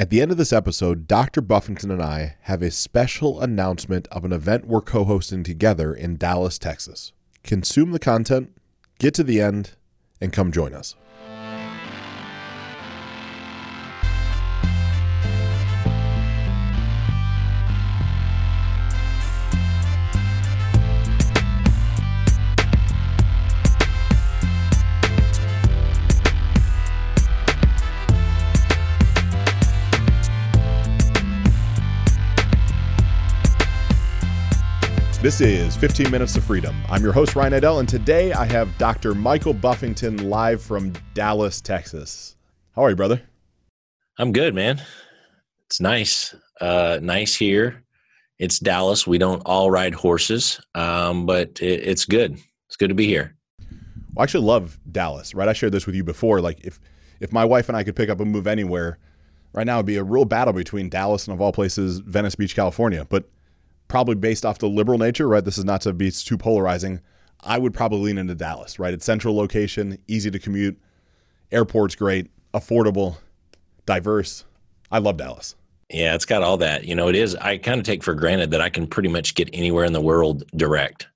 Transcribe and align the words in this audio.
At 0.00 0.10
the 0.10 0.22
end 0.22 0.30
of 0.30 0.36
this 0.36 0.52
episode, 0.52 1.08
Dr. 1.08 1.40
Buffington 1.40 1.90
and 1.90 2.00
I 2.00 2.36
have 2.42 2.62
a 2.62 2.70
special 2.70 3.40
announcement 3.40 4.06
of 4.12 4.24
an 4.24 4.32
event 4.32 4.64
we're 4.64 4.80
co 4.80 5.02
hosting 5.02 5.42
together 5.42 5.92
in 5.92 6.16
Dallas, 6.16 6.56
Texas. 6.56 7.12
Consume 7.42 7.90
the 7.90 7.98
content, 7.98 8.56
get 9.00 9.12
to 9.14 9.24
the 9.24 9.40
end, 9.40 9.72
and 10.20 10.32
come 10.32 10.52
join 10.52 10.72
us. 10.72 10.94
This 35.28 35.42
is 35.42 35.76
15 35.76 36.10
Minutes 36.10 36.38
of 36.38 36.44
Freedom. 36.44 36.74
I'm 36.88 37.02
your 37.02 37.12
host, 37.12 37.36
Ryan 37.36 37.52
Idell, 37.52 37.80
and 37.80 37.86
today 37.86 38.32
I 38.32 38.46
have 38.46 38.78
Dr. 38.78 39.14
Michael 39.14 39.52
Buffington 39.52 40.30
live 40.30 40.62
from 40.62 40.94
Dallas, 41.12 41.60
Texas. 41.60 42.36
How 42.74 42.80
are 42.80 42.88
you, 42.88 42.96
brother? 42.96 43.20
I'm 44.16 44.32
good, 44.32 44.54
man. 44.54 44.80
It's 45.66 45.82
nice. 45.82 46.34
Uh, 46.62 46.98
nice 47.02 47.34
here. 47.34 47.84
It's 48.38 48.58
Dallas. 48.58 49.06
We 49.06 49.18
don't 49.18 49.42
all 49.44 49.70
ride 49.70 49.94
horses, 49.94 50.62
um, 50.74 51.26
but 51.26 51.60
it, 51.60 51.86
it's 51.86 52.06
good. 52.06 52.38
It's 52.66 52.76
good 52.76 52.88
to 52.88 52.94
be 52.94 53.06
here. 53.06 53.36
Well, 54.14 54.20
I 54.20 54.22
actually 54.22 54.46
love 54.46 54.78
Dallas, 54.90 55.34
right? 55.34 55.46
I 55.46 55.52
shared 55.52 55.72
this 55.72 55.84
with 55.84 55.94
you 55.94 56.04
before. 56.04 56.40
Like, 56.40 56.60
if 56.64 56.80
if 57.20 57.34
my 57.34 57.44
wife 57.44 57.68
and 57.68 57.76
I 57.76 57.84
could 57.84 57.96
pick 57.96 58.08
up 58.08 58.20
and 58.20 58.32
move 58.32 58.46
anywhere, 58.46 58.96
right 59.52 59.66
now 59.66 59.76
it'd 59.76 59.84
be 59.84 59.96
a 59.96 60.04
real 60.04 60.24
battle 60.24 60.54
between 60.54 60.88
Dallas 60.88 61.26
and, 61.26 61.34
of 61.34 61.42
all 61.42 61.52
places, 61.52 61.98
Venice 61.98 62.34
Beach, 62.34 62.56
California. 62.56 63.06
But 63.10 63.28
probably 63.88 64.14
based 64.14 64.44
off 64.44 64.58
the 64.58 64.68
liberal 64.68 64.98
nature, 64.98 65.26
right? 65.26 65.44
This 65.44 65.58
is 65.58 65.64
not 65.64 65.80
to 65.82 65.92
be 65.92 66.10
too 66.10 66.38
polarizing. 66.38 67.00
I 67.40 67.58
would 67.58 67.74
probably 67.74 68.00
lean 68.00 68.18
into 68.18 68.34
Dallas, 68.34 68.78
right? 68.78 68.92
It's 68.92 69.04
central 69.04 69.36
location, 69.36 69.98
easy 70.08 70.30
to 70.30 70.38
commute, 70.38 70.78
airport's 71.50 71.94
great, 71.94 72.30
affordable, 72.52 73.16
diverse. 73.86 74.44
I 74.90 74.98
love 74.98 75.16
Dallas. 75.16 75.54
Yeah, 75.90 76.14
it's 76.14 76.26
got 76.26 76.42
all 76.42 76.58
that. 76.58 76.84
You 76.84 76.94
know, 76.94 77.08
it 77.08 77.14
is. 77.14 77.34
I 77.36 77.56
kind 77.56 77.78
of 77.78 77.86
take 77.86 78.02
for 78.02 78.14
granted 78.14 78.50
that 78.50 78.60
I 78.60 78.68
can 78.68 78.86
pretty 78.86 79.08
much 79.08 79.34
get 79.34 79.48
anywhere 79.52 79.84
in 79.84 79.92
the 79.92 80.00
world 80.00 80.44
direct. 80.54 81.08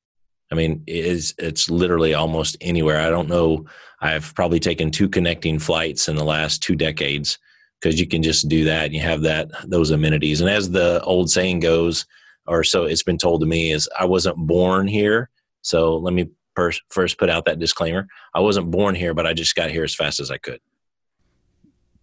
I 0.50 0.54
mean, 0.54 0.82
it 0.86 1.04
is 1.04 1.34
it's 1.38 1.68
literally 1.68 2.14
almost 2.14 2.56
anywhere. 2.60 3.00
I 3.00 3.10
don't 3.10 3.28
know. 3.28 3.66
I've 4.00 4.34
probably 4.34 4.60
taken 4.60 4.90
two 4.90 5.08
connecting 5.08 5.58
flights 5.58 6.08
in 6.08 6.16
the 6.16 6.24
last 6.24 6.62
two 6.62 6.74
decades 6.74 7.38
because 7.80 8.00
you 8.00 8.06
can 8.06 8.22
just 8.22 8.48
do 8.48 8.64
that. 8.64 8.86
And 8.86 8.94
you 8.94 9.00
have 9.00 9.22
that 9.22 9.50
those 9.66 9.90
amenities. 9.90 10.40
And 10.40 10.48
as 10.48 10.70
the 10.70 11.02
old 11.02 11.30
saying 11.30 11.60
goes, 11.60 12.06
or 12.46 12.64
so 12.64 12.84
it's 12.84 13.02
been 13.02 13.18
told 13.18 13.40
to 13.40 13.46
me 13.46 13.72
is 13.72 13.88
I 13.98 14.04
wasn't 14.04 14.36
born 14.36 14.86
here. 14.86 15.30
So 15.62 15.96
let 15.96 16.14
me 16.14 16.28
first 16.54 16.82
first 16.90 17.18
put 17.18 17.30
out 17.30 17.44
that 17.46 17.58
disclaimer. 17.58 18.06
I 18.34 18.40
wasn't 18.40 18.70
born 18.70 18.94
here, 18.94 19.14
but 19.14 19.26
I 19.26 19.32
just 19.32 19.54
got 19.54 19.70
here 19.70 19.84
as 19.84 19.94
fast 19.94 20.20
as 20.20 20.30
I 20.30 20.38
could. 20.38 20.60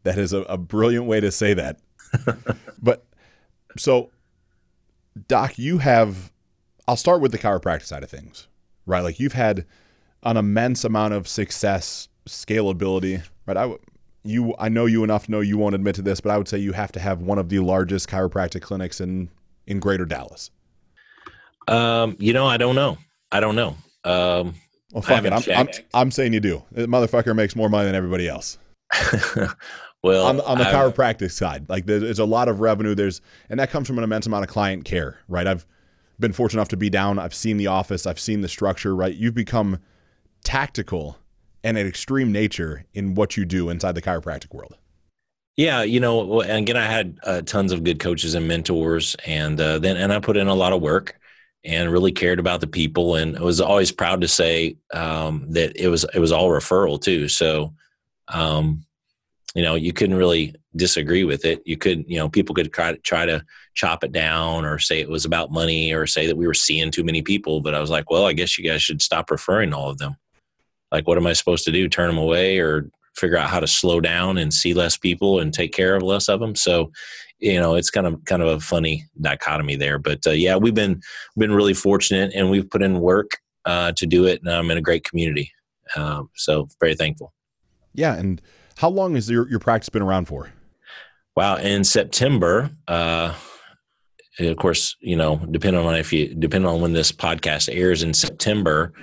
That 0.03 0.17
is 0.17 0.33
a, 0.33 0.39
a 0.43 0.57
brilliant 0.57 1.05
way 1.05 1.19
to 1.19 1.31
say 1.31 1.53
that. 1.55 1.79
but 2.81 3.05
so 3.77 4.11
Doc, 5.27 5.57
you 5.57 5.79
have 5.79 6.31
I'll 6.87 6.95
start 6.95 7.21
with 7.21 7.31
the 7.31 7.37
chiropractic 7.37 7.85
side 7.85 8.03
of 8.03 8.09
things. 8.09 8.47
Right? 8.85 9.01
Like 9.01 9.19
you've 9.19 9.33
had 9.33 9.65
an 10.23 10.37
immense 10.37 10.83
amount 10.83 11.13
of 11.13 11.27
success, 11.27 12.09
scalability, 12.27 13.23
right? 13.45 13.57
I 13.57 13.75
you 14.23 14.55
I 14.57 14.69
know 14.69 14.85
you 14.85 15.03
enough 15.03 15.25
to 15.25 15.31
know 15.31 15.39
you 15.41 15.57
won't 15.57 15.75
admit 15.75 15.95
to 15.95 16.01
this, 16.01 16.19
but 16.21 16.31
I 16.31 16.37
would 16.37 16.47
say 16.47 16.57
you 16.57 16.73
have 16.73 16.91
to 16.93 16.99
have 16.99 17.21
one 17.21 17.37
of 17.37 17.49
the 17.49 17.59
largest 17.59 18.09
chiropractic 18.09 18.61
clinics 18.61 18.99
in 19.01 19.29
in 19.69 19.79
Greater 19.79 20.05
Dallas? 20.05 20.51
Um, 21.67 22.17
you 22.19 22.33
know, 22.33 22.45
I 22.45 22.57
don't 22.57 22.75
know. 22.75 22.97
I 23.31 23.39
don't 23.39 23.55
know. 23.55 23.77
Um, 24.03 24.55
well, 24.91 25.03
fuck 25.03 25.23
it. 25.23 25.31
I'm, 25.31 25.43
I'm, 25.55 25.67
I'm, 25.93 26.11
saying 26.11 26.33
you 26.33 26.39
do. 26.39 26.63
The 26.71 26.87
motherfucker 26.87 27.35
makes 27.35 27.55
more 27.55 27.69
money 27.69 27.85
than 27.85 27.95
everybody 27.95 28.27
else. 28.27 28.57
well, 30.03 30.25
on, 30.25 30.41
on 30.41 30.57
the 30.57 30.67
I've, 30.67 30.73
chiropractic 30.73 31.31
side, 31.31 31.69
like 31.69 31.85
there's, 31.85 32.01
there's 32.01 32.19
a 32.19 32.25
lot 32.25 32.47
of 32.47 32.59
revenue. 32.59 32.95
There's, 32.95 33.21
and 33.49 33.59
that 33.59 33.69
comes 33.69 33.87
from 33.87 33.99
an 33.99 34.03
immense 34.03 34.25
amount 34.25 34.45
of 34.45 34.49
client 34.49 34.83
care, 34.83 35.19
right? 35.27 35.45
I've 35.45 35.67
been 36.19 36.33
fortunate 36.33 36.59
enough 36.59 36.69
to 36.69 36.77
be 36.77 36.89
down. 36.89 37.19
I've 37.19 37.35
seen 37.35 37.57
the 37.57 37.67
office. 37.67 38.07
I've 38.07 38.19
seen 38.19 38.41
the 38.41 38.49
structure, 38.49 38.95
right? 38.95 39.13
You've 39.13 39.35
become 39.35 39.79
tactical 40.43 41.17
and 41.63 41.77
an 41.77 41.85
extreme 41.85 42.31
nature 42.31 42.85
in 42.93 43.13
what 43.13 43.37
you 43.37 43.45
do 43.45 43.69
inside 43.69 43.93
the 43.93 44.01
chiropractic 44.01 44.53
world. 44.53 44.78
Yeah, 45.59 45.83
you 45.83 45.99
know, 45.99 46.39
again, 46.39 46.77
I 46.77 46.85
had 46.85 47.19
uh, 47.21 47.41
tons 47.41 47.73
of 47.73 47.83
good 47.83 47.99
coaches 47.99 48.33
and 48.33 48.47
mentors, 48.47 49.17
and 49.25 49.59
uh, 49.59 49.77
then 49.79 49.97
and 49.97 50.13
I 50.13 50.21
put 50.21 50.37
in 50.37 50.47
a 50.47 50.55
lot 50.55 50.71
of 50.71 50.81
work 50.81 51.19
and 51.65 51.91
really 51.91 52.13
cared 52.13 52.39
about 52.39 52.61
the 52.61 52.67
people, 52.67 53.15
and 53.15 53.37
I 53.37 53.41
was 53.41 53.59
always 53.59 53.91
proud 53.91 54.21
to 54.21 54.27
say 54.29 54.77
um, 54.93 55.47
that 55.49 55.75
it 55.75 55.89
was 55.89 56.05
it 56.13 56.19
was 56.19 56.31
all 56.31 56.47
referral 56.47 56.97
too. 57.01 57.27
So, 57.27 57.73
um, 58.29 58.85
you 59.53 59.61
know, 59.61 59.75
you 59.75 59.91
couldn't 59.91 60.15
really 60.15 60.55
disagree 60.77 61.25
with 61.25 61.43
it. 61.43 61.61
You 61.65 61.75
could, 61.75 62.05
you 62.07 62.19
know, 62.19 62.29
people 62.29 62.55
could 62.55 62.71
try 62.71 62.93
to 62.93 62.97
try 62.99 63.25
to 63.25 63.43
chop 63.73 64.05
it 64.05 64.13
down 64.13 64.63
or 64.63 64.79
say 64.79 65.01
it 65.01 65.09
was 65.09 65.25
about 65.25 65.51
money 65.51 65.91
or 65.91 66.07
say 66.07 66.25
that 66.27 66.37
we 66.37 66.47
were 66.47 66.53
seeing 66.53 66.89
too 66.89 67.03
many 67.03 67.21
people. 67.21 67.59
But 67.59 67.75
I 67.75 67.81
was 67.81 67.89
like, 67.89 68.09
well, 68.09 68.27
I 68.27 68.31
guess 68.31 68.57
you 68.57 68.63
guys 68.63 68.81
should 68.81 69.01
stop 69.01 69.29
referring 69.29 69.73
all 69.73 69.89
of 69.89 69.97
them. 69.97 70.15
Like, 70.89 71.05
what 71.05 71.17
am 71.17 71.27
I 71.27 71.33
supposed 71.33 71.65
to 71.65 71.71
do? 71.73 71.89
Turn 71.89 72.07
them 72.07 72.17
away 72.17 72.59
or 72.59 72.89
figure 73.19 73.37
out 73.37 73.49
how 73.49 73.59
to 73.59 73.67
slow 73.67 73.99
down 73.99 74.37
and 74.37 74.53
see 74.53 74.73
less 74.73 74.97
people 74.97 75.39
and 75.39 75.53
take 75.53 75.73
care 75.73 75.95
of 75.95 76.03
less 76.03 76.29
of 76.29 76.39
them. 76.39 76.55
So, 76.55 76.91
you 77.39 77.59
know, 77.59 77.75
it's 77.75 77.89
kind 77.89 78.07
of 78.07 78.23
kind 78.25 78.41
of 78.41 78.47
a 78.47 78.59
funny 78.59 79.05
dichotomy 79.21 79.75
there. 79.75 79.99
But 79.99 80.25
uh, 80.25 80.31
yeah, 80.31 80.55
we've 80.55 80.73
been 80.73 81.01
been 81.37 81.53
really 81.53 81.73
fortunate, 81.73 82.31
and 82.33 82.49
we've 82.49 82.69
put 82.69 82.81
in 82.81 82.99
work 82.99 83.31
uh, 83.65 83.91
to 83.93 84.05
do 84.05 84.25
it, 84.25 84.41
and 84.41 84.51
I'm 84.51 84.71
in 84.71 84.77
a 84.77 84.81
great 84.81 85.03
community. 85.03 85.51
Um, 85.95 86.29
so 86.35 86.67
very 86.79 86.95
thankful. 86.95 87.33
Yeah, 87.93 88.15
and 88.15 88.41
how 88.77 88.89
long 88.89 89.15
has 89.15 89.29
your 89.29 89.49
your 89.49 89.59
practice 89.59 89.89
been 89.89 90.01
around 90.01 90.25
for? 90.25 90.51
Wow, 91.35 91.55
in 91.55 91.83
September. 91.83 92.71
Uh, 92.87 93.33
of 94.39 94.57
course, 94.57 94.95
you 95.01 95.15
know, 95.15 95.37
depending 95.51 95.85
on 95.85 95.95
if 95.95 96.13
you 96.13 96.33
depending 96.33 96.69
on 96.69 96.81
when 96.81 96.93
this 96.93 97.11
podcast 97.11 97.69
airs 97.71 98.03
in 98.03 98.13
September, 98.13 98.93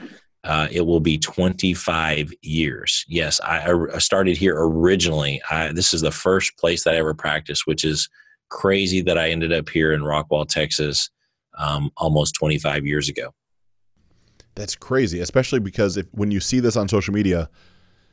uh, 0.47 0.69
it 0.71 0.83
will 0.83 1.01
be 1.01 1.19
25 1.19 2.33
years. 2.43 3.05
Yes, 3.09 3.41
I, 3.41 3.69
I 3.93 3.99
started 3.99 4.37
here 4.37 4.57
originally. 4.57 5.43
I, 5.51 5.73
this 5.73 5.93
is 5.93 6.03
the 6.03 6.13
first 6.13 6.57
place 6.57 6.85
that 6.85 6.95
I 6.95 6.99
ever 6.99 7.15
practiced, 7.15 7.67
which 7.67 7.85
is 7.85 8.09
crazy 8.49 9.03
that 9.03 9.19
I 9.19 9.31
ended 9.31 9.53
up 9.53 9.69
here 9.69 9.93
in 9.93 10.03
Rockwall, 10.03 10.49
Texas, 10.49 11.11
um, 11.59 11.91
almost 11.97 12.37
25 12.37 12.87
years 12.87 13.09
ago. 13.09 13.35
That's 14.55 14.77
crazy, 14.77 15.19
especially 15.19 15.59
because 15.59 15.97
if 15.97 16.07
when 16.13 16.31
you 16.31 16.39
see 16.39 16.61
this 16.61 16.77
on 16.77 16.89
social 16.89 17.13
media, 17.13 17.51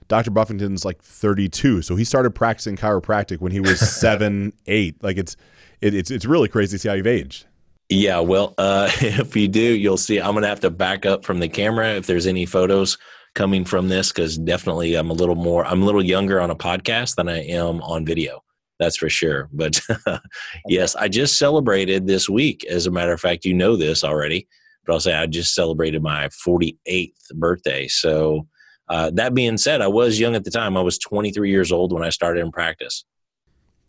Dr. 0.07 0.31
Buffington's 0.31 0.83
like 0.83 1.03
32, 1.03 1.83
so 1.83 1.95
he 1.95 2.03
started 2.03 2.31
practicing 2.31 2.75
chiropractic 2.75 3.41
when 3.41 3.51
he 3.51 3.59
was 3.59 3.79
seven, 3.99 4.53
eight. 4.65 5.01
Like 5.03 5.17
it's 5.17 5.37
it, 5.81 5.93
it's 5.93 6.09
it's 6.09 6.25
really 6.25 6.47
crazy 6.47 6.77
to 6.77 6.79
see 6.79 6.89
how 6.89 6.95
you've 6.95 7.05
aged. 7.05 7.45
Yeah, 7.89 8.19
well, 8.19 8.53
uh, 8.57 8.89
if 9.01 9.35
you 9.35 9.47
do, 9.47 9.61
you'll 9.61 9.97
see. 9.97 10.19
I'm 10.19 10.31
going 10.31 10.43
to 10.43 10.47
have 10.47 10.61
to 10.61 10.69
back 10.69 11.05
up 11.05 11.25
from 11.25 11.39
the 11.39 11.49
camera 11.49 11.89
if 11.89 12.07
there's 12.07 12.27
any 12.27 12.45
photos 12.45 12.97
coming 13.35 13.65
from 13.65 13.89
this, 13.89 14.11
because 14.11 14.37
definitely 14.37 14.95
I'm 14.95 15.09
a 15.09 15.13
little 15.13 15.35
more, 15.35 15.65
I'm 15.65 15.81
a 15.81 15.85
little 15.85 16.03
younger 16.03 16.39
on 16.39 16.51
a 16.51 16.55
podcast 16.55 17.15
than 17.15 17.27
I 17.27 17.43
am 17.43 17.81
on 17.81 18.05
video. 18.05 18.43
That's 18.79 18.97
for 18.97 19.09
sure. 19.09 19.49
But 19.53 19.79
yes, 20.67 20.95
I 20.95 21.07
just 21.07 21.37
celebrated 21.37 22.07
this 22.07 22.29
week. 22.29 22.65
As 22.65 22.85
a 22.85 22.91
matter 22.91 23.13
of 23.13 23.21
fact, 23.21 23.45
you 23.45 23.53
know 23.53 23.75
this 23.75 24.03
already, 24.03 24.47
but 24.85 24.93
I'll 24.93 24.99
say 24.99 25.13
I 25.13 25.25
just 25.25 25.55
celebrated 25.55 26.01
my 26.01 26.27
48th 26.27 27.11
birthday. 27.35 27.87
So, 27.87 28.47
uh, 28.89 29.09
that 29.11 29.33
being 29.33 29.57
said, 29.57 29.81
I 29.81 29.87
was 29.87 30.19
young 30.19 30.35
at 30.35 30.43
the 30.43 30.51
time. 30.51 30.75
I 30.75 30.81
was 30.81 30.97
23 30.97 31.49
years 31.49 31.71
old 31.71 31.93
when 31.93 32.03
I 32.03 32.09
started 32.09 32.41
in 32.41 32.51
practice. 32.51 33.05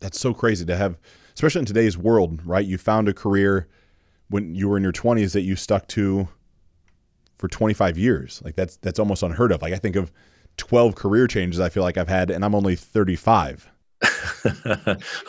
That's 0.00 0.20
so 0.20 0.32
crazy 0.32 0.64
to 0.66 0.76
have, 0.76 0.96
especially 1.34 1.60
in 1.60 1.66
today's 1.66 1.98
world, 1.98 2.40
right? 2.44 2.64
You 2.64 2.78
found 2.78 3.08
a 3.08 3.12
career 3.12 3.68
when 4.28 4.54
you 4.54 4.68
were 4.68 4.76
in 4.76 4.82
your 4.82 4.92
20s 4.92 5.32
that 5.32 5.42
you 5.42 5.56
stuck 5.56 5.86
to 5.88 6.28
for 7.38 7.48
25 7.48 7.98
years. 7.98 8.40
Like 8.44 8.56
that's 8.56 8.76
that's 8.78 8.98
almost 8.98 9.22
unheard 9.22 9.52
of. 9.52 9.62
Like 9.62 9.72
I 9.72 9.76
think 9.76 9.96
of 9.96 10.10
12 10.56 10.94
career 10.94 11.26
changes 11.26 11.60
I 11.60 11.68
feel 11.68 11.82
like 11.82 11.98
I've 11.98 12.08
had 12.08 12.30
and 12.30 12.44
I'm 12.44 12.54
only 12.54 12.76
35. 12.76 13.70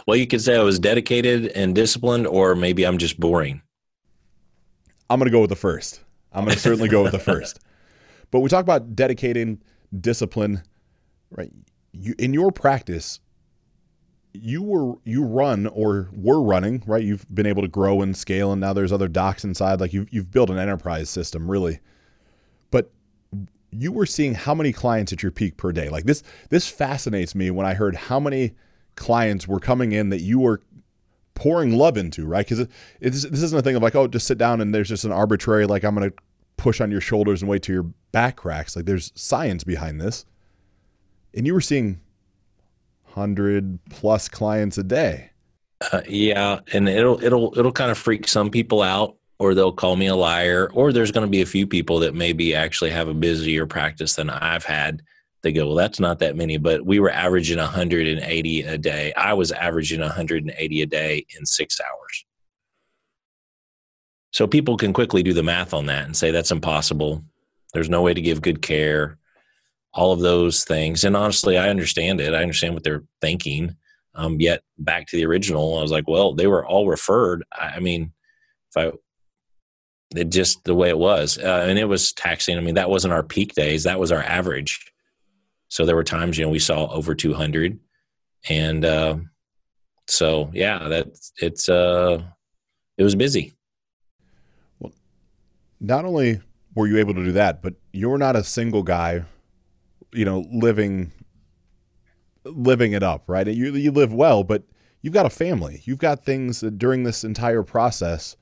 well, 0.08 0.16
you 0.16 0.28
could 0.28 0.42
say 0.42 0.56
I 0.56 0.64
was 0.64 0.80
dedicated 0.80 1.48
and 1.48 1.74
disciplined 1.74 2.28
or 2.28 2.56
maybe 2.56 2.86
I'm 2.86 2.98
just 2.98 3.20
boring. 3.20 3.62
I'm 5.10 5.20
going 5.20 5.28
to 5.28 5.32
go 5.32 5.42
with 5.42 5.50
the 5.50 5.56
first. 5.56 6.02
I'm 6.32 6.46
going 6.46 6.56
to 6.56 6.60
certainly 6.62 6.90
go 6.90 7.04
with 7.04 7.12
the 7.12 7.20
first. 7.20 7.60
But 8.32 8.40
we 8.40 8.50
talk 8.50 8.64
about 8.64 8.96
dedicating 8.96 9.62
discipline, 10.02 10.62
right? 11.30 11.52
You 11.94 12.16
in 12.20 12.34
your 12.34 12.52
practice, 12.52 13.22
you 14.42 14.62
were 14.62 14.96
you 15.04 15.24
run 15.24 15.68
or 15.68 16.10
were 16.14 16.42
running 16.42 16.84
right 16.86 17.04
you've 17.04 17.26
been 17.34 17.46
able 17.46 17.62
to 17.62 17.68
grow 17.68 18.02
and 18.02 18.16
scale 18.16 18.52
and 18.52 18.62
now 18.62 18.74
there's 18.74 18.92
other 18.92 19.08
docs 19.08 19.44
inside 19.44 19.80
like 19.80 19.94
you've, 19.94 20.12
you've 20.12 20.32
built 20.32 20.50
an 20.50 20.58
enterprise 20.58 21.10
system 21.10 21.50
really 21.50 21.80
but 22.72 22.92
you 23.72 23.92
were 23.92 24.06
seeing 24.06 24.34
how 24.34 24.54
many 24.54 24.72
clients 24.72 25.12
at 25.12 25.22
your 25.22 25.32
peak 25.32 25.58
per 25.58 25.72
day 25.72 25.90
like 25.90 26.06
this 26.06 26.24
this 26.50 26.68
fascinates 26.68 27.36
me 27.36 27.52
when 27.52 27.66
i 27.66 27.74
heard 27.74 27.96
how 27.96 28.20
many 28.20 28.54
clients 28.96 29.48
were 29.48 29.60
coming 29.60 29.92
in 29.92 30.10
that 30.10 30.22
you 30.22 30.40
were 30.40 30.62
pouring 31.36 31.78
love 31.78 31.98
into, 31.98 32.26
right? 32.26 32.46
Because 32.46 32.62
it, 32.62 32.70
this 33.02 33.24
isn't 33.26 33.60
a 33.60 33.62
thing 33.62 33.76
of 33.76 33.84
like, 33.84 33.94
oh, 33.94 34.08
just 34.08 34.26
sit 34.26 34.38
down 34.38 34.62
and 34.62 34.74
there's 34.74 34.90
just 34.90 35.04
an 35.04 35.12
arbitrary, 35.12 35.68
like, 35.68 35.84
I'm 35.84 35.94
going 35.94 36.10
to 36.10 36.16
push 36.58 36.82
on 36.82 36.90
your 36.90 37.02
shoulders 37.02 37.42
and 37.42 37.50
wait 37.50 37.62
till 37.64 37.74
your 37.74 37.92
back 38.12 38.38
cracks. 38.38 38.76
Like, 38.76 38.86
there's 38.86 39.12
science 39.16 39.64
behind 39.64 40.02
this. 40.02 40.26
And 41.34 41.46
you 41.46 41.54
were 41.54 41.62
seeing 41.62 42.00
100 43.16 43.80
plus 43.90 44.30
clients 44.30 44.78
a 44.78 44.84
day. 44.84 45.30
Uh, 45.92 46.02
yeah, 46.08 46.60
and 46.74 46.88
it'll 46.88 47.22
it'll 47.24 47.58
it'll 47.58 47.72
kind 47.72 47.92
of 47.92 47.98
freak 47.98 48.28
some 48.28 48.50
people 48.50 48.82
out, 48.82 49.18
or 49.40 49.54
they'll 49.54 49.74
call 49.74 49.96
me 49.96 50.08
a 50.08 50.16
liar, 50.16 50.70
or 50.74 50.94
there's 50.94 51.12
going 51.12 51.26
to 51.26 51.32
be 51.32 51.42
a 51.42 51.46
few 51.46 51.68
people 51.68 52.00
that 52.00 52.16
maybe 52.16 52.56
actually 52.56 52.92
have 52.92 53.08
a 53.08 53.14
busier 53.14 53.66
practice 53.66 54.16
than 54.16 54.30
I've 54.30 54.64
had 54.64 55.02
they 55.46 55.52
go, 55.52 55.68
well, 55.68 55.76
that's 55.76 56.00
not 56.00 56.18
that 56.20 56.36
many, 56.36 56.58
but 56.58 56.84
we 56.84 57.00
were 57.00 57.12
averaging 57.12 57.60
180 57.60 58.62
a 58.64 58.78
day. 58.80 59.14
I 59.14 59.34
was 59.34 59.52
averaging 59.52 60.02
180 60.02 60.82
a 60.82 60.86
day 60.88 61.24
in 61.38 61.46
six 61.46 61.80
hours. 61.80 62.26
So 64.32 64.48
people 64.48 64.76
can 64.76 64.92
quickly 64.92 65.22
do 65.22 65.34
the 65.34 65.44
math 65.44 65.76
on 65.76 65.86
that 65.86 66.06
and 66.06 66.18
say 66.18 66.32
that's 66.32 66.50
impossible. 66.50 67.24
There's 67.76 67.92
no 67.92 68.02
way 68.02 68.16
to 68.16 68.22
give 68.22 68.42
good 68.42 68.64
care, 68.64 69.20
all 69.96 70.12
of 70.12 70.20
those 70.20 70.66
things. 70.66 71.06
And 71.06 71.16
honestly, 71.16 71.58
I 71.58 71.70
understand 71.70 72.20
it. 72.20 72.34
I 72.34 72.42
understand 72.42 72.74
what 72.74 72.84
they're 72.84 73.06
thinking. 73.22 73.76
Um, 74.14 74.40
yet 74.40 74.62
back 74.78 75.08
to 75.08 75.18
the 75.18 75.26
original, 75.26 75.78
I 75.78 75.82
was 75.82 75.92
like, 75.92 76.08
well, 76.08 76.34
they 76.34 76.48
were 76.48 76.66
all 76.66 76.88
referred. 76.88 77.44
I, 77.52 77.76
I 77.76 77.80
mean, 77.80 78.12
if 78.70 78.78
I, 78.78 78.92
it 80.16 80.30
just 80.30 80.64
the 80.64 80.76
way 80.76 80.90
it 80.90 80.98
was, 80.98 81.38
uh, 81.38 81.66
and 81.68 81.80
it 81.80 81.86
was 81.86 82.14
taxing. 82.14 82.58
I 82.58 82.62
mean, 82.62 82.76
that 82.76 82.90
wasn't 82.90 83.14
our 83.14 83.24
peak 83.24 83.56
days. 83.56 83.84
That 83.84 84.00
was 84.00 84.12
our 84.12 84.22
average. 84.22 84.92
So 85.70 85.86
there 85.86 85.96
were 85.96 86.04
times, 86.04 86.38
you 86.38 86.46
know, 86.46 86.52
we 86.52 86.60
saw 86.60 86.88
over 86.92 87.16
200, 87.16 87.80
and 88.48 88.86
uh, 88.86 89.18
so 90.08 90.50
yeah, 90.54 90.88
that 90.88 91.08
it's 91.38 91.68
uh, 91.68 92.22
it 92.98 93.04
was 93.04 93.16
busy. 93.16 93.54
Well, 94.80 94.94
not 95.82 96.06
only 96.06 96.40
were 96.76 96.88
you 96.88 96.98
able 96.98 97.16
to 97.16 97.26
do 97.26 97.32
that, 97.34 97.62
but 97.62 97.74
you're 97.92 98.18
not 98.18 98.36
a 98.36 98.44
single 98.44 98.84
guy, 98.84 99.26
you 100.16 100.26
know, 100.26 100.46
living 100.52 101.12
living 102.46 102.94
it 102.94 103.04
up, 103.04 103.24
right? 103.28 103.48
You 103.48 103.76
you 103.76 103.92
live 103.92 104.14
well, 104.14 104.44
but 104.44 104.64
you've 105.02 105.14
got 105.14 105.26
a 105.26 105.30
family. 105.30 105.82
You've 105.86 106.00
got 106.00 106.24
things 106.24 106.62
during 106.62 107.04
this 107.04 107.24
entire 107.24 107.64
process 107.64 108.38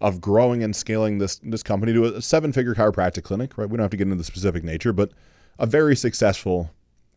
of 0.00 0.20
growing 0.20 0.62
and 0.62 0.74
scaling 0.74 1.18
this 1.18 1.36
this 1.42 1.62
company 1.62 1.92
to 1.92 2.04
a 2.04 2.22
seven 2.22 2.52
figure 2.52 2.74
chiropractic 2.74 3.24
clinic, 3.24 3.56
right? 3.56 3.68
We 3.68 3.76
don't 3.76 3.84
have 3.84 3.90
to 3.90 3.96
get 3.96 4.04
into 4.04 4.16
the 4.16 4.24
specific 4.24 4.64
nature, 4.64 4.92
but 4.92 5.12
a 5.58 5.66
very 5.66 5.96
successful 5.96 6.70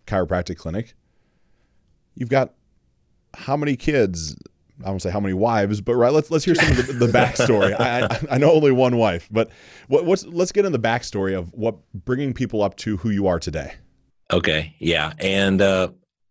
chiropractic 0.06 0.58
clinic. 0.58 0.94
You've 2.16 2.30
got 2.30 2.54
how 3.34 3.58
many 3.58 3.76
kids? 3.76 4.36
I 4.86 4.90
won't 4.90 5.02
say 5.02 5.10
how 5.10 5.20
many 5.20 5.34
wives, 5.34 5.82
but 5.82 5.96
right. 5.96 6.14
Let's 6.14 6.30
let's 6.30 6.46
hear 6.46 6.56
some 6.56 6.70
of 6.72 6.88
the, 6.88 6.94
the 6.94 7.08
backstory. 7.08 7.76
I, 7.80 8.08
I, 8.30 8.38
know 8.38 8.52
only 8.52 8.72
one 8.72 8.98
wife, 8.98 9.28
but 9.32 9.50
what, 9.88 10.06
what's 10.06 10.26
let's 10.26 10.52
get 10.52 10.66
in 10.66 10.72
the 10.72 10.80
backstory 10.80 11.38
of 11.38 11.52
what 11.54 11.76
bringing 11.94 12.34
people 12.34 12.62
up 12.62 12.76
to 12.78 12.98
who 12.98 13.10
you 13.10 13.28
are 13.28 13.40
today. 13.40 13.74
Okay, 14.32 14.76
yeah, 14.80 15.14
and 15.20 15.62
uh, 15.62 15.90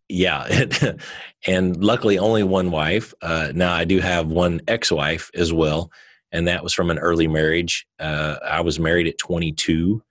yeah, 0.09 0.67
and 1.47 1.83
luckily 1.83 2.19
only 2.19 2.45
one 2.45 2.71
wife. 2.71 3.13
Uh, 3.21 3.53
now 3.55 3.73
I 3.73 3.85
do 3.85 4.01
have 4.01 4.29
one 4.29 4.61
ex-wife 4.69 5.31
as 5.35 5.53
well, 5.53 5.91
and 6.31 6.47
that 6.47 6.63
was 6.63 6.73
from 6.73 6.91
an 6.91 6.99
early 6.99 7.27
marriage. 7.27 7.87
Uh, 7.99 8.37
I 8.45 8.61
was 8.61 8.79
married 8.79 9.09
at 9.09 9.19
22, 9.19 10.03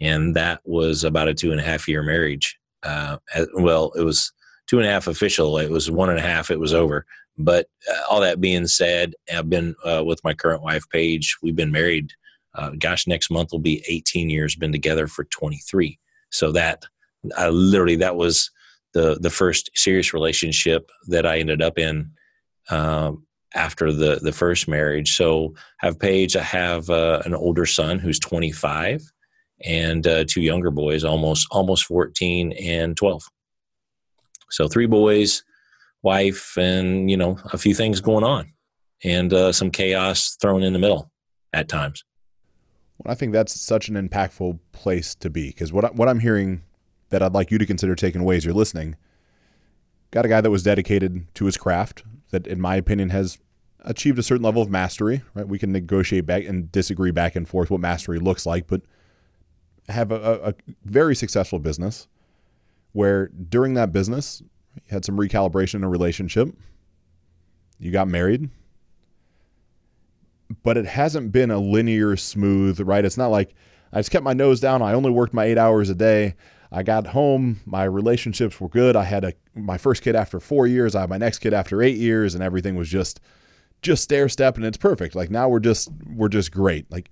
and 0.00 0.36
that 0.36 0.60
was 0.64 1.02
about 1.02 1.28
a 1.28 1.34
two 1.34 1.50
and 1.50 1.60
a 1.60 1.64
half 1.64 1.88
year 1.88 2.02
marriage. 2.02 2.58
Uh, 2.82 3.16
well, 3.54 3.92
it 3.96 4.02
was 4.02 4.32
two 4.68 4.78
and 4.78 4.86
a 4.86 4.90
half 4.90 5.08
official. 5.08 5.58
It 5.58 5.70
was 5.70 5.90
one 5.90 6.10
and 6.10 6.18
a 6.18 6.22
half. 6.22 6.50
It 6.50 6.60
was 6.60 6.72
over. 6.72 7.04
But 7.38 7.66
uh, 7.90 8.02
all 8.10 8.20
that 8.20 8.40
being 8.40 8.66
said, 8.66 9.14
I've 9.32 9.48
been 9.48 9.74
uh, 9.84 10.02
with 10.04 10.20
my 10.24 10.34
current 10.34 10.62
wife, 10.62 10.84
Paige. 10.90 11.36
We've 11.42 11.56
been 11.56 11.72
married. 11.72 12.12
Uh, 12.54 12.72
gosh, 12.78 13.06
next 13.06 13.30
month 13.30 13.50
will 13.52 13.60
be 13.60 13.82
18 13.88 14.28
years. 14.28 14.56
Been 14.56 14.72
together 14.72 15.06
for 15.06 15.24
23. 15.24 15.98
So 16.30 16.52
that 16.52 16.84
I 17.36 17.48
literally 17.48 17.96
that 17.96 18.16
was 18.16 18.50
the 18.92 19.18
the 19.20 19.30
first 19.30 19.70
serious 19.74 20.12
relationship 20.12 20.90
that 21.08 21.26
I 21.26 21.38
ended 21.38 21.62
up 21.62 21.78
in 21.78 22.12
um, 22.70 23.26
after 23.54 23.92
the 23.92 24.16
the 24.22 24.32
first 24.32 24.68
marriage. 24.68 25.16
So 25.16 25.54
I 25.82 25.86
have 25.86 25.98
Paige. 25.98 26.36
I 26.36 26.42
have 26.42 26.88
uh, 26.90 27.22
an 27.24 27.34
older 27.34 27.66
son 27.66 27.98
who's 27.98 28.18
25 28.18 29.02
and 29.64 30.06
uh, 30.06 30.24
two 30.26 30.40
younger 30.40 30.70
boys, 30.70 31.04
almost 31.04 31.46
almost 31.50 31.84
14 31.86 32.52
and 32.52 32.96
12. 32.96 33.22
So 34.50 34.66
three 34.68 34.86
boys, 34.86 35.44
wife, 36.02 36.56
and 36.56 37.10
you 37.10 37.16
know 37.16 37.38
a 37.52 37.58
few 37.58 37.74
things 37.74 38.00
going 38.00 38.24
on, 38.24 38.52
and 39.04 39.32
uh, 39.32 39.52
some 39.52 39.70
chaos 39.70 40.36
thrown 40.40 40.62
in 40.62 40.72
the 40.72 40.78
middle 40.78 41.10
at 41.52 41.68
times. 41.68 42.04
Well, 42.98 43.12
I 43.12 43.14
think 43.14 43.32
that's 43.32 43.58
such 43.58 43.88
an 43.88 43.96
impactful 43.96 44.58
place 44.72 45.14
to 45.16 45.30
be 45.30 45.48
because 45.48 45.72
what 45.72 45.84
I, 45.84 45.88
what 45.88 46.08
I'm 46.08 46.20
hearing 46.20 46.62
that 47.10 47.22
I'd 47.22 47.34
like 47.34 47.50
you 47.50 47.58
to 47.58 47.66
consider 47.66 47.94
taking 47.94 48.20
away 48.20 48.36
as 48.36 48.44
you're 48.44 48.54
listening. 48.54 48.96
Got 50.10 50.24
a 50.24 50.28
guy 50.28 50.40
that 50.40 50.50
was 50.50 50.62
dedicated 50.62 51.32
to 51.34 51.44
his 51.44 51.56
craft 51.56 52.02
that, 52.30 52.46
in 52.46 52.60
my 52.60 52.76
opinion, 52.76 53.10
has 53.10 53.38
achieved 53.80 54.18
a 54.18 54.22
certain 54.22 54.42
level 54.42 54.62
of 54.62 54.70
mastery. 54.70 55.22
Right, 55.34 55.46
we 55.46 55.58
can 55.58 55.72
negotiate 55.72 56.26
back 56.26 56.44
and 56.44 56.70
disagree 56.72 57.10
back 57.10 57.36
and 57.36 57.48
forth 57.48 57.70
what 57.70 57.80
mastery 57.80 58.18
looks 58.18 58.46
like, 58.46 58.66
but 58.66 58.82
have 59.88 60.12
a, 60.12 60.40
a 60.44 60.54
very 60.84 61.14
successful 61.14 61.58
business 61.58 62.08
where 62.92 63.28
during 63.28 63.74
that 63.74 63.92
business 63.92 64.42
you 64.86 64.94
had 64.94 65.04
some 65.04 65.16
recalibration 65.16 65.76
in 65.76 65.84
a 65.84 65.88
relationship. 65.88 66.48
You 67.78 67.90
got 67.90 68.08
married. 68.08 68.50
But 70.62 70.76
it 70.76 70.86
hasn't 70.86 71.32
been 71.32 71.50
a 71.50 71.58
linear 71.58 72.16
smooth 72.16 72.80
right? 72.80 73.04
It's 73.04 73.16
not 73.16 73.28
like 73.28 73.54
i 73.92 73.98
just 73.98 74.10
kept 74.10 74.24
my 74.24 74.32
nose 74.32 74.60
down. 74.60 74.82
I 74.82 74.92
only 74.92 75.10
worked 75.10 75.34
my 75.34 75.44
eight 75.44 75.58
hours 75.58 75.90
a 75.90 75.94
day. 75.94 76.34
I 76.72 76.82
got 76.82 77.08
home. 77.08 77.60
My 77.66 77.84
relationships 77.84 78.60
were 78.60 78.68
good. 78.68 78.94
I 78.96 79.04
had 79.04 79.24
a 79.24 79.32
my 79.54 79.78
first 79.78 80.02
kid 80.02 80.14
after 80.14 80.38
four 80.38 80.66
years. 80.66 80.94
I 80.94 81.00
had 81.00 81.10
my 81.10 81.18
next 81.18 81.38
kid 81.38 81.52
after 81.52 81.82
eight 81.82 81.96
years 81.96 82.34
and 82.34 82.42
everything 82.44 82.76
was 82.76 82.88
just 82.88 83.20
just 83.82 84.02
stair 84.02 84.28
step 84.28 84.56
and 84.56 84.64
it's 84.64 84.76
perfect. 84.76 85.14
Like 85.14 85.30
now 85.30 85.48
we're 85.48 85.60
just 85.60 85.90
we're 86.06 86.28
just 86.28 86.52
great. 86.52 86.90
Like 86.90 87.10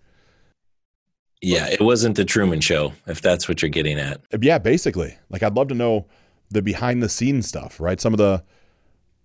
yeah, 1.41 1.69
it 1.69 1.81
wasn't 1.81 2.17
the 2.17 2.25
Truman 2.25 2.61
Show, 2.61 2.93
if 3.07 3.23
that's 3.23 3.49
what 3.49 3.63
you're 3.63 3.69
getting 3.69 3.99
at. 3.99 4.21
Yeah, 4.41 4.59
basically. 4.59 5.17
Like 5.31 5.43
I'd 5.43 5.55
love 5.55 5.69
to 5.69 5.75
know 5.75 6.07
the 6.51 6.63
behind 6.63 7.03
the 7.03 7.09
scenes 7.09 7.47
stuff, 7.47 7.81
right? 7.81 8.01
Some 8.01 8.15
of 8.15 8.19
the 8.19 8.43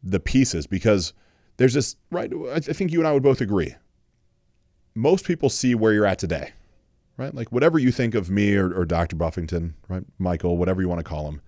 the 0.03 0.19
pieces 0.19 0.67
because 0.67 1.13
there's 1.57 1.73
this 1.73 1.95
right. 2.11 2.31
I 2.51 2.59
think 2.59 2.91
you 2.91 2.99
and 2.99 3.07
I 3.07 3.13
would 3.13 3.23
both 3.23 3.41
agree. 3.41 3.75
Most 4.95 5.25
people 5.25 5.49
see 5.49 5.73
where 5.75 5.93
you're 5.93 6.05
at 6.05 6.19
today, 6.19 6.51
right? 7.17 7.33
Like 7.33 7.51
whatever 7.51 7.79
you 7.79 7.91
think 7.91 8.15
of 8.15 8.29
me 8.29 8.55
or, 8.55 8.71
or 8.73 8.85
Dr. 8.85 9.15
Buffington, 9.15 9.75
right, 9.87 10.03
Michael, 10.19 10.57
whatever 10.57 10.81
you 10.81 10.89
want 10.89 10.99
to 10.99 11.03
call 11.03 11.27
him. 11.27 11.41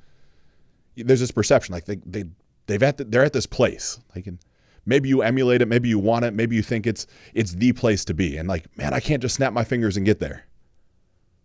There's 0.96 1.20
this 1.20 1.32
perception, 1.32 1.74
like 1.74 1.86
they 1.86 1.98
they 2.06 2.26
they've 2.68 2.82
at 2.82 2.98
the, 2.98 3.04
they're 3.04 3.26
at 3.26 3.34
this 3.34 3.46
place, 3.46 4.00
like 4.16 4.28
and 4.28 4.40
maybe 4.86 5.10
you 5.10 5.22
emulate 5.22 5.62
it, 5.62 5.68
maybe 5.68 5.90
you 5.90 6.00
want 6.00 6.24
it, 6.26 6.34
maybe 6.34 6.56
you 6.56 6.62
think 6.62 6.88
it's 6.88 7.06
it's 7.34 7.52
the 7.52 7.74
place 7.74 8.06
to 8.06 8.14
be, 8.14 8.38
and 8.38 8.48
like 8.48 8.66
man, 8.78 8.94
I 8.94 9.02
can't 9.02 9.22
just 9.22 9.36
snap 9.36 9.52
my 9.52 9.66
fingers 9.66 9.98
and 9.98 10.06
get 10.06 10.20
there. 10.20 10.46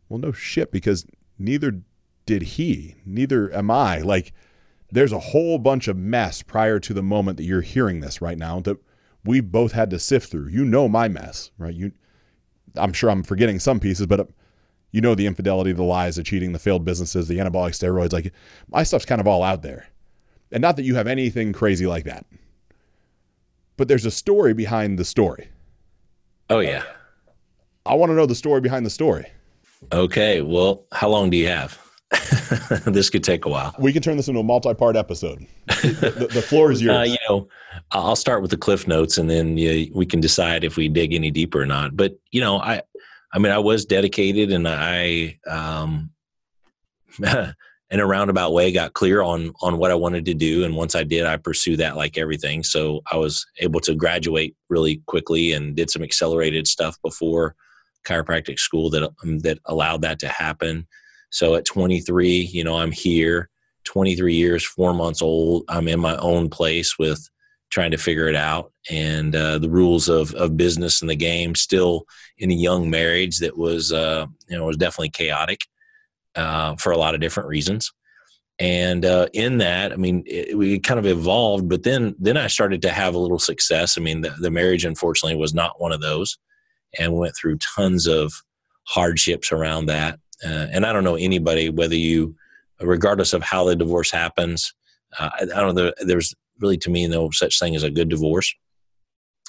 Well, 0.09 0.19
no 0.19 0.33
shit, 0.33 0.71
because 0.71 1.07
neither 1.39 1.81
did 2.31 2.43
he, 2.43 2.95
neither 3.05 3.53
am 3.53 3.73
I. 3.73 3.99
Like, 3.99 4.33
there's 4.93 5.11
a 5.11 5.19
whole 5.19 5.59
bunch 5.59 5.89
of 5.89 5.97
mess 5.97 6.43
prior 6.43 6.79
to 6.79 6.95
the 6.95 7.03
moment 7.03 7.39
that 7.39 7.43
you're 7.43 7.61
hearing 7.61 7.99
this 7.99 8.23
right 8.23 8.39
now 8.39 8.61
that 8.61 8.77
we 9.25 9.41
both 9.41 9.73
had 9.73 9.91
to 9.91 9.99
sift 9.99 10.31
through. 10.31 10.47
You 10.47 10.65
know 10.65 10.89
my 10.89 11.09
mess, 11.09 11.51
right? 11.59 11.75
You, 11.75 11.91
I'm 12.77 12.93
sure 12.93 13.11
I'm 13.11 13.25
forgetting 13.25 13.59
some 13.59 13.81
pieces, 13.81 14.07
but 14.07 14.21
uh, 14.21 14.25
you 14.93 15.01
know 15.01 15.17
the 15.17 15.27
infidelity, 15.27 15.73
the 15.73 15.83
lies, 15.83 16.15
the 16.15 16.23
cheating, 16.23 16.53
the 16.53 16.61
failed 16.61 16.85
businesses, 16.85 17.27
the 17.27 17.39
anabolic 17.39 17.73
steroids. 17.73 18.13
Like, 18.13 18.33
my 18.69 18.85
stuff's 18.85 19.05
kind 19.05 19.21
of 19.21 19.27
all 19.27 19.43
out 19.43 19.63
there. 19.63 19.89
And 20.53 20.63
not 20.63 20.77
that 20.77 20.85
you 20.85 20.95
have 20.95 21.09
anything 21.09 21.53
crazy 21.53 21.89
like 21.89 22.05
that, 22.05 22.27
but 23.77 23.89
there's 23.89 24.07
a 24.07 24.11
story 24.13 24.55
behind 24.55 25.01
the 25.01 25.05
story. 25.05 25.49
Oh, 26.49 26.61
yeah. 26.61 26.85
I 27.85 27.95
want 27.95 28.11
to 28.11 28.15
know 28.15 28.27
the 28.27 28.37
story 28.37 28.61
behind 28.61 28.87
the 28.87 28.91
story. 28.91 29.27
Okay. 29.91 30.43
Well, 30.43 30.85
how 30.93 31.09
long 31.09 31.31
do 31.31 31.37
you 31.37 31.49
have? 31.49 31.90
this 32.87 33.09
could 33.11 33.23
take 33.23 33.45
a 33.45 33.49
while. 33.49 33.75
We 33.79 33.93
can 33.93 34.03
turn 34.03 34.17
this 34.17 34.29
into 34.29 34.41
a 34.41 34.45
multi-part 34.45 34.97
episode. 34.97 35.47
the, 35.67 36.29
the, 36.31 36.43
floor 36.43 36.73
is 36.73 36.83
yours. 36.83 36.97
Uh, 36.97 37.03
you 37.03 37.17
know, 37.29 37.49
I'll 37.93 38.17
start 38.17 38.43
with 38.43 38.51
the 38.51 38.57
cliff 38.57 38.89
notes, 38.89 39.17
and 39.19 39.31
then 39.31 39.57
you 39.57 39.91
we 39.95 40.07
can 40.07 40.21
decide 40.21 40.65
if 40.65 40.77
we 40.77 40.89
dig 40.89 41.15
any 41.15 41.31
deeper 41.31 41.63
or 41.63 41.67
not. 41.67 41.97
But 41.97 42.19
you 42.33 42.41
know, 42.41 42.59
I, 42.59 42.83
I 43.33 43.39
mean, 43.39 43.53
I 43.53 43.59
was 43.59 43.85
dedicated, 43.85 44.51
and 44.51 44.67
I, 44.67 45.39
um, 45.47 46.11
in 47.23 48.01
a 48.01 48.07
roundabout 48.07 48.53
way, 48.53 48.73
got 48.73 48.95
clear 48.95 49.23
on 49.23 49.53
on 49.63 49.79
what 49.79 49.93
I 49.93 49.97
wanted 49.97 50.25
to 50.25 50.35
do. 50.35 50.65
And 50.65 50.75
once 50.75 50.97
I 50.97 51.05
did, 51.05 51.27
I 51.27 51.37
pursued 51.37 51.79
that 51.79 51.97
like 51.97 52.19
everything. 52.19 52.65
So 52.65 53.03
I 53.11 53.17
was 53.17 53.47
able 53.61 53.81
to 53.81 53.95
graduate 53.95 54.57
really 54.69 55.01
quickly 55.07 55.53
and 55.53 55.77
did 55.77 55.91
some 55.91 56.03
accelerated 56.03 56.67
stuff 56.67 56.97
before 57.05 57.55
chiropractic 58.05 58.59
school 58.59 58.91
that 58.91 59.05
um, 59.23 59.39
that 59.41 59.59
allowed 59.67 60.03
that 60.03 60.19
to 60.21 60.29
happen. 60.29 60.89
So 61.31 61.55
at 61.55 61.65
23, 61.65 62.29
you 62.29 62.65
know, 62.65 62.77
I'm 62.77 62.93
here. 62.93 63.49
23 63.85 64.35
years, 64.35 64.65
four 64.65 64.93
months 64.93 65.23
old. 65.23 65.65
I'm 65.69 65.89
in 65.89 66.01
my 66.01 66.17
own 66.19 66.51
place 66.51 66.99
with 66.99 67.29
trying 67.71 67.93
to 67.93 67.97
figure 67.97 68.29
it 68.29 68.35
out 68.35 68.73
and 68.91 69.35
uh, 69.35 69.59
the 69.59 69.71
rules 69.71 70.09
of, 70.09 70.35
of 70.35 70.57
business 70.57 71.01
and 71.01 71.11
the 71.11 71.17
game 71.17 71.55
still 71.55 72.05
in 72.39 72.51
a 72.51 72.55
young 72.55 72.91
marriage 72.91 73.39
that 73.39 73.57
was 73.57 73.93
uh, 73.93 74.27
you 74.49 74.57
know 74.57 74.67
was 74.67 74.77
definitely 74.77 75.11
chaotic 75.11 75.61
uh, 76.35 76.75
for 76.77 76.93
a 76.93 76.99
lot 76.99 77.15
of 77.15 77.21
different 77.21 77.49
reasons 77.49 77.93
and 78.59 79.05
uh, 79.05 79.29
in 79.33 79.59
that 79.59 79.93
i 79.93 79.97
mean 79.97 80.23
it, 80.27 80.57
we 80.57 80.79
kind 80.79 80.99
of 80.99 81.07
evolved 81.07 81.69
but 81.69 81.83
then 81.83 82.15
then 82.19 82.37
i 82.37 82.47
started 82.47 82.83
to 82.83 82.91
have 82.91 83.15
a 83.15 83.19
little 83.19 83.39
success 83.39 83.97
i 83.97 84.01
mean 84.01 84.21
the, 84.21 84.31
the 84.41 84.51
marriage 84.51 84.85
unfortunately 84.85 85.37
was 85.37 85.55
not 85.55 85.81
one 85.81 85.93
of 85.93 86.01
those 86.01 86.39
and 86.99 87.15
went 87.15 87.35
through 87.37 87.57
tons 87.59 88.07
of 88.07 88.33
hardships 88.89 89.53
around 89.53 89.87
that 89.87 90.19
uh, 90.45 90.67
and 90.73 90.87
i 90.87 90.93
don't 90.93 91.05
know 91.05 91.17
anybody 91.17 91.71
whether 91.71 91.95
you 91.95 92.35
regardless 92.81 93.33
of 93.33 93.43
how 93.43 93.65
the 93.65 93.77
divorce 93.77 94.11
happens 94.11 94.75
uh, 95.19 95.31
I, 95.33 95.43
I, 95.43 95.61
don't 95.61 95.75
know 95.75 95.93
there's 96.01 96.35
really 96.61 96.79
to 96.79 96.91
me 96.91 97.07
no 97.07 97.31
such 97.31 97.59
thing 97.59 97.75
as 97.75 97.83
a 97.83 97.91
good 97.91 98.09
divorce 98.09 98.55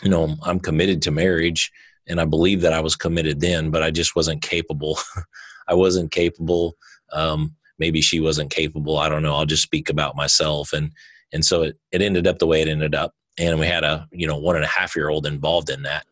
you 0.04 0.10
know 0.10 0.36
i'm 0.44 0.60
committed 0.60 1.02
to 1.04 1.12
marriage 1.12 1.72
and 2.08 2.20
i 2.20 2.26
believe 2.26 2.62
that 2.62 2.74
i 2.74 2.82
was 2.82 2.96
committed 2.96 3.40
then 3.40 3.72
but 3.72 3.84
i 3.84 3.92
just 3.92 4.16
wasn't 4.16 4.42
capable 4.42 4.98
i 5.68 5.74
wasn't 5.74 6.12
capable 6.12 6.76
um, 7.14 7.56
maybe 7.82 8.00
she 8.00 8.20
wasn't 8.20 8.52
capable. 8.52 8.98
I 8.98 9.10
don't 9.10 9.24
know. 9.24 9.36
I'll 9.36 9.46
just 9.46 9.64
speak 9.64 9.90
about 9.90 10.16
myself. 10.16 10.72
And 10.72 10.92
and 11.34 11.44
so 11.44 11.64
it, 11.64 11.78
it 11.92 12.02
ended 12.02 12.28
up 12.28 12.40
the 12.40 12.48
way 12.48 12.62
it 12.62 12.68
ended 12.68 12.94
up. 12.94 13.14
And 13.38 13.60
we 13.60 13.66
had 13.66 13.84
a 13.84 14.08
you 14.12 14.28
know 14.28 14.38
one 14.38 14.56
and 14.56 14.64
a 14.64 14.68
half 14.68 14.96
year 14.96 15.10
old 15.10 15.26
involved 15.26 15.70
in 15.70 15.82
that, 15.84 16.06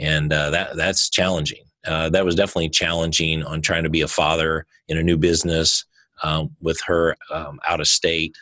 and 0.00 0.32
uh, 0.32 0.50
that 0.50 0.76
that's 0.76 1.10
challenging. 1.10 1.64
Uh, 1.86 2.08
that 2.10 2.24
was 2.24 2.34
definitely 2.34 2.68
challenging 2.68 3.42
on 3.42 3.60
trying 3.60 3.82
to 3.82 3.90
be 3.90 4.02
a 4.02 4.08
father 4.08 4.66
in 4.88 4.98
a 4.98 5.02
new 5.02 5.16
business 5.16 5.84
um, 6.22 6.50
with 6.60 6.80
her 6.86 7.16
um, 7.32 7.58
out 7.66 7.80
of 7.80 7.88
state 7.88 8.36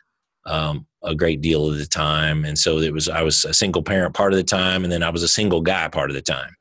um, 0.47 0.87
a 1.02 1.14
great 1.14 1.40
deal 1.40 1.68
of 1.68 1.78
the 1.78 1.87
time. 1.87 2.44
And 2.44 2.59
so 2.59 2.78
it 2.78 2.92
was 2.92 3.09
I 3.09 3.23
was 3.23 3.44
a 3.44 3.54
single 3.54 3.82
parent 3.82 4.14
part 4.14 4.32
of 4.32 4.37
the 4.37 4.44
time, 4.44 4.85
and 4.85 4.92
then 4.92 5.02
I 5.02 5.11
was 5.11 5.23
a 5.23 5.28
single 5.28 5.61
guy 5.61 5.88
part 5.88 6.11
of 6.11 6.14
the 6.14 6.23
time. 6.23 6.54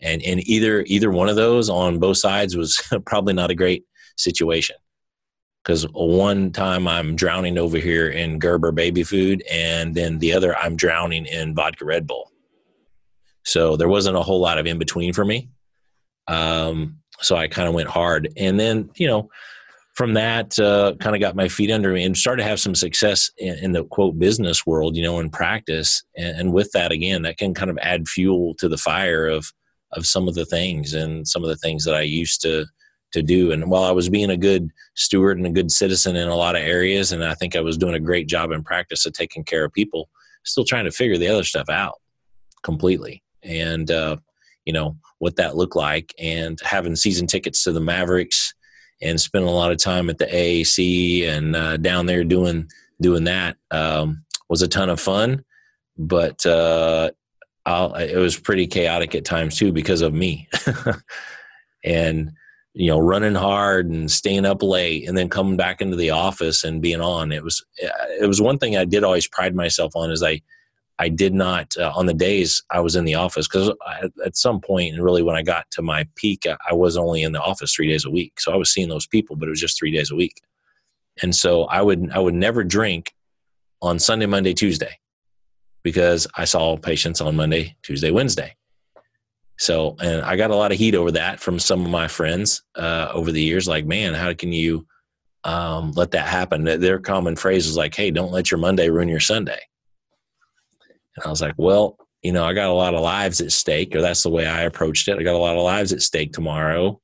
And 0.00 0.22
and 0.22 0.46
either 0.46 0.84
either 0.86 1.10
one 1.10 1.28
of 1.28 1.36
those 1.36 1.70
on 1.70 1.98
both 1.98 2.18
sides 2.18 2.56
was 2.56 2.80
probably 3.06 3.34
not 3.34 3.50
a 3.50 3.54
great 3.54 3.84
situation 4.16 4.76
because 5.62 5.84
one 5.92 6.52
time 6.52 6.86
I'm 6.86 7.16
drowning 7.16 7.58
over 7.58 7.78
here 7.78 8.08
in 8.08 8.38
Gerber 8.38 8.72
baby 8.72 9.02
food, 9.02 9.42
and 9.50 9.94
then 9.94 10.18
the 10.18 10.32
other 10.32 10.56
I'm 10.56 10.76
drowning 10.76 11.26
in 11.26 11.54
vodka 11.54 11.84
Red 11.84 12.06
Bull. 12.06 12.30
So 13.44 13.76
there 13.76 13.88
wasn't 13.88 14.16
a 14.16 14.22
whole 14.22 14.40
lot 14.40 14.58
of 14.58 14.66
in 14.66 14.78
between 14.78 15.12
for 15.12 15.24
me. 15.24 15.48
Um, 16.28 16.98
so 17.20 17.36
I 17.36 17.48
kind 17.48 17.68
of 17.68 17.74
went 17.74 17.88
hard, 17.88 18.28
and 18.36 18.58
then 18.58 18.90
you 18.96 19.06
know, 19.06 19.30
from 19.94 20.12
that, 20.14 20.58
uh, 20.58 20.94
kind 21.00 21.16
of 21.16 21.20
got 21.20 21.34
my 21.34 21.48
feet 21.48 21.70
under 21.70 21.92
me 21.92 22.04
and 22.04 22.16
started 22.16 22.42
to 22.42 22.48
have 22.48 22.60
some 22.60 22.74
success 22.74 23.30
in, 23.38 23.58
in 23.58 23.72
the 23.72 23.84
quote 23.84 24.18
business 24.18 24.66
world, 24.66 24.94
you 24.94 25.02
know, 25.02 25.18
in 25.20 25.30
practice. 25.30 26.04
And, 26.16 26.38
and 26.38 26.52
with 26.52 26.70
that, 26.72 26.92
again, 26.92 27.22
that 27.22 27.38
can 27.38 27.54
kind 27.54 27.70
of 27.70 27.78
add 27.80 28.06
fuel 28.06 28.54
to 28.58 28.68
the 28.68 28.76
fire 28.76 29.26
of 29.26 29.52
of 29.92 30.04
some 30.04 30.28
of 30.28 30.34
the 30.34 30.44
things 30.44 30.94
and 30.94 31.26
some 31.26 31.42
of 31.42 31.48
the 31.48 31.56
things 31.56 31.84
that 31.84 31.94
I 31.94 32.02
used 32.02 32.42
to 32.42 32.66
to 33.12 33.22
do. 33.22 33.52
And 33.52 33.70
while 33.70 33.84
I 33.84 33.92
was 33.92 34.08
being 34.08 34.30
a 34.30 34.36
good 34.36 34.70
steward 34.94 35.38
and 35.38 35.46
a 35.46 35.50
good 35.50 35.70
citizen 35.70 36.16
in 36.16 36.28
a 36.28 36.36
lot 36.36 36.56
of 36.56 36.62
areas, 36.62 37.12
and 37.12 37.24
I 37.24 37.34
think 37.34 37.56
I 37.56 37.60
was 37.60 37.78
doing 37.78 37.94
a 37.94 38.00
great 38.00 38.28
job 38.28 38.50
in 38.50 38.62
practice 38.62 39.06
of 39.06 39.14
taking 39.14 39.44
care 39.44 39.64
of 39.64 39.72
people, 39.72 40.10
still 40.44 40.64
trying 40.64 40.84
to 40.84 40.90
figure 40.90 41.16
the 41.16 41.28
other 41.28 41.44
stuff 41.44 41.68
out 41.70 41.94
completely. 42.62 43.22
And, 43.42 43.90
uh, 43.90 44.16
you 44.66 44.72
know, 44.72 44.96
what 45.18 45.36
that 45.36 45.56
looked 45.56 45.76
like 45.76 46.14
and 46.18 46.58
having 46.62 46.96
season 46.96 47.26
tickets 47.26 47.64
to 47.64 47.72
the 47.72 47.80
Mavericks 47.80 48.52
and 49.00 49.20
spending 49.20 49.48
a 49.48 49.54
lot 49.54 49.72
of 49.72 49.78
time 49.78 50.10
at 50.10 50.18
the 50.18 50.26
AAC 50.26 51.26
and 51.26 51.56
uh, 51.56 51.76
down 51.78 52.06
there 52.06 52.24
doing, 52.24 52.68
doing 53.00 53.24
that 53.24 53.56
um, 53.70 54.24
was 54.50 54.62
a 54.62 54.68
ton 54.68 54.90
of 54.90 55.00
fun. 55.00 55.44
But, 55.96 56.44
uh, 56.44 57.10
it 57.66 58.18
was 58.18 58.38
pretty 58.38 58.66
chaotic 58.66 59.14
at 59.14 59.24
times 59.24 59.56
too 59.56 59.72
because 59.72 60.02
of 60.02 60.12
me. 60.12 60.48
and 61.84 62.32
you 62.76 62.90
know 62.90 62.98
running 62.98 63.34
hard 63.34 63.88
and 63.88 64.10
staying 64.10 64.44
up 64.44 64.62
late 64.62 65.08
and 65.08 65.16
then 65.16 65.30
coming 65.30 65.56
back 65.56 65.80
into 65.80 65.96
the 65.96 66.10
office 66.10 66.62
and 66.62 66.82
being 66.82 67.00
on 67.00 67.32
it 67.32 67.42
was 67.42 67.64
it 67.78 68.28
was 68.28 68.40
one 68.40 68.58
thing 68.58 68.76
i 68.76 68.84
did 68.84 69.02
always 69.02 69.26
pride 69.26 69.54
myself 69.54 69.92
on 69.96 70.10
is 70.10 70.22
i 70.22 70.40
i 70.98 71.08
did 71.08 71.34
not 71.34 71.74
uh, 71.78 71.92
on 71.94 72.06
the 72.06 72.14
days 72.14 72.62
i 72.70 72.80
was 72.80 72.96
in 72.96 73.04
the 73.04 73.14
office 73.14 73.46
because 73.48 73.70
at 74.24 74.36
some 74.36 74.60
point 74.60 74.94
and 74.94 75.02
really 75.02 75.22
when 75.22 75.36
i 75.36 75.42
got 75.42 75.70
to 75.70 75.82
my 75.82 76.06
peak 76.16 76.46
I, 76.46 76.56
I 76.70 76.74
was 76.74 76.96
only 76.96 77.22
in 77.22 77.32
the 77.32 77.40
office 77.40 77.74
three 77.74 77.88
days 77.88 78.04
a 78.04 78.10
week 78.10 78.38
so 78.40 78.52
i 78.52 78.56
was 78.56 78.70
seeing 78.72 78.88
those 78.88 79.06
people 79.06 79.36
but 79.36 79.46
it 79.46 79.50
was 79.50 79.60
just 79.60 79.78
three 79.78 79.92
days 79.92 80.10
a 80.10 80.16
week 80.16 80.40
and 81.22 81.34
so 81.34 81.64
i 81.64 81.80
would 81.82 82.10
i 82.12 82.18
would 82.18 82.34
never 82.34 82.64
drink 82.64 83.12
on 83.82 83.98
sunday 83.98 84.26
monday 84.26 84.54
tuesday 84.54 84.98
because 85.82 86.26
i 86.36 86.44
saw 86.44 86.76
patients 86.76 87.20
on 87.20 87.36
monday 87.36 87.76
tuesday 87.82 88.10
wednesday 88.10 88.54
so, 89.58 89.96
and 90.00 90.22
I 90.22 90.36
got 90.36 90.50
a 90.50 90.56
lot 90.56 90.72
of 90.72 90.78
heat 90.78 90.94
over 90.94 91.12
that 91.12 91.40
from 91.40 91.58
some 91.58 91.84
of 91.84 91.90
my 91.90 92.08
friends 92.08 92.62
uh, 92.74 93.10
over 93.12 93.32
the 93.32 93.42
years. 93.42 93.66
Like, 93.66 93.86
man, 93.86 94.14
how 94.14 94.34
can 94.34 94.52
you 94.52 94.86
um, 95.44 95.92
let 95.92 96.10
that 96.10 96.26
happen? 96.26 96.64
Their 96.64 96.98
common 96.98 97.36
phrase 97.36 97.66
is 97.66 97.76
like, 97.76 97.94
"Hey, 97.94 98.10
don't 98.10 98.32
let 98.32 98.50
your 98.50 98.58
Monday 98.58 98.90
ruin 98.90 99.08
your 99.08 99.20
Sunday." 99.20 99.60
And 101.16 101.26
I 101.26 101.30
was 101.30 101.40
like, 101.40 101.54
well, 101.56 101.96
you 102.22 102.32
know, 102.32 102.44
I 102.44 102.54
got 102.54 102.70
a 102.70 102.72
lot 102.72 102.94
of 102.94 103.00
lives 103.00 103.40
at 103.40 103.52
stake, 103.52 103.94
or 103.94 104.00
that's 104.00 104.22
the 104.22 104.30
way 104.30 104.46
I 104.46 104.62
approached 104.62 105.08
it. 105.08 105.18
I 105.18 105.22
got 105.22 105.34
a 105.34 105.38
lot 105.38 105.56
of 105.56 105.62
lives 105.62 105.92
at 105.92 106.02
stake 106.02 106.32
tomorrow. 106.32 107.00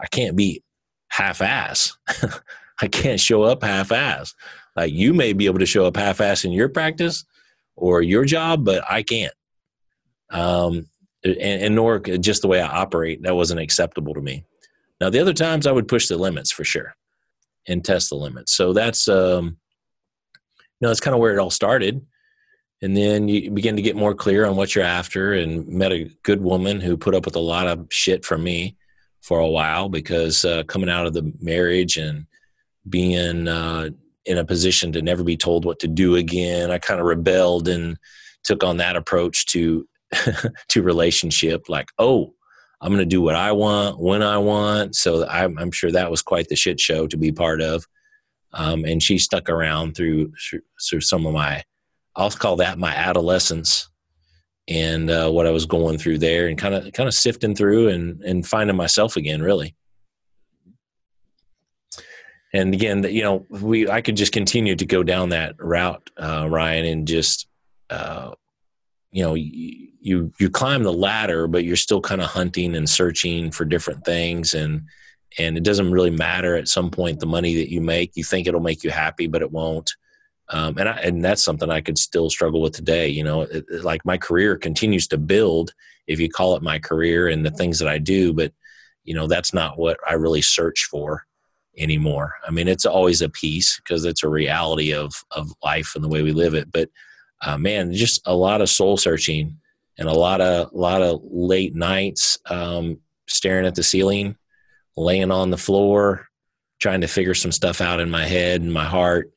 I 0.00 0.06
can't 0.06 0.36
be 0.36 0.62
half 1.08 1.40
ass. 1.40 1.96
I 2.82 2.88
can't 2.88 3.20
show 3.20 3.42
up 3.42 3.62
half 3.62 3.92
ass. 3.92 4.34
Like 4.76 4.92
you 4.92 5.14
may 5.14 5.32
be 5.32 5.46
able 5.46 5.60
to 5.60 5.66
show 5.66 5.86
up 5.86 5.96
half 5.96 6.20
ass 6.20 6.44
in 6.44 6.52
your 6.52 6.68
practice 6.68 7.24
or 7.74 8.02
your 8.02 8.24
job, 8.24 8.64
but 8.64 8.84
I 8.88 9.02
can't. 9.02 9.32
Um, 10.30 10.88
and, 11.24 11.36
and 11.38 11.74
nor 11.74 11.98
just 11.98 12.42
the 12.42 12.48
way 12.48 12.60
I 12.60 12.68
operate, 12.68 13.22
that 13.22 13.34
wasn't 13.34 13.60
acceptable 13.60 14.14
to 14.14 14.20
me. 14.20 14.44
Now, 15.00 15.10
the 15.10 15.20
other 15.20 15.32
times 15.32 15.66
I 15.66 15.72
would 15.72 15.88
push 15.88 16.08
the 16.08 16.16
limits 16.16 16.50
for 16.50 16.64
sure 16.64 16.94
and 17.66 17.84
test 17.84 18.10
the 18.10 18.16
limits. 18.16 18.52
So 18.52 18.72
that's, 18.72 19.08
um, 19.08 19.56
you 20.34 20.82
know, 20.82 20.88
that's 20.88 21.00
kind 21.00 21.14
of 21.14 21.20
where 21.20 21.32
it 21.32 21.38
all 21.38 21.50
started. 21.50 22.04
And 22.82 22.96
then 22.96 23.26
you 23.28 23.50
begin 23.50 23.76
to 23.76 23.82
get 23.82 23.96
more 23.96 24.14
clear 24.14 24.44
on 24.44 24.56
what 24.56 24.74
you're 24.74 24.84
after 24.84 25.32
and 25.32 25.66
met 25.66 25.92
a 25.92 26.10
good 26.22 26.42
woman 26.42 26.80
who 26.80 26.96
put 26.96 27.14
up 27.14 27.24
with 27.24 27.36
a 27.36 27.40
lot 27.40 27.66
of 27.66 27.86
shit 27.90 28.24
from 28.24 28.44
me 28.44 28.76
for 29.22 29.38
a 29.38 29.48
while 29.48 29.88
because 29.88 30.44
uh, 30.44 30.62
coming 30.64 30.90
out 30.90 31.06
of 31.06 31.14
the 31.14 31.32
marriage 31.40 31.96
and 31.96 32.26
being 32.88 33.48
uh, 33.48 33.88
in 34.26 34.38
a 34.38 34.44
position 34.44 34.92
to 34.92 35.02
never 35.02 35.24
be 35.24 35.36
told 35.36 35.64
what 35.64 35.78
to 35.80 35.88
do 35.88 36.16
again, 36.16 36.70
I 36.70 36.78
kind 36.78 37.00
of 37.00 37.06
rebelled 37.06 37.66
and 37.66 37.96
took 38.44 38.62
on 38.62 38.76
that 38.76 38.96
approach 38.96 39.46
to 39.46 39.88
to 40.68 40.82
relationship. 40.82 41.68
Like 41.68 41.88
oh 41.98 42.32
i'm 42.80 42.92
going 42.92 42.98
to 42.98 43.06
do 43.06 43.22
what 43.22 43.34
i 43.34 43.52
want 43.52 43.98
when 43.98 44.22
i 44.22 44.38
want. 44.38 44.94
So 44.94 45.26
I'm, 45.26 45.58
I'm, 45.58 45.72
sure 45.72 45.90
that 45.90 46.10
was 46.10 46.22
quite 46.22 46.48
the 46.48 46.56
shit 46.56 46.78
show 46.78 47.06
to 47.06 47.16
be 47.16 47.32
part 47.32 47.62
of. 47.62 47.86
Um, 48.52 48.84
and 48.84 49.02
she 49.02 49.18
stuck 49.18 49.48
around 49.48 49.96
through 49.96 50.32
through 50.88 51.00
some 51.00 51.26
of 51.26 51.32
my 51.32 51.64
i'll 52.16 52.30
call 52.30 52.56
that 52.56 52.78
my 52.78 52.94
adolescence 52.94 53.88
and 54.68 55.10
uh, 55.10 55.30
what 55.30 55.46
i 55.46 55.50
was 55.50 55.66
going 55.66 55.98
through 55.98 56.18
there 56.18 56.48
and 56.48 56.58
kind 56.58 56.74
of 56.74 56.92
kind 56.92 57.08
of 57.08 57.14
sifting 57.14 57.54
through 57.54 57.88
and 57.88 58.22
and 58.22 58.46
finding 58.46 58.76
myself 58.76 59.16
again 59.16 59.42
really. 59.42 59.74
And 62.52 62.72
again 62.72 63.02
you 63.02 63.22
know 63.22 63.44
we 63.50 63.88
i 63.90 64.00
could 64.00 64.16
just 64.16 64.32
continue 64.32 64.76
to 64.76 64.86
go 64.86 65.02
down 65.02 65.28
that 65.30 65.56
route 65.58 66.08
uh, 66.16 66.46
ryan 66.48 66.86
and 66.86 67.06
just 67.06 67.48
uh, 67.90 68.32
you 69.10 69.22
know 69.22 69.34
you 69.34 70.32
you 70.38 70.48
climb 70.48 70.82
the 70.82 70.92
ladder 70.92 71.48
but 71.48 71.64
you're 71.64 71.76
still 71.76 72.00
kind 72.00 72.22
of 72.22 72.28
hunting 72.28 72.76
and 72.76 72.88
searching 72.88 73.50
for 73.50 73.64
different 73.64 74.04
things 74.04 74.54
and 74.54 74.82
and 75.38 75.56
it 75.56 75.64
doesn't 75.64 75.90
really 75.90 76.10
matter 76.10 76.56
at 76.56 76.68
some 76.68 76.90
point 76.90 77.20
the 77.20 77.26
money 77.26 77.56
that 77.56 77.70
you 77.70 77.80
make. 77.80 78.16
You 78.16 78.24
think 78.24 78.46
it'll 78.46 78.60
make 78.60 78.84
you 78.84 78.90
happy 78.90 79.26
but 79.26 79.42
it 79.42 79.52
won't 79.52 79.92
um, 80.48 80.78
and 80.78 80.88
I, 80.88 80.92
and 80.98 81.24
that's 81.24 81.42
something 81.42 81.70
I 81.70 81.80
could 81.80 81.98
still 81.98 82.30
struggle 82.30 82.60
with 82.60 82.74
today. 82.74 83.08
You 83.08 83.24
know, 83.24 83.42
it, 83.42 83.64
it, 83.68 83.84
like 83.84 84.04
my 84.04 84.16
career 84.16 84.56
continues 84.56 85.08
to 85.08 85.18
build, 85.18 85.72
if 86.06 86.20
you 86.20 86.28
call 86.28 86.56
it 86.56 86.62
my 86.62 86.78
career 86.78 87.28
and 87.28 87.44
the 87.44 87.50
things 87.50 87.78
that 87.78 87.88
I 87.88 87.98
do, 87.98 88.32
but 88.32 88.52
you 89.04 89.14
know 89.14 89.26
that's 89.26 89.54
not 89.54 89.78
what 89.78 89.98
I 90.08 90.14
really 90.14 90.42
search 90.42 90.88
for 90.90 91.26
anymore. 91.78 92.34
I 92.46 92.50
mean, 92.50 92.68
it's 92.68 92.86
always 92.86 93.22
a 93.22 93.28
piece 93.28 93.76
because 93.76 94.04
it's 94.04 94.22
a 94.22 94.28
reality 94.28 94.92
of 94.92 95.12
of 95.32 95.52
life 95.62 95.92
and 95.94 96.04
the 96.04 96.08
way 96.08 96.22
we 96.22 96.32
live 96.32 96.54
it. 96.54 96.70
But 96.72 96.90
uh, 97.42 97.58
man, 97.58 97.92
just 97.92 98.20
a 98.26 98.34
lot 98.34 98.60
of 98.60 98.70
soul 98.70 98.96
searching 98.96 99.58
and 99.98 100.08
a 100.08 100.12
lot 100.12 100.40
of 100.40 100.72
lot 100.72 101.02
of 101.02 101.20
late 101.24 101.74
nights 101.74 102.38
um, 102.46 102.98
staring 103.26 103.66
at 103.66 103.74
the 103.74 103.82
ceiling, 103.82 104.36
laying 104.96 105.30
on 105.30 105.50
the 105.50 105.56
floor, 105.56 106.28
trying 106.78 107.00
to 107.00 107.08
figure 107.08 107.34
some 107.34 107.52
stuff 107.52 107.80
out 107.80 108.00
in 108.00 108.10
my 108.10 108.26
head 108.26 108.60
and 108.60 108.72
my 108.72 108.84
heart, 108.84 109.32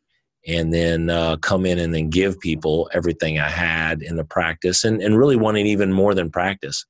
and 0.47 0.73
then 0.73 1.09
uh, 1.09 1.37
come 1.37 1.65
in 1.65 1.79
and 1.79 1.93
then 1.93 2.09
give 2.09 2.39
people 2.39 2.89
everything 2.93 3.39
I 3.39 3.49
had 3.49 4.01
in 4.01 4.15
the 4.15 4.23
practice, 4.23 4.83
and 4.83 5.01
and 5.01 5.17
really 5.17 5.35
wanting 5.35 5.67
even 5.67 5.91
more 5.91 6.13
than 6.13 6.31
practice. 6.31 6.85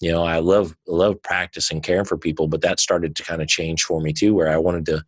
You 0.00 0.12
know, 0.12 0.24
I 0.24 0.38
love 0.38 0.74
love 0.86 1.22
practice 1.22 1.70
and 1.70 1.82
caring 1.82 2.06
for 2.06 2.16
people, 2.16 2.48
but 2.48 2.62
that 2.62 2.80
started 2.80 3.14
to 3.16 3.22
kind 3.22 3.42
of 3.42 3.48
change 3.48 3.82
for 3.82 4.00
me 4.00 4.12
too, 4.12 4.34
where 4.34 4.50
I 4.50 4.56
wanted 4.56 4.86
to 4.86 5.04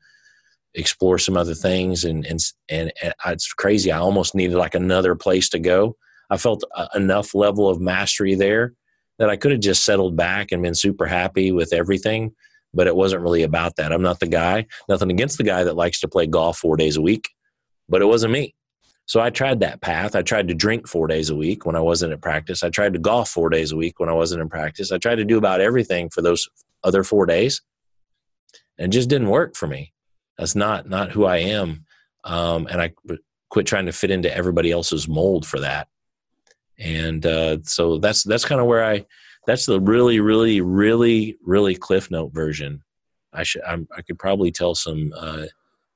explore 0.74 1.18
some 1.18 1.36
other 1.36 1.54
things. 1.54 2.04
And, 2.04 2.24
and, 2.26 2.40
and, 2.68 2.92
and 3.02 3.14
it's 3.26 3.52
crazy. 3.52 3.92
I 3.92 3.98
almost 3.98 4.34
needed 4.34 4.56
like 4.56 4.74
another 4.74 5.14
place 5.14 5.48
to 5.50 5.58
go. 5.58 5.96
I 6.30 6.38
felt 6.38 6.64
enough 6.94 7.34
level 7.34 7.68
of 7.68 7.80
mastery 7.80 8.34
there 8.34 8.74
that 9.18 9.28
I 9.28 9.36
could 9.36 9.50
have 9.52 9.60
just 9.60 9.84
settled 9.84 10.16
back 10.16 10.50
and 10.50 10.62
been 10.62 10.74
super 10.74 11.06
happy 11.06 11.52
with 11.52 11.72
everything. 11.72 12.34
But 12.72 12.86
it 12.86 12.96
wasn't 12.96 13.22
really 13.22 13.42
about 13.42 13.76
that. 13.76 13.92
I'm 13.92 14.00
not 14.00 14.20
the 14.20 14.26
guy. 14.26 14.66
Nothing 14.88 15.10
against 15.10 15.36
the 15.36 15.44
guy 15.44 15.62
that 15.62 15.76
likes 15.76 16.00
to 16.00 16.08
play 16.08 16.26
golf 16.26 16.56
four 16.56 16.76
days 16.78 16.96
a 16.96 17.02
week, 17.02 17.28
but 17.88 18.02
it 18.02 18.06
wasn't 18.06 18.32
me. 18.32 18.54
So 19.06 19.20
I 19.20 19.30
tried 19.30 19.60
that 19.60 19.80
path. 19.80 20.14
I 20.14 20.22
tried 20.22 20.48
to 20.48 20.54
drink 20.54 20.88
four 20.88 21.06
days 21.06 21.30
a 21.30 21.36
week 21.36 21.66
when 21.66 21.76
I 21.76 21.80
wasn't 21.80 22.12
at 22.12 22.20
practice. 22.20 22.62
I 22.62 22.70
tried 22.70 22.92
to 22.92 22.98
golf 22.98 23.28
four 23.28 23.50
days 23.50 23.72
a 23.72 23.76
week 23.76 23.98
when 23.98 24.08
I 24.08 24.12
wasn't 24.12 24.42
in 24.42 24.48
practice. 24.48 24.92
I 24.92 24.98
tried 24.98 25.16
to 25.16 25.24
do 25.24 25.38
about 25.38 25.60
everything 25.60 26.08
for 26.08 26.22
those 26.22 26.48
other 26.84 27.02
four 27.04 27.26
days, 27.26 27.60
and 28.78 28.92
it 28.92 28.96
just 28.96 29.08
didn't 29.08 29.28
work 29.28 29.56
for 29.56 29.66
me. 29.66 29.92
That's 30.38 30.54
not 30.54 30.88
not 30.88 31.10
who 31.10 31.24
I 31.24 31.38
am, 31.38 31.84
um, 32.24 32.66
and 32.68 32.80
I 32.80 32.92
quit 33.50 33.66
trying 33.66 33.86
to 33.86 33.92
fit 33.92 34.10
into 34.10 34.34
everybody 34.34 34.70
else's 34.70 35.08
mold 35.08 35.46
for 35.46 35.60
that. 35.60 35.88
And 36.78 37.24
uh, 37.26 37.58
so 37.64 37.98
that's 37.98 38.22
that's 38.22 38.44
kind 38.44 38.60
of 38.60 38.66
where 38.66 38.84
I. 38.84 39.04
That's 39.46 39.66
the 39.66 39.80
really, 39.80 40.20
really, 40.20 40.60
really, 40.60 41.36
really 41.44 41.74
cliff 41.74 42.10
note 42.10 42.32
version. 42.32 42.82
I 43.32 43.42
should. 43.42 43.62
I'm, 43.62 43.88
i 43.96 44.02
could 44.02 44.18
probably 44.18 44.52
tell 44.52 44.74
some 44.74 45.12
uh, 45.16 45.46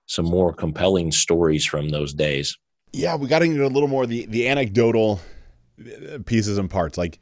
some 0.06 0.26
more 0.26 0.52
compelling 0.52 1.12
stories 1.12 1.64
from 1.64 1.90
those 1.90 2.14
days. 2.14 2.56
Yeah, 2.92 3.16
we 3.16 3.28
got 3.28 3.42
into 3.42 3.64
a 3.64 3.68
little 3.68 3.88
more 3.88 4.06
the 4.06 4.26
the 4.26 4.48
anecdotal 4.48 5.20
uh, 5.80 6.18
pieces 6.25 6.58
and 6.58 6.70
parts, 6.70 6.96
like 6.96 7.18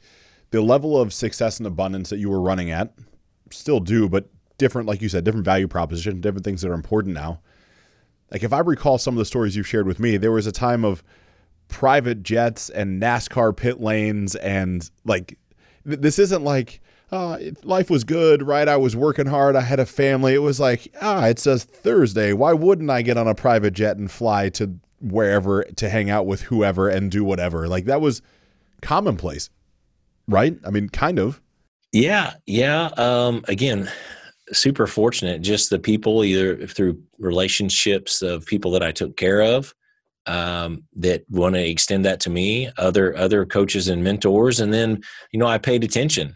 the 0.51 0.61
level 0.61 0.99
of 0.99 1.13
success 1.13 1.57
and 1.57 1.67
abundance 1.67 2.09
that 2.09 2.17
you 2.17 2.29
were 2.29 2.41
running 2.41 2.71
at. 2.71 2.93
Still 3.51 3.79
do, 3.79 4.07
but 4.07 4.29
different, 4.57 4.87
like 4.87 5.01
you 5.01 5.09
said, 5.09 5.23
different 5.23 5.45
value 5.45 5.67
proposition, 5.67 6.21
different 6.21 6.45
things 6.45 6.61
that 6.61 6.69
are 6.69 6.75
important 6.75 7.13
now. 7.13 7.41
Like 8.31 8.43
if 8.43 8.53
I 8.53 8.59
recall 8.59 8.97
some 8.97 9.15
of 9.15 9.19
the 9.19 9.25
stories 9.25 9.55
you've 9.55 9.67
shared 9.67 9.87
with 9.87 9.99
me, 9.99 10.17
there 10.17 10.31
was 10.31 10.47
a 10.47 10.51
time 10.51 10.83
of 10.83 11.03
private 11.67 12.23
jets 12.23 12.69
and 12.69 13.01
NASCAR 13.01 13.55
pit 13.55 13.81
lanes 13.81 14.35
and 14.35 14.89
like 15.03 15.37
th- 15.85 15.99
this 15.99 16.19
isn't 16.19 16.43
like 16.43 16.81
uh, 17.11 17.37
life 17.63 17.89
was 17.89 18.03
good, 18.03 18.43
right? 18.43 18.67
I 18.67 18.77
was 18.77 18.95
working 18.95 19.27
hard. 19.27 19.55
I 19.55 19.61
had 19.61 19.79
a 19.79 19.85
family. 19.85 20.33
It 20.33 20.39
was 20.39 20.59
like, 20.59 20.93
ah, 21.01 21.25
it 21.27 21.39
says 21.39 21.63
Thursday. 21.63 22.33
Why 22.33 22.53
wouldn't 22.53 22.89
I 22.89 23.01
get 23.01 23.17
on 23.17 23.27
a 23.27 23.35
private 23.35 23.73
jet 23.73 23.97
and 23.97 24.09
fly 24.09 24.49
to 24.49 24.75
wherever 25.01 25.63
to 25.63 25.89
hang 25.89 26.09
out 26.09 26.25
with 26.25 26.41
whoever 26.41 26.89
and 26.89 27.11
do 27.11 27.23
whatever? 27.23 27.67
Like 27.67 27.85
that 27.85 28.01
was 28.01 28.21
commonplace, 28.81 29.49
right? 30.27 30.57
I 30.65 30.71
mean, 30.71 30.89
kind 30.89 31.19
of. 31.19 31.41
Yeah, 31.91 32.33
yeah. 32.45 32.89
Um, 32.97 33.45
again, 33.47 33.89
super 34.51 34.87
fortunate. 34.87 35.41
Just 35.41 35.69
the 35.69 35.79
people, 35.79 36.23
either 36.23 36.67
through 36.67 37.01
relationships 37.19 38.21
of 38.21 38.45
people 38.45 38.71
that 38.71 38.83
I 38.83 38.91
took 38.91 39.15
care 39.15 39.41
of, 39.41 39.73
um, 40.25 40.83
that 40.95 41.23
want 41.29 41.55
to 41.55 41.67
extend 41.67 42.03
that 42.05 42.19
to 42.21 42.29
me, 42.29 42.69
other 42.77 43.15
other 43.15 43.45
coaches 43.45 43.87
and 43.87 44.03
mentors, 44.03 44.59
and 44.59 44.73
then 44.73 45.01
you 45.31 45.39
know 45.39 45.47
I 45.47 45.57
paid 45.57 45.83
attention, 45.83 46.35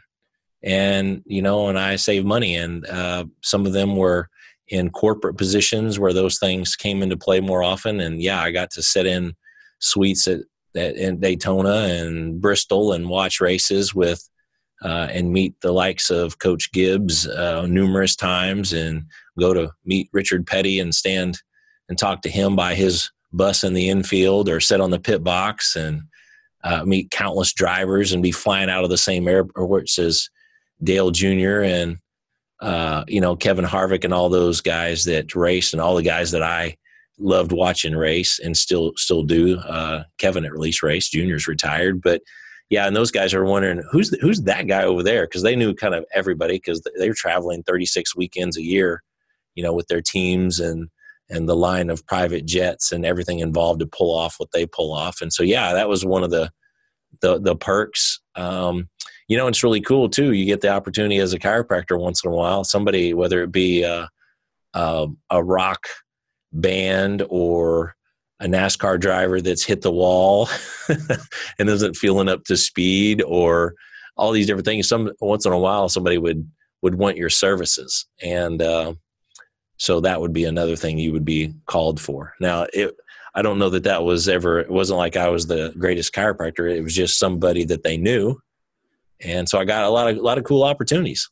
and 0.64 1.22
you 1.26 1.42
know, 1.42 1.70
and 1.70 1.80
I 1.80 1.96
saved 1.96 2.26
money, 2.26 2.56
and 2.56 2.86
uh, 2.88 3.26
some 3.42 3.66
of 3.66 3.74
them 3.74 3.96
were 3.96 4.30
in 4.68 4.92
corporate 4.92 5.38
positions 5.38 5.98
where 6.00 6.14
those 6.14 6.38
things 6.38 6.76
came 6.76 7.02
into 7.02 7.18
play 7.18 7.40
more 7.40 7.64
often, 7.64 8.00
and 8.00 8.22
yeah, 8.22 8.42
I 8.42 8.52
got 8.52 8.72
to 8.72 8.84
sit 8.84 9.06
in 9.06 9.34
suites 9.80 10.28
at, 10.28 10.42
at 10.76 10.96
in 10.96 11.20
Daytona 11.20 11.88
and 11.90 12.42
Bristol 12.42 12.94
and 12.94 13.10
watch 13.10 13.42
races 13.42 13.94
with. 13.94 14.28
Uh, 14.82 15.10
and 15.12 15.34
meet 15.34 15.54
the 15.60 15.74
likes 15.74 16.10
of 16.10 16.40
Coach 16.40 16.72
Gibbs 16.72 17.28
uh, 17.28 17.66
numerous 17.68 18.16
times, 18.16 18.72
and 18.72 19.04
go 19.38 19.54
to 19.54 19.74
meet 19.84 20.08
Richard 20.14 20.48
Petty 20.48 20.80
and 20.80 20.96
stand 20.96 21.38
and 21.90 21.98
talk 21.98 22.22
to 22.22 22.30
him 22.30 22.56
by 22.56 22.76
his 22.76 23.12
bus 23.34 23.64
in 23.64 23.74
the 23.74 23.90
infield 23.90 24.48
or 24.48 24.60
sit 24.60 24.82
on 24.82 24.92
the 24.92 25.00
pit 25.00 25.24
box 25.24 25.76
and 25.76 26.04
uh, 26.64 26.84
meet 26.86 27.12
countless 27.12 27.54
drivers 27.54 28.12
and 28.12 28.24
be 28.24 28.32
flying 28.32 28.70
out 28.70 28.84
of 28.84 28.90
the 28.90 28.98
same 28.98 29.28
airports 29.28 29.98
as 30.00 30.30
Dale 30.84 31.12
Jr. 31.12 31.62
and 31.62 31.98
uh, 32.62 33.04
you 33.08 33.22
know 33.22 33.36
Kevin 33.36 33.66
Harvick 33.66 34.04
and 34.04 34.14
all 34.14 34.30
those 34.30 34.62
guys 34.62 35.06
that 35.06 35.36
race 35.36 35.74
and 35.74 35.82
all 35.82 35.96
the 35.96 36.04
guys 36.04 36.32
that 36.32 36.44
I 36.44 36.78
loved 37.18 37.52
watching 37.52 37.96
race 37.96 38.40
and 38.40 38.56
still 38.56 38.94
still 38.96 39.24
do. 39.24 39.58
Uh, 39.60 40.04
Kevin 40.18 40.46
at 40.46 40.52
release 40.52 40.82
race, 40.84 41.10
Junior's 41.10 41.48
retired, 41.48 42.02
but 42.02 42.22
yeah, 42.70 42.86
and 42.86 42.96
those 42.96 43.12
guys 43.12 43.34
are 43.34 43.46
wondering 43.46 43.84
who's 43.92 44.12
the, 44.12 44.18
who's 44.22 44.42
that 44.44 44.68
guy 44.68 44.84
over 44.84 45.02
there 45.02 45.26
because 45.26 45.42
they 45.42 45.56
knew 45.56 45.74
kind 45.74 45.96
of 45.96 46.06
everybody 46.14 46.58
because 46.58 46.82
they 46.98 47.10
were 47.10 47.16
traveling 47.16 47.64
36 47.64 48.16
weekends 48.16 48.58
a 48.58 48.64
year, 48.64 49.02
you 49.56 49.64
know, 49.64 49.74
with 49.74 49.88
their 49.88 50.02
teams 50.02 50.60
and 50.60 50.90
and 51.30 51.48
the 51.48 51.56
line 51.56 51.90
of 51.90 52.06
private 52.08 52.46
jets 52.46 52.92
and 52.92 53.06
everything 53.06 53.40
involved 53.40 53.80
to 53.80 53.88
pull 53.88 54.16
off 54.16 54.36
what 54.38 54.52
they 54.52 54.66
pull 54.66 54.94
off. 54.94 55.22
And 55.22 55.32
so, 55.32 55.44
yeah, 55.44 55.74
that 55.74 55.90
was 55.90 56.06
one 56.06 56.24
of 56.24 56.32
the 56.32 56.52
the, 57.22 57.40
the 57.40 57.56
perks. 57.56 58.20
Um, 58.36 58.88
you 59.30 59.38
know, 59.38 59.48
it's 59.48 59.64
really 59.64 59.80
cool 59.80 60.10
too. 60.10 60.34
You 60.34 60.46
get 60.46 60.60
the 60.60 60.70
opportunity 60.70 61.20
as 61.20 61.34
a 61.34 61.40
chiropractor 61.40 61.98
once 61.98 62.26
in 62.26 62.32
a 62.32 62.36
while. 62.36 62.64
Somebody, 62.64 63.14
whether 63.14 63.42
it 63.44 63.52
be 63.52 63.84
a, 63.84 64.10
a, 64.74 65.08
a 65.30 65.44
rock 65.44 65.88
band 66.52 67.24
or 67.30 67.96
a 68.40 68.48
NASCAR 68.48 69.00
driver 69.00 69.40
that's 69.40 69.64
hit 69.64 69.82
the 69.82 69.92
wall 69.92 70.50
and 71.60 71.70
isn't 71.70 71.96
feeling 71.96 72.28
up 72.28 72.44
to 72.46 72.58
speed, 72.58 73.22
or 73.22 73.76
all 74.18 74.32
these 74.32 74.48
different 74.48 74.66
things. 74.66 74.90
Some 74.90 75.12
once 75.22 75.46
in 75.46 75.54
a 75.54 75.60
while, 75.60 75.90
somebody 75.90 76.18
would 76.18 76.50
would 76.82 76.96
want 76.96 77.18
your 77.18 77.30
services, 77.30 78.08
and 78.24 78.62
uh, 78.62 78.94
so 79.78 80.00
that 80.02 80.22
would 80.22 80.34
be 80.34 80.46
another 80.46 80.76
thing 80.76 80.98
you 80.98 81.14
would 81.14 81.26
be 81.26 81.54
called 81.68 82.00
for. 82.02 82.34
Now, 82.40 82.66
it, 82.74 82.96
I 83.36 83.42
don't 83.42 83.60
know 83.60 83.70
that 83.70 83.84
that 83.84 84.04
was 84.04 84.28
ever, 84.28 84.60
it 84.60 84.70
wasn't 84.70 84.98
like 84.98 85.16
I 85.16 85.30
was 85.30 85.48
the 85.48 85.74
greatest 85.78 86.14
chiropractor. 86.14 86.70
It 86.70 86.82
was 86.82 86.96
just 86.96 87.20
somebody 87.20 87.64
that 87.66 87.84
they 87.84 87.96
knew. 87.96 88.40
And 89.22 89.48
so 89.48 89.60
I 89.60 89.66
got 89.66 89.84
a 89.84 89.90
lot 89.90 90.10
of, 90.10 90.18
a 90.18 90.22
lot 90.22 90.38
of 90.38 90.44
cool 90.44 90.64
opportunities, 90.64 91.30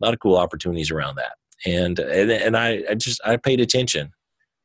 a 0.00 0.04
lot 0.04 0.14
of 0.14 0.20
cool 0.20 0.36
opportunities 0.36 0.90
around 0.90 1.16
that. 1.16 1.32
And, 1.66 1.98
and, 1.98 2.30
and 2.30 2.56
I, 2.56 2.82
I 2.90 2.94
just, 2.94 3.20
I 3.24 3.36
paid 3.36 3.60
attention 3.60 4.12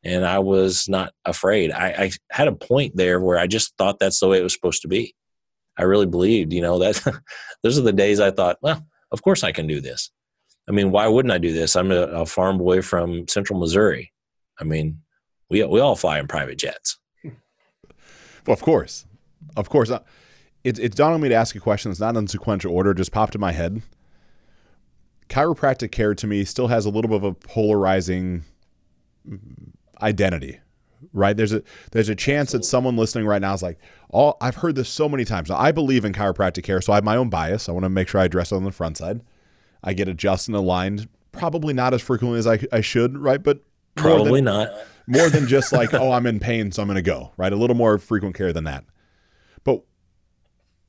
and 0.04 0.26
I 0.26 0.40
was 0.40 0.88
not 0.88 1.14
afraid. 1.26 1.72
I, 1.72 1.88
I 1.88 2.12
had 2.32 2.48
a 2.48 2.54
point 2.54 2.96
there 2.96 3.20
where 3.20 3.38
I 3.38 3.48
just 3.48 3.76
thought 3.78 4.00
that's 4.00 4.20
the 4.20 4.28
way 4.28 4.40
it 4.40 4.44
was 4.44 4.54
supposed 4.54 4.84
to 4.84 4.88
be. 4.88 5.16
I 5.78 5.84
really 5.84 6.06
believed, 6.06 6.54
you 6.54 6.62
know, 6.62 6.80
that 6.80 7.02
those 7.64 7.78
are 7.78 7.82
the 7.82 7.92
days 7.92 8.20
I 8.20 8.32
thought, 8.32 8.58
well, 8.62 8.86
of 9.12 9.22
course 9.22 9.44
I 9.44 9.52
can 9.52 9.68
do 9.68 9.82
this. 9.82 10.12
I 10.68 10.72
mean, 10.72 10.92
why 10.92 11.08
wouldn't 11.08 11.34
I 11.34 11.38
do 11.38 11.54
this? 11.54 11.76
I'm 11.76 11.92
a, 11.92 12.02
a 12.02 12.26
farm 12.26 12.58
boy 12.58 12.82
from 12.82 13.28
Central 13.28 13.60
Missouri. 13.60 14.12
I 14.60 14.64
mean, 14.64 15.02
we 15.50 15.64
we 15.64 15.80
all 15.80 15.96
fly 15.96 16.20
in 16.20 16.28
private 16.28 16.58
jets. 16.58 16.98
Well, 17.24 18.54
of 18.54 18.62
course, 18.62 19.06
of 19.56 19.70
course. 19.70 19.92
Uh, 19.92 20.00
it, 20.66 20.80
it's 20.80 20.96
dawned 20.96 21.14
on 21.14 21.22
me 21.22 21.30
to 21.30 21.36
ask 21.36 21.56
a 21.56 21.60
question 21.60 21.92
that's 21.92 22.00
not 22.00 22.18
in 22.18 22.28
sequential 22.28 22.74
order. 22.74 22.94
Just 22.94 23.12
popped 23.12 23.36
in 23.36 23.42
my 23.42 23.52
head. 23.52 23.84
Chiropractic 25.30 25.92
care 25.92 26.16
to 26.16 26.28
me 26.28 26.44
still 26.44 26.68
has 26.68 26.86
a 26.86 26.90
little 26.90 27.08
bit 27.08 27.18
of 27.18 27.24
a 27.24 27.34
polarizing 27.34 28.44
identity, 30.02 30.60
right? 31.14 31.38
There's 31.38 31.54
a 31.54 31.62
there's 31.92 32.10
a 32.10 32.16
chance 32.16 32.52
that 32.52 32.66
someone 32.66 32.98
listening 32.98 33.28
right 33.28 33.42
now 33.42 33.54
is 33.54 33.62
like, 33.62 33.78
"Oh, 34.12 34.34
I've 34.42 34.56
heard 34.56 34.76
this 34.76 34.90
so 34.90 35.08
many 35.08 35.24
times." 35.24 35.50
Now, 35.50 35.58
I 35.58 35.72
believe 35.72 36.04
in 36.04 36.14
chiropractic 36.14 36.64
care, 36.64 36.82
so 36.82 36.94
I 36.94 36.96
have 36.96 37.04
my 37.04 37.16
own 37.16 37.30
bias. 37.30 37.70
I 37.70 37.72
want 37.72 37.84
to 37.84 37.90
make 37.90 38.08
sure 38.08 38.22
I 38.22 38.26
address 38.26 38.52
it 38.52 38.56
on 38.56 38.64
the 38.64 38.72
front 38.72 38.98
side. 38.98 39.22
I 39.84 39.94
get 39.94 40.08
adjusted 40.08 40.50
and 40.50 40.58
aligned, 40.58 41.08
probably 41.32 41.76
not 41.76 41.94
as 41.94 42.02
frequently 42.02 42.40
as 42.40 42.48
I, 42.48 42.60
I 42.72 42.82
should, 42.82 43.20
right? 43.20 43.42
But 43.42 43.60
probably 43.94 44.42
than, 44.42 44.46
not. 44.46 44.74
more 45.06 45.30
than 45.30 45.48
just 45.48 45.72
like, 45.72 45.94
oh, 45.94 46.12
I'm 46.12 46.26
in 46.26 46.40
pain, 46.40 46.72
so 46.72 46.82
I'm 46.82 46.88
going 46.88 46.96
to 46.96 47.04
go, 47.04 47.34
right? 47.38 47.54
A 47.54 47.56
little 47.56 47.76
more 47.76 48.00
frequent 48.00 48.34
care 48.34 48.52
than 48.52 48.64
that. 48.64 48.84
But 49.64 49.84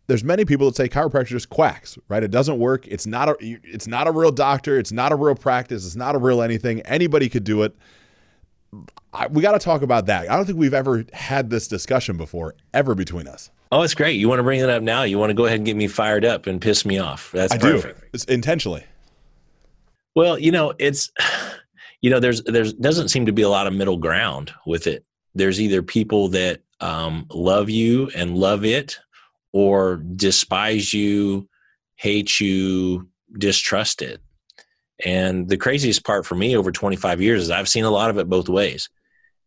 there's 0.07 0.23
many 0.23 0.45
people 0.45 0.67
that 0.67 0.77
say 0.77 0.89
chiropractor 0.89 1.27
just 1.27 1.51
quacks, 1.51 1.99
right? 2.09 2.23
It 2.23 2.31
doesn't 2.31 2.59
work. 2.59 2.87
It's 2.87 3.07
not 3.07 3.29
a 3.29 3.37
it's 3.41 3.87
not 3.87 4.07
a 4.07 4.13
real 4.13 4.31
doctor. 4.31 4.79
It's 4.79 4.93
not 4.93 5.13
a 5.13 5.17
real 5.17 5.35
practice. 5.35 5.85
It's 5.85 5.97
not 5.97 6.15
a 6.15 6.19
real 6.19 6.43
anything. 6.43 6.81
Anybody 6.83 7.29
could 7.29 7.45
do 7.45 7.63
it. 7.63 7.77
I, 9.13 9.27
we 9.29 9.43
got 9.43 9.53
to 9.53 9.59
talk 9.59 9.83
about 9.83 10.07
that. 10.07 10.31
I 10.31 10.37
don't 10.37 10.45
think 10.45 10.59
we've 10.59 10.75
ever 10.75 11.05
had 11.13 11.51
this 11.51 11.67
discussion 11.67 12.17
before, 12.17 12.55
ever 12.75 12.95
between 12.95 13.27
us. 13.27 13.51
Oh, 13.73 13.83
it's 13.83 13.95
great. 13.95 14.13
You 14.13 14.29
want 14.29 14.39
to 14.39 14.43
bring 14.45 14.61
it 14.61 14.71
up 14.71 14.83
now? 14.83 15.03
You 15.03 15.19
want 15.19 15.31
to 15.31 15.35
go 15.35 15.47
ahead 15.47 15.59
and 15.59 15.67
get 15.67 15.77
me 15.77 15.89
fired 15.89 16.25
up 16.25 16.47
and 16.47 16.61
piss 16.61 16.85
me 16.85 16.99
off? 16.99 17.33
That's 17.33 17.53
I 17.53 17.59
perfect. 17.59 18.01
do. 18.01 18.07
It's 18.13 18.25
intentionally. 18.25 18.85
Well, 20.15 20.39
you 20.39 20.53
know, 20.53 20.73
it's 20.79 21.11
you 22.01 22.11
know, 22.11 22.21
there's 22.21 22.43
there's 22.45 22.73
doesn't 22.75 23.09
seem 23.09 23.27
to 23.27 23.33
be 23.33 23.43
a 23.43 23.49
lot 23.49 23.67
of 23.67 23.73
middle 23.73 23.97
ground 23.97 24.53
with 24.67 24.87
it. 24.87 25.05
There's 25.35 25.61
either 25.61 25.83
people 25.83 26.29
that 26.29 26.63
um, 26.81 27.27
love 27.31 27.69
you 27.71 28.11
and 28.15 28.37
love 28.37 28.65
it, 28.65 28.99
or 29.57 29.97
despise 29.97 30.93
you, 30.93 31.49
hate 31.95 32.41
you, 32.41 33.09
distrust 33.39 34.03
it. 34.03 34.21
And 35.05 35.49
the 35.49 35.57
craziest 35.57 36.05
part 36.05 36.27
for 36.27 36.35
me 36.35 36.57
over 36.57 36.71
25 36.71 37.23
years 37.23 37.45
is 37.45 37.51
I've 37.51 37.69
seen 37.69 37.85
a 37.85 37.91
lot 37.91 38.11
of 38.11 38.19
it 38.19 38.29
both 38.29 38.49
ways 38.49 38.89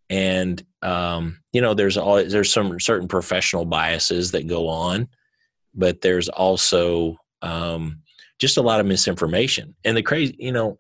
and 0.10 0.63
um, 0.82 1.39
you 1.54 1.62
know 1.62 1.76
there's 1.76 1.98
all 1.98 2.24
there's 2.24 2.52
some 2.52 2.80
certain 2.80 3.08
professional 3.08 3.65
biases 3.65 4.32
that 4.32 4.48
go 4.48 4.67
on 4.67 5.08
but 5.76 6.02
there's 6.02 6.30
also 6.30 7.15
um, 7.43 8.02
just 8.39 8.58
a 8.58 8.62
lot 8.62 8.80
of 8.80 8.88
misinformation 8.88 9.76
and 9.84 9.95
the 9.95 10.02
crazy 10.02 10.36
you 10.39 10.52
know 10.52 10.78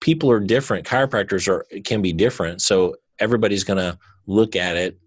people 0.00 0.30
are 0.30 0.40
different. 0.40 0.86
Chiropractors 0.86 1.48
are 1.48 1.64
can 1.82 2.02
be 2.02 2.12
different. 2.12 2.62
So 2.62 2.96
everybody's 3.18 3.64
going 3.64 3.78
to 3.78 3.98
look 4.26 4.56
at 4.56 4.76
it 4.76 4.98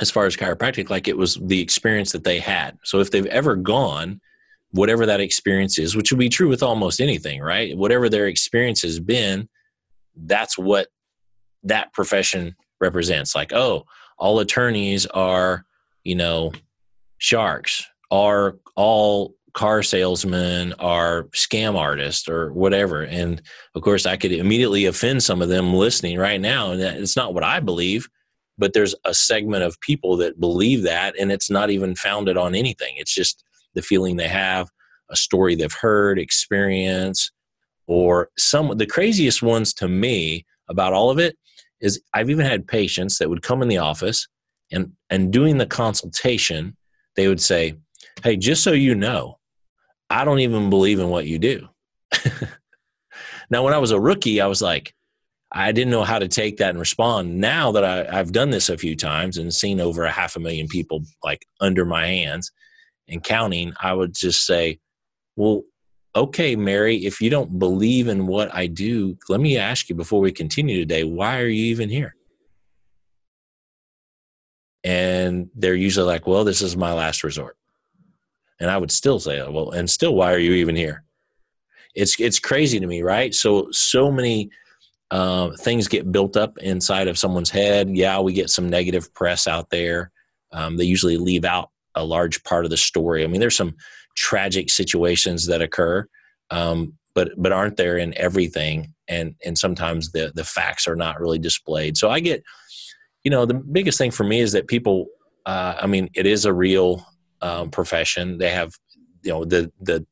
as 0.00 0.10
far 0.10 0.26
as 0.26 0.36
chiropractic 0.36 0.90
like 0.90 1.08
it 1.08 1.16
was 1.16 1.36
the 1.40 1.60
experience 1.60 2.12
that 2.12 2.24
they 2.24 2.40
had. 2.40 2.78
So 2.84 3.00
if 3.00 3.10
they've 3.10 3.26
ever 3.26 3.54
gone, 3.54 4.20
whatever 4.72 5.06
that 5.06 5.20
experience 5.20 5.78
is, 5.78 5.94
which 5.94 6.10
would 6.10 6.18
be 6.18 6.28
true 6.28 6.48
with 6.48 6.62
almost 6.62 7.00
anything, 7.00 7.40
right? 7.40 7.76
Whatever 7.76 8.08
their 8.08 8.26
experience 8.26 8.82
has 8.82 8.98
been, 8.98 9.48
that's 10.16 10.58
what 10.58 10.88
that 11.62 11.92
profession 11.92 12.56
represents. 12.80 13.34
Like, 13.34 13.52
oh, 13.52 13.84
all 14.18 14.40
attorneys 14.40 15.06
are, 15.06 15.64
you 16.02 16.16
know, 16.16 16.52
sharks, 17.18 17.84
are 18.10 18.56
all 18.76 19.34
car 19.54 19.84
salesmen 19.84 20.74
are 20.80 21.24
scam 21.28 21.76
artists 21.76 22.28
or 22.28 22.52
whatever. 22.52 23.02
And 23.02 23.40
of 23.76 23.82
course, 23.82 24.04
I 24.04 24.16
could 24.16 24.32
immediately 24.32 24.86
offend 24.86 25.22
some 25.22 25.40
of 25.40 25.48
them 25.48 25.72
listening 25.72 26.18
right 26.18 26.40
now. 26.40 26.72
And 26.72 26.80
it's 26.82 27.16
not 27.16 27.32
what 27.32 27.44
I 27.44 27.60
believe, 27.60 28.08
but 28.58 28.72
there's 28.72 28.94
a 29.04 29.14
segment 29.14 29.64
of 29.64 29.80
people 29.80 30.16
that 30.18 30.40
believe 30.40 30.82
that, 30.82 31.14
and 31.18 31.32
it's 31.32 31.50
not 31.50 31.70
even 31.70 31.94
founded 31.94 32.36
on 32.36 32.54
anything. 32.54 32.94
It's 32.96 33.14
just 33.14 33.44
the 33.74 33.82
feeling 33.82 34.16
they 34.16 34.28
have, 34.28 34.68
a 35.10 35.16
story 35.16 35.54
they've 35.54 35.72
heard, 35.72 36.18
experience, 36.18 37.30
or 37.86 38.30
some. 38.38 38.76
The 38.76 38.86
craziest 38.86 39.42
ones 39.42 39.74
to 39.74 39.88
me 39.88 40.46
about 40.68 40.92
all 40.92 41.10
of 41.10 41.18
it 41.18 41.36
is 41.80 42.00
I've 42.14 42.30
even 42.30 42.46
had 42.46 42.66
patients 42.66 43.18
that 43.18 43.28
would 43.28 43.42
come 43.42 43.62
in 43.62 43.68
the 43.68 43.78
office 43.78 44.26
and 44.72 44.92
and 45.10 45.32
doing 45.32 45.58
the 45.58 45.66
consultation, 45.66 46.76
they 47.16 47.28
would 47.28 47.40
say, 47.40 47.74
"Hey, 48.22 48.36
just 48.36 48.62
so 48.62 48.72
you 48.72 48.94
know, 48.94 49.38
I 50.10 50.24
don't 50.24 50.40
even 50.40 50.70
believe 50.70 51.00
in 51.00 51.08
what 51.08 51.26
you 51.26 51.38
do. 51.38 51.68
now, 53.50 53.64
when 53.64 53.74
I 53.74 53.78
was 53.78 53.90
a 53.90 54.00
rookie, 54.00 54.40
I 54.40 54.46
was 54.46 54.62
like, 54.62 54.94
I 55.56 55.70
didn't 55.70 55.92
know 55.92 56.02
how 56.02 56.18
to 56.18 56.26
take 56.26 56.56
that 56.56 56.70
and 56.70 56.80
respond. 56.80 57.40
Now 57.40 57.70
that 57.72 57.84
I, 57.84 58.12
have 58.12 58.32
done 58.32 58.50
this 58.50 58.68
a 58.68 58.76
few 58.76 58.96
times 58.96 59.38
and 59.38 59.54
seen 59.54 59.80
over 59.80 60.04
a 60.04 60.10
half 60.10 60.34
a 60.34 60.40
million 60.40 60.66
people 60.66 61.04
like 61.22 61.46
under 61.60 61.84
my 61.84 62.08
hands 62.08 62.50
and 63.08 63.22
counting, 63.22 63.72
I 63.80 63.92
would 63.92 64.14
just 64.14 64.44
say, 64.46 64.80
well, 65.36 65.62
okay, 66.16 66.56
Mary, 66.56 67.06
if 67.06 67.20
you 67.20 67.30
don't 67.30 67.60
believe 67.60 68.08
in 68.08 68.26
what 68.26 68.52
I 68.52 68.66
do, 68.66 69.16
let 69.28 69.40
me 69.40 69.56
ask 69.56 69.88
you 69.88 69.94
before 69.94 70.20
we 70.20 70.32
continue 70.32 70.80
today, 70.80 71.04
why 71.04 71.38
are 71.38 71.46
you 71.46 71.66
even 71.66 71.88
here? 71.88 72.16
And 74.82 75.50
they're 75.54 75.74
usually 75.74 76.06
like, 76.06 76.26
well, 76.26 76.42
this 76.42 76.62
is 76.62 76.76
my 76.76 76.92
last 76.92 77.22
resort. 77.22 77.56
And 78.58 78.70
I 78.70 78.76
would 78.76 78.90
still 78.90 79.20
say, 79.20 79.40
well, 79.48 79.70
and 79.70 79.88
still, 79.88 80.16
why 80.16 80.32
are 80.32 80.38
you 80.38 80.52
even 80.54 80.74
here? 80.74 81.04
It's 81.94 82.18
it's 82.18 82.40
crazy 82.40 82.80
to 82.80 82.86
me, 82.88 83.02
right? 83.02 83.32
So 83.32 83.68
so 83.70 84.10
many 84.10 84.50
uh, 85.10 85.50
things 85.60 85.88
get 85.88 86.10
built 86.10 86.36
up 86.36 86.56
inside 86.58 87.08
of 87.08 87.18
someone's 87.18 87.50
head. 87.50 87.90
Yeah, 87.96 88.20
we 88.20 88.32
get 88.32 88.50
some 88.50 88.68
negative 88.68 89.12
press 89.14 89.46
out 89.46 89.70
there. 89.70 90.10
Um, 90.52 90.76
they 90.76 90.84
usually 90.84 91.16
leave 91.16 91.44
out 91.44 91.70
a 91.94 92.04
large 92.04 92.42
part 92.44 92.64
of 92.64 92.70
the 92.70 92.76
story. 92.76 93.24
I 93.24 93.26
mean, 93.26 93.40
there's 93.40 93.56
some 93.56 93.74
tragic 94.16 94.70
situations 94.70 95.46
that 95.46 95.62
occur, 95.62 96.06
um, 96.50 96.94
but 97.14 97.30
but 97.36 97.52
aren't 97.52 97.76
there 97.76 97.98
in 97.98 98.16
everything? 98.16 98.94
And 99.08 99.34
and 99.44 99.56
sometimes 99.58 100.12
the 100.12 100.32
the 100.34 100.44
facts 100.44 100.88
are 100.88 100.96
not 100.96 101.20
really 101.20 101.38
displayed. 101.38 101.96
So 101.96 102.10
I 102.10 102.20
get, 102.20 102.42
you 103.22 103.30
know, 103.30 103.46
the 103.46 103.54
biggest 103.54 103.98
thing 103.98 104.10
for 104.10 104.24
me 104.24 104.40
is 104.40 104.52
that 104.52 104.68
people. 104.68 105.06
Uh, 105.46 105.76
I 105.78 105.86
mean, 105.86 106.08
it 106.14 106.24
is 106.24 106.46
a 106.46 106.54
real 106.54 107.06
um, 107.42 107.70
profession. 107.70 108.38
They 108.38 108.48
have, 108.48 108.72
you 109.22 109.30
know, 109.30 109.44
the 109.44 109.70
the 109.80 110.06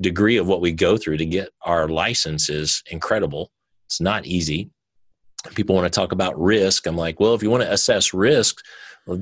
degree 0.00 0.38
of 0.38 0.46
what 0.46 0.62
we 0.62 0.72
go 0.72 0.96
through 0.96 1.18
to 1.18 1.26
get 1.26 1.50
our 1.62 1.88
license 1.88 2.48
is 2.48 2.82
incredible. 2.90 3.52
It's 3.92 4.00
not 4.00 4.24
easy. 4.24 4.70
People 5.54 5.74
want 5.74 5.84
to 5.84 6.00
talk 6.00 6.12
about 6.12 6.40
risk. 6.40 6.86
I'm 6.86 6.96
like, 6.96 7.20
well, 7.20 7.34
if 7.34 7.42
you 7.42 7.50
want 7.50 7.62
to 7.62 7.70
assess 7.70 8.14
risk, 8.14 8.64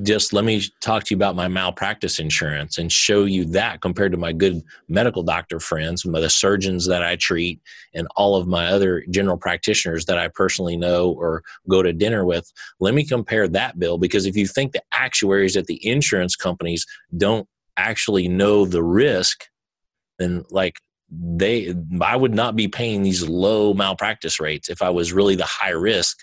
just 0.03 0.31
let 0.31 0.45
me 0.45 0.63
talk 0.79 1.03
to 1.03 1.13
you 1.13 1.17
about 1.17 1.35
my 1.35 1.49
malpractice 1.49 2.19
insurance 2.19 2.77
and 2.77 2.89
show 2.89 3.25
you 3.25 3.43
that 3.45 3.81
compared 3.81 4.13
to 4.13 4.17
my 4.17 4.31
good 4.31 4.63
medical 4.87 5.23
doctor 5.23 5.59
friends, 5.59 6.03
the 6.03 6.29
surgeons 6.29 6.87
that 6.87 7.03
I 7.03 7.17
treat, 7.17 7.59
and 7.93 8.07
all 8.15 8.37
of 8.37 8.47
my 8.47 8.67
other 8.67 9.03
general 9.09 9.37
practitioners 9.37 10.05
that 10.05 10.17
I 10.17 10.29
personally 10.29 10.77
know 10.77 11.11
or 11.11 11.43
go 11.67 11.83
to 11.83 11.91
dinner 11.91 12.23
with. 12.23 12.49
Let 12.79 12.93
me 12.93 13.03
compare 13.03 13.49
that 13.49 13.77
bill 13.77 13.97
because 13.97 14.25
if 14.25 14.37
you 14.37 14.47
think 14.47 14.71
the 14.71 14.83
actuaries 14.93 15.57
at 15.57 15.65
the 15.65 15.85
insurance 15.85 16.37
companies 16.37 16.85
don't 17.17 17.45
actually 17.75 18.29
know 18.29 18.63
the 18.63 18.83
risk, 18.83 19.47
then 20.17 20.45
like 20.49 20.75
they 21.11 21.73
I 21.99 22.15
would 22.15 22.33
not 22.33 22.55
be 22.55 22.67
paying 22.67 23.03
these 23.03 23.27
low 23.27 23.73
malpractice 23.73 24.39
rates 24.39 24.69
if 24.69 24.81
I 24.81 24.89
was 24.89 25.11
really 25.11 25.35
the 25.35 25.45
high 25.45 25.71
risk 25.71 26.17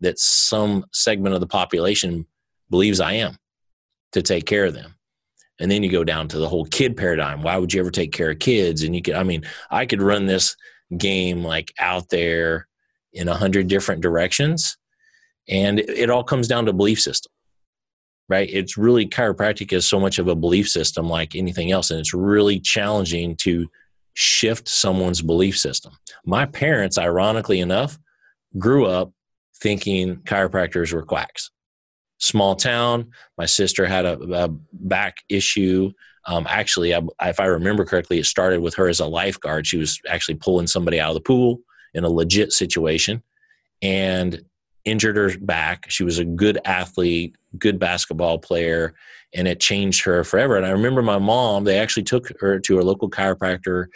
that 0.00 0.18
some 0.18 0.84
segment 0.92 1.34
of 1.34 1.40
the 1.40 1.46
population 1.46 2.24
believes 2.70 3.00
I 3.00 3.14
am 3.14 3.36
to 4.12 4.22
take 4.22 4.46
care 4.46 4.64
of 4.64 4.74
them. 4.74 4.94
And 5.60 5.70
then 5.70 5.82
you 5.82 5.90
go 5.90 6.04
down 6.04 6.28
to 6.28 6.38
the 6.38 6.48
whole 6.48 6.66
kid 6.66 6.96
paradigm. 6.96 7.42
Why 7.42 7.56
would 7.56 7.72
you 7.72 7.80
ever 7.80 7.90
take 7.90 8.12
care 8.12 8.30
of 8.30 8.38
kids? 8.38 8.84
And 8.84 8.94
you 8.94 9.02
could, 9.02 9.14
I 9.14 9.24
mean, 9.24 9.44
I 9.70 9.86
could 9.86 10.00
run 10.02 10.26
this 10.26 10.56
game 10.96 11.42
like 11.42 11.72
out 11.80 12.08
there 12.10 12.68
in 13.12 13.26
a 13.28 13.34
hundred 13.34 13.66
different 13.66 14.00
directions. 14.00 14.76
And 15.48 15.80
it, 15.80 15.90
it 15.90 16.10
all 16.10 16.22
comes 16.22 16.46
down 16.46 16.66
to 16.66 16.72
belief 16.72 17.00
system, 17.00 17.32
right? 18.28 18.48
It's 18.52 18.78
really 18.78 19.08
chiropractic 19.08 19.72
is 19.72 19.88
so 19.88 19.98
much 19.98 20.20
of 20.20 20.28
a 20.28 20.36
belief 20.36 20.68
system 20.68 21.08
like 21.08 21.34
anything 21.34 21.72
else. 21.72 21.90
And 21.90 21.98
it's 21.98 22.14
really 22.14 22.60
challenging 22.60 23.34
to 23.38 23.68
shift 24.18 24.68
someone's 24.68 25.22
belief 25.22 25.56
system. 25.56 25.92
My 26.26 26.44
parents, 26.44 26.98
ironically 26.98 27.60
enough, 27.60 27.98
grew 28.58 28.86
up 28.86 29.12
thinking 29.54 30.16
chiropractors 30.16 30.92
were 30.92 31.04
quacks 31.04 31.50
small 32.18 32.56
town. 32.56 33.10
My 33.36 33.46
sister 33.46 33.86
had 33.86 34.04
a, 34.04 34.18
a 34.18 34.48
back 34.72 35.18
issue. 35.28 35.92
Um, 36.26 36.46
actually, 36.48 36.94
I, 36.94 37.00
if 37.22 37.40
I 37.40 37.46
remember 37.46 37.84
correctly, 37.84 38.18
it 38.18 38.26
started 38.26 38.60
with 38.60 38.74
her 38.74 38.88
as 38.88 39.00
a 39.00 39.06
lifeguard. 39.06 39.66
She 39.66 39.78
was 39.78 40.00
actually 40.08 40.34
pulling 40.34 40.66
somebody 40.66 41.00
out 41.00 41.10
of 41.10 41.14
the 41.14 41.20
pool 41.20 41.60
in 41.94 42.04
a 42.04 42.10
legit 42.10 42.52
situation 42.52 43.22
and 43.80 44.42
injured 44.84 45.16
her 45.16 45.38
back. 45.38 45.90
She 45.90 46.04
was 46.04 46.18
a 46.18 46.24
good 46.24 46.58
athlete, 46.64 47.36
good 47.56 47.78
basketball 47.78 48.38
player, 48.38 48.94
and 49.34 49.46
it 49.46 49.60
changed 49.60 50.04
her 50.04 50.24
forever. 50.24 50.56
And 50.56 50.66
I 50.66 50.70
remember 50.70 51.02
my 51.02 51.18
mom, 51.18 51.64
they 51.64 51.78
actually 51.78 52.02
took 52.02 52.32
her 52.40 52.58
to 52.60 52.80
a 52.80 52.82
local 52.82 53.08
chiropractor 53.08 53.86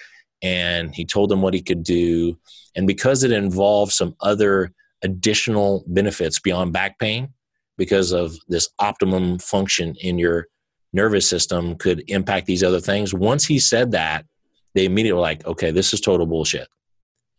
and 0.43 0.95
he 0.95 1.05
told 1.05 1.31
them 1.31 1.43
what 1.43 1.55
he 1.55 1.63
could 1.63 1.83
do. 1.83 2.39
And 2.75 2.87
because 2.87 3.23
it 3.23 3.33
involved 3.33 3.93
some 3.93 4.17
other 4.21 4.73
additional 5.03 5.85
benefits 5.87 6.41
beyond 6.41 6.73
back 6.73 6.99
pain, 6.99 7.33
because 7.79 8.13
of 8.13 8.37
this 8.49 8.69
optimum 8.79 9.39
function 9.39 9.95
in 10.01 10.19
your 10.19 10.47
nervous 10.93 11.29
system 11.29 11.75
could 11.77 12.05
impact 12.09 12.47
these 12.47 12.63
other 12.63 12.81
things. 12.81 13.15
Once 13.15 13.45
he 13.45 13.59
said 13.59 13.93
that, 13.93 14.27
they 14.75 14.85
immediately 14.85 15.15
were 15.15 15.21
like, 15.21 15.45
okay, 15.47 15.71
this 15.71 15.93
is 15.93 16.01
total 16.01 16.27
bullshit. 16.27 16.69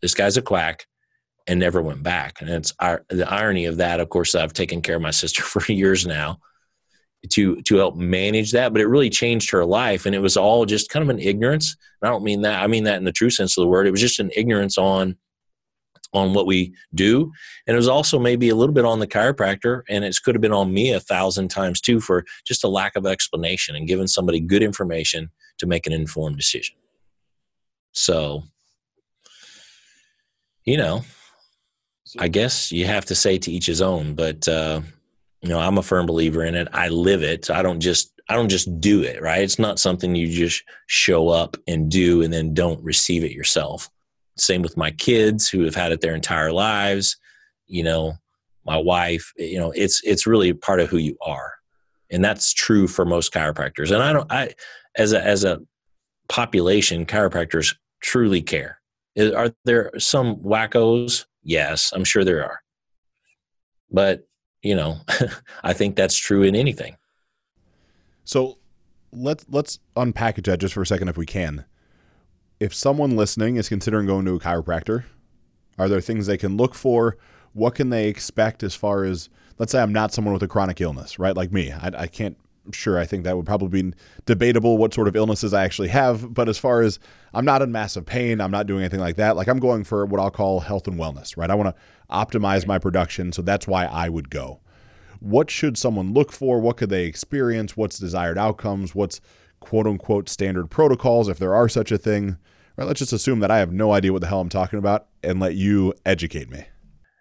This 0.02 0.14
guy's 0.14 0.36
a 0.36 0.42
quack 0.42 0.86
and 1.46 1.60
never 1.60 1.82
went 1.82 2.02
back. 2.02 2.40
And 2.40 2.50
it's 2.50 2.72
the 2.78 3.26
irony 3.28 3.66
of 3.66 3.76
that, 3.78 4.00
of 4.00 4.08
course, 4.08 4.34
I've 4.34 4.52
taken 4.52 4.82
care 4.82 4.96
of 4.96 5.02
my 5.02 5.10
sister 5.10 5.42
for 5.44 5.72
years 5.72 6.06
now 6.06 6.40
to 7.30 7.60
to 7.62 7.76
help 7.76 7.96
manage 7.96 8.52
that, 8.52 8.72
but 8.72 8.82
it 8.82 8.86
really 8.86 9.10
changed 9.10 9.50
her 9.50 9.64
life. 9.64 10.06
And 10.06 10.14
it 10.14 10.20
was 10.20 10.36
all 10.36 10.66
just 10.66 10.90
kind 10.90 11.02
of 11.02 11.08
an 11.08 11.20
ignorance. 11.20 11.76
And 12.00 12.08
I 12.08 12.12
don't 12.12 12.24
mean 12.24 12.42
that, 12.42 12.62
I 12.62 12.66
mean 12.66 12.84
that 12.84 12.98
in 12.98 13.04
the 13.04 13.12
true 13.12 13.30
sense 13.30 13.56
of 13.56 13.62
the 13.62 13.68
word. 13.68 13.86
It 13.86 13.90
was 13.90 14.00
just 14.00 14.20
an 14.20 14.30
ignorance 14.36 14.78
on 14.78 15.16
on 16.12 16.32
what 16.32 16.46
we 16.46 16.72
do. 16.94 17.32
And 17.66 17.74
it 17.74 17.76
was 17.76 17.88
also 17.88 18.18
maybe 18.18 18.48
a 18.48 18.54
little 18.54 18.74
bit 18.74 18.84
on 18.84 19.00
the 19.00 19.06
chiropractor, 19.06 19.82
and 19.88 20.04
it 20.04 20.16
could 20.24 20.34
have 20.34 20.42
been 20.42 20.52
on 20.52 20.72
me 20.72 20.92
a 20.92 21.00
thousand 21.00 21.48
times 21.48 21.80
too 21.80 22.00
for 22.00 22.24
just 22.46 22.64
a 22.64 22.68
lack 22.68 22.96
of 22.96 23.04
explanation 23.04 23.74
and 23.74 23.88
giving 23.88 24.06
somebody 24.06 24.40
good 24.40 24.62
information 24.62 25.30
to 25.58 25.66
make 25.66 25.86
an 25.86 25.92
informed 25.92 26.36
decision. 26.36 26.76
So, 27.92 28.44
you 30.64 30.76
know, 30.76 31.04
I 32.18 32.28
guess 32.28 32.70
you 32.70 32.86
have 32.86 33.04
to 33.06 33.14
say 33.14 33.38
to 33.38 33.50
each 33.50 33.66
his 33.66 33.82
own, 33.82 34.14
but 34.14 34.46
uh, 34.46 34.82
you 35.44 35.50
know, 35.50 35.60
I'm 35.60 35.76
a 35.76 35.82
firm 35.82 36.06
believer 36.06 36.42
in 36.42 36.54
it. 36.54 36.68
I 36.72 36.88
live 36.88 37.22
it. 37.22 37.50
I 37.50 37.60
don't 37.60 37.78
just 37.78 38.12
I 38.30 38.34
don't 38.34 38.48
just 38.48 38.80
do 38.80 39.02
it, 39.02 39.20
right? 39.20 39.42
It's 39.42 39.58
not 39.58 39.78
something 39.78 40.14
you 40.14 40.26
just 40.26 40.64
show 40.86 41.28
up 41.28 41.58
and 41.68 41.90
do 41.90 42.22
and 42.22 42.32
then 42.32 42.54
don't 42.54 42.82
receive 42.82 43.22
it 43.22 43.32
yourself. 43.32 43.90
Same 44.38 44.62
with 44.62 44.78
my 44.78 44.90
kids 44.90 45.46
who 45.46 45.60
have 45.64 45.74
had 45.74 45.92
it 45.92 46.00
their 46.00 46.14
entire 46.14 46.50
lives. 46.50 47.18
You 47.66 47.84
know, 47.84 48.14
my 48.64 48.78
wife. 48.78 49.34
You 49.36 49.58
know, 49.58 49.70
it's 49.72 50.02
it's 50.02 50.26
really 50.26 50.54
part 50.54 50.80
of 50.80 50.88
who 50.88 50.96
you 50.96 51.18
are, 51.20 51.52
and 52.10 52.24
that's 52.24 52.54
true 52.54 52.88
for 52.88 53.04
most 53.04 53.30
chiropractors. 53.30 53.90
And 53.90 54.02
I 54.02 54.14
don't. 54.14 54.32
I 54.32 54.54
as 54.96 55.12
a 55.12 55.22
as 55.22 55.44
a 55.44 55.60
population, 56.30 57.04
chiropractors 57.04 57.76
truly 58.02 58.40
care. 58.40 58.80
Are 59.18 59.50
there 59.66 59.90
some 59.98 60.36
wackos? 60.36 61.26
Yes, 61.42 61.92
I'm 61.94 62.04
sure 62.04 62.24
there 62.24 62.42
are. 62.42 62.60
But 63.90 64.26
you 64.64 64.74
know, 64.74 64.98
I 65.62 65.72
think 65.72 65.96
that's 65.96 66.16
true 66.16 66.42
in 66.42 66.56
anything. 66.56 66.96
So 68.24 68.58
let's 69.12 69.44
let's 69.48 69.78
unpackage 69.96 70.46
that 70.46 70.58
just 70.58 70.74
for 70.74 70.82
a 70.82 70.86
second 70.86 71.08
if 71.08 71.16
we 71.16 71.26
can 71.26 71.64
if 72.60 72.74
someone 72.74 73.16
listening 73.16 73.56
is 73.56 73.68
considering 73.68 74.06
going 74.06 74.24
to 74.24 74.34
a 74.34 74.40
chiropractor 74.40 75.04
Are 75.78 75.88
there 75.88 76.00
things 76.00 76.26
they 76.26 76.38
can 76.38 76.56
look 76.56 76.74
for? 76.74 77.16
What 77.52 77.74
can 77.74 77.90
they 77.90 78.08
expect 78.08 78.62
as 78.62 78.74
far 78.74 79.04
as, 79.04 79.28
let's 79.58 79.72
say 79.72 79.80
I'm 79.80 79.92
not 79.92 80.12
someone 80.12 80.34
with 80.34 80.42
a 80.42 80.48
chronic 80.48 80.80
illness, 80.80 81.18
right? 81.18 81.36
Like 81.36 81.52
me. 81.52 81.72
I, 81.72 81.90
I 81.96 82.06
can't, 82.06 82.36
sure, 82.72 82.98
I 82.98 83.04
think 83.04 83.24
that 83.24 83.36
would 83.36 83.46
probably 83.46 83.82
be 83.82 83.96
debatable 84.26 84.78
what 84.78 84.94
sort 84.94 85.08
of 85.08 85.16
illnesses 85.16 85.52
I 85.52 85.64
actually 85.64 85.88
have. 85.88 86.32
But 86.32 86.48
as 86.48 86.58
far 86.58 86.82
as 86.82 86.98
I'm 87.32 87.44
not 87.44 87.62
in 87.62 87.72
massive 87.72 88.06
pain, 88.06 88.40
I'm 88.40 88.50
not 88.50 88.66
doing 88.66 88.80
anything 88.80 89.00
like 89.00 89.16
that. 89.16 89.36
Like 89.36 89.48
I'm 89.48 89.58
going 89.58 89.84
for 89.84 90.06
what 90.06 90.20
I'll 90.20 90.30
call 90.30 90.60
health 90.60 90.86
and 90.86 90.98
wellness, 90.98 91.36
right? 91.36 91.50
I 91.50 91.54
want 91.54 91.74
to 91.74 91.82
optimize 92.10 92.66
my 92.66 92.78
production. 92.78 93.32
So 93.32 93.42
that's 93.42 93.66
why 93.66 93.84
I 93.86 94.08
would 94.08 94.30
go. 94.30 94.60
What 95.20 95.50
should 95.50 95.78
someone 95.78 96.12
look 96.12 96.32
for? 96.32 96.60
What 96.60 96.76
could 96.76 96.90
they 96.90 97.04
experience? 97.04 97.76
What's 97.76 97.98
desired 97.98 98.38
outcomes? 98.38 98.94
What's 98.94 99.20
quote 99.60 99.86
unquote 99.86 100.28
standard 100.28 100.70
protocols, 100.70 101.28
if 101.28 101.38
there 101.38 101.54
are 101.54 101.68
such 101.68 101.90
a 101.90 101.98
thing? 101.98 102.36
Right, 102.76 102.86
let's 102.86 102.98
just 102.98 103.12
assume 103.12 103.40
that 103.40 103.50
I 103.50 103.58
have 103.58 103.72
no 103.72 103.92
idea 103.92 104.12
what 104.12 104.20
the 104.20 104.26
hell 104.26 104.40
I'm 104.40 104.48
talking 104.48 104.78
about 104.78 105.06
and 105.22 105.38
let 105.38 105.54
you 105.54 105.94
educate 106.04 106.50
me. 106.50 106.66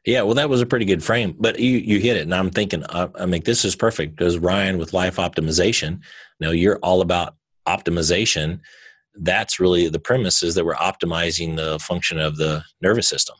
Yeah, 0.06 0.24
well, 0.24 0.36
that 0.36 0.50
was 0.50 0.62
a 0.62 0.66
pretty 0.66 0.86
good 0.86 1.04
frame, 1.04 1.36
but 1.40 1.60
you 1.60 1.78
you 1.78 2.00
hit 2.00 2.18
it, 2.18 2.24
and 2.24 2.36
I'm 2.36 2.50
thinking, 2.50 2.84
uh, 2.84 3.08
I 3.18 3.26
mean, 3.26 3.42
this 3.46 3.64
is 3.64 3.76
perfect 3.76 4.18
because 4.18 4.38
Ryan 4.38 4.78
with 4.78 4.94
life 4.94 5.16
optimization. 5.16 6.02
Now 6.42 6.52
you're 6.52 6.80
all 6.80 7.02
about 7.02 7.36
optimization. 7.68 8.60
That's 9.16 9.60
really 9.60 9.88
the 9.88 10.00
premise 10.00 10.44
is 10.44 10.56
that 10.56 10.66
we're 10.66 10.76
optimizing 10.76 11.56
the 11.56 11.80
function 11.80 12.20
of 12.20 12.36
the 12.36 12.64
nervous 12.82 13.08
system. 13.08 13.38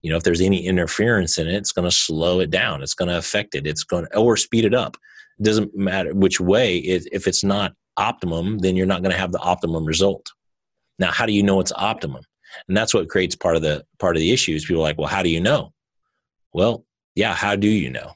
You 0.00 0.10
know, 0.10 0.16
if 0.16 0.22
there's 0.22 0.40
any 0.40 0.64
interference 0.66 1.36
in 1.38 1.46
it, 1.46 1.54
it's 1.54 1.72
going 1.72 1.88
to 1.88 1.94
slow 1.94 2.40
it 2.40 2.50
down. 2.50 2.82
It's 2.82 2.94
going 2.94 3.08
to 3.08 3.18
affect 3.18 3.54
it. 3.54 3.66
It's 3.66 3.84
going 3.84 4.06
to 4.06 4.16
or 4.16 4.36
speed 4.36 4.64
it 4.64 4.74
up. 4.74 4.96
It 5.38 5.44
doesn't 5.44 5.76
matter 5.76 6.14
which 6.14 6.40
way. 6.40 6.78
It, 6.78 7.06
if 7.12 7.26
it's 7.26 7.44
not 7.44 7.74
optimum, 7.96 8.58
then 8.58 8.76
you're 8.76 8.86
not 8.86 9.02
going 9.02 9.12
to 9.12 9.18
have 9.18 9.32
the 9.32 9.38
optimum 9.40 9.84
result. 9.84 10.32
Now, 10.98 11.10
how 11.10 11.26
do 11.26 11.32
you 11.32 11.42
know 11.42 11.60
it's 11.60 11.72
optimum? 11.72 12.22
And 12.68 12.76
that's 12.76 12.94
what 12.94 13.08
creates 13.08 13.36
part 13.36 13.56
of 13.56 13.62
the 13.62 13.84
part 13.98 14.16
of 14.16 14.20
the 14.20 14.32
issues. 14.32 14.64
People 14.64 14.82
are 14.82 14.88
like, 14.88 14.98
well, 14.98 15.08
how 15.08 15.22
do 15.22 15.28
you 15.28 15.40
know? 15.40 15.71
Well, 16.52 16.84
yeah, 17.14 17.34
how 17.34 17.56
do 17.56 17.68
you 17.68 17.90
know? 17.90 18.12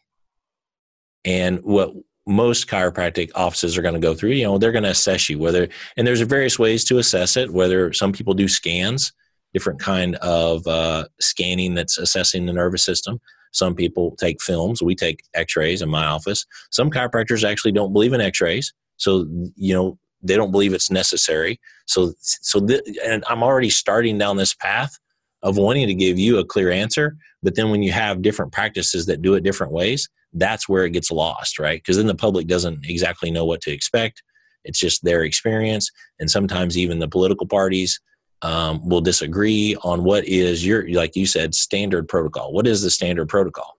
And 1.25 1.61
what 1.63 1.93
most 2.27 2.67
chiropractic 2.67 3.31
offices 3.35 3.77
are 3.77 3.83
going 3.83 3.95
to 3.95 4.01
go 4.01 4.15
through, 4.15 4.31
you 4.31 4.45
know, 4.45 4.59
they're 4.59 4.73
going 4.73 4.85
to 4.85 4.91
assess 4.91 5.29
you 5.29 5.39
whether, 5.39 5.69
and 5.97 6.07
there's 6.07 6.21
various 6.23 6.59
ways 6.59 6.85
to 6.85 6.99
assess 6.99 7.37
it. 7.37 7.53
Whether 7.53 7.93
some 7.93 8.13
people 8.13 8.35
do 8.35 8.49
scans, 8.49 9.13
different 9.53 9.81
kind 9.81 10.17
of 10.17 10.67
uh, 10.67 11.07
scanning 11.21 11.75
that's 11.75 11.99
assessing 11.99 12.47
the 12.47 12.53
nervous 12.53 12.83
system. 12.83 13.21
Some 13.53 13.75
people 13.75 14.15
take 14.17 14.43
films. 14.43 14.83
We 14.83 14.95
take 14.95 15.23
X-rays 15.35 15.81
in 15.81 15.89
my 15.89 16.05
office. 16.05 16.45
Some 16.71 16.91
chiropractors 16.91 17.49
actually 17.49 17.73
don't 17.73 17.93
believe 17.93 18.13
in 18.13 18.21
X-rays, 18.21 18.75
so 18.99 19.27
you 19.55 19.73
know 19.73 19.99
they 20.23 20.37
don't 20.37 20.51
believe 20.51 20.75
it's 20.75 20.91
necessary. 20.91 21.61
So, 21.87 22.13
so 22.21 22.65
th- 22.67 22.83
and 23.05 23.25
I'm 23.29 23.43
already 23.43 23.71
starting 23.71 24.19
down 24.19 24.37
this 24.37 24.55
path 24.55 24.99
of 25.47 25.57
wanting 25.57 25.87
to 25.87 25.95
give 25.95 26.19
you 26.19 26.39
a 26.39 26.45
clear 26.45 26.73
answer. 26.73 27.17
But 27.43 27.55
then 27.55 27.71
when 27.71 27.83
you 27.83 27.93
have 27.93 28.21
different 28.21 28.53
practices 28.53 29.07
that 29.07 29.23
do 29.23 29.35
it 29.35 29.45
different 29.45 29.73
ways, 29.73 30.09
that's 30.33 30.69
where 30.69 30.85
it 30.85 30.91
gets 30.91 31.13
lost, 31.13 31.61
right? 31.61 31.81
Because 31.81 31.97
then 31.97 32.09
the 32.09 32.15
public 32.17 32.49
doesn't 32.49 32.85
exactly 32.85 33.31
know 33.31 33.45
what 33.45 33.61
to 33.63 33.71
expect. 33.71 34.25
It's 34.65 34.81
just 34.81 35.05
their 35.05 35.23
experience, 35.23 35.89
and 36.19 36.29
sometimes 36.29 36.77
even 36.77 36.99
the 36.99 37.07
political 37.07 37.47
parties 37.47 38.01
um, 38.43 38.87
will 38.87 39.01
disagree 39.01 39.77
on 39.85 40.03
what 40.03 40.27
is 40.27 40.67
your, 40.67 40.91
like 40.91 41.15
you 41.15 41.27
said, 41.27 41.55
standard 41.55 42.09
protocol. 42.09 42.53
What 42.53 42.67
is 42.67 42.83
the 42.83 42.91
standard 42.91 43.29
protocol? 43.29 43.79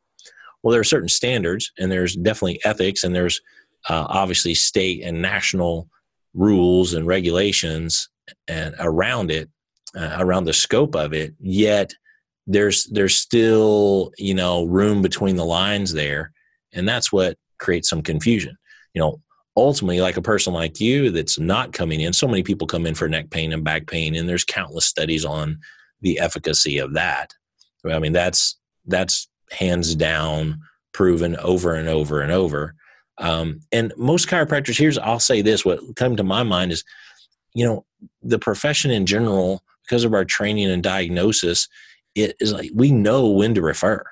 Well, 0.63 0.71
there 0.71 0.79
are 0.79 0.85
certain 0.85 1.09
standards, 1.09 1.71
and 1.77 1.91
there's 1.91 2.15
definitely 2.15 2.61
ethics, 2.63 3.03
and 3.03 3.13
there's 3.13 3.41
uh, 3.89 4.05
obviously 4.07 4.55
state 4.55 5.03
and 5.03 5.21
national 5.21 5.89
rules 6.33 6.93
and 6.93 7.05
regulations 7.05 8.09
and 8.47 8.73
around 8.79 9.31
it, 9.31 9.49
uh, 9.95 10.17
around 10.19 10.45
the 10.45 10.53
scope 10.53 10.95
of 10.95 11.13
it. 11.13 11.33
Yet 11.39 11.93
there's 12.45 12.85
there's 12.85 13.15
still 13.15 14.11
you 14.17 14.33
know 14.33 14.63
room 14.65 15.01
between 15.01 15.35
the 15.35 15.45
lines 15.45 15.93
there, 15.93 16.31
and 16.73 16.87
that's 16.87 17.11
what 17.11 17.37
creates 17.57 17.89
some 17.89 18.01
confusion. 18.01 18.57
You 18.93 19.01
know, 19.01 19.21
ultimately, 19.55 20.01
like 20.01 20.17
a 20.17 20.21
person 20.21 20.53
like 20.53 20.79
you 20.79 21.11
that's 21.11 21.39
not 21.39 21.73
coming 21.73 22.01
in, 22.01 22.13
so 22.13 22.27
many 22.27 22.43
people 22.43 22.67
come 22.67 22.85
in 22.85 22.95
for 22.95 23.07
neck 23.09 23.29
pain 23.29 23.53
and 23.53 23.63
back 23.63 23.87
pain, 23.87 24.15
and 24.15 24.27
there's 24.27 24.43
countless 24.43 24.85
studies 24.85 25.25
on 25.25 25.59
the 26.01 26.19
efficacy 26.19 26.77
of 26.77 26.93
that. 26.93 27.33
I 27.85 27.99
mean, 27.99 28.13
that's 28.13 28.57
that's 28.85 29.27
hands 29.51 29.95
down 29.95 30.61
proven 30.93 31.35
over 31.37 31.75
and 31.75 31.87
over 31.87 32.21
and 32.21 32.31
over. 32.31 32.75
Um, 33.19 33.61
and 33.71 33.93
most 33.97 34.27
chiropractors, 34.27 34.77
here's 34.77 34.97
I'll 34.97 35.19
say 35.19 35.41
this: 35.41 35.65
what 35.65 35.79
come 35.95 36.15
to 36.15 36.23
my 36.23 36.43
mind 36.43 36.71
is, 36.71 36.83
you 37.53 37.65
know, 37.65 37.85
the 38.21 38.39
profession 38.39 38.91
in 38.91 39.05
general, 39.05 39.63
because 39.87 40.03
of 40.03 40.13
our 40.13 40.25
training 40.25 40.69
and 40.69 40.83
diagnosis, 40.83 41.67
it 42.15 42.35
is 42.39 42.51
like 42.53 42.71
we 42.73 42.91
know 42.91 43.29
when 43.29 43.53
to 43.55 43.61
refer. 43.61 44.03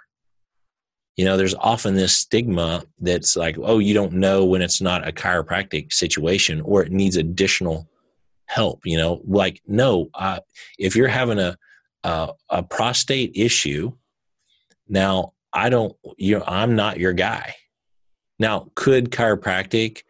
You 1.18 1.26
know, 1.26 1.38
there's 1.38 1.56
often 1.56 1.96
this 1.96 2.16
stigma 2.16 2.84
that's 3.00 3.36
like, 3.36 3.58
oh, 3.62 3.80
you 3.80 3.94
don't 3.94 4.14
know 4.14 4.44
when 4.44 4.62
it's 4.62 4.82
not 4.82 5.08
a 5.08 5.14
chiropractic 5.14 5.94
situation 5.94 6.62
or 6.62 6.84
it 6.84 6.92
needs 6.92 7.16
additional 7.16 7.88
help. 8.46 8.86
You 8.86 8.98
know, 8.98 9.22
like 9.26 9.62
no, 9.68 10.10
uh, 10.14 10.40
if 10.78 10.96
you're 10.96 11.08
having 11.08 11.40
a, 11.40 11.58
a 12.04 12.30
a 12.50 12.64
prostate 12.64 13.32
issue, 13.36 13.94
now 14.88 15.34
I 15.54 15.70
don't, 15.70 15.96
you 16.18 16.38
know, 16.38 16.44
I'm 16.46 16.76
not 16.76 17.00
your 17.00 17.14
guy 17.14 17.56
now, 18.40 18.68
could 18.76 19.12
chiropractic, 19.12 20.02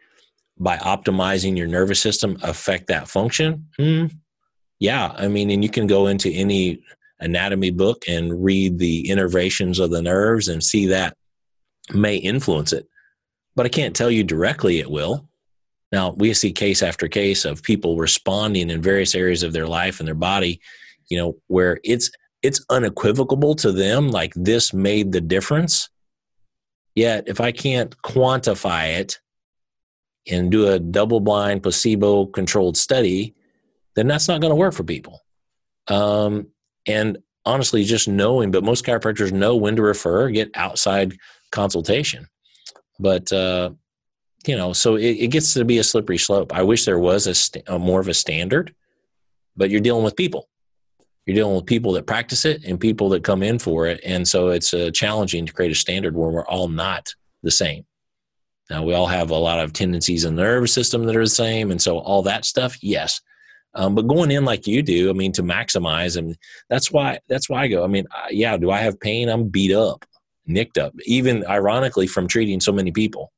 by 0.58 0.78
optimizing 0.78 1.56
your 1.56 1.66
nervous 1.66 2.00
system, 2.00 2.38
affect 2.42 2.88
that 2.88 3.08
function? 3.08 3.68
Hmm. 3.76 4.06
Yeah. 4.78 5.12
I 5.16 5.28
mean, 5.28 5.50
and 5.50 5.62
you 5.62 5.70
can 5.70 5.86
go 5.86 6.06
into 6.06 6.30
any 6.30 6.82
anatomy 7.20 7.70
book 7.70 8.04
and 8.08 8.44
read 8.44 8.78
the 8.78 9.08
innervations 9.08 9.78
of 9.78 9.90
the 9.90 10.02
nerves 10.02 10.48
and 10.48 10.62
see 10.62 10.86
that 10.86 11.16
may 11.92 12.16
influence 12.16 12.72
it. 12.72 12.86
But 13.54 13.66
I 13.66 13.70
can't 13.70 13.96
tell 13.96 14.10
you 14.10 14.22
directly 14.22 14.78
it 14.78 14.90
will. 14.90 15.28
Now, 15.92 16.10
we 16.10 16.34
see 16.34 16.52
case 16.52 16.82
after 16.82 17.08
case 17.08 17.44
of 17.44 17.62
people 17.62 17.96
responding 17.96 18.70
in 18.70 18.82
various 18.82 19.14
areas 19.14 19.42
of 19.42 19.52
their 19.52 19.66
life 19.66 19.98
and 19.98 20.06
their 20.06 20.14
body, 20.14 20.60
you 21.08 21.16
know, 21.16 21.36
where 21.46 21.80
it's 21.84 22.10
it's 22.42 22.64
unequivocal 22.68 23.54
to 23.54 23.72
them 23.72 24.10
like 24.10 24.32
this 24.34 24.74
made 24.74 25.12
the 25.12 25.20
difference 25.20 25.88
Yet, 26.96 27.28
if 27.28 27.42
I 27.42 27.52
can't 27.52 27.94
quantify 28.02 28.98
it 28.98 29.20
and 30.28 30.50
do 30.50 30.68
a 30.68 30.78
double 30.78 31.20
blind, 31.20 31.62
placebo 31.62 32.24
controlled 32.26 32.78
study, 32.78 33.34
then 33.96 34.06
that's 34.06 34.28
not 34.28 34.40
going 34.40 34.52
to 34.52 34.56
work 34.56 34.74
for 34.74 34.84
people. 34.84 35.22
Um, 35.88 36.48
and 36.86 37.18
honestly, 37.44 37.82
just 37.84 38.06
knowing, 38.06 38.50
but 38.50 38.62
most 38.62 38.84
chiropractors 38.84 39.32
know 39.32 39.56
when 39.56 39.76
to 39.76 39.82
refer, 39.82 40.30
get 40.30 40.50
outside 40.54 41.16
consultation. 41.50 42.28
But, 43.00 43.32
uh, 43.32 43.70
you 44.46 44.56
know, 44.56 44.72
so 44.72 44.94
it, 44.94 45.16
it, 45.16 45.28
gets 45.28 45.54
to 45.54 45.64
be 45.64 45.78
a 45.78 45.84
slippery 45.84 46.18
slope. 46.18 46.54
I 46.54 46.62
wish 46.62 46.84
there 46.84 46.98
was 46.98 47.26
a, 47.26 47.34
st- 47.34 47.68
a 47.68 47.78
more 47.78 48.00
of 48.00 48.08
a 48.08 48.14
standard, 48.14 48.74
but 49.56 49.70
you're 49.70 49.80
dealing 49.80 50.04
with 50.04 50.16
people 50.16 50.48
you're 51.26 51.34
dealing 51.34 51.56
with 51.56 51.66
people 51.66 51.92
that 51.92 52.06
practice 52.06 52.44
it 52.44 52.64
and 52.64 52.78
people 52.78 53.08
that 53.10 53.24
come 53.24 53.42
in 53.42 53.58
for 53.58 53.86
it 53.86 54.00
and 54.04 54.26
so 54.26 54.48
it's 54.48 54.72
uh, 54.72 54.90
challenging 54.94 55.44
to 55.44 55.52
create 55.52 55.72
a 55.72 55.74
standard 55.74 56.14
where 56.14 56.30
we're 56.30 56.46
all 56.46 56.68
not 56.68 57.12
the 57.42 57.50
same 57.50 57.84
now 58.70 58.82
we 58.82 58.94
all 58.94 59.06
have 59.06 59.30
a 59.30 59.36
lot 59.36 59.60
of 59.60 59.72
tendencies 59.72 60.24
in 60.24 60.36
the 60.36 60.42
nervous 60.42 60.72
system 60.72 61.04
that 61.04 61.16
are 61.16 61.24
the 61.24 61.28
same 61.28 61.70
and 61.70 61.82
so 61.82 61.98
all 61.98 62.22
that 62.22 62.44
stuff 62.44 62.78
yes 62.82 63.20
um, 63.76 63.94
but 63.94 64.06
going 64.06 64.30
in 64.30 64.44
like 64.44 64.66
you 64.66 64.82
do 64.82 65.10
i 65.10 65.12
mean 65.12 65.32
to 65.32 65.42
maximize 65.42 66.16
and 66.16 66.36
that's 66.68 66.90
why 66.90 67.18
that's 67.28 67.48
why 67.48 67.62
i 67.62 67.68
go 67.68 67.84
i 67.84 67.86
mean 67.86 68.06
yeah 68.30 68.56
do 68.56 68.70
i 68.70 68.78
have 68.78 68.98
pain? 68.98 69.28
I'm 69.28 69.48
beat 69.48 69.72
up 69.72 70.04
nicked 70.46 70.78
up 70.78 70.94
even 71.04 71.44
ironically 71.46 72.06
from 72.06 72.28
treating 72.28 72.60
so 72.60 72.72
many 72.72 72.92
people. 72.92 73.32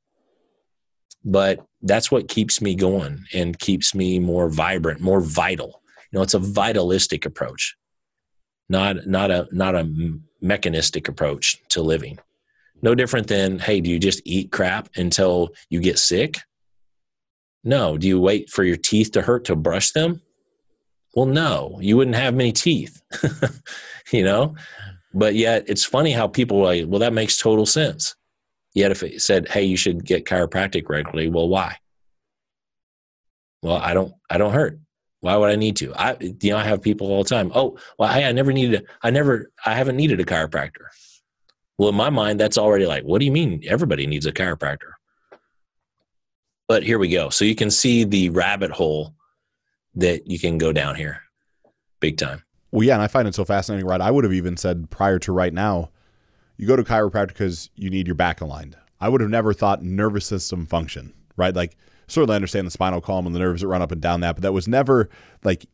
But 1.25 1.65
that's 1.83 2.11
what 2.11 2.29
keeps 2.29 2.61
me 2.61 2.75
going 2.75 3.25
and 3.33 3.59
keeps 3.59 3.95
me 3.95 4.19
more 4.19 4.49
vibrant 4.49 5.01
more 5.01 5.21
vital. 5.21 5.83
You 6.11 6.19
know 6.19 6.23
it's 6.23 6.35
a 6.35 6.39
vitalistic 6.39 7.27
approach 7.27 7.77
not 8.69 9.07
not 9.07 9.31
a 9.31 9.49
not 9.51 9.75
a 9.75 9.89
mechanistic 10.41 11.09
approach 11.09 11.57
to 11.71 11.83
living. 11.83 12.19
No 12.83 12.95
different 12.95 13.27
than 13.27 13.59
hey 13.59 13.81
do 13.81 13.91
you 13.91 13.99
just 13.99 14.23
eat 14.25 14.53
crap 14.53 14.89
until 14.97 15.51
you 15.71 15.81
get 15.81 15.99
sick? 15.99 16.39
No. 17.65 17.99
Do 17.99 18.07
you 18.07 18.21
wait 18.21 18.51
for 18.51 18.65
your 18.65 18.77
teeth 18.77 19.13
to 19.13 19.23
hurt 19.23 19.45
to 19.47 19.57
brush 19.57 19.91
them 19.91 20.23
well 21.15 21.27
no 21.27 21.79
you 21.81 21.97
wouldn't 21.97 22.17
have 22.17 22.35
many 22.35 22.53
teeth 22.53 23.03
you 24.13 24.23
know 24.23 24.55
but 25.15 25.35
yet 25.35 25.65
it's 25.67 25.85
funny 25.85 26.13
how 26.13 26.27
people 26.27 26.63
like 26.63 26.85
well 26.89 27.01
that 27.01 27.13
makes 27.13 27.37
total 27.37 27.67
sense 27.67 28.15
yet 28.75 28.91
if 28.91 29.03
it 29.03 29.21
said 29.21 29.49
hey 29.49 29.63
you 29.63 29.77
should 29.77 30.05
get 30.05 30.25
chiropractic 30.25 30.89
regularly 30.89 31.29
well 31.29 31.49
why 31.49 31.77
well 33.63 33.77
i 33.77 33.95
don't 33.95 34.13
i 34.31 34.39
don't 34.39 34.53
hurt 34.53 34.79
why 35.21 35.37
would 35.37 35.51
I 35.51 35.57
need 35.57 35.77
to? 35.77 35.93
I, 35.95 36.17
you 36.21 36.51
know, 36.51 36.59
I 36.59 36.65
have 36.65 36.81
people 36.81 37.09
all 37.09 37.23
the 37.23 37.29
time. 37.29 37.51
Oh, 37.55 37.77
well, 37.99 38.09
I, 38.09 38.23
I 38.25 38.33
never 38.33 38.53
needed. 38.53 38.87
I 39.03 39.11
never. 39.11 39.51
I 39.67 39.75
haven't 39.75 39.97
needed 39.97 40.21
a 40.21 40.25
chiropractor. 40.25 40.87
Well, 41.77 41.89
in 41.89 41.95
my 41.95 42.11
mind, 42.11 42.41
that's 42.41 42.59
already 42.59 42.87
like, 42.87 43.05
what 43.05 43.19
do 43.19 43.25
you 43.25 43.33
mean? 43.33 43.63
Everybody 43.67 44.07
needs 44.07 44.27
a 44.27 44.33
chiropractor. 44.33 44.93
But 46.67 46.83
here 46.83 46.99
we 46.99 47.09
go. 47.09 47.31
So 47.31 47.45
you 47.45 47.55
can 47.55 47.71
see 47.71 48.05
the 48.05 48.31
rabbit 48.31 48.71
hole 48.71 49.15
that 49.95 50.27
you 50.27 50.39
can 50.39 50.59
go 50.59 50.73
down 50.73 50.95
here, 50.95 51.23
big 52.01 52.19
time. 52.19 52.43
Well, 52.71 52.87
yeah, 52.87 52.95
and 52.95 53.03
I 53.03 53.09
find 53.09 53.27
it 53.27 53.35
so 53.35 53.45
fascinating, 53.45 53.87
right? 53.87 54.01
I 54.01 54.11
would 54.11 54.25
have 54.25 54.33
even 54.33 54.57
said 54.57 54.91
prior 54.91 55.19
to 55.21 55.33
right 55.33 55.53
now, 55.53 55.91
you 56.57 56.67
go 56.67 56.77
to 56.77 56.85
chiropractor 56.85 57.29
because 57.29 57.71
you 57.77 57.89
need 57.89 58.07
your 58.07 58.15
back 58.15 58.41
aligned. 58.41 58.77
I 59.01 59.09
would 59.09 59.21
have 59.21 59.31
never 59.31 59.53
thought 59.53 59.83
nervous 59.83 60.27
system 60.27 60.67
function, 60.67 61.15
right? 61.37 61.55
Like, 61.55 61.77
certainly 62.09 62.35
understand 62.35 62.67
the 62.67 62.71
spinal 62.71 63.01
column 63.01 63.27
and 63.27 63.35
the 63.35 63.39
nerves 63.39 63.63
that 63.63 63.69
run 63.69 63.83
up 63.83 63.93
and 63.93 64.01
down 64.01 64.21
that, 64.21 64.35
but 64.35 64.43
that 64.43 64.53
was 64.53 64.67
never 64.67 65.09
like 65.45 65.67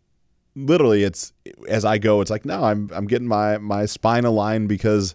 literally 0.57 1.03
it's 1.03 1.33
as 1.69 1.85
I 1.85 1.99
go, 1.99 2.21
it's 2.21 2.31
like, 2.31 2.45
no, 2.45 2.65
I'm 2.65 2.91
I'm 2.93 3.07
getting 3.07 3.29
my 3.29 3.59
my 3.59 3.87
spine 3.87 4.25
aligned 4.25 4.69
because 4.69 5.15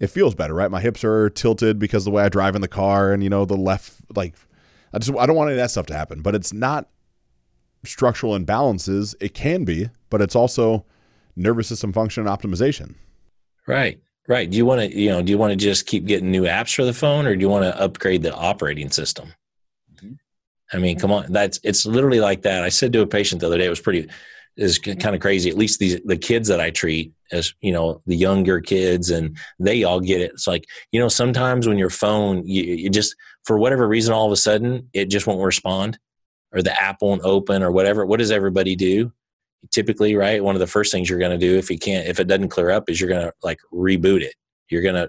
it 0.00 0.08
feels 0.08 0.34
better, 0.34 0.54
right? 0.54 0.70
My 0.70 0.80
hips 0.80 1.04
are 1.04 1.30
tilted 1.30 1.78
because 1.78 2.04
the 2.04 2.10
way 2.10 2.24
I 2.24 2.28
drive 2.28 2.54
in 2.56 2.60
the 2.60 2.68
car 2.68 3.12
and 3.12 3.22
you 3.22 3.30
know, 3.30 3.44
the 3.44 3.56
left 3.56 3.94
like 4.16 4.34
I 4.92 4.98
just 4.98 5.16
I 5.16 5.26
don't 5.26 5.36
want 5.36 5.50
any 5.50 5.58
of 5.58 5.62
that 5.62 5.70
stuff 5.70 5.86
to 5.86 5.94
happen. 5.94 6.22
But 6.22 6.34
it's 6.34 6.52
not 6.52 6.88
structural 7.84 8.38
imbalances. 8.38 9.14
It 9.20 9.34
can 9.34 9.64
be, 9.64 9.90
but 10.10 10.20
it's 10.20 10.36
also 10.36 10.84
nervous 11.36 11.68
system 11.68 11.92
function 11.92 12.26
and 12.26 12.38
optimization. 12.38 12.94
Right. 13.66 14.00
Right. 14.28 14.48
Do 14.48 14.56
you 14.56 14.64
want 14.64 14.80
to, 14.80 14.96
you 14.96 15.08
know, 15.08 15.20
do 15.20 15.32
you 15.32 15.38
want 15.38 15.50
to 15.50 15.56
just 15.56 15.86
keep 15.86 16.06
getting 16.06 16.30
new 16.30 16.42
apps 16.42 16.74
for 16.74 16.84
the 16.84 16.92
phone 16.92 17.26
or 17.26 17.34
do 17.34 17.40
you 17.40 17.48
want 17.48 17.64
to 17.64 17.80
upgrade 17.80 18.22
the 18.22 18.32
operating 18.32 18.90
system? 18.90 19.32
Mm-hmm. 19.94 20.12
I 20.72 20.78
mean, 20.78 20.98
come 20.98 21.10
on. 21.10 21.32
That's 21.32 21.58
it's 21.64 21.84
literally 21.84 22.20
like 22.20 22.42
that. 22.42 22.62
I 22.62 22.68
said 22.68 22.92
to 22.92 23.02
a 23.02 23.06
patient 23.06 23.40
the 23.40 23.48
other 23.48 23.58
day, 23.58 23.66
it 23.66 23.70
was 23.70 23.80
pretty 23.80 24.08
is 24.56 24.78
kind 24.78 25.14
of 25.14 25.20
crazy. 25.20 25.48
At 25.50 25.56
least 25.56 25.78
these 25.78 26.00
the 26.04 26.16
kids 26.16 26.48
that 26.48 26.60
I 26.60 26.70
treat 26.70 27.12
as 27.30 27.54
you 27.60 27.72
know 27.72 28.02
the 28.06 28.16
younger 28.16 28.60
kids, 28.60 29.10
and 29.10 29.36
they 29.58 29.84
all 29.84 30.00
get 30.00 30.20
it. 30.20 30.32
It's 30.32 30.46
like 30.46 30.66
you 30.90 31.00
know 31.00 31.08
sometimes 31.08 31.66
when 31.66 31.78
your 31.78 31.90
phone, 31.90 32.46
you, 32.46 32.62
you 32.62 32.90
just 32.90 33.16
for 33.44 33.58
whatever 33.58 33.88
reason, 33.88 34.12
all 34.12 34.26
of 34.26 34.32
a 34.32 34.36
sudden 34.36 34.88
it 34.92 35.06
just 35.06 35.26
won't 35.26 35.42
respond, 35.42 35.98
or 36.52 36.62
the 36.62 36.80
app 36.80 37.02
won't 37.02 37.22
open, 37.22 37.62
or 37.62 37.70
whatever. 37.70 38.04
What 38.04 38.18
does 38.18 38.30
everybody 38.30 38.76
do? 38.76 39.12
typically 39.70 40.16
right 40.16 40.42
one 40.42 40.56
of 40.56 40.60
the 40.60 40.66
first 40.66 40.90
things 40.90 41.08
you're 41.08 41.18
going 41.18 41.30
to 41.30 41.38
do 41.38 41.56
if 41.56 41.70
you 41.70 41.78
can't 41.78 42.08
if 42.08 42.18
it 42.18 42.26
doesn't 42.26 42.48
clear 42.48 42.70
up 42.70 42.88
is 42.88 43.00
you're 43.00 43.08
going 43.08 43.24
to 43.24 43.32
like 43.42 43.60
reboot 43.72 44.20
it 44.20 44.34
you're 44.68 44.82
going 44.82 44.94
to 44.94 45.08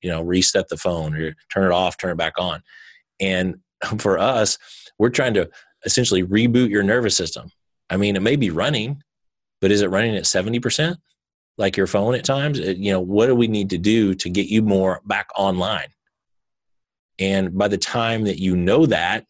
you 0.00 0.10
know 0.10 0.22
reset 0.22 0.68
the 0.68 0.76
phone 0.76 1.14
or 1.14 1.34
turn 1.52 1.64
it 1.64 1.72
off 1.72 1.98
turn 1.98 2.10
it 2.10 2.16
back 2.16 2.34
on 2.38 2.62
and 3.20 3.56
for 3.98 4.18
us 4.18 4.58
we're 4.98 5.10
trying 5.10 5.34
to 5.34 5.48
essentially 5.84 6.22
reboot 6.22 6.70
your 6.70 6.82
nervous 6.82 7.16
system 7.16 7.50
i 7.90 7.96
mean 7.96 8.16
it 8.16 8.22
may 8.22 8.36
be 8.36 8.50
running 8.50 9.02
but 9.60 9.70
is 9.70 9.82
it 9.82 9.90
running 9.90 10.16
at 10.16 10.24
70% 10.24 10.96
like 11.56 11.76
your 11.76 11.86
phone 11.86 12.14
at 12.14 12.24
times 12.24 12.58
it, 12.58 12.78
you 12.78 12.90
know 12.90 13.00
what 13.00 13.26
do 13.26 13.34
we 13.34 13.48
need 13.48 13.70
to 13.70 13.78
do 13.78 14.14
to 14.14 14.30
get 14.30 14.46
you 14.46 14.62
more 14.62 15.00
back 15.04 15.28
online 15.36 15.88
and 17.18 17.56
by 17.56 17.68
the 17.68 17.78
time 17.78 18.24
that 18.24 18.38
you 18.38 18.56
know 18.56 18.86
that 18.86 19.26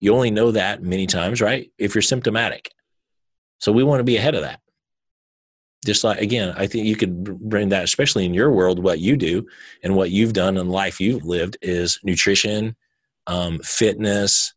you 0.00 0.14
only 0.14 0.30
know 0.30 0.50
that 0.50 0.82
many 0.82 1.06
times 1.06 1.40
right 1.40 1.70
if 1.78 1.94
you're 1.94 2.02
symptomatic 2.02 2.70
so 3.60 3.72
we 3.72 3.84
want 3.84 4.00
to 4.00 4.04
be 4.04 4.16
ahead 4.16 4.34
of 4.34 4.42
that. 4.42 4.60
Just 5.84 6.02
like, 6.02 6.20
again, 6.20 6.54
I 6.56 6.66
think 6.66 6.86
you 6.86 6.96
could 6.96 7.24
bring 7.24 7.70
that, 7.70 7.84
especially 7.84 8.24
in 8.24 8.34
your 8.34 8.50
world, 8.50 8.82
what 8.82 8.98
you 8.98 9.16
do 9.16 9.46
and 9.82 9.94
what 9.94 10.10
you've 10.10 10.32
done 10.32 10.56
in 10.56 10.68
life 10.68 11.00
you've 11.00 11.24
lived 11.24 11.56
is 11.62 11.98
nutrition, 12.02 12.76
um, 13.26 13.60
fitness, 13.60 14.52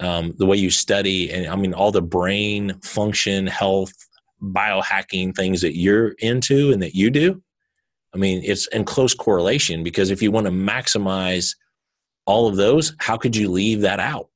um, 0.00 0.34
the 0.38 0.46
way 0.46 0.56
you 0.56 0.70
study, 0.70 1.30
and 1.30 1.46
I 1.46 1.56
mean, 1.56 1.74
all 1.74 1.90
the 1.90 2.02
brain 2.02 2.78
function, 2.80 3.46
health, 3.46 3.92
biohacking 4.42 5.34
things 5.34 5.60
that 5.60 5.76
you're 5.76 6.08
into 6.18 6.72
and 6.72 6.82
that 6.82 6.94
you 6.94 7.10
do. 7.10 7.42
I 8.14 8.18
mean, 8.18 8.42
it's 8.44 8.66
in 8.68 8.84
close 8.84 9.14
correlation 9.14 9.82
because 9.82 10.10
if 10.10 10.22
you 10.22 10.30
want 10.30 10.46
to 10.46 10.52
maximize 10.52 11.56
all 12.26 12.46
of 12.46 12.56
those, 12.56 12.94
how 12.98 13.16
could 13.16 13.36
you 13.36 13.50
leave 13.50 13.82
that 13.82 14.00
out? 14.00 14.28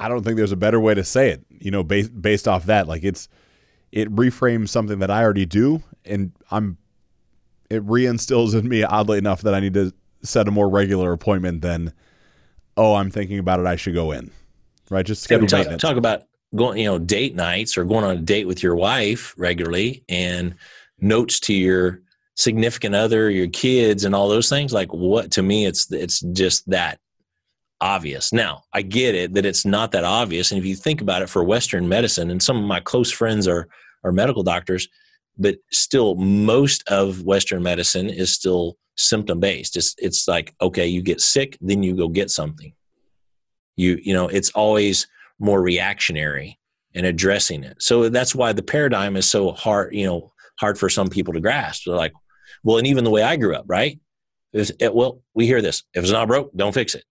I 0.00 0.08
don't 0.08 0.24
think 0.24 0.38
there's 0.38 0.50
a 0.50 0.56
better 0.56 0.80
way 0.80 0.94
to 0.94 1.04
say 1.04 1.30
it. 1.30 1.44
You 1.50 1.70
know, 1.70 1.84
based 1.84 2.20
based 2.20 2.48
off 2.48 2.64
that, 2.66 2.88
like 2.88 3.04
it's 3.04 3.28
it 3.92 4.08
reframes 4.14 4.70
something 4.70 4.98
that 5.00 5.10
I 5.10 5.22
already 5.22 5.46
do, 5.46 5.82
and 6.04 6.32
I'm 6.50 6.78
it 7.68 7.86
reinstills 7.86 8.58
in 8.58 8.68
me 8.68 8.82
oddly 8.82 9.18
enough 9.18 9.42
that 9.42 9.54
I 9.54 9.60
need 9.60 9.74
to 9.74 9.92
set 10.22 10.48
a 10.48 10.50
more 10.50 10.68
regular 10.68 11.12
appointment 11.12 11.62
than 11.62 11.92
oh 12.76 12.94
I'm 12.94 13.10
thinking 13.10 13.38
about 13.38 13.60
it 13.60 13.66
I 13.66 13.76
should 13.76 13.94
go 13.94 14.10
in. 14.12 14.30
Right? 14.88 15.04
Just 15.06 15.22
schedule 15.22 15.46
yeah, 15.50 15.64
talk, 15.64 15.78
talk 15.78 15.96
about 15.96 16.22
going 16.56 16.78
you 16.78 16.86
know 16.86 16.98
date 16.98 17.34
nights 17.34 17.76
or 17.76 17.84
going 17.84 18.04
on 18.04 18.16
a 18.16 18.20
date 18.20 18.46
with 18.46 18.62
your 18.62 18.76
wife 18.76 19.34
regularly 19.36 20.02
and 20.08 20.54
notes 20.98 21.38
to 21.40 21.54
your 21.54 22.00
significant 22.36 22.94
other 22.94 23.30
your 23.30 23.48
kids 23.48 24.04
and 24.04 24.14
all 24.14 24.28
those 24.28 24.48
things. 24.48 24.72
Like 24.72 24.92
what 24.92 25.30
to 25.32 25.42
me 25.42 25.66
it's 25.66 25.92
it's 25.92 26.20
just 26.20 26.68
that 26.70 26.98
obvious. 27.80 28.32
Now, 28.32 28.64
I 28.72 28.82
get 28.82 29.14
it 29.14 29.34
that 29.34 29.46
it's 29.46 29.64
not 29.64 29.92
that 29.92 30.04
obvious. 30.04 30.50
And 30.50 30.58
if 30.58 30.64
you 30.64 30.74
think 30.74 31.00
about 31.00 31.22
it 31.22 31.28
for 31.28 31.44
Western 31.44 31.88
medicine, 31.88 32.30
and 32.30 32.42
some 32.42 32.56
of 32.56 32.64
my 32.64 32.80
close 32.80 33.10
friends 33.10 33.48
are, 33.48 33.68
are 34.04 34.12
medical 34.12 34.42
doctors, 34.42 34.88
but 35.38 35.56
still, 35.70 36.16
most 36.16 36.86
of 36.88 37.22
Western 37.22 37.62
medicine 37.62 38.10
is 38.10 38.32
still 38.32 38.76
symptom 38.96 39.40
based. 39.40 39.76
It's, 39.76 39.94
it's 39.98 40.28
like, 40.28 40.54
okay, 40.60 40.86
you 40.86 41.02
get 41.02 41.20
sick, 41.20 41.56
then 41.60 41.82
you 41.82 41.96
go 41.96 42.08
get 42.08 42.30
something. 42.30 42.72
You, 43.76 43.98
you 44.02 44.12
know, 44.12 44.28
it's 44.28 44.50
always 44.50 45.06
more 45.38 45.62
reactionary 45.62 46.58
and 46.94 47.06
addressing 47.06 47.64
it. 47.64 47.82
So 47.82 48.08
that's 48.10 48.34
why 48.34 48.52
the 48.52 48.62
paradigm 48.62 49.16
is 49.16 49.28
so 49.28 49.52
hard, 49.52 49.94
you 49.94 50.06
know, 50.06 50.32
hard 50.58 50.78
for 50.78 50.90
some 50.90 51.08
people 51.08 51.32
to 51.32 51.40
grasp. 51.40 51.84
They're 51.86 51.94
like, 51.94 52.12
well, 52.62 52.76
and 52.76 52.86
even 52.86 53.04
the 53.04 53.10
way 53.10 53.22
I 53.22 53.36
grew 53.36 53.54
up, 53.54 53.64
right? 53.66 53.98
It, 54.52 54.94
well, 54.94 55.22
we 55.32 55.46
hear 55.46 55.62
this: 55.62 55.84
if 55.94 56.02
it's 56.02 56.12
not 56.12 56.26
broke, 56.26 56.52
don't 56.54 56.74
fix 56.74 56.96
it 56.96 57.04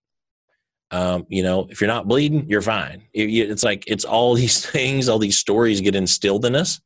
um, 0.92 1.26
you 1.30 1.44
know, 1.44 1.68
if 1.70 1.82
you're 1.82 1.88
not 1.88 2.08
bleeding, 2.08 2.50
you're 2.50 2.62
fine. 2.62 3.04
It, 3.14 3.30
it's 3.30 3.64
like 3.64 3.84
it's 3.88 4.06
all 4.06 4.34
these 4.36 4.66
things, 4.66 5.10
all 5.10 5.20
these 5.20 5.38
stories 5.38 5.82
get 5.82 5.96
instilled 5.96 6.46
in 6.46 6.56
us 6.56 6.82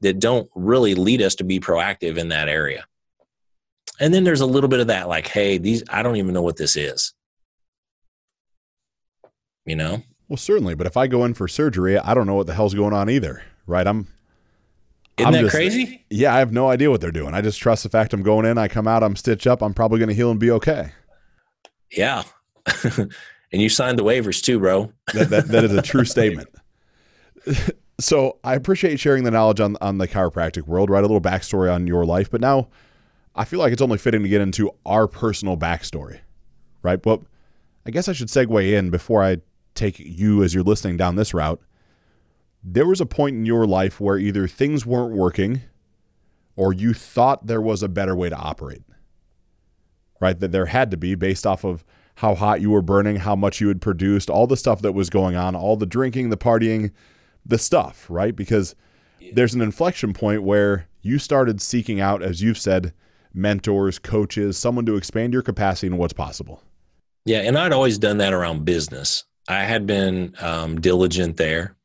that 0.00 0.18
don't 0.18 0.50
really 0.54 0.94
lead 0.94 1.22
us 1.22 1.36
to 1.36 1.44
be 1.44 1.60
proactive 1.60 2.18
in 2.18 2.28
that 2.28 2.48
area. 2.48 2.84
And 4.00 4.12
then 4.12 4.24
there's 4.24 4.40
a 4.40 4.46
little 4.46 4.68
bit 4.68 4.80
of 4.80 4.88
that, 4.88 5.08
like, 5.08 5.28
hey, 5.28 5.58
these 5.58 5.84
I 5.88 6.02
don't 6.02 6.16
even 6.16 6.34
know 6.34 6.42
what 6.42 6.56
this 6.56 6.76
is. 6.76 7.14
You 9.64 9.76
know? 9.76 10.02
Well, 10.28 10.38
certainly, 10.38 10.74
but 10.74 10.86
if 10.86 10.96
I 10.96 11.06
go 11.06 11.24
in 11.24 11.34
for 11.34 11.46
surgery, 11.46 11.98
I 11.98 12.14
don't 12.14 12.26
know 12.26 12.34
what 12.34 12.46
the 12.46 12.54
hell's 12.54 12.74
going 12.74 12.94
on 12.94 13.08
either, 13.08 13.44
right? 13.66 13.86
I'm 13.86 14.08
isn't 15.18 15.26
I'm 15.26 15.32
that 15.34 15.40
just, 15.42 15.54
crazy? 15.54 16.04
Yeah, 16.10 16.34
I 16.34 16.38
have 16.38 16.52
no 16.52 16.68
idea 16.68 16.90
what 16.90 17.00
they're 17.00 17.12
doing. 17.12 17.34
I 17.34 17.42
just 17.42 17.60
trust 17.60 17.82
the 17.82 17.90
fact 17.90 18.14
I'm 18.14 18.22
going 18.22 18.46
in, 18.46 18.56
I 18.56 18.66
come 18.66 18.88
out, 18.88 19.02
I'm 19.02 19.14
stitched 19.14 19.46
up, 19.46 19.62
I'm 19.62 19.74
probably 19.74 19.98
going 19.98 20.08
to 20.08 20.14
heal 20.14 20.30
and 20.30 20.40
be 20.40 20.50
okay. 20.52 20.92
Yeah, 21.90 22.22
and 22.84 23.10
you 23.52 23.68
signed 23.68 23.98
the 23.98 24.04
waivers 24.04 24.42
too, 24.42 24.58
bro. 24.58 24.92
that, 25.14 25.30
that, 25.30 25.48
that 25.48 25.64
is 25.64 25.72
a 25.72 25.82
true 25.82 26.04
statement. 26.06 26.48
so 28.00 28.38
I 28.44 28.54
appreciate 28.54 29.00
sharing 29.00 29.24
the 29.24 29.30
knowledge 29.30 29.60
on 29.60 29.76
on 29.80 29.98
the 29.98 30.08
chiropractic 30.08 30.66
world, 30.66 30.90
right? 30.90 31.00
A 31.00 31.06
little 31.06 31.20
backstory 31.20 31.72
on 31.72 31.86
your 31.86 32.04
life, 32.04 32.30
but 32.30 32.40
now 32.40 32.68
I 33.34 33.44
feel 33.44 33.58
like 33.58 33.72
it's 33.72 33.82
only 33.82 33.98
fitting 33.98 34.22
to 34.22 34.28
get 34.28 34.40
into 34.40 34.70
our 34.84 35.06
personal 35.08 35.56
backstory, 35.56 36.20
right? 36.82 37.00
But 37.00 37.20
I 37.86 37.90
guess 37.90 38.08
I 38.08 38.12
should 38.12 38.28
segue 38.28 38.72
in 38.72 38.90
before 38.90 39.22
I 39.22 39.38
take 39.74 39.98
you 39.98 40.42
as 40.42 40.54
you're 40.54 40.62
listening 40.62 40.96
down 40.96 41.16
this 41.16 41.32
route. 41.32 41.60
There 42.62 42.86
was 42.86 43.00
a 43.00 43.06
point 43.06 43.36
in 43.36 43.46
your 43.46 43.66
life 43.66 44.00
where 44.00 44.18
either 44.18 44.46
things 44.46 44.86
weren't 44.86 45.16
working 45.16 45.62
or 46.54 46.72
you 46.72 46.94
thought 46.94 47.46
there 47.46 47.60
was 47.60 47.82
a 47.82 47.88
better 47.88 48.14
way 48.14 48.28
to 48.28 48.36
operate, 48.36 48.82
right? 50.20 50.38
That 50.38 50.52
there 50.52 50.66
had 50.66 50.90
to 50.92 50.96
be 50.96 51.14
based 51.14 51.46
off 51.46 51.64
of 51.64 51.84
how 52.16 52.34
hot 52.34 52.60
you 52.60 52.70
were 52.70 52.82
burning, 52.82 53.16
how 53.16 53.34
much 53.34 53.60
you 53.60 53.68
had 53.68 53.80
produced, 53.80 54.30
all 54.30 54.46
the 54.46 54.56
stuff 54.56 54.82
that 54.82 54.92
was 54.92 55.10
going 55.10 55.36
on, 55.36 55.56
all 55.56 55.76
the 55.76 55.86
drinking, 55.86 56.30
the 56.30 56.36
partying, 56.36 56.90
the 57.44 57.58
stuff, 57.58 58.06
right? 58.08 58.36
Because 58.36 58.74
there's 59.32 59.54
an 59.54 59.62
inflection 59.62 60.12
point 60.12 60.42
where 60.42 60.88
you 61.00 61.18
started 61.18 61.60
seeking 61.60 62.00
out, 62.00 62.22
as 62.22 62.42
you've 62.42 62.58
said, 62.58 62.92
mentors, 63.34 63.98
coaches, 63.98 64.58
someone 64.58 64.86
to 64.86 64.96
expand 64.96 65.32
your 65.32 65.42
capacity 65.42 65.86
and 65.86 65.98
what's 65.98 66.12
possible. 66.12 66.62
Yeah, 67.24 67.38
and 67.38 67.56
I'd 67.56 67.72
always 67.72 67.98
done 67.98 68.18
that 68.18 68.32
around 68.32 68.64
business. 68.64 69.24
I 69.48 69.64
had 69.64 69.86
been 69.86 70.34
um, 70.40 70.80
diligent 70.80 71.36
there. 71.36 71.76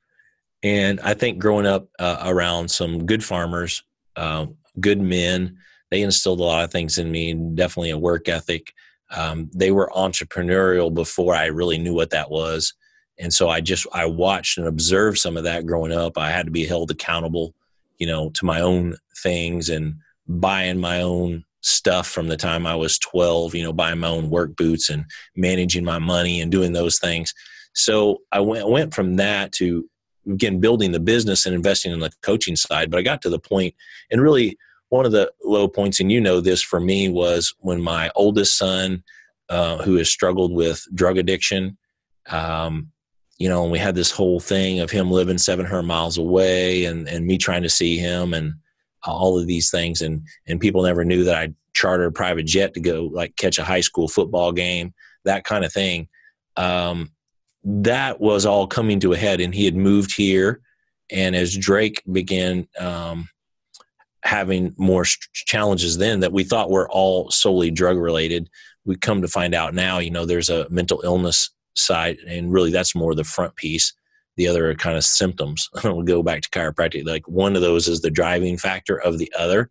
And 0.63 1.00
I 1.02 1.13
think 1.13 1.40
growing 1.40 1.66
up 1.66 1.88
uh, 2.00 2.24
around 2.26 2.70
some 2.70 3.06
good 3.06 3.24
farmers, 3.24 3.84
uh, 4.16 4.48
good 4.80 5.00
men, 5.00 5.58
they 5.92 6.02
instilled 6.02 6.40
a 6.40 6.44
lot 6.44 6.63
of 6.63 6.71
things 6.71 6.98
in 6.98 7.12
me, 7.12 7.34
definitely 7.34 7.92
a 7.92 7.98
work 7.98 8.28
ethic 8.28 8.73
um, 9.16 9.50
they 9.54 9.72
were 9.72 9.92
entrepreneurial 9.96 10.94
before 10.94 11.36
I 11.36 11.46
really 11.46 11.78
knew 11.78 11.94
what 11.94 12.10
that 12.12 12.30
was. 12.30 12.74
And 13.20 13.34
so 13.34 13.50
I 13.50 13.62
just 13.62 13.88
I 13.94 14.06
watched 14.06 14.58
and 14.58 14.68
observed 14.68 15.18
some 15.18 15.38
of 15.38 15.44
that 15.44 15.66
growing 15.66 15.92
up. 15.92 16.18
I 16.18 16.30
had 16.30 16.46
to 16.46 16.52
be 16.52 16.66
held 16.66 16.92
accountable, 16.92 17.54
you 17.98 18.08
know, 18.08 18.30
to 18.32 18.46
my 18.46 18.62
own 18.62 18.96
things 19.24 19.70
and 19.70 19.96
buying 20.28 20.80
my 20.80 21.02
own 21.02 21.44
stuff 21.62 22.08
from 22.08 22.28
the 22.28 22.38
time 22.38 22.68
I 22.68 22.76
was 22.76 23.00
12, 23.00 23.56
you 23.56 23.64
know, 23.64 23.74
buying 23.74 24.00
my 24.00 24.08
own 24.08 24.30
work 24.30 24.56
boots 24.56 24.90
and 24.90 25.06
managing 25.36 25.84
my 25.84 26.00
money 26.00 26.42
and 26.42 26.52
doing 26.52 26.74
those 26.74 27.00
things. 27.00 27.34
So 27.74 28.20
I 28.32 28.40
went, 28.40 28.70
went 28.70 28.94
from 28.94 29.16
that 29.16 29.52
to 29.54 29.90
again 30.30 30.60
building 30.60 30.92
the 30.92 31.00
business 31.00 31.46
and 31.46 31.56
investing 31.56 31.92
in 31.92 32.00
the 32.00 32.12
coaching 32.22 32.56
side. 32.56 32.92
But 32.92 33.00
I 33.00 33.04
got 33.04 33.22
to 33.24 33.30
the 33.30 33.40
point 33.40 33.74
and 34.12 34.22
really 34.22 34.58
one 34.90 35.06
of 35.06 35.12
the 35.12 35.31
low 35.44 35.67
points, 35.67 36.00
and 36.00 36.12
you 36.12 36.21
know 36.21 36.42
this 36.42 36.62
for 36.62 36.79
me, 36.79 37.10
was 37.10 37.54
when 37.60 37.81
my 37.81 38.10
oldest 38.15 38.58
son, 38.58 39.04
uh, 39.50 39.77
who 39.83 39.96
has 39.96 40.10
struggled 40.10 40.54
with 40.54 40.85
drug 40.94 41.17
addiction, 41.17 41.77
um, 42.29 42.92
you 43.38 43.48
know, 43.48 43.63
and 43.63 43.71
we 43.71 43.79
had 43.79 43.96
this 43.96 44.12
whole 44.12 44.40
thing 44.40 44.79
of 44.79 44.90
him 44.90 45.12
living 45.12 45.38
700 45.38 45.83
miles 45.83 46.17
away 46.17 46.85
and, 46.85 47.08
and 47.08 47.25
me 47.25 47.38
trying 47.38 47.63
to 47.63 47.69
see 47.69 47.98
him 47.98 48.33
and 48.33 48.54
all 49.06 49.40
of 49.40 49.48
these 49.48 49.69
things. 49.69 50.02
And, 50.02 50.23
and 50.48 50.60
people 50.60 50.83
never 50.83 51.06
knew 51.06 51.23
that 51.25 51.35
I 51.35 51.54
chartered 51.73 52.08
a 52.08 52.12
private 52.12 52.46
jet 52.46 52.73
to 52.73 52.79
go 52.79 53.10
like 53.13 53.35
catch 53.35 53.60
a 53.60 53.63
high 53.63 53.81
school 53.81 54.08
football 54.08 54.52
game, 54.52 54.94
that 55.23 55.44
kind 55.44 55.63
of 55.63 55.71
thing. 55.71 56.08
Um, 56.56 57.12
that 57.63 58.19
was 58.19 58.46
all 58.46 58.65
coming 58.65 59.00
to 59.02 59.13
a 59.13 59.17
head 59.17 59.40
and 59.40 59.54
he 59.54 59.65
had 59.65 59.75
moved 59.75 60.15
here. 60.15 60.62
And 61.12 61.35
as 61.35 61.56
Drake 61.56 62.02
began, 62.12 62.67
um, 62.79 63.29
having 64.24 64.74
more 64.78 65.06
challenges 65.34 65.98
then 65.98 66.20
that 66.22 66.34
we 66.34 66.44
thought 66.44 66.70
were 66.70 66.90
all 66.90 67.30
solely 67.32 67.72
drug 67.72 67.98
related. 67.98 68.50
We 68.86 68.96
come 68.96 69.22
to 69.22 69.28
find 69.28 69.54
out 69.54 69.74
now, 69.74 70.00
you 70.00 70.12
know, 70.12 70.26
there's 70.26 70.50
a 70.50 70.70
mental 70.70 71.02
illness 71.04 71.50
side, 71.76 72.18
and 72.28 72.52
really 72.52 72.72
that's 72.72 72.96
more 72.96 73.15
the 73.15 73.24
front 73.24 73.56
piece. 73.56 73.94
The 74.36 74.48
other 74.48 74.70
are 74.70 74.76
kind 74.76 74.98
of 74.98 75.04
symptoms. 75.04 75.70
we'll 75.84 76.04
go 76.04 76.24
back 76.24 76.42
to 76.42 76.50
chiropractic. 76.50 77.06
Like 77.06 77.28
one 77.28 77.56
of 77.56 77.62
those 77.62 77.88
is 77.88 78.02
the 78.02 78.12
driving 78.12 78.58
factor 78.58 78.98
of 78.98 79.18
the 79.18 79.32
other. 79.38 79.70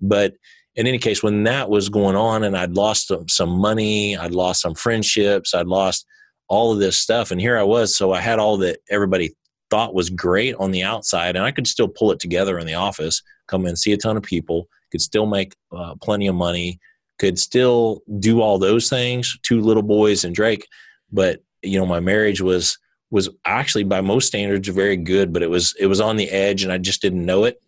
But 0.00 0.34
in 0.76 0.86
any 0.86 0.98
case, 0.98 1.22
when 1.22 1.44
that 1.44 1.70
was 1.70 1.88
going 1.88 2.16
on 2.16 2.44
and 2.44 2.56
I'd 2.56 2.74
lost 2.74 3.12
some 3.28 3.50
money, 3.50 4.16
I'd 4.16 4.32
lost 4.32 4.62
some 4.62 4.74
friendships, 4.74 5.54
I'd 5.54 5.66
lost 5.66 6.06
all 6.48 6.72
of 6.72 6.78
this 6.78 6.98
stuff. 6.98 7.30
And 7.30 7.40
here 7.40 7.58
I 7.58 7.62
was. 7.62 7.96
So 7.96 8.12
I 8.12 8.20
had 8.20 8.38
all 8.38 8.56
that 8.58 8.80
everybody 8.90 9.34
thought 9.70 9.94
was 9.94 10.10
great 10.10 10.54
on 10.56 10.70
the 10.70 10.82
outside, 10.82 11.36
and 11.36 11.44
I 11.44 11.50
could 11.50 11.66
still 11.66 11.88
pull 11.88 12.12
it 12.12 12.20
together 12.20 12.58
in 12.58 12.66
the 12.66 12.74
office, 12.74 13.22
come 13.48 13.66
and 13.66 13.78
see 13.78 13.92
a 13.92 13.96
ton 13.96 14.16
of 14.16 14.22
people, 14.22 14.68
could 14.90 15.00
still 15.00 15.26
make 15.26 15.54
uh, 15.76 15.94
plenty 16.00 16.26
of 16.26 16.34
money, 16.34 16.78
could 17.18 17.38
still 17.38 18.02
do 18.18 18.40
all 18.40 18.58
those 18.58 18.88
things. 18.88 19.38
Two 19.42 19.60
little 19.60 19.82
boys 19.82 20.24
and 20.24 20.34
Drake, 20.34 20.66
but 21.12 21.42
you 21.62 21.78
know 21.78 21.86
my 21.86 22.00
marriage 22.00 22.40
was 22.40 22.78
was 23.10 23.28
actually 23.44 23.84
by 23.84 24.00
most 24.00 24.26
standards 24.26 24.68
very 24.68 24.96
good, 24.96 25.32
but 25.32 25.42
it 25.42 25.50
was 25.50 25.74
it 25.78 25.86
was 25.86 26.00
on 26.00 26.16
the 26.16 26.30
edge, 26.30 26.62
and 26.62 26.72
I 26.72 26.78
just 26.78 27.02
didn't 27.02 27.24
know 27.24 27.44
it. 27.44 27.60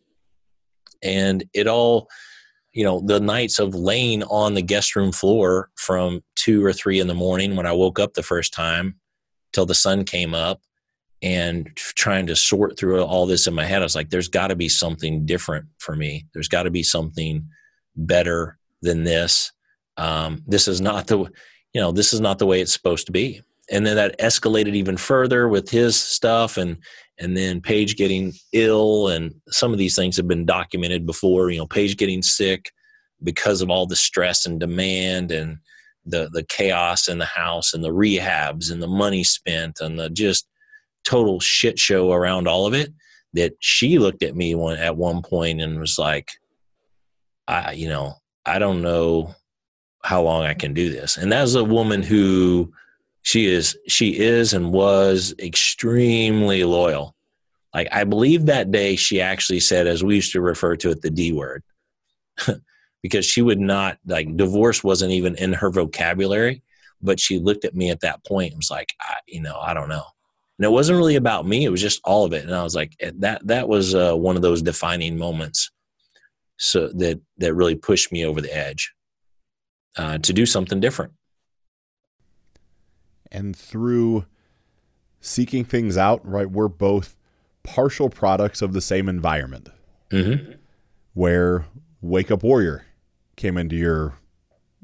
And 1.03 1.45
it 1.53 1.67
all, 1.67 2.09
you 2.73 2.85
know, 2.85 3.01
the 3.01 3.21
nights 3.21 3.59
of 3.59 3.75
laying 3.75 4.23
on 4.25 4.55
the 4.55 4.63
guest 4.63 4.97
room 4.97 5.13
floor 5.13 5.71
from 5.77 6.23
two 6.35 6.65
or 6.65 6.73
three 6.73 7.01
in 7.01 7.07
the 7.07 7.15
morning 7.15 7.55
when 7.55 7.67
I 7.67 7.73
woke 7.73 7.99
up 7.99 8.15
the 8.15 8.23
first 8.23 8.53
time 8.53 8.97
till 9.53 9.67
the 9.67 9.75
sun 9.75 10.05
came 10.05 10.35
up 10.35 10.61
and 11.23 11.75
trying 11.77 12.27
to 12.27 12.37
sort 12.37 12.79
through 12.79 13.03
all 13.03 13.27
this 13.27 13.47
in 13.47 13.55
my 13.55 13.65
head, 13.65 13.81
I 13.81 13.85
was 13.85 13.95
like, 13.95 14.11
there's 14.11 14.29
got 14.29 14.49
to 14.49 14.57
be 14.57 14.69
something 14.69 15.25
different 15.25 15.67
for 15.79 15.97
me. 15.97 16.27
There's 16.35 16.49
got 16.49 16.65
to 16.65 16.71
be 16.71 16.83
something 16.83 17.49
better 17.97 18.59
than 18.83 19.05
this. 19.05 19.53
Um, 19.97 20.43
this 20.47 20.69
is 20.69 20.81
not 20.81 21.07
the, 21.07 21.19
you 21.19 21.81
know, 21.81 21.91
this 21.91 22.13
is 22.13 22.21
not 22.21 22.39
the 22.39 22.47
way 22.47 22.61
it's 22.61 22.73
supposed 22.73 23.07
to 23.07 23.13
be. 23.13 23.41
And 23.71 23.85
then 23.85 23.97
that 23.97 24.19
escalated 24.21 24.75
even 24.75 24.97
further 24.97 25.49
with 25.49 25.71
his 25.71 26.01
stuff 26.01 26.59
and, 26.59 26.77
and 27.19 27.37
then 27.37 27.63
Paige 27.63 27.97
getting 27.97 28.35
ill. 28.53 29.09
And 29.09 29.35
some 29.49 29.73
of 29.73 29.79
these 29.79 29.97
things 29.97 30.17
have 30.19 30.29
been 30.29 30.45
documented 30.45 31.07
before, 31.07 31.51
you 31.51 31.59
know, 31.59 31.67
Paige 31.67 31.97
getting 31.97 32.23
sick 32.23 32.71
because 33.23 33.63
of 33.63 33.71
all 33.71 33.87
the 33.87 33.97
stress 33.97 34.45
and 34.45 34.61
demand 34.61 35.33
and 35.33 35.57
the, 36.05 36.29
the 36.33 36.45
chaos 36.45 37.09
in 37.09 37.19
the 37.19 37.25
house 37.25 37.73
and 37.73 37.83
the 37.83 37.89
rehabs 37.89 38.71
and 38.71 38.83
the 38.83 38.87
money 38.87 39.25
spent 39.25 39.81
and 39.81 39.99
the 39.99 40.11
just, 40.11 40.47
total 41.07 41.39
shit 41.41 41.79
show 41.79 42.13
around 42.13 42.49
all 42.49 42.67
of 42.67 42.75
it 42.75 42.93
that 43.33 43.53
she 43.61 43.99
looked 43.99 44.23
at 44.23 44.35
me 44.35 44.55
one 44.55 44.77
at 44.77 44.97
one 44.97 45.23
point 45.23 45.61
and 45.61 45.79
was 45.79 45.99
like 45.99 46.31
i 47.47 47.73
you 47.73 47.89
know 47.89 48.15
i 48.45 48.59
don't 48.59 48.83
know 48.83 49.35
how 50.03 50.23
long 50.23 50.45
i 50.45 50.55
can 50.55 50.73
do 50.73 50.91
this. 50.91 51.17
And 51.17 51.33
that's 51.33 51.55
a 51.55 51.65
woman 51.65 52.03
who 52.03 52.73
she 53.23 53.47
is 53.47 53.77
she 53.89 54.19
is 54.19 54.53
and 54.53 54.73
was 54.73 55.35
extremely 55.41 56.65
loyal. 56.65 57.15
Like 57.75 57.89
i 57.93 58.05
believe 58.05 58.47
that 58.47 58.71
day 58.71 58.97
she 58.97 59.21
actually 59.21 59.61
said 59.61 59.87
as 59.87 60.03
we 60.03 60.17
used 60.17 60.33
to 60.33 60.41
refer 60.41 60.77
to 60.77 60.91
it 60.91 61.03
the 61.03 61.11
d 61.11 61.33
word 61.33 61.63
because 63.03 63.27
she 63.27 63.43
would 63.43 63.61
not 63.61 63.99
like 64.07 64.37
divorce 64.37 64.83
wasn't 64.83 65.13
even 65.13 65.37
in 65.37 65.53
her 65.53 65.71
vocabulary 65.71 66.63
but 67.03 67.21
she 67.21 67.39
looked 67.39 67.67
at 67.67 67.75
me 67.75 67.91
at 67.91 68.01
that 68.01 68.25
point 68.25 68.53
and 68.53 68.59
was 68.59 68.71
like 68.71 68.95
I, 69.01 69.17
you 69.27 69.43
know 69.43 69.59
i 69.61 69.75
don't 69.75 69.91
know 69.91 70.05
and 70.59 70.65
it 70.65 70.71
wasn't 70.71 70.97
really 70.97 71.17
about 71.17 71.47
me 71.47 71.65
it 71.65 71.71
was 71.71 71.83
just 71.83 72.01
all 72.05 72.25
of 72.25 72.33
it. 72.33 72.45
And 72.45 72.55
i 72.55 72.63
was 72.63 72.75
like 72.75 72.97
eh, 73.01 73.13
that 73.19 73.47
that 73.47 73.69
was 73.69 73.95
uh, 73.95 74.15
one 74.15 74.37
of 74.37 74.43
those 74.43 74.63
defining 74.63 75.17
moments 75.19 75.71
so 76.59 76.89
that 76.89 77.21
that 77.39 77.55
really 77.55 77.75
pushed 77.75 78.13
me 78.13 78.25
over 78.25 78.41
the 78.41 78.55
edge 78.57 78.93
uh, 79.97 80.19
to 80.19 80.33
do 80.33 80.47
something 80.47 80.81
different. 80.81 81.13
And 83.31 83.57
through 83.57 84.25
seeking 85.21 85.65
things 85.65 85.97
out 85.97 86.27
right 86.27 86.51
we're 86.51 86.69
both 86.69 87.17
partial 87.63 88.09
products 88.09 88.63
of 88.63 88.73
the 88.73 88.81
same 88.81 89.09
environment. 89.09 89.69
Mm-hmm. 90.11 90.53
where 91.15 91.67
wake 92.01 92.31
up 92.31 92.45
warrior 92.45 92.87
came 93.35 93.57
into 93.57 93.75
your 93.75 94.15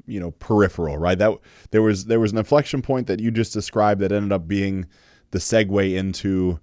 you 0.05 0.19
know 0.19 0.31
peripheral 0.31 0.97
right? 0.97 1.17
That 1.17 1.39
there 1.71 1.81
was 1.81 2.05
there 2.05 2.19
was 2.19 2.31
an 2.31 2.37
inflection 2.37 2.81
point 2.81 3.07
that 3.07 3.19
you 3.19 3.31
just 3.31 3.53
described 3.53 4.01
that 4.01 4.11
ended 4.11 4.33
up 4.33 4.47
being 4.47 4.85
the 5.33 5.39
segue 5.39 5.95
into 5.95 6.59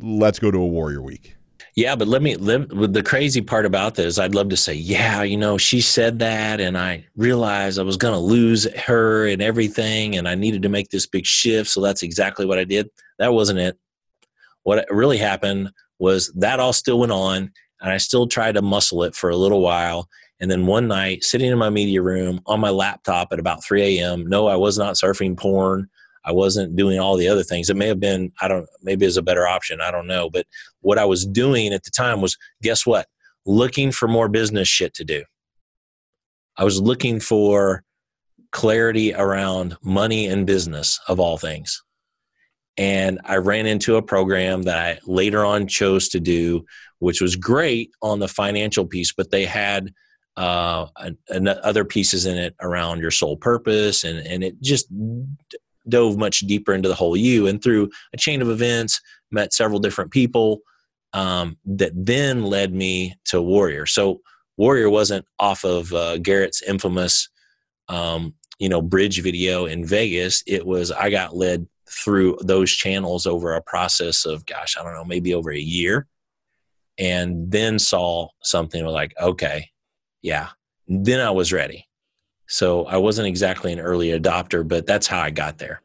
let's 0.00 0.38
go 0.38 0.50
to 0.50 0.58
a 0.58 0.66
warrior 0.66 1.02
week. 1.02 1.36
Yeah, 1.76 1.96
but 1.96 2.06
let 2.06 2.22
me 2.22 2.36
live 2.36 2.68
the 2.68 3.02
crazy 3.02 3.40
part 3.40 3.66
about 3.66 3.96
this. 3.96 4.16
I'd 4.16 4.34
love 4.34 4.48
to 4.50 4.56
say, 4.56 4.74
yeah, 4.74 5.24
you 5.24 5.36
know, 5.36 5.58
she 5.58 5.80
said 5.80 6.20
that, 6.20 6.60
and 6.60 6.78
I 6.78 7.04
realized 7.16 7.80
I 7.80 7.82
was 7.82 7.96
going 7.96 8.14
to 8.14 8.20
lose 8.20 8.72
her 8.74 9.26
and 9.26 9.42
everything, 9.42 10.16
and 10.16 10.28
I 10.28 10.36
needed 10.36 10.62
to 10.62 10.68
make 10.68 10.90
this 10.90 11.06
big 11.06 11.26
shift. 11.26 11.68
So 11.68 11.80
that's 11.80 12.04
exactly 12.04 12.46
what 12.46 12.60
I 12.60 12.64
did. 12.64 12.88
That 13.18 13.32
wasn't 13.32 13.58
it. 13.58 13.76
What 14.62 14.86
really 14.88 15.18
happened 15.18 15.72
was 15.98 16.32
that 16.36 16.60
all 16.60 16.72
still 16.72 17.00
went 17.00 17.12
on, 17.12 17.50
and 17.80 17.92
I 17.92 17.96
still 17.96 18.28
tried 18.28 18.54
to 18.54 18.62
muscle 18.62 19.02
it 19.02 19.16
for 19.16 19.30
a 19.30 19.36
little 19.36 19.60
while. 19.60 20.08
And 20.38 20.48
then 20.48 20.66
one 20.66 20.86
night, 20.86 21.24
sitting 21.24 21.50
in 21.50 21.58
my 21.58 21.70
media 21.70 22.02
room 22.02 22.40
on 22.46 22.60
my 22.60 22.70
laptop 22.70 23.28
at 23.32 23.40
about 23.40 23.64
3 23.64 23.98
a.m., 23.98 24.28
no, 24.28 24.46
I 24.46 24.54
was 24.54 24.78
not 24.78 24.94
surfing 24.94 25.36
porn. 25.36 25.88
I 26.24 26.32
wasn't 26.32 26.76
doing 26.76 26.98
all 26.98 27.16
the 27.16 27.28
other 27.28 27.42
things. 27.42 27.68
It 27.68 27.76
may 27.76 27.88
have 27.88 28.00
been, 28.00 28.32
I 28.40 28.48
don't, 28.48 28.66
maybe 28.82 29.06
is 29.06 29.16
a 29.16 29.22
better 29.22 29.46
option. 29.46 29.80
I 29.80 29.90
don't 29.90 30.06
know. 30.06 30.30
But 30.30 30.46
what 30.80 30.98
I 30.98 31.04
was 31.04 31.26
doing 31.26 31.72
at 31.72 31.84
the 31.84 31.90
time 31.90 32.20
was, 32.20 32.36
guess 32.62 32.86
what? 32.86 33.06
Looking 33.46 33.92
for 33.92 34.08
more 34.08 34.28
business 34.28 34.68
shit 34.68 34.94
to 34.94 35.04
do. 35.04 35.24
I 36.56 36.64
was 36.64 36.80
looking 36.80 37.20
for 37.20 37.82
clarity 38.52 39.12
around 39.12 39.76
money 39.82 40.26
and 40.26 40.46
business 40.46 41.00
of 41.08 41.20
all 41.20 41.36
things. 41.36 41.82
And 42.76 43.20
I 43.24 43.36
ran 43.36 43.66
into 43.66 43.96
a 43.96 44.02
program 44.02 44.62
that 44.62 44.78
I 44.78 44.98
later 45.06 45.44
on 45.44 45.68
chose 45.68 46.08
to 46.10 46.20
do, 46.20 46.64
which 46.98 47.20
was 47.20 47.36
great 47.36 47.90
on 48.02 48.18
the 48.18 48.28
financial 48.28 48.86
piece, 48.86 49.12
but 49.12 49.30
they 49.30 49.44
had 49.44 49.92
uh, 50.36 50.86
other 51.62 51.84
pieces 51.84 52.26
in 52.26 52.36
it 52.36 52.56
around 52.60 53.00
your 53.00 53.12
soul 53.12 53.36
purpose, 53.36 54.02
and 54.02 54.18
and 54.26 54.42
it 54.42 54.60
just 54.60 54.86
dove 55.88 56.16
much 56.16 56.40
deeper 56.40 56.72
into 56.72 56.88
the 56.88 56.94
whole 56.94 57.16
you 57.16 57.46
and 57.46 57.62
through 57.62 57.90
a 58.12 58.16
chain 58.16 58.42
of 58.42 58.50
events 58.50 59.00
met 59.30 59.52
several 59.52 59.78
different 59.78 60.10
people 60.10 60.60
um, 61.12 61.56
that 61.64 61.92
then 61.94 62.44
led 62.44 62.72
me 62.72 63.14
to 63.26 63.40
warrior. 63.40 63.86
So 63.86 64.20
warrior 64.56 64.90
wasn't 64.90 65.26
off 65.38 65.64
of 65.64 65.92
uh, 65.92 66.18
garrett's 66.18 66.62
infamous 66.62 67.28
um, 67.88 68.34
you 68.58 68.68
know 68.68 68.80
bridge 68.80 69.22
video 69.22 69.66
in 69.66 69.84
vegas. 69.84 70.42
It 70.46 70.64
was 70.66 70.90
i 70.90 71.10
got 71.10 71.36
led 71.36 71.66
through 71.88 72.38
those 72.42 72.70
channels 72.70 73.26
over 73.26 73.54
a 73.54 73.62
process 73.62 74.24
of 74.24 74.46
gosh 74.46 74.76
i 74.76 74.82
don't 74.82 74.94
know 74.94 75.04
maybe 75.04 75.34
over 75.34 75.52
a 75.52 75.58
year 75.58 76.06
and 76.98 77.50
then 77.50 77.78
saw 77.78 78.28
something 78.42 78.84
like 78.86 79.14
okay 79.20 79.68
yeah 80.22 80.48
then 80.88 81.20
i 81.20 81.30
was 81.30 81.52
ready 81.52 81.86
so 82.54 82.84
I 82.86 82.98
wasn't 82.98 83.26
exactly 83.26 83.72
an 83.72 83.80
early 83.80 84.10
adopter, 84.10 84.66
but 84.66 84.86
that's 84.86 85.08
how 85.08 85.18
I 85.18 85.30
got 85.30 85.58
there. 85.58 85.82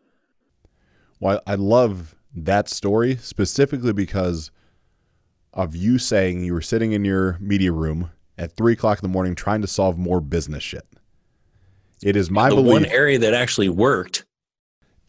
Well, 1.20 1.42
I 1.48 1.56
love 1.56 2.14
that 2.36 2.70
story 2.70 3.16
specifically 3.16 3.92
because 3.92 4.52
of 5.52 5.76
you 5.76 5.98
saying 5.98 6.44
you 6.44 6.54
were 6.54 6.62
sitting 6.62 6.92
in 6.92 7.04
your 7.04 7.40
media 7.40 7.72
room 7.72 8.12
at 8.38 8.52
three 8.52 8.74
o'clock 8.74 9.00
in 9.00 9.02
the 9.02 9.12
morning 9.12 9.34
trying 9.34 9.62
to 9.62 9.68
solve 9.68 9.98
more 9.98 10.22
business 10.22 10.62
shit. 10.62 10.86
It 12.04 12.16
is 12.16 12.30
my 12.30 12.50
the 12.50 12.58
belief. 12.58 12.72
One 12.72 12.86
area 12.86 13.18
that 13.18 13.34
actually 13.34 13.70
worked. 13.70 14.26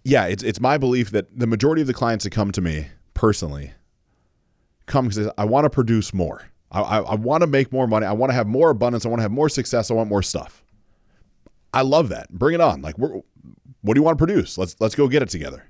Yeah, 0.03 0.29
it's 0.29 0.43
it's 0.43 0.61
my 0.61 0.79
belief 0.79 1.11
that 1.11 1.27
the 1.39 1.47
majority 1.47 1.83
of 1.83 1.87
the 1.89 1.95
clients 1.95 2.25
that 2.25 2.31
come 2.31 2.53
to 2.53 2.63
me 2.63 2.87
personally 3.13 3.73
come 4.87 5.09
because 5.09 5.31
I 5.37 5.45
want 5.45 5.67
to 5.67 5.71
produce 5.71 6.15
more. 6.15 6.41
I, 6.73 6.81
I, 6.81 6.99
I 7.01 7.15
want 7.17 7.43
to 7.43 7.47
make 7.47 7.71
more 7.71 7.87
money. 7.87 8.07
I 8.07 8.13
want 8.13 8.31
to 8.31 8.35
have 8.35 8.47
more 8.47 8.71
abundance. 8.71 9.05
I 9.05 9.11
want 9.11 9.19
to 9.19 9.25
have 9.25 9.31
more 9.31 9.51
success. 9.51 9.91
I 9.91 9.95
want 9.95 10.09
more 10.09 10.23
stuff. 10.23 10.65
I 11.73 11.83
love 11.83 12.09
that. 12.09 12.31
Bring 12.31 12.55
it 12.55 12.61
on. 12.61 12.83
Like, 12.83 12.99
what 12.99 13.11
do 13.13 13.95
you 13.95 14.03
want 14.03 14.19
to 14.19 14.25
produce? 14.25 14.59
Let's 14.59 14.77
let's 14.81 14.95
go 14.95 15.09
get 15.09 15.23
it 15.23 15.29
together. 15.29 15.65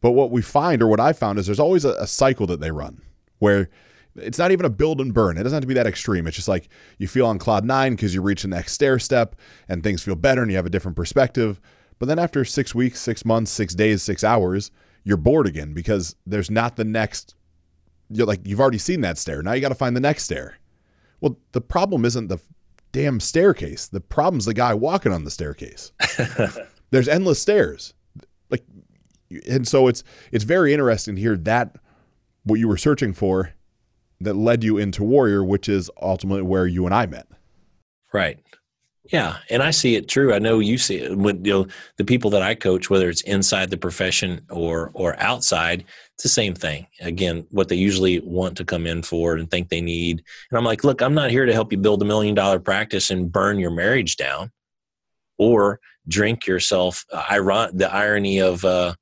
But 0.00 0.12
what 0.12 0.30
we 0.30 0.42
find, 0.42 0.82
or 0.82 0.86
what 0.86 1.00
I 1.00 1.12
found, 1.12 1.38
is 1.38 1.46
there's 1.46 1.60
always 1.60 1.84
a, 1.84 1.94
a 1.94 2.06
cycle 2.06 2.46
that 2.48 2.60
they 2.60 2.70
run 2.70 3.00
where 3.38 3.70
it's 4.16 4.38
not 4.38 4.52
even 4.52 4.66
a 4.66 4.70
build 4.70 5.00
and 5.00 5.14
burn. 5.14 5.38
It 5.38 5.42
doesn't 5.42 5.56
have 5.56 5.62
to 5.62 5.66
be 5.66 5.74
that 5.74 5.86
extreme. 5.86 6.26
It's 6.26 6.36
just 6.36 6.48
like 6.48 6.68
you 6.98 7.08
feel 7.08 7.26
on 7.26 7.38
cloud 7.38 7.64
nine 7.64 7.94
because 7.94 8.14
you 8.14 8.22
reach 8.22 8.42
the 8.42 8.48
next 8.48 8.72
stair 8.72 8.98
step 8.98 9.34
and 9.68 9.82
things 9.82 10.02
feel 10.02 10.14
better 10.14 10.42
and 10.42 10.50
you 10.50 10.56
have 10.56 10.66
a 10.66 10.70
different 10.70 10.96
perspective. 10.96 11.60
But 11.98 12.06
then 12.06 12.18
after 12.18 12.44
six 12.44 12.74
weeks, 12.74 13.00
six 13.00 13.24
months, 13.24 13.50
six 13.50 13.74
days, 13.74 14.02
six 14.02 14.22
hours, 14.22 14.70
you're 15.04 15.16
bored 15.16 15.46
again 15.46 15.74
because 15.74 16.16
there's 16.26 16.50
not 16.50 16.76
the 16.76 16.84
next 16.84 17.34
you're 18.10 18.26
like 18.26 18.40
you've 18.44 18.60
already 18.60 18.78
seen 18.78 19.00
that 19.00 19.18
stair. 19.18 19.42
Now 19.42 19.52
you 19.52 19.60
got 19.60 19.70
to 19.70 19.74
find 19.74 19.96
the 19.96 20.00
next 20.00 20.24
stair. 20.24 20.58
Well, 21.20 21.38
the 21.52 21.60
problem 21.60 22.04
isn't 22.04 22.28
the 22.28 22.38
damn 22.94 23.18
staircase. 23.18 23.88
The 23.88 24.00
problem's 24.00 24.44
the 24.44 24.54
guy 24.54 24.72
walking 24.72 25.12
on 25.12 25.24
the 25.24 25.30
staircase. 25.30 25.92
there's 26.90 27.08
endless 27.08 27.42
stairs. 27.42 27.92
Like 28.50 28.64
and 29.48 29.66
so 29.66 29.88
it's 29.88 30.04
it's 30.30 30.44
very 30.44 30.72
interesting 30.72 31.16
to 31.16 31.20
hear 31.20 31.36
that 31.38 31.76
what 32.44 32.60
you 32.60 32.68
were 32.68 32.76
searching 32.76 33.12
for 33.12 33.52
that 34.20 34.34
led 34.34 34.62
you 34.62 34.78
into 34.78 35.02
warrior 35.02 35.42
which 35.44 35.68
is 35.68 35.90
ultimately 36.00 36.42
where 36.42 36.66
you 36.66 36.86
and 36.86 36.94
i 36.94 37.04
met 37.04 37.26
right 38.12 38.38
yeah 39.12 39.38
and 39.50 39.62
i 39.62 39.70
see 39.70 39.96
it 39.96 40.08
true 40.08 40.32
i 40.32 40.38
know 40.38 40.58
you 40.58 40.78
see 40.78 40.96
it 40.96 41.16
when 41.16 41.44
you 41.44 41.52
know 41.52 41.66
the 41.98 42.04
people 42.04 42.30
that 42.30 42.42
i 42.42 42.54
coach 42.54 42.88
whether 42.88 43.08
it's 43.08 43.22
inside 43.22 43.70
the 43.70 43.76
profession 43.76 44.40
or 44.50 44.90
or 44.94 45.18
outside 45.20 45.84
it's 46.14 46.22
the 46.22 46.28
same 46.28 46.54
thing 46.54 46.86
again 47.00 47.46
what 47.50 47.68
they 47.68 47.76
usually 47.76 48.20
want 48.20 48.56
to 48.56 48.64
come 48.64 48.86
in 48.86 49.02
for 49.02 49.34
and 49.34 49.50
think 49.50 49.68
they 49.68 49.80
need 49.80 50.22
and 50.50 50.58
i'm 50.58 50.64
like 50.64 50.84
look 50.84 51.02
i'm 51.02 51.14
not 51.14 51.30
here 51.30 51.46
to 51.46 51.52
help 51.52 51.70
you 51.70 51.78
build 51.78 52.02
a 52.02 52.06
million 52.06 52.34
dollar 52.34 52.58
practice 52.58 53.10
and 53.10 53.30
burn 53.30 53.58
your 53.58 53.70
marriage 53.70 54.16
down 54.16 54.50
or 55.38 55.80
drink 56.08 56.46
yourself 56.46 57.04
iron 57.30 57.76
the 57.76 57.92
irony 57.92 58.38
of 58.38 58.64
uh 58.64 58.94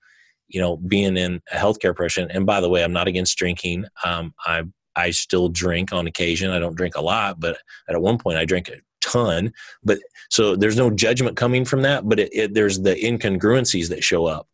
you 0.53 0.61
know, 0.61 0.77
being 0.77 1.17
in 1.17 1.41
a 1.51 1.57
healthcare 1.57 1.97
profession. 1.97 2.31
And 2.31 2.45
by 2.47 2.61
the 2.61 2.69
way, 2.69 2.85
I'm 2.85 2.93
not 2.93 3.09
against 3.09 3.37
drinking. 3.37 3.87
Um, 4.05 4.35
I 4.45 4.65
I 4.95 5.11
still 5.11 5.49
drink 5.49 5.93
on 5.93 6.07
occasion. 6.07 6.51
I 6.51 6.59
don't 6.59 6.77
drink 6.77 6.97
a 6.97 7.01
lot, 7.01 7.41
but 7.41 7.57
at 7.89 8.01
one 8.01 8.19
point 8.19 8.37
I 8.37 8.45
drank 8.45 8.71
ton. 9.03 9.53
But 9.85 9.99
so 10.31 10.57
there's 10.57 10.77
no 10.77 10.91
judgment 10.91 11.37
coming 11.37 11.65
from 11.65 11.83
that. 11.83 12.09
But 12.09 12.21
it, 12.21 12.31
it, 12.33 12.55
there's 12.55 12.81
the 12.81 12.95
incongruencies 12.95 13.89
that 13.91 14.03
show 14.03 14.27
up, 14.27 14.49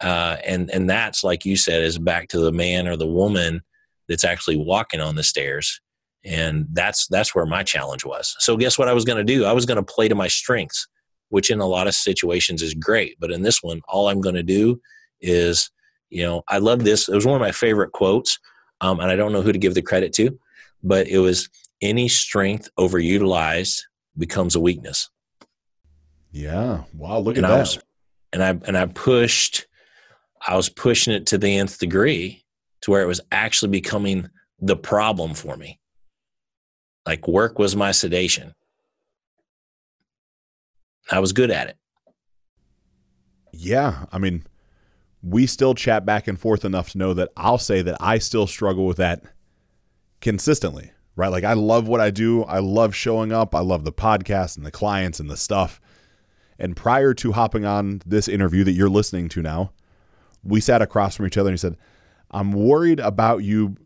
uh, 0.00 0.36
and 0.44 0.70
and 0.70 0.88
that's 0.90 1.24
like 1.24 1.46
you 1.46 1.56
said 1.56 1.82
is 1.82 1.98
back 1.98 2.28
to 2.28 2.38
the 2.38 2.52
man 2.52 2.86
or 2.86 2.96
the 2.96 3.06
woman 3.06 3.62
that's 4.08 4.24
actually 4.24 4.56
walking 4.56 5.00
on 5.00 5.14
the 5.14 5.22
stairs. 5.22 5.80
And 6.26 6.66
that's 6.72 7.06
that's 7.08 7.34
where 7.34 7.46
my 7.46 7.62
challenge 7.62 8.04
was. 8.04 8.34
So 8.38 8.56
guess 8.56 8.78
what 8.78 8.88
I 8.88 8.94
was 8.94 9.04
going 9.04 9.18
to 9.18 9.24
do? 9.24 9.44
I 9.44 9.52
was 9.52 9.66
going 9.66 9.76
to 9.76 9.82
play 9.82 10.08
to 10.08 10.14
my 10.14 10.28
strengths, 10.28 10.88
which 11.28 11.50
in 11.50 11.60
a 11.60 11.66
lot 11.66 11.86
of 11.86 11.94
situations 11.94 12.62
is 12.62 12.72
great. 12.74 13.16
But 13.20 13.30
in 13.30 13.42
this 13.42 13.62
one, 13.62 13.82
all 13.88 14.08
I'm 14.08 14.22
going 14.22 14.34
to 14.34 14.42
do 14.42 14.80
is, 15.20 15.70
you 16.08 16.22
know, 16.22 16.42
I 16.48 16.58
love 16.58 16.82
this. 16.84 17.08
It 17.08 17.14
was 17.14 17.26
one 17.26 17.34
of 17.34 17.42
my 17.42 17.52
favorite 17.52 17.92
quotes, 17.92 18.38
um, 18.80 19.00
and 19.00 19.10
I 19.10 19.16
don't 19.16 19.32
know 19.32 19.42
who 19.42 19.52
to 19.52 19.58
give 19.58 19.74
the 19.74 19.82
credit 19.82 20.14
to, 20.14 20.38
but 20.84 21.08
it 21.08 21.18
was 21.18 21.48
any 21.80 22.06
strength 22.08 22.68
overutilized 22.78 23.80
becomes 24.16 24.54
a 24.54 24.60
weakness. 24.60 25.08
Yeah. 26.30 26.84
Wow. 26.94 27.18
Look 27.18 27.36
and 27.36 27.46
at 27.46 27.50
I 27.50 27.54
that. 27.56 27.60
Was, 27.60 27.78
and 28.32 28.44
I 28.44 28.48
and 28.66 28.76
I 28.76 28.86
pushed, 28.86 29.66
I 30.46 30.56
was 30.56 30.68
pushing 30.68 31.14
it 31.14 31.26
to 31.26 31.38
the 31.38 31.56
nth 31.56 31.78
degree 31.78 32.44
to 32.82 32.90
where 32.90 33.02
it 33.02 33.06
was 33.06 33.20
actually 33.32 33.70
becoming 33.70 34.28
the 34.60 34.76
problem 34.76 35.34
for 35.34 35.56
me. 35.56 35.80
Like 37.06 37.26
work 37.26 37.58
was 37.58 37.74
my 37.74 37.92
sedation. 37.92 38.54
I 41.10 41.18
was 41.18 41.32
good 41.32 41.50
at 41.50 41.68
it. 41.68 41.76
Yeah. 43.52 44.06
I 44.10 44.18
mean, 44.18 44.44
we 45.22 45.46
still 45.46 45.74
chat 45.74 46.04
back 46.04 46.28
and 46.28 46.38
forth 46.38 46.64
enough 46.64 46.90
to 46.90 46.98
know 46.98 47.14
that 47.14 47.30
I'll 47.36 47.58
say 47.58 47.82
that 47.82 47.96
I 48.00 48.18
still 48.18 48.46
struggle 48.46 48.86
with 48.86 48.96
that 48.98 49.22
consistently, 50.20 50.92
right? 51.16 51.28
Like 51.28 51.44
I 51.44 51.52
love 51.54 51.88
what 51.88 52.00
I 52.00 52.10
do. 52.10 52.42
I 52.44 52.58
love 52.58 52.94
showing 52.94 53.32
up. 53.32 53.54
I 53.54 53.60
love 53.60 53.84
the 53.84 53.92
podcast 53.92 54.56
and 54.56 54.64
the 54.64 54.70
clients 54.70 55.20
and 55.20 55.30
the 55.30 55.36
stuff. 55.36 55.80
And 56.58 56.76
prior 56.76 57.14
to 57.14 57.32
hopping 57.32 57.64
on 57.64 58.02
this 58.06 58.28
interview 58.28 58.64
that 58.64 58.72
you're 58.72 58.88
listening 58.88 59.28
to 59.30 59.42
now, 59.42 59.72
we 60.42 60.60
sat 60.60 60.82
across 60.82 61.16
from 61.16 61.26
each 61.26 61.36
other 61.36 61.48
and 61.48 61.54
he 61.54 61.58
said, 61.58 61.76
I'm 62.30 62.52
worried 62.52 63.00
about 63.00 63.38
you 63.38 63.76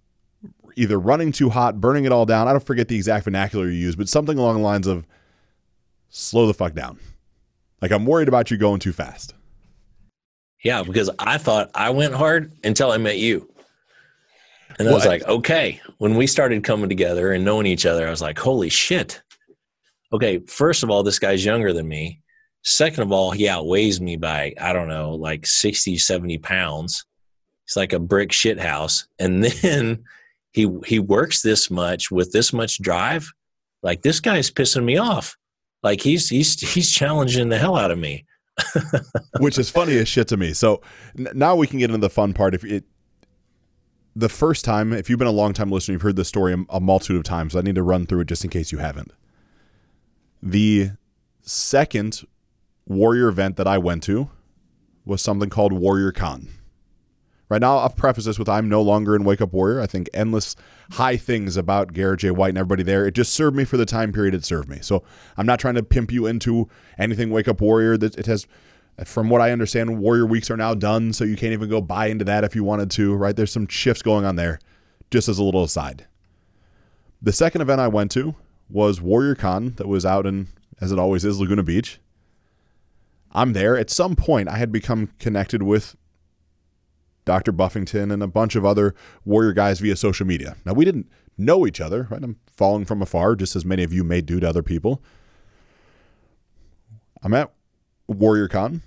either 0.77 0.99
running 0.99 1.33
too 1.33 1.51
hot, 1.51 1.81
burning 1.81 2.05
it 2.05 2.13
all 2.13 2.27
down. 2.27 2.47
I 2.47 2.53
don't 2.53 2.65
forget 2.65 2.89
the 2.89 2.97
exact 2.97 3.25
vernacular 3.25 3.67
you 3.67 3.73
use, 3.73 3.97
but 3.97 4.09
something 4.09 4.39
along 4.39 4.57
the 4.57 4.63
lines 4.63 4.87
of 4.87 5.07
slow 6.09 6.47
the 6.47 6.55
fuck 6.55 6.75
down. 6.75 6.99
Like 7.83 7.91
I'm 7.91 8.07
worried 8.07 8.29
about 8.29 8.51
you 8.51 8.57
going 8.57 8.81
too 8.81 8.93
fast. 8.93 9.35
Yeah, 10.63 10.83
because 10.83 11.11
I 11.19 11.39
thought 11.39 11.71
I 11.75 11.91
went 11.91 12.15
hard 12.15 12.53
until 12.65 12.91
I 12.91 12.99
met 12.99 13.19
you. 13.19 13.49
And 14.79 14.87
well, 14.87 14.95
I 14.95 14.99
was 14.99 15.07
like, 15.07 15.27
okay. 15.27 15.81
When 15.99 16.15
we 16.15 16.27
started 16.27 16.63
coming 16.65 16.89
together 16.89 17.33
and 17.33 17.45
knowing 17.45 17.67
each 17.67 17.87
other, 17.87 18.07
I 18.07 18.11
was 18.11 18.23
like, 18.23 18.39
holy 18.39 18.69
shit. 18.69 19.23
Okay, 20.13 20.39
first 20.39 20.83
of 20.83 20.91
all, 20.91 21.03
this 21.03 21.19
guy's 21.19 21.45
younger 21.45 21.73
than 21.73 21.89
me. 21.89 22.21
Second 22.63 23.03
of 23.03 23.13
all, 23.13 23.31
he 23.31 23.49
outweighs 23.49 24.01
me 24.01 24.17
by, 24.17 24.55
I 24.61 24.73
don't 24.73 24.89
know, 24.89 25.15
like 25.15 25.47
60, 25.47 25.99
70 25.99 26.39
pounds. 26.39 27.05
He's 27.67 27.77
like 27.77 27.93
a 27.93 27.99
brick 27.99 28.33
shit 28.33 28.59
house. 28.59 29.07
And 29.19 29.45
then 29.63 30.05
he 30.53 30.69
he 30.87 30.99
works 30.99 31.43
this 31.43 31.71
much 31.71 32.11
with 32.11 32.33
this 32.33 32.53
much 32.53 32.81
drive. 32.81 33.31
Like 33.83 34.03
this 34.03 34.21
guy's 34.21 34.51
pissing 34.51 34.85
me 34.85 34.97
off. 34.97 35.37
Like 35.83 36.01
he's 36.01 36.29
he's 36.29 36.59
he's 36.61 36.91
challenging 36.91 37.49
the 37.49 37.59
hell 37.59 37.77
out 37.77 37.91
of 37.91 37.99
me. 37.99 38.25
which 39.39 39.57
is 39.57 39.71
funny 39.71 39.97
as 39.99 40.09
shit 40.09 40.27
to 40.29 40.37
me. 40.37 40.53
So 40.53 40.83
n- 41.17 41.29
now 41.35 41.55
we 41.55 41.67
can 41.69 41.79
get 41.79 41.91
into 41.91 42.01
the 42.01 42.11
fun 42.11 42.33
part. 42.33 42.55
If 42.55 42.65
it, 42.65 42.85
the 44.19 44.29
first 44.29 44.65
time, 44.65 44.93
if 44.93 45.09
you've 45.09 45.19
been 45.19 45.29
a 45.29 45.33
long 45.33 45.53
time 45.53 45.71
listener, 45.71 45.93
you've 45.93 46.03
heard 46.03 46.17
this 46.17 46.27
story 46.27 46.53
a, 46.71 46.81
multitude 46.81 47.17
of 47.17 47.23
times. 47.23 47.55
I 47.55 47.61
need 47.61 47.77
to 47.77 47.85
run 47.85 48.05
through 48.05 48.21
it 48.21 48.27
just 48.27 48.43
in 48.43 48.51
case 48.51 48.73
you 48.73 48.79
haven't. 48.79 49.13
The 50.43 50.91
second 51.43 52.27
warrior 52.85 53.29
event 53.29 53.57
that 53.57 53.69
I 53.69 53.79
went 53.79 54.03
to 54.05 54.29
was 55.05 55.23
something 55.23 55.49
called 55.49 55.73
Warrior 55.73 56.11
Con. 56.11 56.49
Right 57.49 57.61
now, 57.61 57.79
I'll 57.79 57.91
preface 57.91 58.25
this 58.25 58.41
with 58.41 58.49
I'm 58.49 58.69
no 58.69 58.83
longer 58.83 59.15
in 59.15 59.23
Wake 59.23 59.41
Up 59.41 59.53
Warrior. 59.53 59.81
I 59.81 59.87
think 59.87 60.11
endless 60.13 60.57
high 60.93 61.17
things 61.17 61.57
about 61.57 61.93
Garrett 61.93 62.21
J. 62.21 62.33
White 62.33 62.51
and 62.51 62.59
everybody 62.59 62.83
there. 62.83 63.07
It 63.07 63.15
just 63.15 63.33
served 63.33 63.57
me 63.57 63.65
for 63.65 63.77
the 63.77 63.87
time 63.87 64.13
period 64.13 64.35
it 64.35 64.45
served 64.45 64.69
me. 64.69 64.81
So 64.83 65.05
I'm 65.37 65.47
not 65.47 65.61
trying 65.61 65.77
to 65.77 65.83
pimp 65.85 66.11
you 66.11 66.27
into 66.27 66.69
anything 66.99 67.31
Wake 67.31 67.47
Up 67.47 67.61
Warrior. 67.61 67.97
That 67.97 68.19
it 68.19 68.27
has, 68.27 68.49
from 69.07 69.29
what 69.29 69.41
I 69.41 69.53
understand, 69.53 69.99
Warrior 69.99 70.27
Weeks 70.27 70.51
are 70.51 70.57
now 70.57 70.75
done, 70.75 71.13
so 71.13 71.25
you 71.25 71.37
can't 71.37 71.53
even 71.53 71.69
go 71.69 71.81
buy 71.81 72.07
into 72.07 72.25
that 72.25 72.45
if 72.45 72.57
you 72.57 72.65
wanted 72.65 72.91
to. 72.93 73.15
Right? 73.15 73.37
There's 73.37 73.53
some 73.53 73.69
shifts 73.69 74.03
going 74.03 74.25
on 74.25 74.37
there. 74.37 74.59
Just 75.11 75.29
as 75.29 75.39
a 75.39 75.45
little 75.45 75.65
aside. 75.65 76.07
The 77.23 77.33
second 77.33 77.63
event 77.63 77.81
I 77.81 77.89
went 77.89 78.11
to 78.13 78.35
was 78.69 79.01
Warrior 79.01 79.35
Con 79.35 79.75
that 79.77 79.89
was 79.89 80.05
out 80.05 80.27
in, 80.27 80.49
as 80.81 80.93
it 80.93 80.99
always 80.99 81.25
is, 81.25 81.41
Laguna 81.41 81.63
Beach. 81.63 81.99
I'm 83.33 83.53
there. 83.53 83.77
At 83.77 83.91
some 83.91 84.17
point, 84.17 84.49
I 84.49 84.59
had 84.59 84.71
become 84.73 85.11
connected 85.19 85.63
with 85.63 85.97
Dr. 87.29 87.53
Buffington, 87.53 88.11
and 88.11 88.23
a 88.23 88.27
bunch 88.27 88.57
of 88.57 88.65
other 88.65 88.95
Warrior 89.25 89.53
guys 89.53 89.81
via 89.81 89.97
social 89.97 90.27
media. 90.27 90.57
Now, 90.65 90.73
we 90.73 90.87
didn't 90.87 91.11
know 91.37 91.67
each 91.67 91.79
other, 91.79 92.09
right? 92.11 92.25
I'm 92.25 92.39
following 92.57 92.87
from 92.87 93.03
afar, 93.03 93.37
just 93.37 93.55
as 93.55 93.67
many 93.67 93.83
of 93.83 93.93
you 93.93 94.03
may 94.03 94.23
do 94.23 94.41
to 94.41 94.49
other 94.49 94.63
people. 94.63 95.03
I'm 97.23 97.35
at 97.35 97.53
Warrior 98.09 98.49
Con. 98.49 98.83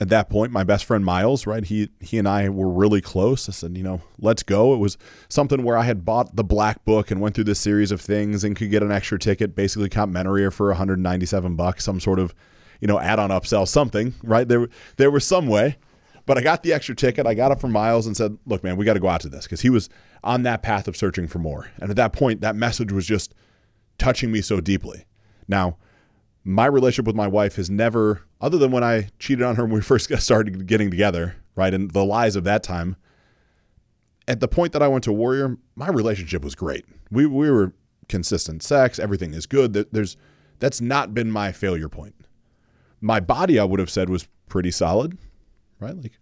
At 0.00 0.08
that 0.08 0.30
point, 0.30 0.52
my 0.52 0.64
best 0.64 0.86
friend 0.86 1.04
Miles, 1.04 1.46
right? 1.46 1.64
He 1.64 1.90
he 2.00 2.16
and 2.16 2.26
I 2.26 2.48
were 2.48 2.70
really 2.70 3.02
close. 3.02 3.46
I 3.46 3.52
said, 3.52 3.76
you 3.76 3.82
know, 3.82 4.00
let's 4.18 4.42
go. 4.42 4.72
It 4.72 4.78
was 4.78 4.96
something 5.28 5.62
where 5.62 5.76
I 5.76 5.82
had 5.82 6.04
bought 6.04 6.34
the 6.34 6.44
black 6.44 6.82
book 6.86 7.10
and 7.10 7.20
went 7.20 7.34
through 7.34 7.44
this 7.44 7.60
series 7.60 7.92
of 7.92 8.00
things 8.00 8.42
and 8.42 8.56
could 8.56 8.70
get 8.70 8.82
an 8.82 8.90
extra 8.90 9.18
ticket, 9.18 9.54
basically 9.54 9.90
complimentary 9.90 10.50
for 10.50 10.68
197 10.68 11.56
bucks, 11.56 11.84
some 11.84 12.00
sort 12.00 12.18
of, 12.18 12.34
you 12.80 12.88
know, 12.88 12.98
add-on 12.98 13.28
upsell, 13.28 13.68
something, 13.68 14.14
right? 14.22 14.48
There 14.48 14.66
there 14.96 15.10
was 15.10 15.26
some 15.26 15.46
way. 15.46 15.76
But 16.24 16.38
I 16.38 16.40
got 16.40 16.62
the 16.62 16.72
extra 16.72 16.94
ticket. 16.94 17.26
I 17.26 17.34
got 17.34 17.52
it 17.52 17.60
from 17.60 17.72
Miles 17.72 18.06
and 18.06 18.16
said, 18.16 18.38
look, 18.46 18.62
man, 18.62 18.76
we 18.76 18.84
got 18.84 18.94
to 18.94 19.00
go 19.00 19.08
out 19.08 19.20
to 19.22 19.28
this 19.28 19.44
because 19.44 19.60
he 19.60 19.70
was 19.70 19.88
on 20.22 20.44
that 20.44 20.62
path 20.62 20.86
of 20.86 20.96
searching 20.96 21.26
for 21.26 21.38
more. 21.40 21.68
And 21.80 21.90
at 21.90 21.96
that 21.96 22.12
point, 22.12 22.40
that 22.40 22.54
message 22.56 22.92
was 22.92 23.06
just 23.06 23.34
touching 23.98 24.30
me 24.30 24.40
so 24.40 24.60
deeply. 24.60 25.04
Now, 25.48 25.78
my 26.44 26.66
relationship 26.66 27.06
with 27.06 27.16
my 27.16 27.26
wife 27.26 27.56
has 27.56 27.70
never, 27.70 28.22
other 28.40 28.58
than 28.58 28.70
when 28.70 28.84
I 28.84 29.08
cheated 29.18 29.44
on 29.44 29.56
her 29.56 29.64
when 29.64 29.74
we 29.74 29.80
first 29.82 30.08
got 30.08 30.20
started 30.20 30.66
getting 30.66 30.90
together, 30.90 31.36
right? 31.54 31.72
And 31.72 31.90
the 31.90 32.04
lies 32.04 32.36
of 32.36 32.44
that 32.44 32.62
time. 32.62 32.96
At 34.28 34.40
the 34.40 34.48
point 34.48 34.72
that 34.72 34.82
I 34.82 34.88
went 34.88 35.04
to 35.04 35.12
Warrior, 35.12 35.56
my 35.74 35.88
relationship 35.88 36.44
was 36.44 36.54
great. 36.54 36.84
We, 37.10 37.26
we 37.26 37.50
were 37.50 37.72
consistent 38.08 38.62
sex, 38.62 38.98
everything 38.98 39.34
is 39.34 39.46
good. 39.46 39.72
There's 39.72 40.16
that's 40.58 40.80
not 40.80 41.12
been 41.12 41.30
my 41.30 41.50
failure 41.50 41.88
point. 41.88 42.14
My 43.00 43.18
body, 43.18 43.58
I 43.58 43.64
would 43.64 43.80
have 43.80 43.90
said, 43.90 44.08
was 44.08 44.28
pretty 44.48 44.70
solid 44.70 45.18
right? 45.82 45.96
Like 46.00 46.18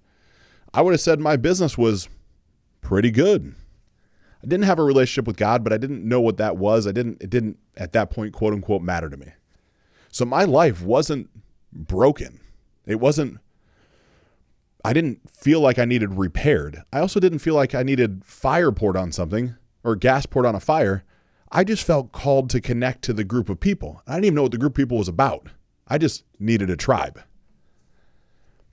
I 0.75 0.83
would 0.83 0.93
have 0.93 1.01
said 1.01 1.21
my 1.21 1.37
business 1.37 1.79
was 1.79 2.09
pretty 2.81 3.11
good. 3.11 3.55
I 4.43 4.47
didn't 4.47 4.65
have 4.65 4.79
a 4.79 4.85
relationship 4.85 5.27
with 5.27 5.37
God, 5.37 5.63
but 5.63 5.73
I 5.73 5.77
didn't 5.77 6.03
know 6.03 6.21
what 6.21 6.39
that 6.39 6.57
was. 6.57 6.87
I 6.87 6.93
didn't 6.93 7.23
it 7.23 7.31
didn't 7.31 7.59
at 7.77 7.93
that 7.93 8.11
point 8.11 8.33
quote 8.33 8.55
unquote 8.55 8.83
matter 8.83 9.09
to 9.09 9.17
me. 9.17 9.27
So 10.11 10.25
my 10.25 10.45
life 10.45 10.83
wasn't 10.83 11.31
broken. 11.73 12.41
It 12.87 13.01
wasn't 13.01 13.39
I 14.85 14.93
didn't 14.93 15.31
feel 15.31 15.61
like 15.61 15.79
I 15.79 15.85
needed 15.85 16.15
repaired. 16.15 16.83
I 16.93 17.01
also 17.01 17.21
didn't 17.21 17.41
feel 17.41 17.55
like 17.55 17.75
I 17.75 17.83
needed 17.83 18.25
fire 18.25 18.73
poured 18.73 18.97
on 18.97 19.13
something 19.13 19.55
or 19.85 19.95
gas 19.95 20.27
poured 20.27 20.47
on 20.47 20.55
a 20.55 20.61
fire. 20.61 21.05
I 21.53 21.65
just 21.65 21.85
felt 21.85 22.13
called 22.13 22.49
to 22.51 22.61
connect 22.61 23.03
to 23.03 23.13
the 23.13 23.25
group 23.25 23.49
of 23.49 23.61
people. 23.61 24.03
I 24.07 24.15
didn't 24.15 24.27
even 24.27 24.35
know 24.37 24.43
what 24.43 24.53
the 24.53 24.59
group 24.59 24.73
of 24.73 24.77
people 24.77 24.99
was 24.99 25.09
about. 25.09 25.49
I 25.87 25.99
just 25.99 26.25
needed 26.39 26.71
a 26.71 26.77
tribe. 26.77 27.23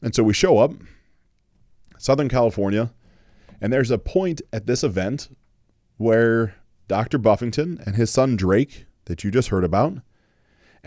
And 0.02 0.14
so 0.14 0.24
we 0.24 0.34
show 0.34 0.60
up. 0.60 0.72
Southern 1.98 2.30
California. 2.30 2.94
And 3.60 3.74
there's 3.74 3.92
a 3.92 3.98
point 3.98 4.42
at 4.54 4.68
this 4.68 4.84
event 4.84 5.36
where 5.98 6.56
Dr. 6.88 7.18
Buffington 7.18 7.82
and 7.86 7.96
his 7.96 8.12
son 8.12 8.36
Drake, 8.36 8.86
that 9.06 9.24
you 9.24 9.32
just 9.32 9.50
heard 9.50 9.64
about, 9.64 9.98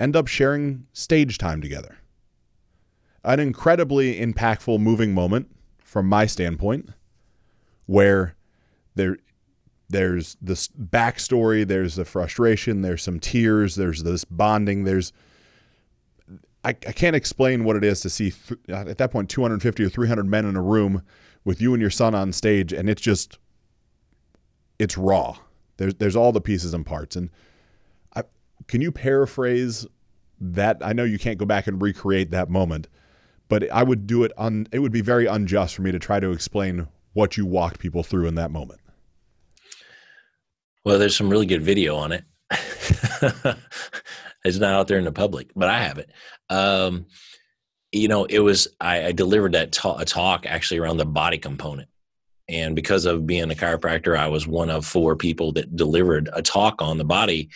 end 0.01 0.17
up 0.17 0.27
sharing 0.27 0.87
stage 0.93 1.39
time 1.39 1.61
together. 1.61 1.99
An 3.23 3.39
incredibly 3.39 4.19
impactful, 4.19 4.81
moving 4.81 5.13
moment 5.13 5.55
from 5.79 6.07
my 6.07 6.27
standpoint, 6.27 6.89
where 7.87 8.35
there 8.95 9.19
there's 9.91 10.37
this 10.41 10.69
backstory, 10.69 11.67
there's 11.67 11.97
the 11.97 12.05
frustration, 12.05 12.81
there's 12.81 13.03
some 13.03 13.21
tears, 13.21 13.75
there's 13.75 14.05
this 14.05 14.25
bonding, 14.25 14.85
there's 14.85 15.13
I, 16.65 16.71
I 16.71 16.93
can't 16.93 17.17
explain 17.17 17.65
what 17.65 17.77
it 17.77 17.85
is 17.85 18.01
to 18.03 18.11
see 18.11 18.31
th- 18.31 18.61
at 18.69 18.99
that 18.99 19.11
point 19.11 19.29
250 19.31 19.83
or 19.83 19.89
300 19.89 20.27
men 20.27 20.45
in 20.45 20.57
a 20.57 20.63
room 20.63 21.03
with 21.45 21.61
you 21.61 21.73
and 21.73 21.81
your 21.81 21.91
son 21.91 22.15
on 22.15 22.33
stage, 22.33 22.73
and 22.73 22.89
it's 22.89 23.03
just 23.03 23.39
it's 24.79 24.97
raw. 24.97 25.37
There's 25.77 25.95
there's 25.95 26.17
all 26.17 26.33
the 26.33 26.41
pieces 26.41 26.75
and 26.75 26.85
parts. 26.85 27.17
And 27.17 27.31
can 28.71 28.81
you 28.81 28.93
paraphrase 28.93 29.85
that? 30.41 30.79
I 30.81 30.93
know 30.93 31.03
you 31.03 31.19
can't 31.19 31.39
go 31.39 31.45
back 31.45 31.67
and 31.67 31.83
recreate 31.83 32.31
that 32.31 32.49
moment, 32.49 32.87
but 33.49 33.69
I 33.73 33.83
would 33.83 34.07
do 34.07 34.23
it 34.23 34.31
on. 34.39 34.69
It 34.71 34.79
would 34.79 34.93
be 34.93 35.01
very 35.01 35.27
unjust 35.27 35.75
for 35.75 35.83
me 35.83 35.91
to 35.91 35.99
try 35.99 36.21
to 36.21 36.31
explain 36.31 36.87
what 37.13 37.37
you 37.37 37.45
walked 37.45 37.81
people 37.81 38.05
through 38.05 38.29
in 38.29 38.37
that 38.37 38.53
moment. 38.53 38.81
Well, 40.85 41.01
there's 41.01 41.17
some 41.17 41.29
really 41.29 41.47
good 41.47 41.63
video 41.63 41.97
on 41.97 42.13
it. 42.13 42.25
it's 44.45 44.59
not 44.59 44.73
out 44.73 44.87
there 44.87 44.99
in 44.99 45.05
the 45.05 45.11
public, 45.11 45.51
but 45.57 45.69
I 45.69 45.83
have 45.83 45.99
it. 45.99 46.11
Um, 46.49 47.07
you 47.91 48.07
know, 48.07 48.25
it 48.27 48.39
was 48.39 48.69
I, 48.81 49.07
I 49.07 49.13
delivered 49.13 49.53
that 49.53 49.73
ta- 49.73 49.99
a 49.99 50.05
talk 50.05 50.47
actually 50.47 50.79
around 50.79 50.99
the 50.99 51.05
body 51.05 51.39
component, 51.39 51.89
and 52.49 52.77
because 52.77 53.05
of 53.05 53.27
being 53.27 53.51
a 53.51 53.57
chiropractor, 53.57 54.17
I 54.17 54.29
was 54.29 54.47
one 54.47 54.71
of 54.71 54.87
four 54.87 55.17
people 55.17 55.51
that 55.55 55.75
delivered 55.75 56.29
a 56.33 56.41
talk 56.41 56.81
on 56.81 56.99
the 56.99 57.05
body. 57.05 57.51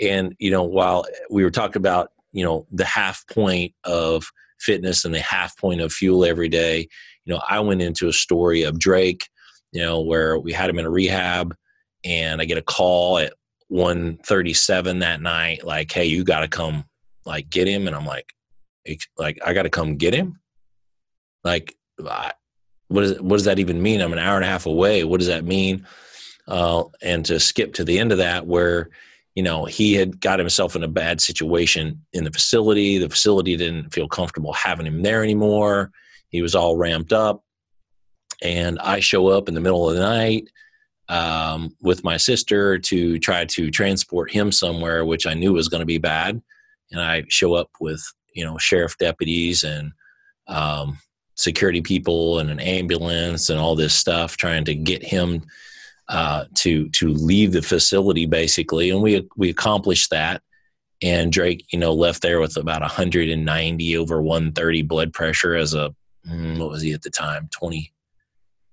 And 0.00 0.34
you 0.38 0.50
know, 0.50 0.64
while 0.64 1.04
we 1.30 1.42
were 1.42 1.50
talking 1.50 1.80
about 1.80 2.10
you 2.32 2.44
know 2.44 2.66
the 2.70 2.84
half 2.84 3.26
point 3.28 3.74
of 3.84 4.26
fitness 4.58 5.04
and 5.04 5.14
the 5.14 5.20
half 5.20 5.56
point 5.58 5.80
of 5.80 5.92
fuel 5.92 6.24
every 6.24 6.48
day, 6.48 6.88
you 7.24 7.34
know, 7.34 7.40
I 7.48 7.60
went 7.60 7.82
into 7.82 8.08
a 8.08 8.12
story 8.12 8.62
of 8.62 8.78
Drake, 8.78 9.28
you 9.72 9.82
know, 9.82 10.00
where 10.00 10.38
we 10.38 10.52
had 10.52 10.70
him 10.70 10.78
in 10.78 10.86
a 10.86 10.90
rehab, 10.90 11.54
and 12.04 12.40
I 12.40 12.44
get 12.44 12.58
a 12.58 12.62
call 12.62 13.18
at 13.18 13.32
1:37 13.70 15.00
that 15.00 15.20
night, 15.20 15.64
like, 15.64 15.90
"Hey, 15.90 16.04
you 16.06 16.24
got 16.24 16.40
to 16.40 16.48
come, 16.48 16.84
like, 17.24 17.50
get 17.50 17.66
him," 17.68 17.86
and 17.86 17.96
I'm 17.96 18.06
like 18.06 18.32
like 19.18 19.38
I 19.44 19.52
got 19.52 19.62
to 19.62 19.70
come 19.70 19.96
get 19.96 20.14
him? 20.14 20.40
Like, 21.44 21.76
I, 22.04 22.32
what 22.88 23.02
does 23.02 23.20
what 23.20 23.36
does 23.36 23.44
that 23.44 23.58
even 23.58 23.82
mean? 23.82 24.00
I'm 24.00 24.12
an 24.12 24.18
hour 24.18 24.36
and 24.36 24.44
a 24.44 24.48
half 24.48 24.66
away. 24.66 25.04
What 25.04 25.18
does 25.18 25.28
that 25.28 25.44
mean? 25.44 25.86
Uh, 26.46 26.84
and 27.02 27.24
to 27.26 27.40
skip 27.40 27.74
to 27.74 27.84
the 27.84 27.98
end 27.98 28.12
of 28.12 28.18
that, 28.18 28.46
where 28.46 28.90
you 29.36 29.42
know 29.42 29.66
he 29.66 29.94
had 29.94 30.20
got 30.20 30.40
himself 30.40 30.74
in 30.74 30.82
a 30.82 30.88
bad 30.88 31.20
situation 31.20 32.02
in 32.12 32.24
the 32.24 32.32
facility. 32.32 32.98
The 32.98 33.10
facility 33.10 33.56
didn't 33.56 33.92
feel 33.92 34.08
comfortable 34.08 34.52
having 34.54 34.86
him 34.86 35.02
there 35.02 35.22
anymore. 35.22 35.92
He 36.30 36.42
was 36.42 36.56
all 36.56 36.76
ramped 36.76 37.12
up, 37.12 37.44
and 38.42 38.80
I 38.80 38.98
show 38.98 39.28
up 39.28 39.48
in 39.48 39.54
the 39.54 39.60
middle 39.60 39.88
of 39.88 39.94
the 39.94 40.02
night 40.02 40.48
um, 41.08 41.76
with 41.82 42.02
my 42.02 42.16
sister 42.16 42.78
to 42.78 43.18
try 43.18 43.44
to 43.44 43.70
transport 43.70 44.32
him 44.32 44.50
somewhere, 44.50 45.04
which 45.04 45.26
I 45.26 45.34
knew 45.34 45.52
was 45.52 45.68
going 45.68 45.80
to 45.80 45.86
be 45.86 45.98
bad. 45.98 46.42
And 46.90 47.00
I 47.00 47.24
show 47.28 47.54
up 47.54 47.70
with 47.78 48.02
you 48.34 48.44
know 48.44 48.56
sheriff 48.56 48.96
deputies 48.96 49.64
and 49.64 49.92
um, 50.48 50.98
security 51.34 51.82
people 51.82 52.38
and 52.38 52.50
an 52.50 52.60
ambulance 52.60 53.50
and 53.50 53.60
all 53.60 53.76
this 53.76 53.94
stuff 53.94 54.38
trying 54.38 54.64
to 54.64 54.74
get 54.74 55.02
him 55.04 55.42
uh, 56.08 56.44
to 56.54 56.88
to 56.90 57.08
leave 57.08 57.52
the 57.52 57.62
facility 57.62 58.26
basically. 58.26 58.90
And 58.90 59.02
we 59.02 59.28
we 59.36 59.50
accomplished 59.50 60.10
that. 60.10 60.42
And 61.02 61.32
Drake 61.32 61.64
you 61.72 61.78
know 61.78 61.92
left 61.92 62.22
there 62.22 62.40
with 62.40 62.56
about 62.56 62.80
190 62.80 63.96
over 63.96 64.22
130 64.22 64.82
blood 64.82 65.12
pressure 65.12 65.54
as 65.54 65.74
a 65.74 65.94
mm, 66.28 66.58
what 66.58 66.70
was 66.70 66.82
he 66.82 66.92
at 66.92 67.02
the 67.02 67.10
time? 67.10 67.48
20 67.52 67.92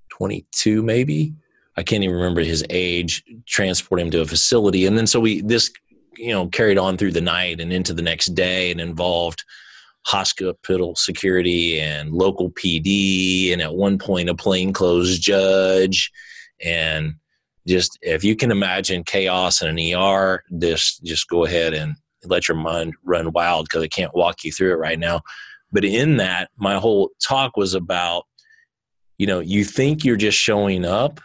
22 0.10 0.84
maybe? 0.84 1.34
I 1.76 1.82
can't 1.82 2.04
even 2.04 2.16
remember 2.16 2.42
his 2.42 2.64
age 2.70 3.24
transport 3.48 4.00
him 4.00 4.12
to 4.12 4.22
a 4.22 4.26
facility. 4.26 4.86
And 4.86 4.98
then 4.98 5.08
so 5.08 5.20
we 5.20 5.42
this 5.42 5.72
you 6.18 6.32
know 6.32 6.48
carried 6.48 6.78
on 6.78 6.98
through 6.98 7.14
the 7.14 7.22
night 7.22 7.60
and 7.60 7.74
into 7.74 7.94
the 7.94 8.02
next 8.02 8.36
day 8.36 8.72
and 8.72 8.80
involved 8.80 9.44
hospital 10.06 10.96
security 10.96 11.80
and 11.80 12.12
local 12.12 12.52
PD 12.52 13.54
and 13.54 13.62
at 13.62 13.74
one 13.74 13.98
point 13.98 14.30
a 14.30 14.36
plainclothes 14.36 15.18
judge 15.18 16.12
and 16.62 17.16
just 17.68 17.98
if 18.02 18.24
you 18.24 18.36
can 18.36 18.52
imagine 18.52 19.04
chaos 19.04 19.62
in 19.62 19.68
an 19.68 19.94
ER 19.94 20.44
just 20.60 21.04
just 21.04 21.28
go 21.28 21.46
ahead 21.46 21.74
and 21.74 21.96
let 22.26 22.48
your 22.48 22.58
mind 22.58 22.94
run 23.04 23.32
wild 23.32 23.66
because 23.66 23.84
I 23.84 23.88
can't 23.88 24.16
walk 24.16 24.44
you 24.44 24.52
through 24.52 24.72
it 24.74 24.78
right 24.78 25.00
now 25.00 25.22
but 25.72 25.86
in 25.86 26.18
that 26.18 26.50
my 26.58 26.76
whole 26.76 27.10
talk 27.22 27.58
was 27.58 27.74
about 27.74 28.26
you 29.18 29.28
know 29.28 29.40
you 29.40 29.64
think 29.64 30.04
you're 30.04 30.16
just 30.16 30.38
showing 30.38 30.86
up 30.86 31.20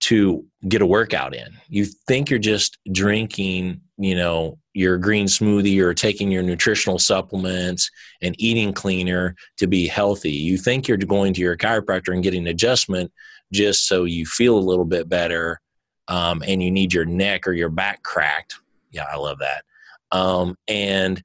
to 0.00 0.44
get 0.68 0.82
a 0.82 0.86
workout 0.86 1.34
in. 1.34 1.48
You 1.68 1.84
think 1.84 2.30
you're 2.30 2.38
just 2.38 2.78
drinking, 2.90 3.80
you 3.98 4.16
know, 4.16 4.58
your 4.72 4.96
green 4.96 5.26
smoothie 5.26 5.80
or 5.80 5.94
taking 5.94 6.30
your 6.30 6.42
nutritional 6.42 6.98
supplements 6.98 7.90
and 8.22 8.34
eating 8.38 8.72
cleaner 8.72 9.34
to 9.58 9.66
be 9.66 9.86
healthy. 9.86 10.32
You 10.32 10.56
think 10.56 10.88
you're 10.88 10.96
going 10.96 11.34
to 11.34 11.40
your 11.40 11.56
chiropractor 11.56 12.14
and 12.14 12.22
getting 12.22 12.46
adjustment 12.46 13.12
just 13.52 13.86
so 13.86 14.04
you 14.04 14.26
feel 14.26 14.56
a 14.56 14.60
little 14.60 14.84
bit 14.84 15.08
better 15.08 15.60
um, 16.08 16.42
and 16.46 16.62
you 16.62 16.70
need 16.70 16.92
your 16.92 17.04
neck 17.04 17.46
or 17.46 17.52
your 17.52 17.68
back 17.68 18.02
cracked. 18.02 18.56
Yeah, 18.90 19.06
I 19.10 19.16
love 19.16 19.38
that. 19.38 19.64
Um, 20.12 20.56
and 20.66 21.22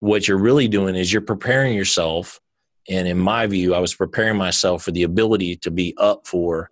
what 0.00 0.28
you're 0.28 0.38
really 0.38 0.68
doing 0.68 0.96
is 0.96 1.12
you're 1.12 1.22
preparing 1.22 1.74
yourself. 1.74 2.40
And 2.88 3.06
in 3.06 3.18
my 3.18 3.46
view, 3.46 3.74
I 3.74 3.78
was 3.78 3.94
preparing 3.94 4.36
myself 4.36 4.82
for 4.82 4.90
the 4.90 5.04
ability 5.04 5.56
to 5.56 5.70
be 5.70 5.94
up 5.96 6.26
for 6.26 6.70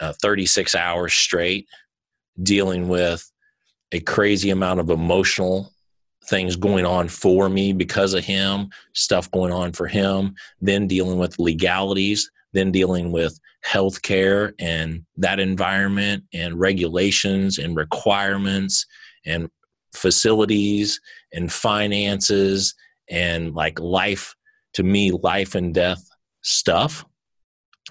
uh, 0.00 0.12
36 0.20 0.74
hours 0.74 1.14
straight 1.14 1.66
dealing 2.42 2.88
with 2.88 3.30
a 3.92 4.00
crazy 4.00 4.50
amount 4.50 4.80
of 4.80 4.90
emotional 4.90 5.72
things 6.24 6.56
going 6.56 6.86
on 6.86 7.08
for 7.08 7.48
me 7.48 7.72
because 7.72 8.14
of 8.14 8.24
him, 8.24 8.70
stuff 8.92 9.30
going 9.30 9.52
on 9.52 9.72
for 9.72 9.86
him, 9.86 10.34
then 10.60 10.86
dealing 10.86 11.18
with 11.18 11.38
legalities, 11.38 12.30
then 12.52 12.70
dealing 12.70 13.12
with 13.12 13.38
healthcare 13.64 14.52
and 14.58 15.04
that 15.16 15.38
environment 15.38 16.24
and 16.34 16.58
regulations 16.58 17.58
and 17.58 17.76
requirements 17.76 18.86
and 19.24 19.48
facilities 19.94 21.00
and 21.32 21.52
finances 21.52 22.74
and 23.08 23.54
like 23.54 23.78
life 23.78 24.34
to 24.72 24.82
me 24.82 25.12
life 25.12 25.54
and 25.54 25.74
death 25.74 26.02
stuff 26.40 27.04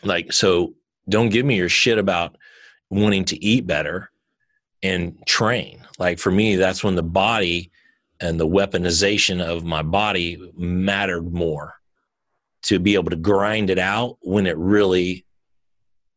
like 0.04 0.34
so 0.34 0.74
don't 1.08 1.30
give 1.30 1.46
me 1.46 1.56
your 1.56 1.70
shit 1.70 1.98
about 1.98 2.36
wanting 2.90 3.26
to 3.26 3.44
eat 3.44 3.66
better 3.66 4.12
and 4.84 5.18
train. 5.28 5.86
Like 6.00 6.20
for 6.20 6.32
me, 6.32 6.56
that's 6.56 6.84
when 6.84 6.96
the 6.96 7.04
body 7.04 7.72
and 8.20 8.40
the 8.40 8.48
weaponization 8.48 9.42
of 9.42 9.64
my 9.64 9.82
body 9.82 10.52
mattered 10.56 11.34
more 11.34 11.76
to 12.64 12.80
be 12.80 12.94
able 12.94 13.10
to 13.10 13.16
grind 13.16 13.70
it 13.70 13.80
out 13.80 14.18
when 14.22 14.46
it 14.46 14.58
really 14.58 15.26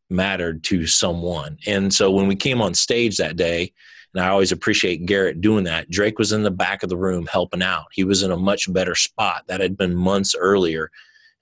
mattered 0.09 0.63
to 0.65 0.87
someone. 0.87 1.57
And 1.65 1.93
so 1.93 2.11
when 2.11 2.27
we 2.27 2.35
came 2.35 2.61
on 2.61 2.73
stage 2.73 3.17
that 3.17 3.37
day, 3.37 3.73
and 4.13 4.23
I 4.23 4.29
always 4.29 4.51
appreciate 4.51 5.05
Garrett 5.05 5.41
doing 5.41 5.65
that, 5.65 5.89
Drake 5.89 6.19
was 6.19 6.31
in 6.31 6.43
the 6.43 6.51
back 6.51 6.83
of 6.83 6.89
the 6.89 6.97
room 6.97 7.27
helping 7.27 7.61
out. 7.61 7.85
He 7.91 8.03
was 8.03 8.23
in 8.23 8.31
a 8.31 8.37
much 8.37 8.71
better 8.71 8.95
spot. 8.95 9.43
That 9.47 9.61
had 9.61 9.77
been 9.77 9.95
months 9.95 10.35
earlier, 10.37 10.89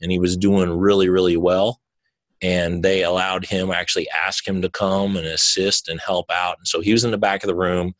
and 0.01 0.11
he 0.11 0.19
was 0.19 0.37
doing 0.37 0.71
really, 0.71 1.09
really 1.09 1.37
well 1.37 1.81
and 2.43 2.83
they 2.83 3.03
allowed 3.03 3.45
him 3.45 3.71
actually 3.71 4.07
ask 4.09 4.45
him 4.45 4.61
to 4.61 4.69
come 4.69 5.15
and 5.15 5.25
assist 5.25 5.87
and 5.87 5.99
help 5.99 6.29
out 6.29 6.57
and 6.57 6.67
so 6.67 6.81
he 6.81 6.91
was 6.91 7.05
in 7.05 7.11
the 7.11 7.17
back 7.17 7.41
of 7.41 7.47
the 7.47 7.55
room 7.55 7.95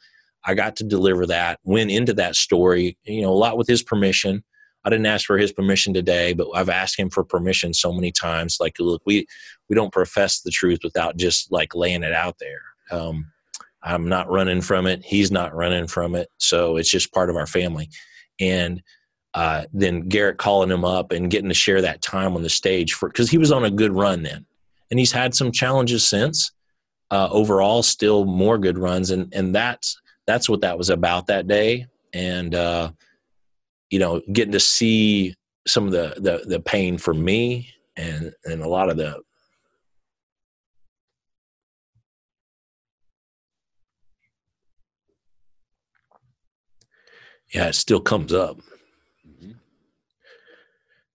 i 0.45 0.53
got 0.53 0.75
to 0.75 0.83
deliver 0.83 1.25
that 1.25 1.59
went 1.63 1.89
into 1.89 2.13
that 2.13 2.35
story 2.35 2.97
you 3.05 3.21
know 3.21 3.31
a 3.31 3.33
lot 3.33 3.57
with 3.57 3.67
his 3.67 3.81
permission 3.81 4.43
i 4.85 4.89
didn't 4.89 5.05
ask 5.05 5.25
for 5.25 5.37
his 5.37 5.51
permission 5.51 5.93
today 5.93 6.33
but 6.33 6.47
i've 6.55 6.69
asked 6.69 6.97
him 6.97 7.09
for 7.09 7.23
permission 7.23 7.73
so 7.73 7.91
many 7.91 8.11
times 8.11 8.57
like 8.59 8.75
look 8.79 9.01
we 9.05 9.25
we 9.69 9.75
don't 9.75 9.93
profess 9.93 10.41
the 10.41 10.51
truth 10.51 10.79
without 10.83 11.17
just 11.17 11.51
like 11.51 11.73
laying 11.73 12.03
it 12.03 12.13
out 12.13 12.35
there. 12.39 12.61
Um, 12.91 13.31
i'm 13.81 14.07
not 14.07 14.29
running 14.29 14.61
from 14.61 14.87
it. 14.87 15.03
He's 15.03 15.31
not 15.31 15.55
running 15.55 15.87
from 15.87 16.15
it. 16.15 16.29
So 16.37 16.77
it's 16.77 16.89
just 16.89 17.11
part 17.11 17.29
of 17.29 17.35
our 17.35 17.47
family. 17.47 17.89
And 18.39 18.81
uh, 19.33 19.63
then 19.73 20.07
Garrett 20.07 20.37
calling 20.37 20.69
him 20.69 20.85
up 20.85 21.11
and 21.11 21.29
getting 21.29 21.49
to 21.49 21.55
share 21.55 21.81
that 21.81 22.01
time 22.01 22.35
on 22.35 22.43
the 22.43 22.49
stage 22.49 22.93
for 22.93 23.09
because 23.09 23.31
he 23.31 23.37
was 23.37 23.51
on 23.51 23.65
a 23.65 23.71
good 23.71 23.91
run 23.91 24.21
then, 24.21 24.45
and 24.91 24.99
he's 24.99 25.11
had 25.11 25.33
some 25.33 25.51
challenges 25.51 26.07
since. 26.07 26.51
Uh, 27.09 27.27
overall, 27.31 27.81
still 27.81 28.25
more 28.25 28.59
good 28.59 28.77
runs, 28.77 29.09
and 29.09 29.33
and 29.33 29.55
that's 29.55 29.99
that's 30.27 30.47
what 30.47 30.61
that 30.61 30.77
was 30.77 30.91
about 30.91 31.25
that 31.27 31.47
day, 31.47 31.87
and 32.13 32.53
uh, 32.53 32.91
you 33.93 33.99
know, 33.99 34.19
getting 34.31 34.51
to 34.51 34.59
see 34.59 35.35
some 35.67 35.85
of 35.85 35.91
the 35.91 36.15
the, 36.17 36.43
the 36.47 36.59
pain 36.59 36.97
for 36.97 37.13
me 37.13 37.69
and 37.95 38.33
and 38.43 38.63
a 38.63 38.67
lot 38.67 38.89
of 38.89 38.97
the 38.97 39.21
yeah, 47.53 47.67
it 47.67 47.75
still 47.75 48.01
comes 48.01 48.33
up. 48.33 48.57
Mm-hmm. 49.27 49.51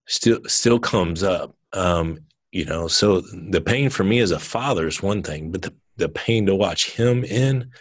Still, 0.07 0.39
still 0.47 0.79
comes 0.79 1.25
up. 1.25 1.57
Um, 1.73 2.21
you 2.53 2.65
know, 2.65 2.87
so 2.87 3.23
the 3.51 3.61
pain 3.61 3.91
for 3.91 4.05
me 4.05 4.21
as 4.21 4.31
a 4.31 4.39
father 4.39 4.87
is 4.87 5.03
one 5.03 5.25
thing, 5.25 5.51
but 5.51 5.63
the, 5.63 5.75
the 5.97 6.09
pain 6.09 6.47
to 6.47 6.55
watch 6.55 6.93
him 6.93 7.25
in, 7.25 7.73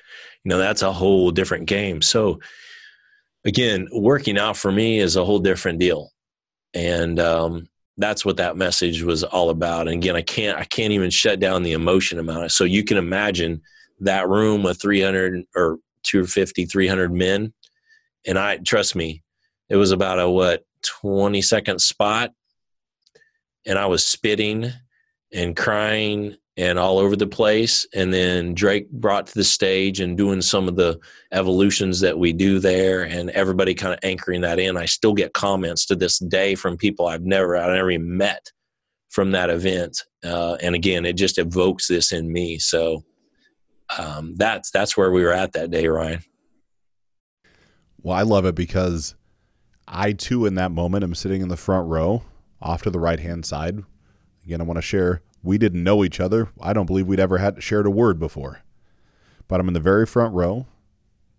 you 0.43 0.49
know, 0.49 0.57
that's 0.57 0.81
a 0.81 0.91
whole 0.91 1.29
different 1.29 1.67
game. 1.67 2.01
So 2.01 2.39
again, 3.47 3.87
working 3.91 4.37
out 4.37 4.57
for 4.57 4.71
me 4.71 4.99
is 4.99 5.15
a 5.15 5.25
whole 5.25 5.39
different 5.39 5.79
deal. 5.79 6.11
And 6.73 7.19
um, 7.19 7.69
that's 7.97 8.23
what 8.23 8.37
that 8.37 8.57
message 8.57 9.01
was 9.01 9.23
all 9.23 9.49
about. 9.49 9.87
And 9.87 9.97
again, 9.97 10.15
I 10.15 10.21
can't 10.21 10.57
I 10.59 10.65
can't 10.65 10.93
even 10.93 11.09
shut 11.09 11.39
down 11.39 11.63
the 11.63 11.73
emotion 11.73 12.19
about 12.19 12.43
it. 12.43 12.51
So 12.51 12.65
you 12.65 12.83
can 12.83 12.97
imagine 12.97 13.61
that 14.01 14.29
room 14.29 14.61
with 14.61 14.79
300 14.79 15.43
or 15.55 15.79
250, 16.03 16.65
300 16.65 17.11
men 17.11 17.53
and 18.27 18.37
I 18.37 18.57
trust 18.57 18.95
me, 18.95 19.23
it 19.69 19.77
was 19.77 19.91
about 19.91 20.19
a 20.19 20.29
what 20.29 20.65
20 20.83 21.41
second 21.41 21.79
spot, 21.79 22.33
and 23.65 23.79
I 23.79 23.85
was 23.85 24.05
spitting 24.05 24.71
and 25.31 25.55
crying 25.55 26.35
and 26.57 26.79
all 26.79 26.97
over 26.97 27.15
the 27.15 27.27
place. 27.27 27.85
And 27.93 28.11
then 28.11 28.55
Drake 28.55 28.89
brought 28.89 29.27
to 29.27 29.33
the 29.35 29.43
stage 29.43 29.99
and 29.99 30.17
doing 30.17 30.41
some 30.41 30.67
of 30.67 30.75
the 30.75 30.99
evolutions 31.31 31.99
that 31.99 32.17
we 32.17 32.33
do 32.33 32.59
there, 32.59 33.03
and 33.03 33.29
everybody 33.29 33.75
kind 33.75 33.93
of 33.93 33.99
anchoring 34.03 34.41
that 34.41 34.59
in. 34.59 34.75
I 34.75 34.85
still 34.85 35.13
get 35.13 35.33
comments 35.33 35.85
to 35.85 35.95
this 35.95 36.19
day 36.19 36.55
from 36.55 36.77
people 36.77 37.07
I've 37.07 37.23
never 37.23 37.55
I've 37.55 37.73
never 37.73 37.91
even 37.91 38.17
met 38.17 38.51
from 39.09 39.31
that 39.31 39.49
event. 39.49 40.03
Uh, 40.23 40.57
and 40.61 40.75
again, 40.75 41.05
it 41.05 41.13
just 41.13 41.37
evokes 41.37 41.87
this 41.87 42.11
in 42.11 42.31
me. 42.31 42.57
So 42.57 43.03
um, 43.97 44.35
that's 44.35 44.71
that's 44.71 44.97
where 44.97 45.11
we 45.11 45.23
were 45.23 45.33
at 45.33 45.53
that 45.53 45.71
day, 45.71 45.87
Ryan. 45.87 46.23
Well, 48.01 48.17
I 48.17 48.23
love 48.23 48.45
it 48.45 48.55
because 48.55 49.15
I 49.87 50.13
too, 50.13 50.45
in 50.45 50.55
that 50.55 50.71
moment, 50.71 51.03
I'm 51.03 51.15
sitting 51.15 51.41
in 51.41 51.49
the 51.49 51.57
front 51.57 51.87
row 51.87 52.23
off 52.61 52.81
to 52.83 52.89
the 52.89 52.99
right 52.99 53.19
hand 53.19 53.45
side. 53.45 53.83
Again, 54.43 54.61
I 54.61 54.63
want 54.63 54.77
to 54.77 54.81
share 54.81 55.21
we 55.43 55.57
didn't 55.57 55.83
know 55.83 56.03
each 56.03 56.19
other. 56.19 56.49
I 56.61 56.73
don't 56.73 56.85
believe 56.85 57.07
we'd 57.07 57.19
ever 57.19 57.37
had 57.37 57.61
shared 57.63 57.85
a 57.85 57.91
word 57.91 58.19
before. 58.19 58.61
But 59.47 59.59
I'm 59.59 59.67
in 59.67 59.73
the 59.73 59.79
very 59.79 60.05
front 60.05 60.33
row. 60.33 60.65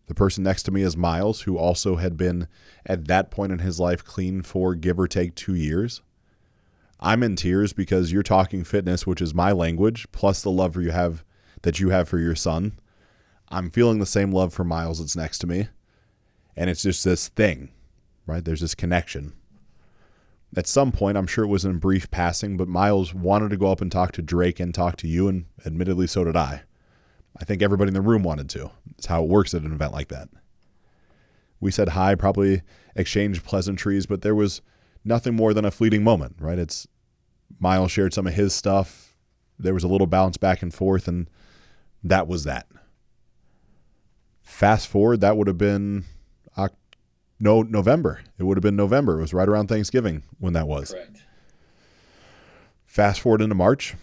The 0.07 0.15
person 0.15 0.43
next 0.43 0.63
to 0.65 0.71
me 0.71 0.83
is 0.83 0.97
Miles, 0.97 1.43
who 1.43 1.59
also 1.59 1.97
had 1.97 2.17
been 2.17 2.49
at 2.87 3.07
that 3.09 3.31
point 3.31 3.53
in 3.53 3.59
his 3.59 3.79
life 3.79 4.05
clean 4.05 4.43
for 4.43 4.75
give 4.75 4.99
or 4.99 5.07
take 5.07 5.35
two 5.35 5.55
years. 5.55 6.01
I'm 7.01 7.23
in 7.23 7.37
tears 7.37 7.73
because 7.73 8.11
you're 8.11 8.23
talking 8.23 8.65
fitness, 8.65 9.07
which 9.07 9.21
is 9.21 9.35
my 9.35 9.53
language, 9.53 10.07
plus 10.11 10.43
the 10.43 10.51
love 10.51 10.77
you 10.77 10.91
have 10.91 11.25
that 11.63 11.79
you 11.79 11.91
have 11.91 12.09
for 12.09 12.19
your 12.19 12.35
son. 12.35 12.79
I'm 13.51 13.71
feeling 13.71 13.99
the 13.99 14.07
same 14.07 14.33
love 14.33 14.55
for 14.55 14.65
Miles 14.65 14.99
that's 14.99 15.17
next 15.17 15.39
to 15.39 15.47
me 15.47 15.69
and 16.59 16.69
it's 16.69 16.83
just 16.83 17.05
this 17.05 17.29
thing, 17.29 17.71
right? 18.27 18.45
There's 18.45 18.61
this 18.61 18.75
connection. 18.75 19.33
At 20.57 20.67
some 20.67 20.93
point, 20.93 21.19
I'm 21.19 21.27
sure 21.27 21.45
it 21.45 21.49
was 21.49 21.65
in 21.65 21.79
brief 21.79 22.11
passing, 22.11 22.57
but 22.57 22.69
Miles 22.69 23.13
wanted 23.13 23.51
to 23.51 23.57
go 23.57 23.71
up 23.71 23.81
and 23.81 23.93
talk 23.93 24.13
to 24.13 24.23
Drake 24.23 24.59
and 24.59 24.75
talk 24.75 24.97
to 24.97 25.09
you, 25.09 25.29
and 25.29 25.45
admittedly, 25.67 26.07
so 26.07 26.25
did 26.25 26.37
I. 26.37 26.63
I 27.37 27.45
think 27.45 27.63
everybody 27.63 27.89
in 27.89 27.95
the 27.95 28.01
room 28.01 28.23
wanted 28.23 28.49
to. 28.51 28.71
It's 28.97 29.07
how 29.07 29.23
it 29.23 29.29
works 29.29 29.55
at 29.55 29.63
an 29.63 29.73
event 29.73 29.93
like 29.93 30.09
that. 30.09 30.29
We 31.61 31.71
said 31.71 31.91
hi, 31.91 32.15
probably 32.15 32.63
exchanged 32.97 33.45
pleasantries, 33.45 34.07
but 34.07 34.23
there 34.23 34.35
was 34.35 34.63
nothing 35.05 35.35
more 35.35 35.53
than 35.53 35.65
a 35.65 35.71
fleeting 35.71 36.03
moment, 36.03 36.37
right? 36.41 36.59
It's 36.59 36.89
Miles 37.61 37.91
shared 37.91 38.15
some 38.15 38.27
of 38.27 38.35
his 38.35 38.55
stuff. 38.55 39.15
There 39.59 39.75
was 39.75 39.85
a 39.85 39.89
little 39.89 40.07
bounce 40.07 40.37
back 40.37 40.63
and 40.63 40.73
forth, 40.73 41.09
and 41.09 41.29
that 42.03 42.27
was 42.27 42.45
that. 42.45 42.67
Fast 44.43 44.89
forward, 44.89 45.21
that 45.21 45.37
would 45.37 45.47
have 45.47 45.59
been 45.59 46.05
no 47.41 47.63
November. 47.63 48.21
It 48.39 48.45
would 48.45 48.57
have 48.57 48.63
been 48.63 48.77
November. 48.77 49.19
It 49.19 49.23
was 49.23 49.35
right 49.35 49.49
around 49.49 49.69
Thanksgiving 49.69 50.23
when 50.39 50.53
that 50.55 50.69
was. 50.69 50.93
Correct. 50.93 51.23
Fast 52.87 53.21
forward 53.21 53.43
into 53.43 53.55
March. 53.55 53.95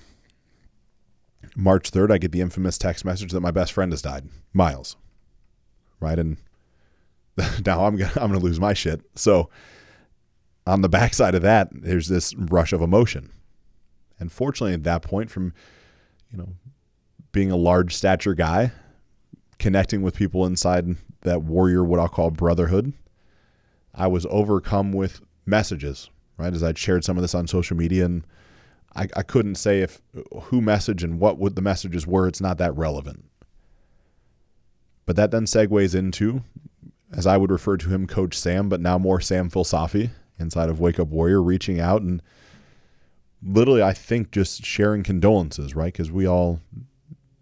March 1.55 1.91
3rd, 1.91 2.11
I 2.11 2.17
get 2.17 2.31
the 2.31 2.41
infamous 2.41 2.77
text 2.77 3.05
message 3.05 3.31
that 3.31 3.41
my 3.41 3.51
best 3.51 3.71
friend 3.71 3.91
has 3.91 4.01
died, 4.01 4.27
Miles. 4.53 4.95
Right? 5.99 6.19
And 6.19 6.37
now 7.65 7.85
I'm 7.85 7.95
going 7.95 8.11
to 8.11 8.21
I'm 8.21 8.29
going 8.29 8.39
to 8.39 8.45
lose 8.45 8.59
my 8.59 8.73
shit. 8.73 9.01
So 9.15 9.49
on 10.67 10.81
the 10.81 10.89
backside 10.89 11.35
of 11.35 11.41
that, 11.43 11.69
there's 11.71 12.07
this 12.07 12.33
rush 12.35 12.73
of 12.73 12.81
emotion. 12.81 13.31
And 14.19 14.31
fortunately 14.31 14.73
at 14.73 14.83
that 14.83 15.01
point 15.01 15.29
from 15.29 15.53
you 16.31 16.37
know 16.37 16.49
being 17.31 17.51
a 17.51 17.57
large 17.57 17.93
stature 17.95 18.33
guy, 18.33 18.71
connecting 19.59 20.01
with 20.01 20.15
people 20.15 20.45
inside 20.45 20.95
that 21.21 21.41
warrior 21.41 21.83
what 21.83 21.99
I'll 21.99 22.07
call 22.07 22.31
brotherhood, 22.31 22.93
I 23.95 24.07
was 24.07 24.25
overcome 24.29 24.91
with 24.91 25.21
messages, 25.45 26.09
right? 26.37 26.53
As 26.53 26.63
I'd 26.63 26.77
shared 26.77 27.03
some 27.03 27.17
of 27.17 27.21
this 27.21 27.35
on 27.35 27.47
social 27.47 27.77
media 27.77 28.05
and 28.05 28.25
I, 28.95 29.07
I 29.15 29.23
couldn't 29.23 29.55
say 29.55 29.81
if 29.81 30.01
who 30.43 30.61
message 30.61 31.03
and 31.03 31.19
what 31.19 31.37
would 31.37 31.55
the 31.55 31.61
messages 31.61 32.07
were. 32.07 32.27
It's 32.27 32.41
not 32.41 32.57
that 32.57 32.75
relevant. 32.75 33.25
But 35.05 35.15
that 35.17 35.31
then 35.31 35.45
segues 35.45 35.93
into, 35.93 36.43
as 37.13 37.27
I 37.27 37.37
would 37.37 37.51
refer 37.51 37.77
to 37.77 37.89
him, 37.89 38.07
Coach 38.07 38.37
Sam, 38.37 38.69
but 38.69 38.81
now 38.81 38.97
more 38.97 39.21
Sam 39.21 39.49
Falsafi 39.49 40.11
inside 40.39 40.69
of 40.69 40.79
Wake 40.79 40.99
Up 40.99 41.09
Warrior, 41.09 41.41
reaching 41.41 41.79
out 41.79 42.01
and 42.01 42.21
literally, 43.43 43.83
I 43.83 43.93
think, 43.93 44.31
just 44.31 44.65
sharing 44.65 45.03
condolences, 45.03 45.75
right? 45.75 45.93
Because 45.93 46.11
we 46.11 46.27
all, 46.27 46.59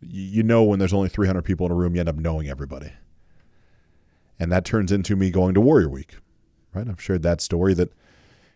you 0.02 0.44
know, 0.44 0.64
when 0.64 0.80
there's 0.80 0.94
only 0.94 1.10
300 1.10 1.44
people 1.44 1.66
in 1.66 1.72
a 1.72 1.76
room, 1.76 1.96
you 1.96 2.02
end 2.02 2.10
up 2.10 2.18
knowing 2.18 2.50
everybody. 2.50 2.92
And 4.40 4.52
that 4.52 4.66
turns 4.66 4.92
into 4.92 5.16
me 5.16 5.32
going 5.32 5.54
to 5.54 5.62
Warrior 5.62 5.90
Week, 5.90 6.18
right? 6.74 6.88
I've 6.88 7.02
shared 7.02 7.24
that 7.24 7.42
story 7.42 7.74
that 7.76 7.90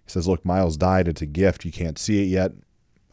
he 0.05 0.11
says, 0.11 0.27
look, 0.27 0.45
Miles 0.45 0.77
died. 0.77 1.07
It's 1.07 1.21
a 1.21 1.25
gift. 1.25 1.65
You 1.65 1.71
can't 1.71 1.99
see 1.99 2.23
it 2.23 2.27
yet. 2.27 2.51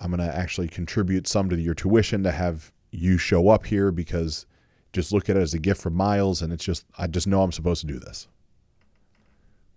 I'm 0.00 0.10
going 0.10 0.26
to 0.26 0.36
actually 0.36 0.68
contribute 0.68 1.26
some 1.26 1.48
to 1.50 1.60
your 1.60 1.74
tuition 1.74 2.22
to 2.22 2.30
have 2.30 2.72
you 2.90 3.18
show 3.18 3.48
up 3.48 3.66
here 3.66 3.90
because 3.90 4.46
just 4.92 5.12
look 5.12 5.28
at 5.28 5.36
it 5.36 5.40
as 5.40 5.54
a 5.54 5.58
gift 5.58 5.80
from 5.80 5.94
Miles. 5.94 6.42
And 6.42 6.52
it's 6.52 6.64
just, 6.64 6.84
I 6.96 7.06
just 7.06 7.26
know 7.26 7.42
I'm 7.42 7.52
supposed 7.52 7.80
to 7.80 7.86
do 7.86 7.98
this. 7.98 8.28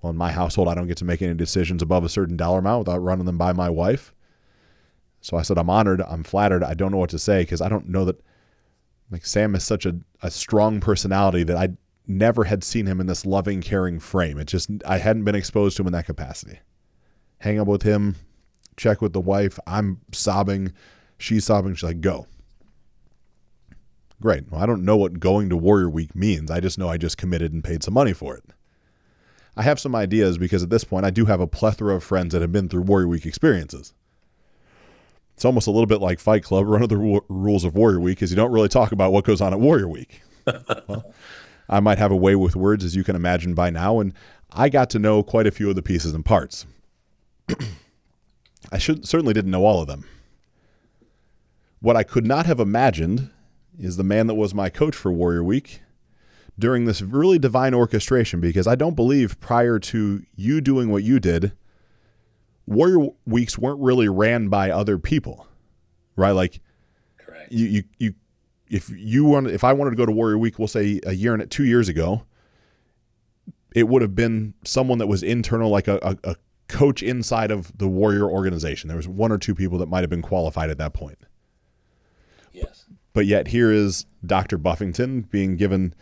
Well, 0.02 0.12
in 0.12 0.18
my 0.18 0.32
household, 0.32 0.68
I 0.68 0.76
don't 0.76 0.88
get 0.88 0.98
to 0.98 1.06
make 1.06 1.22
any 1.22 1.34
decisions 1.34 1.82
above 1.82 2.04
a 2.04 2.10
certain 2.10 2.38
dollar 2.38 2.60
amount 2.60 2.88
without 2.88 3.00
running 3.00 3.26
them 3.26 3.38
by 3.38 3.52
my 3.52 3.70
wife. 3.70 4.14
So 5.22 5.38
I 5.38 5.42
said, 5.42 5.58
I'm 5.58 5.70
honored. 5.70 6.02
I'm 6.02 6.24
flattered. 6.24 6.64
I 6.64 6.76
don't 6.76 6.92
know 6.92 7.00
what 7.00 7.10
to 7.10 7.20
say 7.20 7.42
because 7.42 7.62
I 7.62 7.70
don't 7.70 7.90
know 7.90 8.06
that, 8.06 8.24
like, 9.10 9.26
Sam 9.26 9.56
is 9.56 9.64
such 9.64 9.86
a, 9.86 9.96
a 10.22 10.30
strong 10.30 10.80
personality 10.80 11.44
that 11.44 11.58
I 11.58 11.70
never 12.08 12.46
had 12.46 12.64
seen 12.64 12.86
him 12.86 13.00
in 13.00 13.08
this 13.08 13.26
loving, 13.26 13.62
caring 13.62 14.00
frame. 14.00 14.38
It 14.38 14.48
just, 14.48 14.70
I 14.86 14.98
hadn't 14.98 15.24
been 15.24 15.36
exposed 15.36 15.78
to 15.78 15.84
him 15.84 15.88
in 15.88 15.94
that 15.94 16.06
capacity. 16.06 16.60
Hang 17.40 17.60
up 17.60 17.68
with 17.68 17.84
him, 17.84 18.16
check 18.78 19.02
with 19.02 19.14
the 19.14 19.22
wife. 19.22 19.60
I'm 19.68 20.02
sobbing. 20.12 20.74
She's 21.18 21.46
sobbing. 21.46 21.76
She's 21.76 21.84
like, 21.84 22.02
go. 22.02 22.28
Great. 24.22 24.50
Well, 24.52 24.62
I 24.62 24.66
don't 24.66 24.86
know 24.86 24.98
what 24.98 25.20
going 25.20 25.50
to 25.50 25.58
Warrior 25.58 25.90
Week 25.90 26.16
means. 26.16 26.50
I 26.50 26.60
just 26.60 26.80
know 26.80 26.90
I 26.90 26.98
just 26.98 27.18
committed 27.18 27.54
and 27.54 27.64
paid 27.64 27.84
some 27.84 27.94
money 27.94 28.14
for 28.14 28.36
it. 28.36 28.44
I 29.56 29.64
have 29.64 29.80
some 29.80 29.96
ideas 29.96 30.38
because 30.38 30.64
at 30.64 30.70
this 30.70 30.84
point 30.84 31.06
I 31.06 31.10
do 31.10 31.26
have 31.26 31.40
a 31.40 31.48
plethora 31.48 31.96
of 31.96 32.04
friends 32.04 32.34
that 32.34 32.42
have 32.42 32.52
been 32.52 32.70
through 32.70 32.84
Warrior 32.84 33.08
Week 33.08 33.26
experiences. 33.26 33.94
It's 35.34 35.46
almost 35.46 35.68
a 35.68 35.72
little 35.72 35.88
bit 35.88 36.02
like 36.02 36.20
Fight 36.20 36.44
Club. 36.44 36.68
One 36.68 36.82
of 36.82 36.90
the 36.90 37.22
rules 37.30 37.64
of 37.64 37.76
Warrior 37.76 38.00
Week 38.00 38.22
is 38.22 38.32
you 38.32 38.36
don't 38.36 38.52
really 38.52 38.70
talk 38.70 38.92
about 38.92 39.12
what 39.12 39.24
goes 39.24 39.42
on 39.42 39.54
at 39.54 39.60
Warrior 39.60 39.88
Week. 39.88 40.22
well, 40.88 41.14
I 41.70 41.80
might 41.80 41.98
have 41.98 42.12
a 42.12 42.16
way 42.16 42.36
with 42.36 42.56
words, 42.56 42.84
as 42.84 42.96
you 42.96 43.04
can 43.04 43.16
imagine 43.16 43.54
by 43.54 43.70
now, 43.70 44.00
and 44.00 44.14
I 44.52 44.70
got 44.70 44.90
to 44.92 45.00
know 45.00 45.24
quite 45.24 45.48
a 45.48 45.52
few 45.52 45.70
of 45.70 45.76
the 45.76 45.82
pieces 45.82 46.14
and 46.14 46.24
parts. 46.24 46.66
I 48.72 48.78
should, 48.78 49.08
certainly 49.08 49.34
didn't 49.34 49.52
know 49.52 49.66
all 49.66 49.82
of 49.82 49.88
them. 49.88 50.06
What 51.80 51.96
I 51.96 52.04
could 52.04 52.26
not 52.26 52.46
have 52.46 52.60
imagined 52.60 53.30
is 53.80 53.98
the 53.98 54.04
man 54.04 54.28
that 54.28 54.36
was 54.36 54.54
my 54.54 54.70
coach 54.70 54.96
for 54.96 55.12
Warrior 55.12 55.44
Week 55.44 55.82
during 56.58 56.86
this 56.86 57.02
really 57.02 57.38
divine 57.38 57.74
orchestration, 57.74 58.40
because 58.40 58.66
I 58.68 58.76
don't 58.76 58.96
believe 58.96 59.40
prior 59.40 59.78
to 59.80 60.24
you 60.36 60.60
doing 60.60 60.90
what 60.90 61.04
you 61.04 61.20
did, 61.20 61.52
Warrior 62.66 63.10
Weeks 63.26 63.58
weren't 63.58 63.80
really 63.80 64.10
ran 64.10 64.50
by 64.50 64.72
other 64.72 64.98
people, 64.98 65.48
right? 66.16 66.32
Like, 66.32 66.60
Correct. 67.18 67.52
you 67.52 67.68
you 67.68 67.84
you 68.00 68.14
if 68.70 68.90
you 68.90 69.26
want 69.26 69.48
if 69.48 69.64
I 69.64 69.74
wanted 69.74 69.92
to 69.92 69.96
go 69.96 70.06
to 70.06 70.12
Warrior 70.12 70.38
Week, 70.38 70.60
we'll 70.60 70.68
say 70.68 71.00
a 71.06 71.14
year 71.14 71.34
and 71.34 71.50
two 71.50 71.66
years 71.66 71.90
ago, 71.90 72.24
it 73.74 73.88
would 73.88 74.02
have 74.02 74.16
been 74.16 74.54
someone 74.64 74.98
that 75.00 75.08
was 75.08 75.24
internal, 75.24 75.70
like 75.70 75.88
a, 75.88 76.00
a, 76.02 76.32
a 76.32 76.36
coach 76.68 77.02
inside 77.02 77.52
of 77.52 77.76
the 77.78 77.88
Warrior 77.88 78.30
organization. 78.30 78.88
There 78.88 78.98
was 78.98 79.08
one 79.08 79.32
or 79.32 79.38
two 79.38 79.56
people 79.56 79.78
that 79.80 79.88
might 79.88 80.02
have 80.02 80.10
been 80.10 80.22
qualified 80.22 80.70
at 80.70 80.78
that 80.78 80.94
point. 80.94 81.18
Yes. 82.52 82.86
But 83.14 83.26
yet 83.26 83.48
here 83.48 83.72
is 83.72 84.06
Dr. 84.26 84.58
Buffington 84.58 85.22
being 85.22 85.58
given 85.58 85.94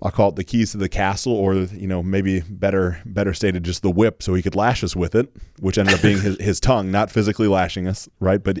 I'll 0.00 0.12
call 0.12 0.28
it 0.28 0.36
the 0.36 0.44
keys 0.44 0.72
to 0.72 0.78
the 0.78 0.88
castle, 0.88 1.32
or 1.32 1.54
you 1.54 1.88
know, 1.88 2.02
maybe 2.02 2.40
better 2.40 3.00
better 3.04 3.34
stated, 3.34 3.64
just 3.64 3.82
the 3.82 3.90
whip, 3.90 4.22
so 4.22 4.34
he 4.34 4.42
could 4.42 4.54
lash 4.54 4.84
us 4.84 4.94
with 4.94 5.14
it, 5.14 5.28
which 5.58 5.76
ended 5.76 5.94
up 5.94 6.02
being 6.02 6.20
his, 6.20 6.36
his 6.40 6.60
tongue, 6.60 6.90
not 6.92 7.10
physically 7.10 7.48
lashing 7.48 7.88
us, 7.88 8.08
right? 8.20 8.42
But 8.42 8.60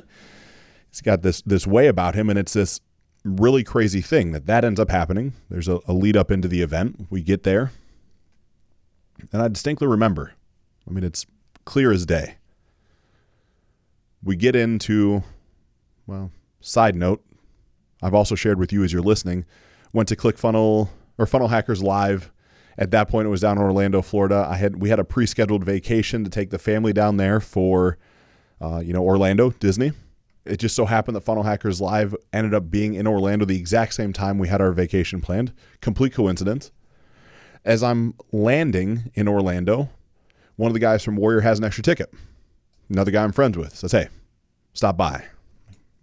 he's 0.90 1.00
got 1.00 1.22
this 1.22 1.42
this 1.42 1.66
way 1.66 1.86
about 1.86 2.16
him, 2.16 2.28
and 2.28 2.38
it's 2.38 2.54
this 2.54 2.80
really 3.28 3.64
crazy 3.64 4.00
thing 4.00 4.32
that 4.32 4.46
that 4.46 4.64
ends 4.64 4.80
up 4.80 4.90
happening. 4.90 5.34
There's 5.50 5.68
a, 5.68 5.80
a 5.86 5.92
lead 5.92 6.16
up 6.16 6.30
into 6.30 6.48
the 6.48 6.62
event. 6.62 7.06
We 7.10 7.22
get 7.22 7.42
there, 7.42 7.72
and 9.32 9.42
I 9.42 9.48
distinctly 9.48 9.86
remember. 9.86 10.32
I 10.88 10.92
mean, 10.92 11.04
it's 11.04 11.26
clear 11.64 11.92
as 11.92 12.06
day. 12.06 12.36
We 14.22 14.36
get 14.36 14.56
into, 14.56 15.22
well, 16.06 16.32
side 16.60 16.96
note, 16.96 17.22
I've 18.02 18.14
also 18.14 18.34
shared 18.34 18.58
with 18.58 18.72
you 18.72 18.82
as 18.82 18.92
you're 18.92 19.02
listening. 19.02 19.44
Went 19.92 20.08
to 20.08 20.16
ClickFunnel 20.16 20.88
or 21.18 21.26
Funnel 21.26 21.48
Hackers 21.48 21.82
Live. 21.82 22.30
At 22.76 22.90
that 22.92 23.08
point, 23.08 23.26
it 23.26 23.30
was 23.30 23.40
down 23.40 23.58
in 23.58 23.62
Orlando, 23.62 24.02
Florida. 24.02 24.46
I 24.48 24.56
had 24.56 24.80
we 24.80 24.88
had 24.88 24.98
a 24.98 25.04
pre-scheduled 25.04 25.64
vacation 25.64 26.24
to 26.24 26.30
take 26.30 26.50
the 26.50 26.58
family 26.58 26.92
down 26.92 27.16
there 27.16 27.40
for, 27.40 27.98
uh, 28.60 28.78
you 28.78 28.92
know, 28.92 29.02
Orlando 29.02 29.50
Disney. 29.50 29.92
It 30.48 30.58
just 30.58 30.74
so 30.74 30.86
happened 30.86 31.16
that 31.16 31.22
Funnel 31.22 31.42
Hackers 31.42 31.80
Live 31.80 32.14
ended 32.32 32.54
up 32.54 32.70
being 32.70 32.94
in 32.94 33.06
Orlando 33.06 33.44
the 33.44 33.56
exact 33.56 33.94
same 33.94 34.12
time 34.12 34.38
we 34.38 34.48
had 34.48 34.60
our 34.60 34.72
vacation 34.72 35.20
planned. 35.20 35.52
Complete 35.80 36.14
coincidence. 36.14 36.70
As 37.64 37.82
I'm 37.82 38.14
landing 38.32 39.10
in 39.14 39.28
Orlando, 39.28 39.90
one 40.56 40.70
of 40.70 40.74
the 40.74 40.80
guys 40.80 41.04
from 41.04 41.16
Warrior 41.16 41.40
has 41.40 41.58
an 41.58 41.64
extra 41.64 41.82
ticket. 41.82 42.12
Another 42.88 43.10
guy 43.10 43.22
I'm 43.24 43.32
friends 43.32 43.58
with 43.58 43.76
says, 43.76 43.92
"Hey, 43.92 44.08
stop 44.72 44.96
by." 44.96 45.24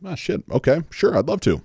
Ah, 0.06 0.16
shit. 0.16 0.44
Okay, 0.52 0.82
sure, 0.92 1.18
I'd 1.18 1.28
love 1.28 1.42
to 1.42 1.62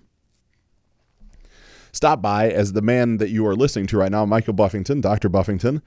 stop 1.92 2.22
by 2.22 2.50
as 2.50 2.72
the 2.72 2.82
man 2.82 3.18
that 3.18 3.30
you 3.30 3.46
are 3.46 3.54
listening 3.56 3.86
to 3.88 3.98
right 3.98 4.10
now, 4.10 4.24
Michael 4.24 4.52
Buffington, 4.52 5.00
Dr. 5.00 5.28
Buffington, 5.28 5.82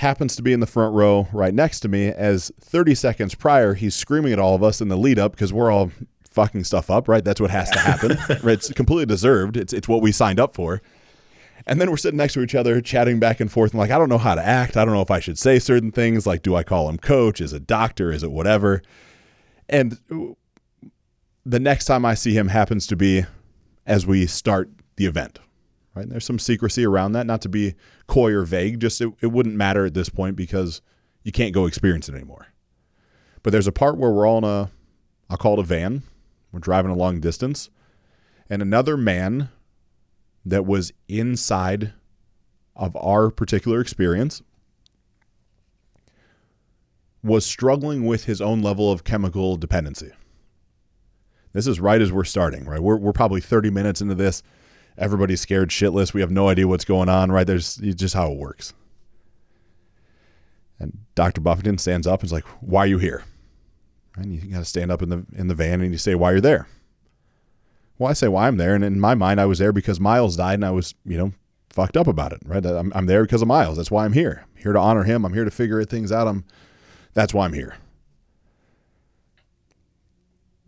happens 0.00 0.34
to 0.34 0.42
be 0.42 0.54
in 0.54 0.60
the 0.60 0.66
front 0.66 0.94
row 0.94 1.28
right 1.30 1.52
next 1.52 1.80
to 1.80 1.88
me 1.88 2.08
as 2.08 2.50
30 2.58 2.94
seconds 2.94 3.34
prior, 3.34 3.74
he's 3.74 3.94
screaming 3.94 4.32
at 4.32 4.38
all 4.38 4.54
of 4.54 4.62
us 4.62 4.80
in 4.80 4.88
the 4.88 4.96
lead 4.96 5.18
up 5.18 5.32
because 5.32 5.52
we're 5.52 5.70
all 5.70 5.90
fucking 6.30 6.64
stuff 6.64 6.90
up, 6.90 7.06
right? 7.06 7.22
That's 7.22 7.40
what 7.40 7.50
has 7.50 7.70
to 7.70 7.78
happen. 7.78 8.16
right? 8.42 8.54
It's 8.54 8.72
completely 8.72 9.04
deserved. 9.04 9.58
It's, 9.58 9.74
it's 9.74 9.88
what 9.88 10.00
we 10.00 10.10
signed 10.10 10.40
up 10.40 10.54
for. 10.54 10.80
And 11.66 11.78
then 11.78 11.90
we're 11.90 11.98
sitting 11.98 12.16
next 12.16 12.32
to 12.34 12.42
each 12.42 12.54
other, 12.54 12.80
chatting 12.80 13.20
back 13.20 13.40
and 13.40 13.52
forth. 13.52 13.72
And 13.72 13.78
like, 13.78 13.90
I 13.90 13.98
don't 13.98 14.08
know 14.08 14.16
how 14.16 14.34
to 14.34 14.44
act. 14.44 14.78
I 14.78 14.86
don't 14.86 14.94
know 14.94 15.02
if 15.02 15.10
I 15.10 15.20
should 15.20 15.38
say 15.38 15.58
certain 15.58 15.92
things. 15.92 16.26
Like, 16.26 16.40
do 16.40 16.56
I 16.56 16.62
call 16.62 16.88
him 16.88 16.96
coach? 16.96 17.42
Is 17.42 17.52
it 17.52 17.66
doctor? 17.66 18.10
Is 18.10 18.22
it 18.22 18.30
whatever? 18.30 18.80
And 19.68 19.98
the 21.44 21.60
next 21.60 21.84
time 21.84 22.06
I 22.06 22.14
see 22.14 22.32
him 22.32 22.48
happens 22.48 22.86
to 22.86 22.96
be 22.96 23.24
as 23.84 24.06
we 24.06 24.26
start 24.26 24.70
the 24.96 25.04
event. 25.04 25.40
Right? 25.94 26.02
And 26.02 26.12
there's 26.12 26.24
some 26.24 26.38
secrecy 26.38 26.86
around 26.86 27.12
that, 27.12 27.26
not 27.26 27.42
to 27.42 27.48
be 27.48 27.74
coy 28.06 28.32
or 28.32 28.44
vague. 28.44 28.80
Just 28.80 29.00
it, 29.00 29.12
it 29.20 29.28
wouldn't 29.28 29.56
matter 29.56 29.84
at 29.84 29.94
this 29.94 30.08
point 30.08 30.36
because 30.36 30.82
you 31.24 31.32
can't 31.32 31.52
go 31.52 31.66
experience 31.66 32.08
it 32.08 32.14
anymore. 32.14 32.48
But 33.42 33.50
there's 33.50 33.66
a 33.66 33.72
part 33.72 33.96
where 33.96 34.10
we're 34.10 34.26
all 34.26 34.38
in 34.38 34.44
a, 34.44 34.70
I'll 35.28 35.36
call 35.36 35.54
it 35.54 35.60
a 35.60 35.64
van. 35.64 36.02
We're 36.52 36.60
driving 36.60 36.90
a 36.90 36.96
long 36.96 37.20
distance, 37.20 37.70
and 38.48 38.60
another 38.60 38.96
man 38.96 39.50
that 40.44 40.66
was 40.66 40.92
inside 41.08 41.92
of 42.74 42.96
our 42.96 43.30
particular 43.30 43.80
experience 43.80 44.42
was 47.22 47.44
struggling 47.44 48.06
with 48.06 48.24
his 48.24 48.40
own 48.40 48.62
level 48.62 48.90
of 48.90 49.04
chemical 49.04 49.56
dependency. 49.56 50.10
This 51.52 51.66
is 51.66 51.80
right 51.80 52.00
as 52.00 52.12
we're 52.12 52.24
starting, 52.24 52.64
right? 52.64 52.80
We're, 52.80 52.96
we're 52.96 53.12
probably 53.12 53.40
30 53.40 53.70
minutes 53.70 54.00
into 54.00 54.14
this. 54.14 54.42
Everybody's 54.98 55.40
scared 55.40 55.70
shitless. 55.70 56.12
We 56.12 56.20
have 56.20 56.30
no 56.30 56.48
idea 56.48 56.68
what's 56.68 56.84
going 56.84 57.08
on, 57.08 57.32
right? 57.32 57.46
There's 57.46 57.76
just 57.76 58.14
how 58.14 58.32
it 58.32 58.38
works. 58.38 58.74
And 60.78 60.98
Dr. 61.14 61.40
Buffington 61.40 61.78
stands 61.78 62.06
up 62.06 62.20
and 62.20 62.28
is 62.28 62.32
like, 62.32 62.46
Why 62.60 62.80
are 62.80 62.86
you 62.86 62.98
here? 62.98 63.24
And 64.16 64.34
you 64.34 64.40
got 64.50 64.58
to 64.58 64.64
stand 64.64 64.90
up 64.90 65.02
in 65.02 65.08
the 65.08 65.24
in 65.36 65.48
the 65.48 65.54
van 65.54 65.80
and 65.80 65.92
you 65.92 65.98
say 65.98 66.14
why 66.14 66.32
you're 66.32 66.40
there. 66.40 66.66
Well, 67.98 68.10
I 68.10 68.14
say 68.14 68.28
why 68.28 68.48
I'm 68.48 68.56
there, 68.56 68.74
and 68.74 68.82
in 68.82 68.98
my 68.98 69.14
mind, 69.14 69.40
I 69.42 69.46
was 69.46 69.58
there 69.58 69.74
because 69.74 70.00
Miles 70.00 70.34
died, 70.34 70.54
and 70.54 70.64
I 70.64 70.70
was, 70.70 70.94
you 71.04 71.18
know, 71.18 71.32
fucked 71.68 71.98
up 71.98 72.06
about 72.06 72.32
it. 72.32 72.40
Right? 72.46 72.64
I'm, 72.64 72.90
I'm 72.94 73.04
there 73.04 73.24
because 73.24 73.42
of 73.42 73.48
Miles. 73.48 73.76
That's 73.76 73.90
why 73.90 74.06
I'm 74.06 74.14
here. 74.14 74.46
I'm 74.56 74.62
here 74.62 74.72
to 74.72 74.78
honor 74.78 75.04
him. 75.04 75.26
I'm 75.26 75.34
here 75.34 75.44
to 75.44 75.50
figure 75.50 75.84
things 75.84 76.10
out. 76.10 76.26
I'm. 76.26 76.44
That's 77.12 77.34
why 77.34 77.44
I'm 77.44 77.52
here. 77.52 77.76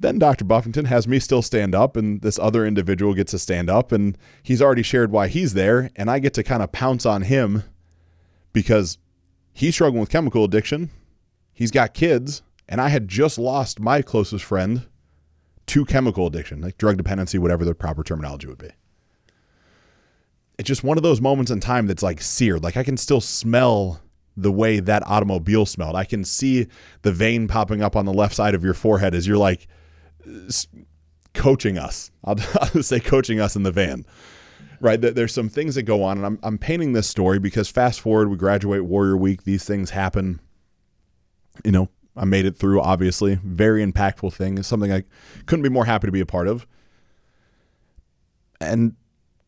Then 0.02 0.18
Dr. 0.18 0.44
Buffington 0.44 0.86
has 0.86 1.06
me 1.06 1.20
still 1.20 1.42
stand 1.42 1.76
up, 1.76 1.96
and 1.96 2.20
this 2.22 2.36
other 2.36 2.66
individual 2.66 3.14
gets 3.14 3.30
to 3.30 3.38
stand 3.38 3.70
up, 3.70 3.92
and 3.92 4.18
he's 4.42 4.60
already 4.60 4.82
shared 4.82 5.12
why 5.12 5.28
he's 5.28 5.54
there, 5.54 5.90
and 5.94 6.10
I 6.10 6.18
get 6.18 6.34
to 6.34 6.42
kind 6.42 6.60
of 6.60 6.72
pounce 6.72 7.06
on 7.06 7.22
him 7.22 7.62
because 8.52 8.98
he's 9.52 9.74
struggling 9.74 10.00
with 10.00 10.10
chemical 10.10 10.42
addiction. 10.42 10.90
He's 11.52 11.70
got 11.70 11.94
kids, 11.94 12.42
and 12.68 12.80
I 12.80 12.88
had 12.88 13.06
just 13.06 13.38
lost 13.38 13.78
my 13.78 14.02
closest 14.02 14.44
friend 14.44 14.88
to 15.66 15.84
chemical 15.84 16.26
addiction, 16.26 16.60
like 16.60 16.78
drug 16.78 16.96
dependency, 16.96 17.38
whatever 17.38 17.64
the 17.64 17.72
proper 17.72 18.02
terminology 18.02 18.48
would 18.48 18.58
be. 18.58 18.70
It's 20.58 20.66
just 20.66 20.82
one 20.82 20.96
of 20.96 21.04
those 21.04 21.20
moments 21.20 21.52
in 21.52 21.60
time 21.60 21.86
that's 21.86 22.02
like 22.02 22.20
seared. 22.20 22.64
Like 22.64 22.76
I 22.76 22.82
can 22.82 22.96
still 22.96 23.20
smell 23.20 24.00
the 24.36 24.50
way 24.50 24.80
that 24.80 25.06
automobile 25.06 25.64
smelled. 25.64 25.94
I 25.94 26.04
can 26.04 26.24
see 26.24 26.66
the 27.02 27.12
vein 27.12 27.46
popping 27.46 27.82
up 27.82 27.94
on 27.94 28.04
the 28.04 28.12
left 28.12 28.34
side 28.34 28.56
of 28.56 28.64
your 28.64 28.74
forehead 28.74 29.14
as 29.14 29.28
you're 29.28 29.36
like, 29.36 29.68
coaching 31.34 31.78
us. 31.78 32.10
I'll, 32.24 32.36
I'll, 32.60 32.82
say 32.82 33.00
coaching 33.00 33.40
us 33.40 33.56
in 33.56 33.62
the 33.62 33.72
van. 33.72 34.04
Right, 34.80 35.00
there's 35.00 35.32
some 35.32 35.48
things 35.48 35.76
that 35.76 35.84
go 35.84 36.02
on, 36.02 36.16
and 36.16 36.26
I'm 36.26 36.38
I'm 36.42 36.58
painting 36.58 36.92
this 36.92 37.06
story 37.06 37.38
because 37.38 37.68
fast 37.68 38.00
forward, 38.00 38.30
we 38.30 38.36
graduate 38.36 38.84
Warrior 38.84 39.16
Week, 39.16 39.44
these 39.44 39.64
things 39.64 39.90
happen. 39.90 40.40
You 41.64 41.70
know, 41.70 41.88
I 42.16 42.24
made 42.24 42.46
it 42.46 42.56
through. 42.56 42.80
Obviously, 42.80 43.36
very 43.44 43.84
impactful 43.86 44.32
thing. 44.32 44.58
It's 44.58 44.66
something 44.66 44.92
I 44.92 45.04
couldn't 45.46 45.62
be 45.62 45.68
more 45.68 45.84
happy 45.84 46.08
to 46.08 46.12
be 46.12 46.20
a 46.20 46.26
part 46.26 46.48
of. 46.48 46.66
And 48.60 48.96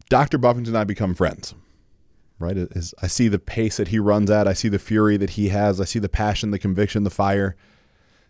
Dr. 0.08 0.38
Buffington 0.38 0.74
and 0.74 0.80
I 0.80 0.84
become 0.84 1.14
friends. 1.14 1.54
Right, 2.38 2.56
As 2.56 2.94
I 3.00 3.06
see 3.06 3.28
the 3.28 3.38
pace 3.38 3.76
that 3.76 3.88
he 3.88 3.98
runs 3.98 4.28
at, 4.28 4.48
I 4.48 4.54
see 4.54 4.68
the 4.68 4.78
fury 4.78 5.16
that 5.16 5.30
he 5.30 5.48
has, 5.50 5.80
I 5.80 5.84
see 5.84 6.00
the 6.00 6.08
passion, 6.08 6.50
the 6.50 6.58
conviction, 6.58 7.04
the 7.04 7.10
fire 7.10 7.56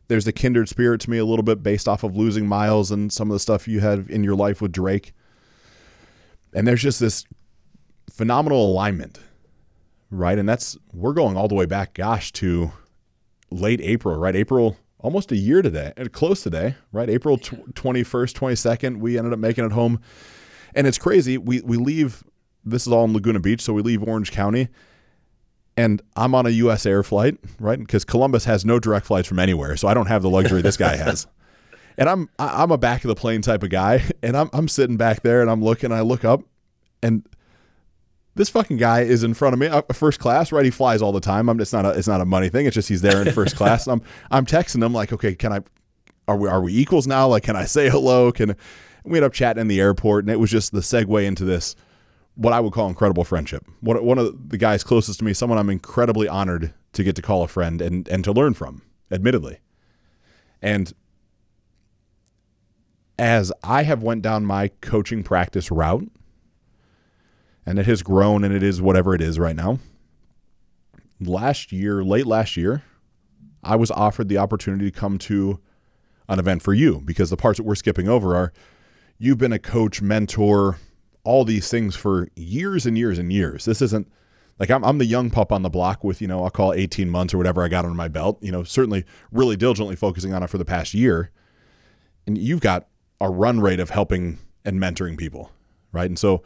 there's 0.09 0.27
a 0.27 0.33
kindred 0.33 0.69
spirit 0.69 1.01
to 1.03 1.11
me 1.11 1.19
a 1.19 1.25
little 1.25 1.43
bit 1.43 1.63
based 1.63 1.89
off 1.89 2.03
of 2.03 2.17
losing 2.17 2.47
Miles 2.47 2.91
and 2.91 3.13
some 3.13 3.31
of 3.31 3.35
the 3.35 3.41
stuff 3.41 3.67
you 3.67 3.81
had 3.81 4.11
in 4.11 4.23
your 4.23 4.35
life 4.35 4.61
with 4.61 4.73
Drake. 4.73 5.13
And 6.53 6.67
there's 6.67 6.83
just 6.83 7.01
this 7.01 7.25
phenomenal 8.11 8.71
alignment, 8.71 9.19
right? 10.11 10.39
And 10.39 10.49
that's, 10.49 10.77
we're 10.93 11.15
going 11.15 11.37
all 11.37 11.49
the 11.49 11.55
way 11.55 11.67
back, 11.67 11.95
gosh, 11.95 12.33
to 12.33 12.73
late 13.51 13.81
April, 13.81 14.17
right? 14.17 14.37
April, 14.37 14.77
almost 14.99 15.33
a 15.33 15.37
year 15.37 15.63
today, 15.63 15.93
close 16.13 16.43
today, 16.43 16.77
right? 16.93 17.09
April 17.09 17.39
21st, 17.39 18.33
22nd, 18.33 18.99
we 18.99 19.19
ended 19.19 19.33
up 19.33 19.39
making 19.39 19.65
it 19.65 19.73
home. 19.73 20.01
And 20.75 20.87
it's 20.87 20.99
crazy. 20.99 21.39
We, 21.39 21.61
we 21.63 21.77
leave, 21.77 22.25
this 22.65 22.87
is 22.87 22.93
all 22.93 23.05
in 23.05 23.15
Laguna 23.15 23.41
Beach. 23.41 23.63
So 23.63 23.73
we 23.73 23.83
leave 23.83 24.03
Orange 24.03 24.33
County 24.33 24.69
and 25.77 26.03
I'm 26.16 26.35
on 26.35 26.47
a 26.47 26.51
U.S. 26.51 26.87
air 26.87 27.03
flight, 27.03 27.39
right? 27.59 27.79
Because 27.79 28.05
Columbus 28.05 28.45
has 28.45 28.64
no 28.64 28.79
direct 28.79 29.07
flights 29.07 29.29
from 29.29 29.39
anywhere, 29.39 29.77
so 29.77 29.89
I 29.89 29.95
don't 29.95 30.07
have 30.07 30.22
the 30.22 30.31
luxury 30.31 30.62
this 30.62 30.77
guy 30.77 30.97
has. 30.97 31.27
And 31.97 32.09
I'm 32.09 32.29
I'm 32.41 32.72
a 32.72 32.77
back 32.77 33.05
of 33.05 33.09
the 33.09 33.14
plane 33.14 33.41
type 33.41 33.62
of 33.62 33.70
guy, 33.70 34.03
and 34.25 34.37
I'm 34.37 34.51
I'm 34.53 34.66
sitting 34.66 34.97
back 34.97 35.22
there, 35.22 35.41
and 35.41 35.49
I'm 35.49 35.62
looking, 35.62 35.93
I 35.93 36.01
look 36.01 36.25
up, 36.25 36.43
and 37.05 37.25
this 38.35 38.51
fucking 38.51 38.79
guy 38.79 39.03
is 39.03 39.22
in 39.22 39.33
front 39.33 39.53
of 39.53 39.61
me, 39.61 39.68
uh, 39.68 39.83
first 39.93 40.18
class, 40.18 40.51
right? 40.51 40.64
He 40.64 40.72
flies 40.72 41.03
all 41.03 41.12
the 41.12 41.20
time. 41.20 41.49
I'm 41.49 41.61
it's 41.61 41.72
not 41.72 41.87
a 41.87 41.91
it's 41.91 42.09
not 42.09 42.20
a 42.20 42.25
money 42.25 42.49
thing. 42.49 42.66
It's 42.66 42.75
just 42.75 42.89
he's 42.89 43.01
there 43.01 43.22
in 43.22 43.33
first 43.33 43.55
class. 43.57 43.87
I'm 43.87 44.03
I'm 44.33 44.45
texting 44.45 44.85
him 44.85 44.93
like, 44.93 45.12
okay, 45.12 45.37
can 45.37 45.53
I? 45.53 45.61
Are 46.27 46.37
we 46.37 46.49
are 46.49 46.61
we 46.61 46.77
equals 46.77 47.07
now? 47.07 47.29
Like, 47.29 47.45
can 47.45 47.55
I 47.55 47.64
say 47.64 47.89
hello? 47.89 48.33
Can 48.33 48.57
we 49.05 49.18
end 49.18 49.25
up 49.25 49.33
chatting 49.33 49.61
in 49.61 49.68
the 49.68 49.81
airport? 49.81 50.25
And 50.25 50.33
it 50.33 50.41
was 50.41 50.51
just 50.51 50.72
the 50.72 50.81
segue 50.81 51.25
into 51.25 51.45
this 51.45 51.77
what 52.37 52.53
I 52.53 52.61
would 52.61 52.72
call 52.72 52.89
incredible 52.89 53.24
friendship. 53.24 53.64
One 53.80 54.18
of 54.18 54.49
the 54.49 54.59
guys 54.59 54.82
closest 54.82 55.20
to 55.20 55.24
me, 55.24 55.32
someone 55.32 55.59
I'm 55.59 55.70
incredibly 55.70 56.28
honored 56.28 56.74
to 56.93 57.05
get 57.05 57.16
to 57.16 57.22
call 57.22 57.43
a 57.43 57.49
friend 57.49 57.80
and 57.80 58.09
and 58.09 58.24
to 58.24 58.32
learn 58.32 58.55
from, 58.55 58.82
admittedly. 59.11 59.59
And 60.61 60.93
as 63.18 63.53
I 63.62 63.85
have 63.85 64.03
went 64.03 64.22
down 64.22 64.45
my 64.45 64.68
coaching 64.80 65.22
practice 65.22 65.70
route, 65.70 66.09
and 67.66 67.78
it 67.78 67.87
has 67.87 68.03
grown 68.03 68.45
and 68.45 68.55
it 68.55 68.62
is 68.62 68.82
whatever 68.82 69.14
it 69.14 69.20
is 69.20 69.39
right 69.39 69.57
now. 69.57 69.78
Last 71.20 71.72
year, 71.72 72.03
late 72.05 72.26
last 72.26 72.57
year, 72.57 72.82
I 73.62 73.76
was 73.76 73.91
offered 73.91 74.28
the 74.28 74.39
opportunity 74.39 74.91
to 74.91 74.99
come 74.99 75.18
to 75.18 75.61
an 76.28 76.39
event 76.39 76.62
for 76.62 76.74
you 76.74 77.01
because 77.05 77.30
the 77.30 77.37
parts 77.37 77.59
that 77.59 77.64
we're 77.64 77.74
skipping 77.74 78.09
over 78.09 78.37
are 78.37 78.53
you've 79.18 79.39
been 79.39 79.53
a 79.53 79.59
coach, 79.59 80.03
mentor, 80.03 80.78
all 81.25 81.45
these 81.45 81.68
things 81.70 81.97
for 81.97 82.29
years 82.37 82.87
and 82.87 82.97
years 82.97 83.18
and 83.18 83.33
years. 83.33 83.64
This 83.64 83.83
isn't 83.83 84.11
like 84.59 84.70
I'm, 84.70 84.85
I'm 84.85 84.99
the 84.99 85.07
young 85.07 85.31
pup 85.31 85.51
on 85.51 85.62
the 85.62 85.70
block 85.70 86.05
with, 86.05 86.20
you 86.20 86.29
know, 86.29 86.45
I'll 86.45 86.51
call 86.51 86.72
it 86.72 86.79
18 86.79 87.11
months 87.11 87.35
or 87.35 87.39
whatever 87.39 87.62
I 87.62 87.68
got 87.68 87.85
under 87.85 87.97
my 87.97 88.09
belt, 88.09 88.39
you 88.41 88.53
know, 88.53 88.62
certainly 88.62 89.05
really 89.33 89.57
diligently 89.57 89.97
focusing 89.97 90.33
on 90.33 90.43
it 90.43 90.49
for 90.49 90.59
the 90.59 90.64
past 90.64 90.95
year. 90.95 91.31
And 92.27 92.39
you've 92.39 92.61
got 92.61 92.87
a 93.20 93.29
run 93.29 93.61
rate 93.61 93.81
of 93.81 93.91
helping 93.91 94.39
and 94.64 94.79
mentoring 94.79 95.18
people, 95.18 95.51
right? 95.93 96.07
And 96.07 96.18
so 96.18 96.43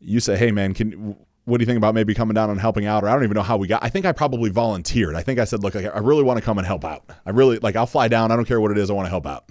you 0.00 0.20
say, 0.20 0.36
"Hey, 0.36 0.50
man, 0.50 0.74
can 0.74 1.16
what 1.44 1.58
do 1.58 1.62
you 1.62 1.66
think 1.66 1.76
about 1.76 1.94
maybe 1.94 2.14
coming 2.14 2.34
down 2.34 2.50
and 2.50 2.60
helping 2.60 2.86
out?" 2.86 3.04
Or 3.04 3.08
I 3.08 3.14
don't 3.14 3.24
even 3.24 3.34
know 3.34 3.42
how 3.42 3.56
we 3.56 3.66
got. 3.66 3.84
I 3.84 3.88
think 3.88 4.06
I 4.06 4.12
probably 4.12 4.50
volunteered. 4.50 5.14
I 5.14 5.22
think 5.22 5.38
I 5.38 5.44
said, 5.44 5.62
"Look, 5.62 5.76
I 5.76 5.98
really 5.98 6.22
want 6.22 6.38
to 6.38 6.44
come 6.44 6.58
and 6.58 6.66
help 6.66 6.84
out. 6.84 7.04
I 7.26 7.30
really 7.30 7.58
like. 7.58 7.76
I'll 7.76 7.86
fly 7.86 8.08
down. 8.08 8.30
I 8.30 8.36
don't 8.36 8.46
care 8.46 8.60
what 8.60 8.70
it 8.70 8.78
is. 8.78 8.90
I 8.90 8.94
want 8.94 9.06
to 9.06 9.10
help 9.10 9.26
out." 9.26 9.50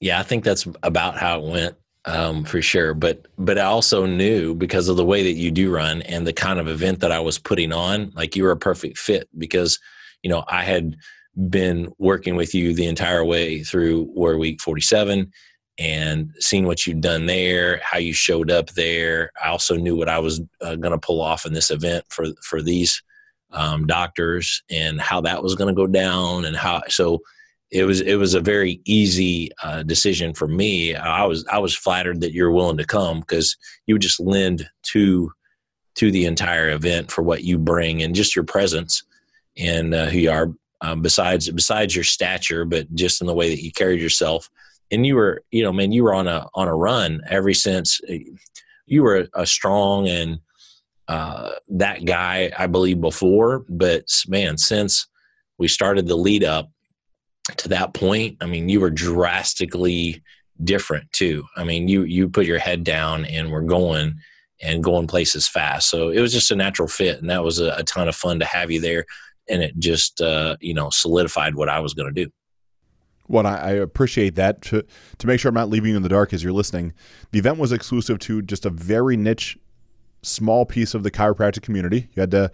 Yeah, 0.00 0.18
I 0.18 0.22
think 0.22 0.44
that's 0.44 0.66
about 0.82 1.16
how 1.16 1.38
it 1.38 1.50
went 1.50 1.76
um, 2.06 2.44
for 2.44 2.62
sure. 2.62 2.94
But 2.94 3.26
but 3.36 3.58
I 3.58 3.64
also 3.64 4.06
knew 4.06 4.54
because 4.54 4.88
of 4.88 4.96
the 4.96 5.04
way 5.04 5.22
that 5.24 5.38
you 5.38 5.50
do 5.50 5.72
run 5.72 6.02
and 6.02 6.26
the 6.26 6.32
kind 6.32 6.58
of 6.58 6.68
event 6.68 7.00
that 7.00 7.12
I 7.12 7.20
was 7.20 7.38
putting 7.38 7.72
on, 7.72 8.12
like 8.14 8.36
you 8.36 8.44
were 8.44 8.52
a 8.52 8.56
perfect 8.56 8.98
fit 8.98 9.28
because 9.36 9.78
you 10.22 10.30
know 10.30 10.44
I 10.48 10.62
had 10.62 10.96
been 11.50 11.92
working 11.98 12.36
with 12.36 12.54
you 12.54 12.74
the 12.74 12.86
entire 12.86 13.24
way 13.24 13.62
through 13.62 14.04
Warrior 14.14 14.38
Week 14.38 14.60
47 14.60 15.30
and 15.78 16.32
seeing 16.38 16.64
what 16.64 16.86
you'd 16.86 17.02
done 17.02 17.26
there, 17.26 17.82
how 17.84 17.98
you 17.98 18.14
showed 18.14 18.50
up 18.50 18.70
there. 18.70 19.30
I 19.44 19.50
also 19.50 19.76
knew 19.76 19.94
what 19.94 20.08
I 20.08 20.18
was 20.18 20.40
uh, 20.62 20.76
going 20.76 20.92
to 20.92 20.98
pull 20.98 21.20
off 21.20 21.44
in 21.44 21.52
this 21.52 21.70
event 21.70 22.04
for 22.08 22.26
for 22.42 22.62
these 22.62 23.02
um, 23.52 23.86
doctors 23.86 24.62
and 24.70 25.00
how 25.00 25.20
that 25.22 25.42
was 25.42 25.54
going 25.54 25.68
to 25.68 25.78
go 25.78 25.86
down 25.86 26.44
and 26.44 26.56
how 26.56 26.82
so 26.88 27.20
it 27.76 27.84
was 27.84 28.00
it 28.00 28.14
was 28.16 28.32
a 28.32 28.40
very 28.40 28.80
easy 28.86 29.50
uh, 29.62 29.82
decision 29.82 30.32
for 30.32 30.48
me. 30.48 30.94
I 30.94 31.26
was 31.26 31.44
I 31.52 31.58
was 31.58 31.76
flattered 31.76 32.22
that 32.22 32.32
you're 32.32 32.50
willing 32.50 32.78
to 32.78 32.86
come 32.86 33.20
because 33.20 33.54
you 33.86 33.94
would 33.94 34.02
just 34.02 34.18
lend 34.18 34.66
to 34.92 35.30
to 35.96 36.10
the 36.10 36.24
entire 36.24 36.70
event 36.70 37.10
for 37.10 37.22
what 37.22 37.44
you 37.44 37.58
bring 37.58 38.02
and 38.02 38.14
just 38.14 38.34
your 38.34 38.46
presence 38.46 39.02
and 39.58 39.94
uh, 39.94 40.06
who 40.06 40.18
you 40.18 40.30
are. 40.30 40.52
Um, 40.82 41.00
besides 41.00 41.50
besides 41.50 41.94
your 41.94 42.04
stature, 42.04 42.64
but 42.64 42.94
just 42.94 43.20
in 43.20 43.26
the 43.26 43.34
way 43.34 43.48
that 43.50 43.62
you 43.62 43.72
carried 43.72 44.00
yourself, 44.00 44.50
and 44.90 45.06
you 45.06 45.16
were 45.16 45.42
you 45.50 45.62
know 45.62 45.72
man 45.72 45.92
you 45.92 46.04
were 46.04 46.14
on 46.14 46.28
a 46.28 46.46
on 46.54 46.68
a 46.68 46.74
run 46.74 47.22
every 47.28 47.54
since 47.54 48.00
uh, 48.10 48.14
you 48.86 49.02
were 49.02 49.26
a, 49.34 49.46
strong 49.46 50.06
and 50.06 50.38
uh, 51.08 51.52
that 51.68 52.04
guy 52.04 52.52
I 52.58 52.66
believe 52.66 53.00
before, 53.00 53.64
but 53.68 54.04
man 54.28 54.58
since 54.58 55.08
we 55.58 55.68
started 55.68 56.06
the 56.06 56.16
lead 56.16 56.44
up 56.44 56.70
to 57.56 57.68
that 57.68 57.94
point, 57.94 58.36
I 58.40 58.46
mean, 58.46 58.68
you 58.68 58.80
were 58.80 58.90
drastically 58.90 60.22
different 60.64 61.12
too. 61.12 61.44
I 61.56 61.64
mean, 61.64 61.88
you 61.88 62.02
you 62.04 62.28
put 62.28 62.46
your 62.46 62.58
head 62.58 62.84
down 62.84 63.24
and 63.26 63.50
we're 63.50 63.62
going 63.62 64.16
and 64.62 64.82
going 64.82 65.06
places 65.06 65.46
fast. 65.46 65.90
So 65.90 66.08
it 66.08 66.20
was 66.20 66.32
just 66.32 66.50
a 66.50 66.56
natural 66.56 66.88
fit, 66.88 67.20
and 67.20 67.30
that 67.30 67.44
was 67.44 67.60
a, 67.60 67.74
a 67.76 67.84
ton 67.84 68.08
of 68.08 68.16
fun 68.16 68.38
to 68.40 68.46
have 68.46 68.70
you 68.70 68.80
there. 68.80 69.04
And 69.48 69.62
it 69.62 69.78
just 69.78 70.20
uh, 70.20 70.56
you 70.60 70.74
know 70.74 70.90
solidified 70.90 71.54
what 71.54 71.68
I 71.68 71.80
was 71.80 71.94
going 71.94 72.12
to 72.12 72.24
do. 72.24 72.30
Well, 73.28 73.46
I, 73.46 73.56
I 73.56 73.70
appreciate 73.72 74.34
that. 74.36 74.62
To 74.62 74.84
to 75.18 75.26
make 75.26 75.40
sure 75.40 75.48
I'm 75.48 75.54
not 75.54 75.68
leaving 75.68 75.90
you 75.90 75.96
in 75.96 76.02
the 76.02 76.08
dark 76.08 76.32
as 76.32 76.42
you're 76.42 76.52
listening, 76.52 76.94
the 77.32 77.38
event 77.38 77.58
was 77.58 77.72
exclusive 77.72 78.18
to 78.20 78.42
just 78.42 78.66
a 78.66 78.70
very 78.70 79.16
niche, 79.16 79.58
small 80.22 80.64
piece 80.64 80.94
of 80.94 81.02
the 81.02 81.10
chiropractic 81.10 81.62
community. 81.62 82.08
You 82.14 82.20
had 82.20 82.30
to 82.32 82.50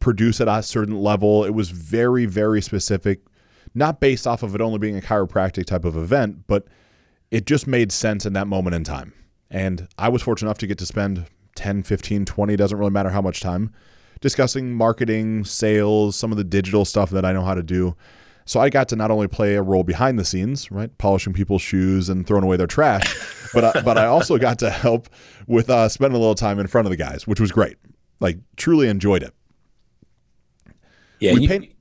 produce 0.00 0.40
at 0.40 0.48
a 0.48 0.62
certain 0.62 0.98
level. 0.98 1.44
It 1.44 1.54
was 1.54 1.70
very 1.70 2.26
very 2.26 2.60
specific 2.60 3.20
not 3.74 4.00
based 4.00 4.26
off 4.26 4.42
of 4.42 4.54
it 4.54 4.60
only 4.60 4.78
being 4.78 4.96
a 4.96 5.00
chiropractic 5.00 5.66
type 5.66 5.84
of 5.84 5.96
event, 5.96 6.46
but 6.46 6.66
it 7.30 7.46
just 7.46 7.66
made 7.66 7.90
sense 7.90 8.26
in 8.26 8.32
that 8.34 8.46
moment 8.46 8.74
in 8.74 8.84
time. 8.84 9.12
And 9.50 9.88
I 9.98 10.08
was 10.08 10.22
fortunate 10.22 10.48
enough 10.48 10.58
to 10.58 10.66
get 10.66 10.78
to 10.78 10.86
spend 10.86 11.26
10, 11.56 11.82
15, 11.82 12.24
20, 12.24 12.56
doesn't 12.56 12.78
really 12.78 12.90
matter 12.90 13.10
how 13.10 13.22
much 13.22 13.40
time, 13.40 13.72
discussing 14.20 14.72
marketing, 14.72 15.44
sales, 15.44 16.16
some 16.16 16.32
of 16.32 16.38
the 16.38 16.44
digital 16.44 16.84
stuff 16.84 17.10
that 17.10 17.24
I 17.24 17.32
know 17.32 17.42
how 17.42 17.54
to 17.54 17.62
do. 17.62 17.96
So 18.44 18.60
I 18.60 18.70
got 18.70 18.88
to 18.88 18.96
not 18.96 19.10
only 19.10 19.28
play 19.28 19.54
a 19.54 19.62
role 19.62 19.84
behind 19.84 20.18
the 20.18 20.24
scenes, 20.24 20.70
right, 20.70 20.96
polishing 20.98 21.32
people's 21.32 21.62
shoes 21.62 22.08
and 22.08 22.26
throwing 22.26 22.44
away 22.44 22.56
their 22.56 22.66
trash, 22.66 23.14
but 23.54 23.76
I, 23.76 23.80
but 23.82 23.98
I 23.98 24.06
also 24.06 24.38
got 24.38 24.58
to 24.60 24.70
help 24.70 25.08
with 25.46 25.70
uh, 25.70 25.88
spending 25.88 26.16
a 26.16 26.18
little 26.18 26.34
time 26.34 26.58
in 26.58 26.66
front 26.66 26.86
of 26.86 26.90
the 26.90 26.96
guys, 26.96 27.26
which 27.26 27.40
was 27.40 27.52
great. 27.52 27.76
Like 28.20 28.38
truly 28.56 28.88
enjoyed 28.88 29.22
it. 29.22 29.32
Yeah, 31.20 31.32
you, 31.32 31.48
paint, 31.48 31.71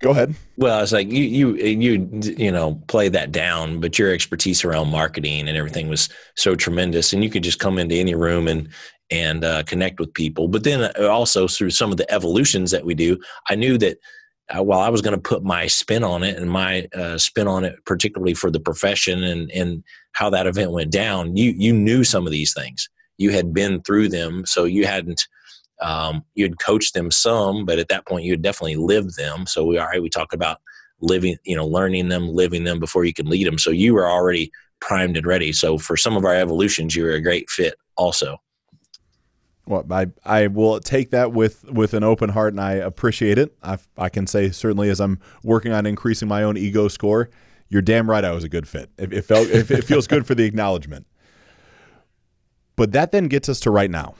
Go 0.00 0.10
ahead. 0.10 0.34
Well, 0.56 0.80
it's 0.80 0.92
like 0.92 1.10
you 1.10 1.24
you 1.24 1.56
you 1.56 2.08
you 2.22 2.52
know 2.52 2.80
play 2.86 3.08
that 3.08 3.32
down, 3.32 3.80
but 3.80 3.98
your 3.98 4.12
expertise 4.12 4.64
around 4.64 4.90
marketing 4.90 5.48
and 5.48 5.56
everything 5.56 5.88
was 5.88 6.08
so 6.36 6.54
tremendous, 6.54 7.12
and 7.12 7.24
you 7.24 7.30
could 7.30 7.42
just 7.42 7.58
come 7.58 7.78
into 7.78 7.96
any 7.96 8.14
room 8.14 8.46
and 8.46 8.68
and 9.10 9.44
uh, 9.44 9.64
connect 9.64 9.98
with 9.98 10.14
people. 10.14 10.46
But 10.46 10.62
then 10.62 10.82
uh, 10.82 11.08
also 11.08 11.48
through 11.48 11.70
some 11.70 11.90
of 11.90 11.96
the 11.96 12.10
evolutions 12.12 12.70
that 12.70 12.84
we 12.84 12.94
do, 12.94 13.18
I 13.48 13.56
knew 13.56 13.76
that 13.78 13.98
uh, 14.56 14.62
while 14.62 14.80
I 14.80 14.88
was 14.88 15.02
going 15.02 15.16
to 15.16 15.20
put 15.20 15.42
my 15.42 15.66
spin 15.66 16.04
on 16.04 16.22
it 16.22 16.36
and 16.36 16.50
my 16.50 16.86
uh, 16.94 17.18
spin 17.18 17.48
on 17.48 17.64
it, 17.64 17.74
particularly 17.84 18.34
for 18.34 18.52
the 18.52 18.60
profession 18.60 19.24
and 19.24 19.50
and 19.50 19.82
how 20.12 20.30
that 20.30 20.46
event 20.46 20.70
went 20.70 20.92
down, 20.92 21.36
you 21.36 21.52
you 21.56 21.72
knew 21.72 22.04
some 22.04 22.24
of 22.24 22.30
these 22.30 22.54
things. 22.54 22.88
You 23.16 23.30
had 23.30 23.52
been 23.52 23.82
through 23.82 24.10
them, 24.10 24.46
so 24.46 24.62
you 24.62 24.86
hadn't 24.86 25.26
um, 25.80 26.24
you'd 26.34 26.60
coach 26.60 26.92
them 26.92 27.10
some, 27.10 27.64
but 27.64 27.78
at 27.78 27.88
that 27.88 28.06
point 28.06 28.24
you 28.24 28.32
would 28.32 28.42
definitely 28.42 28.76
live 28.76 29.14
them. 29.14 29.46
So 29.46 29.64
we 29.64 29.78
all 29.78 29.86
right, 29.86 30.02
we 30.02 30.08
talk 30.08 30.32
about 30.32 30.58
living, 31.00 31.36
you 31.44 31.56
know, 31.56 31.66
learning 31.66 32.08
them, 32.08 32.28
living 32.28 32.64
them 32.64 32.80
before 32.80 33.04
you 33.04 33.14
can 33.14 33.28
lead 33.28 33.46
them. 33.46 33.58
So 33.58 33.70
you 33.70 33.94
were 33.94 34.08
already 34.08 34.50
primed 34.80 35.16
and 35.16 35.26
ready. 35.26 35.52
So 35.52 35.78
for 35.78 35.96
some 35.96 36.16
of 36.16 36.24
our 36.24 36.34
evolutions, 36.34 36.94
you 36.94 37.04
were 37.04 37.12
a 37.12 37.22
great 37.22 37.48
fit 37.50 37.74
also. 37.96 38.38
Well, 39.66 39.84
I 39.90 40.06
I 40.24 40.46
will 40.46 40.80
take 40.80 41.10
that 41.10 41.32
with 41.32 41.64
with 41.70 41.92
an 41.92 42.02
open 42.02 42.30
heart, 42.30 42.54
and 42.54 42.60
I 42.60 42.72
appreciate 42.72 43.36
it. 43.36 43.54
I 43.62 43.76
I 43.98 44.08
can 44.08 44.26
say 44.26 44.50
certainly 44.50 44.88
as 44.88 44.98
I'm 44.98 45.20
working 45.42 45.72
on 45.72 45.84
increasing 45.84 46.26
my 46.26 46.42
own 46.42 46.56
ego 46.56 46.88
score, 46.88 47.28
you're 47.68 47.82
damn 47.82 48.08
right 48.08 48.24
I 48.24 48.32
was 48.32 48.44
a 48.44 48.48
good 48.48 48.66
fit. 48.66 48.90
It, 48.96 49.12
it 49.12 49.22
felt 49.26 49.46
it, 49.48 49.70
it 49.70 49.84
feels 49.84 50.06
good 50.06 50.26
for 50.26 50.34
the 50.34 50.44
acknowledgement. 50.46 51.06
But 52.76 52.92
that 52.92 53.12
then 53.12 53.28
gets 53.28 53.48
us 53.50 53.60
to 53.60 53.70
right 53.70 53.90
now, 53.90 54.14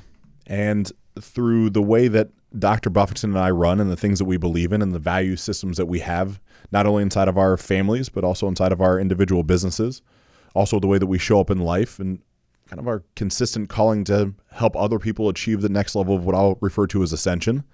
and 0.47 0.93
through 1.23 1.71
the 1.71 1.83
way 1.83 2.09
that 2.09 2.31
Dr. 2.59 2.91
Buffington 2.91 3.31
and 3.31 3.39
I 3.39 3.51
run 3.51 3.81
and 3.81 3.91
the 3.91 3.97
things 3.97 4.19
that 4.19 4.25
we 4.25 4.37
believe 4.37 4.73
in 4.73 4.81
and 4.81 4.95
the 4.95 4.99
value 4.99 5.37
systems 5.37 5.77
that 5.77 5.87
we 5.87 6.01
have, 6.01 6.41
not 6.73 6.87
only 6.87 7.03
inside 7.03 7.29
of 7.29 7.37
our 7.37 7.57
families, 7.57 8.09
but 8.09 8.25
also 8.25 8.49
inside 8.49 8.73
of 8.73 8.81
our 8.81 8.99
individual 8.99 9.43
businesses, 9.43 10.03
also 10.55 10.81
the 10.81 10.87
way 10.87 10.99
that 10.99 11.07
we 11.07 11.19
show 11.19 11.41
up 11.41 11.51
in 11.51 11.59
life 11.59 11.99
and 11.99 12.21
kind 12.69 12.81
of 12.81 12.89
our 12.89 13.03
consistent 13.17 13.69
calling 13.69 14.05
to 14.05 14.35
help 14.53 14.77
other 14.77 14.99
people 14.99 15.29
achieve 15.29 15.63
the 15.63 15.69
next 15.69 15.95
level 15.95 16.15
of 16.15 16.25
what 16.25 16.35
I'll 16.35 16.59
refer 16.61 16.87
to 16.89 17.03
as 17.03 17.13
ascension, 17.13 17.65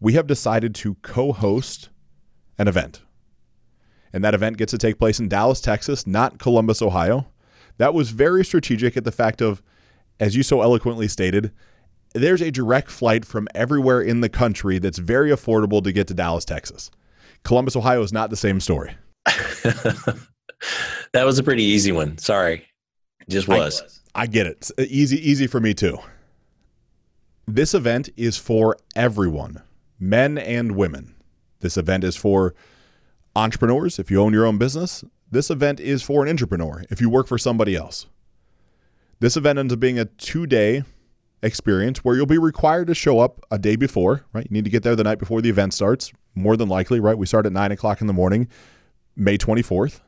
we 0.00 0.14
have 0.14 0.26
decided 0.26 0.74
to 0.76 0.96
co 1.02 1.32
host 1.32 1.90
an 2.58 2.68
event. 2.68 3.02
And 4.12 4.24
that 4.24 4.34
event 4.34 4.56
gets 4.56 4.72
to 4.72 4.78
take 4.78 4.98
place 4.98 5.20
in 5.20 5.28
Dallas, 5.28 5.60
Texas, 5.60 6.06
not 6.06 6.38
Columbus, 6.38 6.82
Ohio. 6.82 7.28
That 7.78 7.94
was 7.94 8.10
very 8.10 8.44
strategic 8.44 8.96
at 8.96 9.04
the 9.04 9.12
fact 9.12 9.40
of, 9.40 9.62
as 10.18 10.36
you 10.36 10.42
so 10.42 10.62
eloquently 10.62 11.06
stated, 11.06 11.52
there's 12.12 12.42
a 12.42 12.50
direct 12.50 12.90
flight 12.90 13.24
from 13.24 13.48
everywhere 13.54 14.00
in 14.00 14.20
the 14.20 14.28
country 14.28 14.78
that's 14.78 14.98
very 14.98 15.30
affordable 15.30 15.82
to 15.84 15.92
get 15.92 16.08
to 16.08 16.14
Dallas, 16.14 16.44
Texas. 16.44 16.90
Columbus, 17.44 17.76
Ohio 17.76 18.02
is 18.02 18.12
not 18.12 18.30
the 18.30 18.36
same 18.36 18.60
story. 18.60 18.94
that 19.24 20.18
was 21.14 21.38
a 21.38 21.42
pretty 21.42 21.62
easy 21.62 21.92
one. 21.92 22.18
Sorry. 22.18 22.66
Just 23.28 23.48
was. 23.48 24.00
I, 24.14 24.22
I 24.22 24.26
get 24.26 24.46
it. 24.46 24.70
It's 24.76 24.90
easy 24.90 25.30
easy 25.30 25.46
for 25.46 25.60
me 25.60 25.74
too. 25.74 25.98
This 27.46 27.74
event 27.74 28.08
is 28.16 28.36
for 28.36 28.76
everyone, 28.94 29.62
men 29.98 30.38
and 30.38 30.76
women. 30.76 31.14
This 31.60 31.76
event 31.76 32.04
is 32.04 32.16
for 32.16 32.54
entrepreneurs 33.36 33.98
if 33.98 34.10
you 34.10 34.20
own 34.20 34.32
your 34.32 34.46
own 34.46 34.58
business. 34.58 35.04
This 35.30 35.50
event 35.50 35.78
is 35.78 36.02
for 36.02 36.22
an 36.22 36.28
entrepreneur 36.28 36.84
if 36.90 37.00
you 37.00 37.08
work 37.08 37.28
for 37.28 37.38
somebody 37.38 37.76
else. 37.76 38.06
This 39.20 39.36
event 39.36 39.58
ends 39.58 39.72
up 39.72 39.80
being 39.80 39.98
a 39.98 40.06
2-day 40.06 40.82
experience 41.42 42.04
where 42.04 42.16
you'll 42.16 42.26
be 42.26 42.38
required 42.38 42.86
to 42.88 42.94
show 42.94 43.18
up 43.18 43.44
a 43.50 43.58
day 43.58 43.76
before, 43.76 44.24
right? 44.32 44.46
You 44.48 44.54
need 44.54 44.64
to 44.64 44.70
get 44.70 44.82
there 44.82 44.96
the 44.96 45.04
night 45.04 45.18
before 45.18 45.40
the 45.40 45.48
event 45.48 45.74
starts, 45.74 46.12
more 46.34 46.56
than 46.56 46.68
likely, 46.68 47.00
right? 47.00 47.16
We 47.16 47.26
start 47.26 47.46
at 47.46 47.52
nine 47.52 47.72
o'clock 47.72 48.00
in 48.00 48.06
the 48.06 48.12
morning, 48.12 48.48
May 49.16 49.38
24th. 49.38 50.00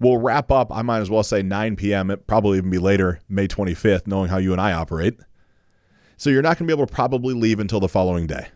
We'll 0.00 0.18
wrap 0.18 0.50
up, 0.50 0.74
I 0.74 0.82
might 0.82 0.98
as 0.98 1.10
well 1.10 1.22
say 1.22 1.42
9 1.42 1.76
p.m., 1.76 2.10
it 2.10 2.26
probably 2.26 2.58
even 2.58 2.70
be 2.70 2.78
later, 2.78 3.20
May 3.28 3.46
25th, 3.46 4.06
knowing 4.06 4.28
how 4.28 4.38
you 4.38 4.50
and 4.52 4.60
I 4.60 4.72
operate. 4.72 5.14
So 6.16 6.30
you're 6.30 6.42
not 6.42 6.58
going 6.58 6.66
to 6.66 6.74
be 6.74 6.76
able 6.76 6.86
to 6.86 6.92
probably 6.92 7.34
leave 7.34 7.60
until 7.60 7.78
the 7.78 7.88
following 7.88 8.26
day. 8.26 8.48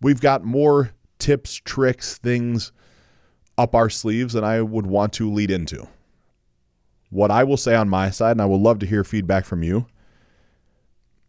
We've 0.00 0.20
got 0.20 0.42
more 0.44 0.92
tips, 1.18 1.60
tricks, 1.64 2.18
things 2.18 2.72
up 3.58 3.74
our 3.74 3.90
sleeves 3.90 4.34
than 4.34 4.44
I 4.44 4.60
would 4.62 4.86
want 4.86 5.12
to 5.14 5.30
lead 5.30 5.50
into. 5.50 5.88
What 7.10 7.30
I 7.30 7.44
will 7.44 7.56
say 7.56 7.74
on 7.74 7.88
my 7.88 8.10
side, 8.10 8.32
and 8.32 8.42
I 8.42 8.46
would 8.46 8.60
love 8.60 8.78
to 8.80 8.86
hear 8.86 9.04
feedback 9.04 9.44
from 9.44 9.62
you, 9.62 9.86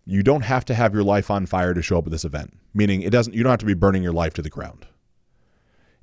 you 0.09 0.23
don't 0.23 0.43
have 0.43 0.63
to 0.63 0.73
have 0.73 0.93
your 0.93 1.03
life 1.03 1.29
on 1.29 1.45
fire 1.45 1.73
to 1.73 1.81
show 1.81 1.97
up 1.97 2.05
at 2.05 2.11
this 2.11 2.23
event, 2.23 2.57
meaning 2.73 3.01
it 3.01 3.09
doesn't 3.09 3.33
you 3.33 3.43
don't 3.43 3.51
have 3.51 3.59
to 3.59 3.65
be 3.65 3.73
burning 3.73 4.01
your 4.01 4.13
life 4.13 4.33
to 4.35 4.41
the 4.41 4.49
ground. 4.49 4.87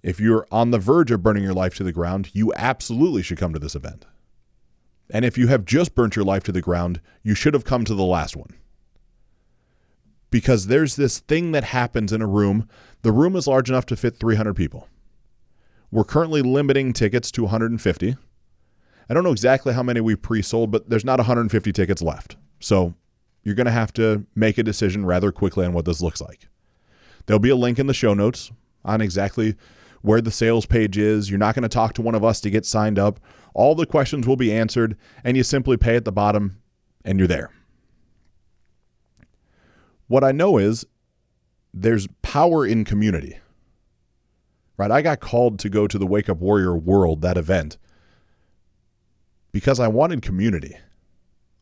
If 0.02 0.20
you're 0.20 0.46
on 0.52 0.70
the 0.70 0.78
verge 0.78 1.10
of 1.10 1.22
burning 1.22 1.42
your 1.42 1.54
life 1.54 1.74
to 1.76 1.84
the 1.84 1.92
ground, 1.92 2.28
you 2.34 2.52
absolutely 2.54 3.22
should 3.22 3.38
come 3.38 3.54
to 3.54 3.58
this 3.58 3.74
event. 3.74 4.04
And 5.10 5.24
if 5.24 5.38
you 5.38 5.46
have 5.46 5.64
just 5.64 5.94
burnt 5.94 6.16
your 6.16 6.24
life 6.24 6.44
to 6.44 6.52
the 6.52 6.60
ground, 6.60 7.00
you 7.22 7.34
should 7.34 7.54
have 7.54 7.64
come 7.64 7.86
to 7.86 7.94
the 7.94 8.04
last 8.04 8.36
one. 8.36 8.50
Because 10.30 10.66
there's 10.66 10.96
this 10.96 11.20
thing 11.20 11.52
that 11.52 11.64
happens 11.64 12.12
in 12.12 12.20
a 12.20 12.26
room. 12.26 12.68
The 13.02 13.12
room 13.12 13.36
is 13.36 13.46
large 13.46 13.70
enough 13.70 13.86
to 13.86 13.96
fit 13.96 14.18
300 14.18 14.52
people. 14.54 14.86
We're 15.90 16.04
currently 16.04 16.42
limiting 16.42 16.92
tickets 16.92 17.30
to 17.32 17.42
150. 17.44 18.16
I 19.08 19.14
don't 19.14 19.24
know 19.24 19.32
exactly 19.32 19.72
how 19.72 19.82
many 19.82 20.02
we 20.02 20.14
pre 20.14 20.42
sold, 20.42 20.70
but 20.70 20.90
there's 20.90 21.04
not 21.04 21.18
150 21.18 21.72
tickets 21.72 22.02
left. 22.02 22.36
So 22.60 22.94
you're 23.44 23.54
going 23.54 23.66
to 23.66 23.72
have 23.72 23.92
to 23.92 24.26
make 24.34 24.58
a 24.58 24.62
decision 24.62 25.06
rather 25.06 25.30
quickly 25.30 25.64
on 25.64 25.72
what 25.72 25.84
this 25.84 26.02
looks 26.02 26.20
like. 26.20 26.48
There'll 27.26 27.38
be 27.38 27.50
a 27.50 27.56
link 27.56 27.78
in 27.78 27.86
the 27.86 27.94
show 27.94 28.14
notes 28.14 28.50
on 28.84 29.00
exactly 29.00 29.54
where 30.02 30.20
the 30.20 30.30
sales 30.30 30.66
page 30.66 30.98
is. 30.98 31.30
You're 31.30 31.38
not 31.38 31.54
going 31.54 31.62
to 31.62 31.68
talk 31.68 31.94
to 31.94 32.02
one 32.02 32.14
of 32.14 32.24
us 32.24 32.40
to 32.40 32.50
get 32.50 32.66
signed 32.66 32.98
up. 32.98 33.20
All 33.54 33.74
the 33.74 33.86
questions 33.86 34.26
will 34.26 34.36
be 34.36 34.52
answered, 34.52 34.96
and 35.22 35.36
you 35.36 35.42
simply 35.42 35.76
pay 35.76 35.96
at 35.96 36.04
the 36.04 36.12
bottom 36.12 36.60
and 37.04 37.18
you're 37.18 37.28
there. 37.28 37.50
What 40.08 40.24
I 40.24 40.32
know 40.32 40.58
is 40.58 40.84
there's 41.72 42.08
power 42.22 42.66
in 42.66 42.84
community. 42.84 43.38
Right? 44.76 44.90
I 44.90 45.02
got 45.02 45.20
called 45.20 45.58
to 45.60 45.68
go 45.68 45.86
to 45.86 45.98
the 45.98 46.06
Wake 46.06 46.28
Up 46.28 46.38
Warrior 46.38 46.76
World, 46.76 47.22
that 47.22 47.36
event, 47.36 47.78
because 49.52 49.78
I 49.78 49.88
wanted 49.88 50.20
community. 50.20 50.76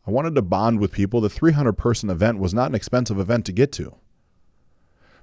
I 0.07 0.11
wanted 0.11 0.35
to 0.35 0.43
bond 0.43 0.81
with 0.81 0.93
people. 0.93 1.21
The 1.21 1.31
300 1.31 1.75
person 1.75 2.11
event 2.11 2.39
was 2.39 2.53
not 2.53 2.69
an 2.69 2.75
expensive 2.75 3.19
event 3.19 3.47
to 3.47 3.53
get 3.53 3.73
to. 3.73 3.95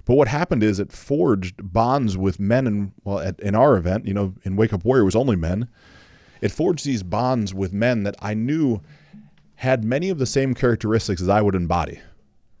But 0.04 0.14
what 0.14 0.28
happened 0.28 0.62
is 0.62 0.80
it 0.80 0.92
forged 0.92 1.72
bonds 1.72 2.16
with 2.16 2.40
men, 2.40 2.66
and 2.66 2.92
well, 3.04 3.20
at, 3.20 3.38
in 3.40 3.54
our 3.54 3.76
event, 3.76 4.06
you 4.06 4.14
know, 4.14 4.34
in 4.42 4.56
Wake 4.56 4.72
Up 4.72 4.84
Warrior, 4.84 5.04
was 5.04 5.14
only 5.14 5.36
men. 5.36 5.68
It 6.40 6.50
forged 6.50 6.86
these 6.86 7.02
bonds 7.02 7.52
with 7.52 7.72
men 7.72 8.02
that 8.04 8.16
I 8.20 8.34
knew 8.34 8.80
had 9.56 9.84
many 9.84 10.08
of 10.08 10.18
the 10.18 10.26
same 10.26 10.54
characteristics 10.54 11.20
as 11.20 11.28
I 11.28 11.42
would 11.42 11.54
embody, 11.54 12.00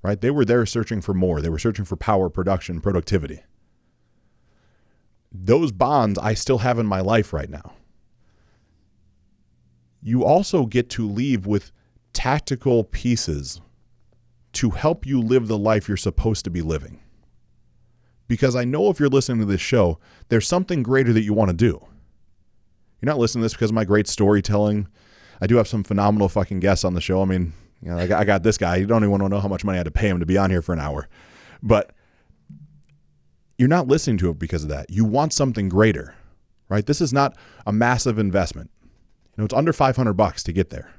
right? 0.02 0.20
They 0.20 0.30
were 0.30 0.44
there 0.44 0.66
searching 0.66 1.00
for 1.00 1.14
more, 1.14 1.40
they 1.40 1.48
were 1.48 1.58
searching 1.58 1.86
for 1.86 1.96
power, 1.96 2.28
production, 2.28 2.80
productivity. 2.80 3.42
Those 5.32 5.72
bonds 5.72 6.18
I 6.18 6.34
still 6.34 6.58
have 6.58 6.78
in 6.78 6.86
my 6.86 7.00
life 7.00 7.32
right 7.32 7.48
now. 7.48 7.72
You 10.02 10.24
also 10.24 10.66
get 10.66 10.90
to 10.90 11.08
leave 11.08 11.46
with 11.46 11.72
tactical 12.12 12.84
pieces 12.84 13.60
to 14.52 14.70
help 14.70 15.06
you 15.06 15.20
live 15.20 15.48
the 15.48 15.58
life 15.58 15.88
you're 15.88 15.96
supposed 15.96 16.44
to 16.44 16.50
be 16.50 16.62
living. 16.62 17.00
Because 18.28 18.54
I 18.54 18.64
know 18.64 18.90
if 18.90 19.00
you're 19.00 19.08
listening 19.08 19.40
to 19.40 19.44
this 19.44 19.60
show, 19.60 19.98
there's 20.28 20.46
something 20.46 20.82
greater 20.82 21.12
that 21.12 21.22
you 21.22 21.32
want 21.32 21.50
to 21.50 21.56
do. 21.56 21.84
You're 23.00 23.06
not 23.06 23.18
listening 23.18 23.42
to 23.42 23.44
this 23.46 23.54
because 23.54 23.70
of 23.70 23.74
my 23.74 23.84
great 23.84 24.06
storytelling. 24.06 24.88
I 25.40 25.46
do 25.46 25.56
have 25.56 25.68
some 25.68 25.82
phenomenal 25.82 26.28
fucking 26.28 26.60
guests 26.60 26.84
on 26.84 26.94
the 26.94 27.00
show. 27.00 27.22
I 27.22 27.24
mean, 27.24 27.52
you 27.82 27.90
know, 27.90 27.98
I 27.98 28.06
got, 28.06 28.20
I 28.20 28.24
got 28.24 28.42
this 28.42 28.58
guy. 28.58 28.76
You 28.76 28.86
don't 28.86 29.02
even 29.02 29.10
want 29.10 29.22
to 29.22 29.28
know 29.28 29.40
how 29.40 29.48
much 29.48 29.64
money 29.64 29.76
I 29.76 29.80
had 29.80 29.86
to 29.86 29.90
pay 29.90 30.08
him 30.08 30.20
to 30.20 30.26
be 30.26 30.36
on 30.36 30.50
here 30.50 30.62
for 30.62 30.72
an 30.72 30.80
hour. 30.80 31.08
But 31.62 31.92
you're 33.56 33.68
not 33.68 33.88
listening 33.88 34.18
to 34.18 34.30
it 34.30 34.38
because 34.38 34.62
of 34.62 34.68
that. 34.68 34.90
You 34.90 35.04
want 35.04 35.32
something 35.32 35.68
greater, 35.68 36.14
right? 36.68 36.84
This 36.84 37.00
is 37.00 37.12
not 37.12 37.36
a 37.66 37.72
massive 37.72 38.18
investment. 38.18 38.70
You 38.82 39.42
know, 39.42 39.44
it's 39.44 39.54
under 39.54 39.72
500 39.72 40.12
bucks 40.14 40.42
to 40.44 40.52
get 40.52 40.70
there 40.70 40.90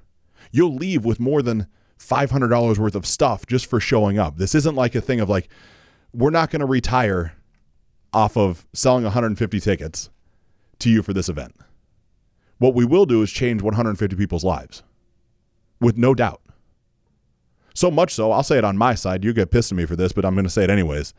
you'll 0.52 0.76
leave 0.76 1.06
with 1.06 1.20
more 1.20 1.42
than 1.42 1.68
$500 2.00 2.78
worth 2.78 2.96
of 2.96 3.06
stuff 3.06 3.46
just 3.46 3.66
for 3.66 3.80
showing 3.80 4.18
up. 4.18 4.38
This 4.38 4.56
isn't 4.56 4.76
like 4.76 4.96
a 4.96 5.02
thing 5.02 5.20
of 5.20 5.30
like, 5.30 5.50
we're 6.14 6.30
not 6.30 6.50
going 6.50 6.60
to 6.60 6.66
retire 6.66 7.34
off 8.14 8.36
of 8.36 8.66
selling 8.74 9.04
150 9.04 9.60
tickets 9.60 10.10
to 10.80 10.90
you 10.90 11.02
for 11.02 11.14
this 11.14 11.30
event. 11.30 11.56
What 12.58 12.76
we 12.76 12.86
will 12.86 13.06
do 13.06 13.22
is 13.22 13.32
change 13.32 13.62
150 13.62 14.16
people's 14.16 14.44
lives 14.44 14.84
with 15.80 15.98
no 15.98 16.14
doubt. 16.14 16.42
So 17.74 17.90
much 17.90 18.14
so, 18.14 18.32
I'll 18.32 18.44
say 18.44 18.58
it 18.58 18.66
on 18.66 18.78
my 18.78 18.96
side. 18.96 19.24
You 19.24 19.34
get 19.34 19.50
pissed 19.50 19.72
at 19.72 19.78
me 19.78 19.86
for 19.86 19.96
this, 19.96 20.12
but 20.12 20.26
I'm 20.26 20.36
going 20.36 20.46
to 20.46 20.50
say 20.50 20.64
it 20.64 20.70
anyways. 20.70 21.14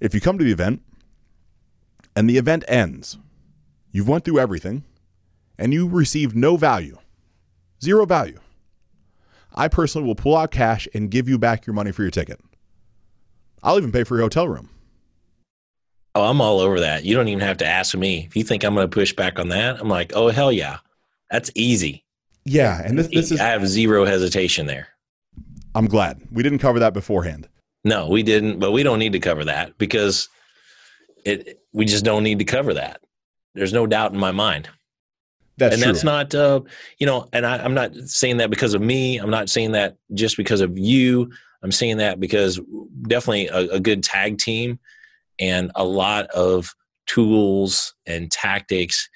If 0.00 0.14
you 0.14 0.20
come 0.20 0.38
to 0.38 0.44
the 0.44 0.52
event 0.52 0.82
and 2.14 2.28
the 2.28 2.36
event 2.36 2.64
ends, 2.68 3.18
you've 3.90 4.08
went 4.08 4.24
through 4.24 4.38
everything 4.38 4.84
and 5.58 5.72
you 5.72 5.88
received 5.88 6.36
no 6.36 6.56
value, 6.56 6.98
zero 7.82 8.04
value. 8.04 8.38
I 9.54 9.68
personally 9.68 10.06
will 10.06 10.14
pull 10.14 10.36
out 10.36 10.50
cash 10.50 10.88
and 10.94 11.10
give 11.10 11.28
you 11.28 11.38
back 11.38 11.66
your 11.66 11.74
money 11.74 11.92
for 11.92 12.02
your 12.02 12.10
ticket. 12.10 12.40
I'll 13.62 13.78
even 13.78 13.92
pay 13.92 14.04
for 14.04 14.16
your 14.16 14.24
hotel 14.24 14.48
room. 14.48 14.68
Oh, 16.14 16.24
I'm 16.24 16.40
all 16.40 16.60
over 16.60 16.80
that. 16.80 17.04
You 17.04 17.16
don't 17.16 17.28
even 17.28 17.40
have 17.40 17.56
to 17.58 17.66
ask 17.66 17.96
me. 17.96 18.24
If 18.26 18.36
you 18.36 18.44
think 18.44 18.64
I'm 18.64 18.74
going 18.74 18.88
to 18.88 18.94
push 18.94 19.12
back 19.12 19.38
on 19.38 19.48
that, 19.48 19.80
I'm 19.80 19.88
like, 19.88 20.12
oh, 20.14 20.28
hell 20.28 20.52
yeah. 20.52 20.78
That's 21.30 21.50
easy. 21.54 22.04
Yeah. 22.44 22.80
And 22.84 22.98
this, 22.98 23.08
this 23.08 23.32
is. 23.32 23.40
I 23.40 23.48
have 23.48 23.66
zero 23.66 24.04
hesitation 24.04 24.66
there. 24.66 24.88
I'm 25.74 25.86
glad. 25.86 26.20
We 26.30 26.42
didn't 26.42 26.60
cover 26.60 26.78
that 26.78 26.94
beforehand. 26.94 27.48
No, 27.84 28.08
we 28.08 28.22
didn't, 28.22 28.60
but 28.60 28.72
we 28.72 28.82
don't 28.82 28.98
need 28.98 29.12
to 29.12 29.20
cover 29.20 29.44
that 29.44 29.76
because 29.76 30.28
it 31.24 31.60
we 31.72 31.84
just 31.84 32.04
don't 32.04 32.22
need 32.22 32.38
to 32.38 32.44
cover 32.44 32.74
that. 32.74 33.00
There's 33.54 33.72
no 33.72 33.86
doubt 33.86 34.12
in 34.12 34.18
my 34.18 34.32
mind. 34.32 34.68
That's 35.56 35.74
and 35.74 35.82
true. 35.82 35.92
that's 35.92 36.04
not, 36.04 36.34
uh, 36.34 36.60
you 36.98 37.06
know, 37.06 37.28
and 37.32 37.46
I, 37.46 37.58
I'm 37.58 37.74
not 37.74 37.94
saying 37.94 38.38
that 38.38 38.50
because 38.50 38.74
of 38.74 38.82
me. 38.82 39.18
I'm 39.18 39.30
not 39.30 39.48
saying 39.48 39.72
that 39.72 39.96
just 40.12 40.36
because 40.36 40.60
of 40.60 40.76
you. 40.78 41.30
I'm 41.62 41.72
saying 41.72 41.98
that 41.98 42.18
because 42.20 42.60
definitely 43.02 43.48
a, 43.48 43.74
a 43.74 43.80
good 43.80 44.02
tag 44.02 44.38
team 44.38 44.78
and 45.38 45.70
a 45.74 45.84
lot 45.84 46.26
of 46.26 46.74
tools 47.06 47.94
and 48.06 48.30
tactics 48.30 49.08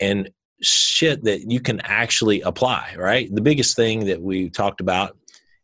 and 0.00 0.30
shit 0.60 1.24
that 1.24 1.50
you 1.50 1.60
can 1.60 1.80
actually 1.80 2.40
apply, 2.42 2.94
right? 2.96 3.32
The 3.34 3.40
biggest 3.40 3.76
thing 3.76 4.06
that 4.06 4.20
we 4.20 4.50
talked 4.50 4.80
about 4.80 5.16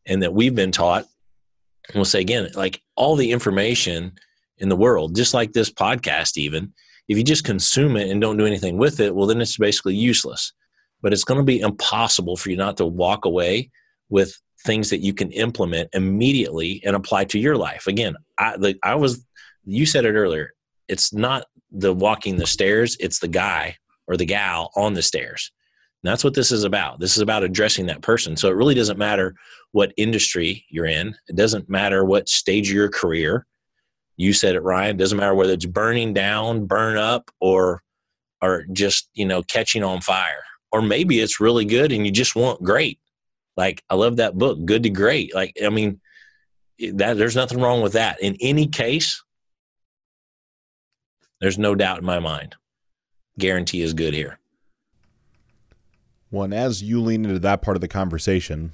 and 0.07 0.23
that 0.23 0.33
we've 0.33 0.55
been 0.55 0.73
taught, 0.73 1.07
and 1.89 1.97
we'll 1.97 2.05
say 2.05 2.21
again, 2.21 2.49
like 2.55 2.81
all 2.97 3.17
the 3.17 3.33
information 3.33 4.13
in 4.59 4.69
the 4.69 4.77
world, 4.77 5.17
just 5.17 5.35
like 5.35 5.53
this 5.53 5.71
podcast, 5.71 6.37
even 6.37 6.73
if 7.09 7.19
you 7.19 7.25
just 7.25 7.45
consume 7.45 7.97
it 7.97 8.11
and 8.11 8.21
don't 8.21 8.37
do 8.37 8.47
anything 8.47 8.79
with 8.79 9.01
it, 9.01 9.15
well, 9.15 9.27
then 9.27 9.41
it's 9.41 9.59
basically 9.59 9.95
useless. 9.95 10.53
But 11.03 11.13
it's 11.13 11.25
going 11.25 11.39
to 11.39 11.45
be 11.45 11.61
impossible 11.61 12.37
for 12.37 12.51
you 12.51 12.57
not 12.57 12.77
to 12.79 12.87
walk 12.87 13.25
away 13.25 13.71
with 14.09 14.35
things 14.65 14.91
that 14.91 15.01
you 15.01 15.13
can 15.13 15.31
implement 15.33 15.91
immediately 15.93 16.83
and 16.85 16.97
apply 16.97 17.25
to 17.27 17.39
your 17.39 17.57
life. 17.57 17.87
Again, 17.87 18.17
I, 18.39 18.57
the, 18.57 18.79
I 18.83 18.95
was, 18.95 19.25
you 19.65 19.85
said 19.85 20.07
it 20.07 20.15
earlier, 20.15 20.53
it's 20.89 21.13
not 21.13 21.47
the 21.71 21.93
walking 21.93 22.37
the 22.37 22.47
stairs, 22.47 22.97
it's 23.01 23.19
the 23.19 23.29
guy 23.29 23.77
or 24.07 24.17
the 24.17 24.25
gal 24.25 24.71
on 24.77 24.95
the 24.95 25.03
stairs. 25.03 25.53
And 26.03 26.11
that's 26.11 26.25
what 26.25 26.35
this 26.35 26.53
is 26.53 26.65
about. 26.65 27.01
This 27.01 27.17
is 27.17 27.23
about 27.23 27.45
addressing 27.45 27.87
that 27.87 28.03
person. 28.03 28.37
So 28.37 28.49
it 28.49 28.57
really 28.57 28.75
doesn't 28.75 28.99
matter 28.99 29.35
what 29.73 29.93
industry 29.97 30.65
you're 30.71 30.87
in, 30.87 31.15
it 31.29 31.37
doesn't 31.37 31.69
matter 31.69 32.05
what 32.05 32.29
stage 32.29 32.69
of 32.71 32.75
your 32.75 32.91
career 32.91 33.47
you 34.17 34.33
said 34.33 34.55
it 34.55 34.63
ryan 34.63 34.97
doesn't 34.97 35.19
matter 35.19 35.35
whether 35.35 35.53
it's 35.53 35.67
burning 35.67 36.15
down 36.15 36.67
burn 36.67 36.97
up 36.97 37.31
or 37.41 37.83
or 38.45 38.67
just 38.73 39.09
you 39.15 39.25
know 39.25 39.43
catching 39.43 39.83
on 39.83 40.01
fire. 40.01 40.43
Or 40.71 40.83
maybe 40.83 41.21
it's 41.21 41.41
really 41.41 41.65
good 41.65 41.93
and 41.93 42.05
you 42.05 42.13
just 42.13 42.37
want 42.37 42.63
great. 42.63 42.99
Like 43.57 43.83
i 43.89 43.95
love 43.95 44.17
that 44.17 44.37
book 44.37 44.65
good 44.65 44.83
to 44.83 44.91
great. 44.91 45.35
Like 45.35 45.57
i 45.65 45.71
mean 45.71 46.01
that 46.95 47.17
there's 47.17 47.37
nothing 47.37 47.61
wrong 47.61 47.81
with 47.81 47.95
that. 47.95 48.21
In 48.21 48.37
any 48.41 48.67
case 48.67 49.23
there's 51.41 51.59
no 51.59 51.75
doubt 51.75 51.99
in 51.99 52.05
my 52.05 52.19
mind. 52.19 52.55
Guarantee 53.39 53.83
is 53.83 53.95
good 53.95 54.15
here. 54.15 54.39
Well 56.31 56.53
as 56.53 56.83
you 56.83 57.01
lean 57.01 57.25
into 57.25 57.39
that 57.41 57.63
part 57.63 57.77
of 57.77 57.81
the 57.81 57.89
conversation 57.89 58.73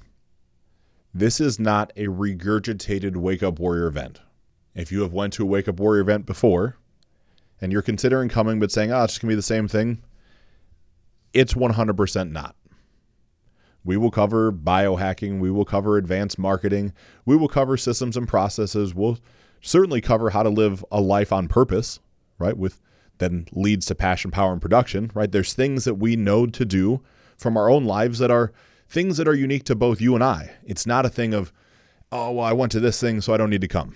this 1.12 1.40
is 1.40 1.58
not 1.58 1.92
a 1.96 2.06
regurgitated 2.06 3.16
wake 3.16 3.42
up 3.42 3.58
warrior 3.58 3.86
event 3.86 4.20
if 4.74 4.92
you 4.92 5.02
have 5.02 5.12
went 5.12 5.32
to 5.34 5.42
a 5.42 5.46
Wake 5.46 5.68
Up 5.68 5.80
Warrior 5.80 6.02
event 6.02 6.26
before 6.26 6.76
and 7.60 7.72
you're 7.72 7.82
considering 7.82 8.28
coming 8.28 8.58
but 8.60 8.70
saying, 8.70 8.92
oh, 8.92 9.04
it's 9.04 9.18
going 9.18 9.28
to 9.28 9.32
be 9.32 9.36
the 9.36 9.42
same 9.42 9.68
thing, 9.68 10.02
it's 11.32 11.54
100% 11.54 12.30
not. 12.30 12.56
We 13.84 13.96
will 13.96 14.10
cover 14.10 14.52
biohacking. 14.52 15.40
We 15.40 15.50
will 15.50 15.64
cover 15.64 15.96
advanced 15.96 16.38
marketing. 16.38 16.92
We 17.24 17.36
will 17.36 17.48
cover 17.48 17.76
systems 17.76 18.16
and 18.16 18.28
processes. 18.28 18.94
We'll 18.94 19.18
certainly 19.62 20.00
cover 20.00 20.30
how 20.30 20.42
to 20.42 20.50
live 20.50 20.84
a 20.92 21.00
life 21.00 21.32
on 21.32 21.48
purpose, 21.48 22.00
right? 22.38 22.56
With 22.56 22.80
then 23.18 23.46
leads 23.52 23.86
to 23.86 23.94
passion, 23.94 24.30
power, 24.30 24.52
and 24.52 24.62
production, 24.62 25.10
right? 25.14 25.30
There's 25.30 25.52
things 25.52 25.84
that 25.84 25.94
we 25.94 26.16
know 26.16 26.46
to 26.46 26.64
do 26.64 27.02
from 27.36 27.56
our 27.56 27.70
own 27.70 27.84
lives 27.84 28.18
that 28.18 28.30
are 28.30 28.52
things 28.88 29.18
that 29.18 29.28
are 29.28 29.34
unique 29.34 29.64
to 29.64 29.74
both 29.74 30.00
you 30.00 30.14
and 30.14 30.24
I. 30.24 30.50
It's 30.64 30.86
not 30.86 31.06
a 31.06 31.10
thing 31.10 31.34
of, 31.34 31.52
oh, 32.10 32.32
well, 32.32 32.44
I 32.44 32.52
went 32.52 32.72
to 32.72 32.80
this 32.80 33.00
thing, 33.00 33.20
so 33.20 33.32
I 33.32 33.36
don't 33.36 33.50
need 33.50 33.60
to 33.60 33.68
come. 33.68 33.94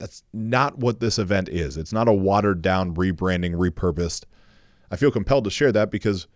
That's 0.00 0.22
not 0.32 0.78
what 0.78 0.98
this 0.98 1.18
event 1.18 1.50
is. 1.50 1.76
It's 1.76 1.92
not 1.92 2.08
a 2.08 2.12
watered 2.12 2.62
down 2.62 2.94
rebranding, 2.94 3.54
repurposed. 3.54 4.24
I 4.90 4.96
feel 4.96 5.10
compelled 5.10 5.44
to 5.44 5.50
share 5.50 5.72
that 5.72 5.90
because 5.90 6.26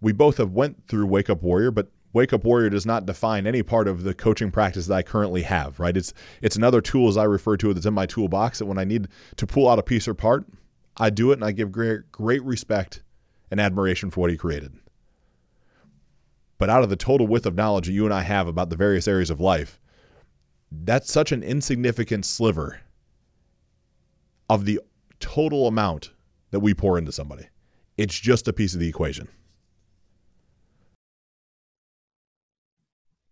we 0.00 0.10
both 0.12 0.38
have 0.38 0.52
went 0.52 0.88
through 0.88 1.06
Wake 1.06 1.28
Up 1.28 1.42
Warrior, 1.42 1.70
but 1.70 1.90
Wake 2.14 2.32
Up 2.32 2.44
Warrior 2.44 2.70
does 2.70 2.86
not 2.86 3.04
define 3.04 3.46
any 3.46 3.62
part 3.62 3.88
of 3.88 4.04
the 4.04 4.14
coaching 4.14 4.50
practice 4.50 4.86
that 4.86 4.94
I 4.94 5.02
currently 5.02 5.42
have, 5.42 5.78
right? 5.78 5.94
It's 5.94 6.14
it's 6.40 6.56
another 6.56 6.80
tool 6.80 7.08
as 7.08 7.18
I 7.18 7.24
refer 7.24 7.58
to 7.58 7.70
it 7.70 7.74
that's 7.74 7.84
in 7.84 7.92
my 7.92 8.06
toolbox 8.06 8.58
that 8.58 8.66
when 8.66 8.78
I 8.78 8.84
need 8.84 9.08
to 9.36 9.46
pull 9.46 9.68
out 9.68 9.78
a 9.78 9.82
piece 9.82 10.08
or 10.08 10.14
part, 10.14 10.46
I 10.96 11.10
do 11.10 11.30
it 11.30 11.34
and 11.34 11.44
I 11.44 11.52
give 11.52 11.70
great 11.70 12.10
great 12.10 12.42
respect 12.42 13.02
and 13.50 13.60
admiration 13.60 14.10
for 14.10 14.20
what 14.20 14.30
he 14.30 14.38
created. 14.38 14.72
But 16.56 16.70
out 16.70 16.82
of 16.82 16.88
the 16.88 16.96
total 16.96 17.26
width 17.26 17.44
of 17.44 17.54
knowledge 17.54 17.86
that 17.86 17.92
you 17.92 18.06
and 18.06 18.14
I 18.14 18.22
have 18.22 18.48
about 18.48 18.70
the 18.70 18.76
various 18.76 19.06
areas 19.06 19.28
of 19.28 19.40
life, 19.40 19.78
that's 20.72 21.12
such 21.12 21.32
an 21.32 21.42
insignificant 21.42 22.24
sliver 22.24 22.80
of 24.48 24.64
the 24.64 24.80
total 25.20 25.66
amount 25.66 26.10
that 26.50 26.60
we 26.60 26.74
pour 26.74 26.98
into 26.98 27.12
somebody. 27.12 27.48
It's 27.96 28.18
just 28.18 28.48
a 28.48 28.52
piece 28.52 28.74
of 28.74 28.80
the 28.80 28.88
equation. 28.88 29.28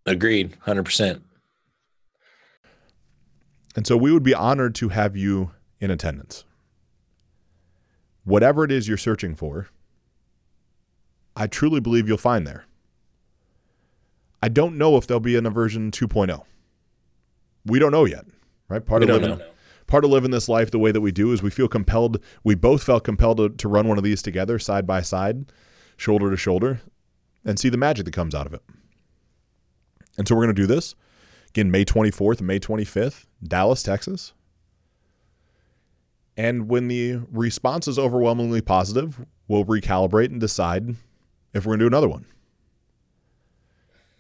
Agreed, 0.07 0.57
hundred 0.63 0.85
percent. 0.85 1.23
And 3.77 3.87
so 3.87 3.97
we 3.97 4.13
would 4.13 4.23
be 4.23 4.35
honored 4.35 4.75
to 4.77 4.91
have 4.91 5.17
you 5.17 5.53
in 5.81 5.91
attendance. 5.91 6.45
Whatever 8.25 8.65
it 8.65 8.71
is 8.71 8.87
you're 8.87 8.97
searching 8.97 9.35
for, 9.35 9.69
I 11.35 11.47
truly 11.47 11.81
believe 11.81 12.07
you'll 12.07 12.19
find 12.19 12.47
there. 12.47 12.65
I 14.43 14.49
don't 14.49 14.77
know 14.77 14.97
if 14.97 15.07
there'll 15.07 15.21
be 15.21 15.37
an 15.37 15.49
version 15.49 15.91
2.0. 15.91 16.45
We 17.65 17.79
don't 17.79 17.93
know 17.93 18.05
yet, 18.05 18.27
right? 18.69 18.85
Part 18.85 19.01
we 19.01 19.09
of 19.09 19.23
living, 19.23 19.39
know. 19.39 19.45
Part 19.87 20.05
of 20.05 20.11
living 20.11 20.31
this 20.31 20.49
life 20.49 20.71
the 20.71 20.79
way 20.79 20.93
that 20.93 21.01
we 21.01 21.13
do 21.13 21.33
is 21.33 21.43
we 21.43 21.51
feel 21.51 21.69
compelled. 21.69 22.23
We 22.45 22.55
both 22.55 22.83
felt 22.83 23.05
compelled 23.05 23.39
to, 23.39 23.49
to 23.51 23.69
run 23.69 23.89
one 23.89 23.99
of 23.99 24.05
these 24.05 24.23
together, 24.23 24.59
side 24.59 24.87
by 24.87 25.03
side, 25.03 25.53
shoulder 25.97 26.31
to 26.31 26.37
shoulder, 26.37 26.81
and 27.45 27.59
see 27.59 27.69
the 27.69 27.77
magic 27.77 28.05
that 28.05 28.15
comes 28.15 28.35
out 28.35 28.47
of 28.47 28.55
it. 28.55 28.63
And 30.19 30.29
so 30.29 30.35
we're 30.35 30.45
going 30.45 30.55
to 30.55 30.63
do 30.63 30.67
this 30.67 30.95
again, 31.49 31.71
May 31.71 31.85
24th 31.85 32.39
and 32.39 32.47
May 32.47 32.59
25th, 32.59 33.27
Dallas, 33.43 33.83
Texas. 33.83 34.33
And 36.37 36.69
when 36.69 36.89
the 36.89 37.21
response 37.31 37.87
is 37.89 37.99
overwhelmingly 37.99 38.63
positive, 38.63 39.25
we'll 39.49 39.67
recalibrate 39.67 40.27
and 40.27 40.41
decide 40.41 40.97
if 41.53 41.67
we're 41.67 41.73
going 41.73 41.81
to 41.81 41.83
do 41.85 41.89
another 41.89 42.09
one. 42.09 42.25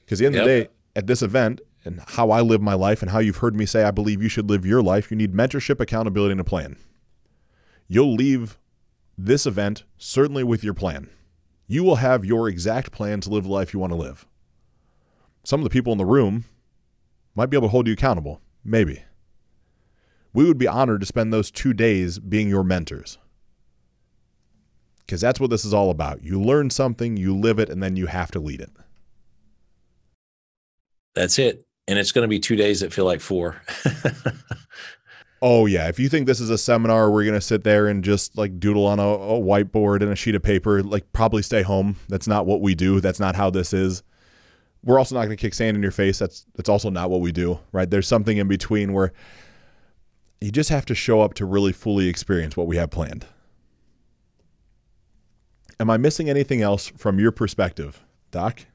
Because 0.01 0.21
at 0.21 0.25
the 0.25 0.27
end 0.27 0.35
yep. 0.35 0.43
of 0.43 0.49
the 0.49 0.65
day, 0.65 0.71
at 0.95 1.07
this 1.07 1.23
event 1.23 1.63
and 1.85 2.01
how 2.07 2.31
I 2.31 2.41
live 2.41 2.63
my 2.63 2.75
life 2.75 3.03
and 3.03 3.11
how 3.11 3.19
you've 3.19 3.39
heard 3.39 3.55
me 3.55 3.67
say 3.67 3.83
I 3.85 3.91
believe 3.91 4.23
you 4.23 4.29
should 4.29 4.49
live 4.49 4.65
your 4.65 4.83
life, 4.83 5.11
you 5.11 5.17
need 5.17 5.35
mentorship, 5.35 5.81
accountability, 5.81 6.33
and 6.33 6.41
a 6.41 6.45
plan. 6.45 6.77
You'll 7.89 8.15
leave 8.15 8.59
this 9.19 9.47
event 9.47 9.85
certainly 9.99 10.45
with 10.45 10.65
your 10.65 10.75
plan. 10.75 11.11
You 11.67 11.85
will 11.85 11.97
have 11.97 12.25
your 12.25 12.49
exact 12.49 12.93
plan 12.93 13.21
to 13.23 13.31
live 13.31 13.45
the 13.45 13.51
life 13.51 13.73
you 13.73 13.81
want 13.81 13.93
to 13.93 13.99
live. 13.99 14.27
Some 15.45 15.61
of 15.61 15.65
the 15.65 15.71
people 15.71 15.93
in 15.93 15.99
the 15.99 16.05
room 16.05 16.45
might 17.35 17.51
be 17.51 17.57
able 17.57 17.69
to 17.69 17.73
hold 17.73 17.87
you 17.87 17.93
accountable. 17.95 18.41
Maybe. 18.65 19.03
We 20.33 20.45
would 20.45 20.59
be 20.59 20.69
honored 20.69 21.01
to 21.01 21.07
spend 21.07 21.33
those 21.33 21.51
two 21.51 21.73
days 21.73 22.19
being 22.19 22.49
your 22.49 22.65
mentors. 22.65 23.19
Because 25.01 25.21
that's 25.21 25.41
what 25.41 25.51
this 25.51 25.65
is 25.65 25.75
all 25.75 25.91
about. 25.91 26.23
You 26.23 26.41
learn 26.41 26.71
something, 26.71 27.17
you 27.17 27.37
live 27.37 27.59
it, 27.59 27.69
and 27.69 27.83
then 27.83 27.97
you 27.97 28.07
have 28.07 28.31
to 28.31 28.41
lead 28.41 28.61
it. 28.61 28.71
That's 31.15 31.39
it. 31.39 31.65
And 31.89 31.99
it's 31.99 32.13
going 32.13 32.23
to 32.23 32.29
be 32.29 32.39
two 32.39 32.57
days 32.57 32.81
that 32.81 32.93
feel 32.93 33.05
like 33.05 33.21
four. 33.21 33.61
oh, 35.43 35.67
yeah. 35.67 35.89
If 35.89 35.99
you 35.99 36.09
think 36.09 36.27
this 36.27 36.41
is 36.41 36.49
a 36.49 36.59
seminar, 36.59 37.11
we're 37.11 37.25
going 37.25 37.35
to 37.35 37.41
sit 37.41 37.65
there 37.65 37.89
and 37.89 38.05
just 38.05 38.39
like 38.39 38.61
doodle 38.61 38.87
on 38.87 39.01
a, 39.01 39.09
a 39.09 39.41
whiteboard 39.41 40.01
and 40.01 40.13
a 40.13 40.17
sheet 40.17 40.35
of 40.35 40.43
paper, 40.43 40.83
like 40.83 41.13
probably 41.13 41.43
stay 41.43 41.63
home. 41.63 41.97
That's 42.09 42.29
not 42.29 42.47
what 42.47 42.61
we 42.61 42.75
do. 42.75 43.01
That's 43.01 43.21
not 43.21 43.35
how 43.35 43.51
this 43.51 43.73
is 43.73 44.03
we're 44.85 44.99
also 44.99 45.15
not 45.15 45.25
going 45.25 45.37
to 45.37 45.41
kick 45.41 45.55
sand 45.55 45.77
in 45.77 45.83
your 45.83 45.93
face. 45.93 46.19
That's 46.19 46.47
that's 46.55 46.69
also 46.69 46.91
not 46.91 47.11
what 47.11 47.21
we 47.21 47.33
do, 47.33 47.61
right? 47.71 47.89
There's 47.89 48.09
something 48.09 48.37
in 48.37 48.49
between 48.49 48.93
where 48.93 49.13
you 50.41 50.51
just 50.51 50.71
have 50.71 50.87
to 50.87 50.95
show 50.95 51.21
up 51.21 51.35
to 51.35 51.45
really 51.45 51.73
fully 51.73 52.09
experience 52.09 52.57
what 52.57 52.67
we 52.67 52.77
have 52.77 52.91
planned. 52.91 53.27
Am 55.79 55.89
I 55.89 55.97
missing 55.97 56.29
anything 56.29 56.63
else 56.63 56.89
from 56.97 57.19
your 57.19 57.33
perspective, 57.33 58.03
Doc? 58.31 58.67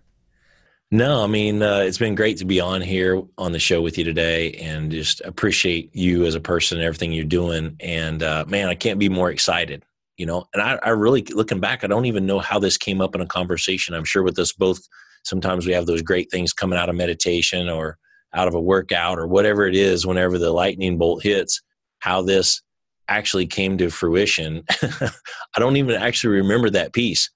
No, 0.90 1.22
I 1.22 1.28
mean, 1.28 1.62
uh, 1.62 1.80
it's 1.80 1.98
been 1.98 2.16
great 2.16 2.38
to 2.38 2.46
be 2.46 2.62
on 2.62 2.82
here 2.82 3.22
on 3.38 3.52
the 3.52 3.60
show 3.60 3.82
with 3.82 3.98
you 3.98 4.06
today 4.06 4.54
and 4.54 4.90
just 4.90 5.20
appreciate 5.22 5.94
you 5.94 6.24
as 6.26 6.34
a 6.34 6.40
person 6.40 6.78
and 6.78 6.86
everything 6.86 7.12
you're 7.12 7.26
doing. 7.26 7.76
And 7.82 8.24
uh, 8.24 8.46
man, 8.48 8.70
I 8.70 8.76
can't 8.76 8.98
be 8.98 9.10
more 9.10 9.30
excited, 9.30 9.84
you 10.16 10.26
know. 10.26 10.46
And 10.54 10.64
I, 10.64 10.80
I 10.82 10.90
really, 10.90 11.24
looking 11.24 11.60
back, 11.60 11.84
I 11.84 11.88
don't 11.88 12.06
even 12.06 12.26
know 12.26 12.40
how 12.40 12.58
this 12.58 12.78
came 12.78 13.02
up 13.02 13.16
in 13.16 13.22
a 13.22 13.26
conversation. 13.26 13.96
I'm 13.96 14.06
sure 14.06 14.24
with 14.24 14.40
us 14.40 14.54
both 14.54 14.80
sometimes 15.28 15.68
we 15.68 15.74
have 15.74 15.86
those 15.86 16.02
great 16.02 16.32
things 16.32 16.54
coming 16.54 16.80
out 16.80 16.90
of 16.90 16.96
meditation 16.96 17.70
or 17.70 17.98
out 18.34 18.48
of 18.48 18.56
a 18.56 18.62
workout 18.62 19.20
or 19.20 19.28
whatever 19.28 19.68
it 19.68 19.76
is 19.76 20.06
whenever 20.06 20.38
the 20.38 20.52
lightning 20.52 20.98
bolt 20.98 21.22
hits 21.24 21.62
how 22.00 22.22
this 22.22 22.62
actually 23.08 23.46
came 23.46 23.78
to 23.78 23.90
fruition 23.90 24.64
i 24.82 25.60
don't 25.60 25.78
even 25.78 25.96
actually 25.96 26.36
remember 26.36 26.70
that 26.70 26.94
piece 26.94 27.30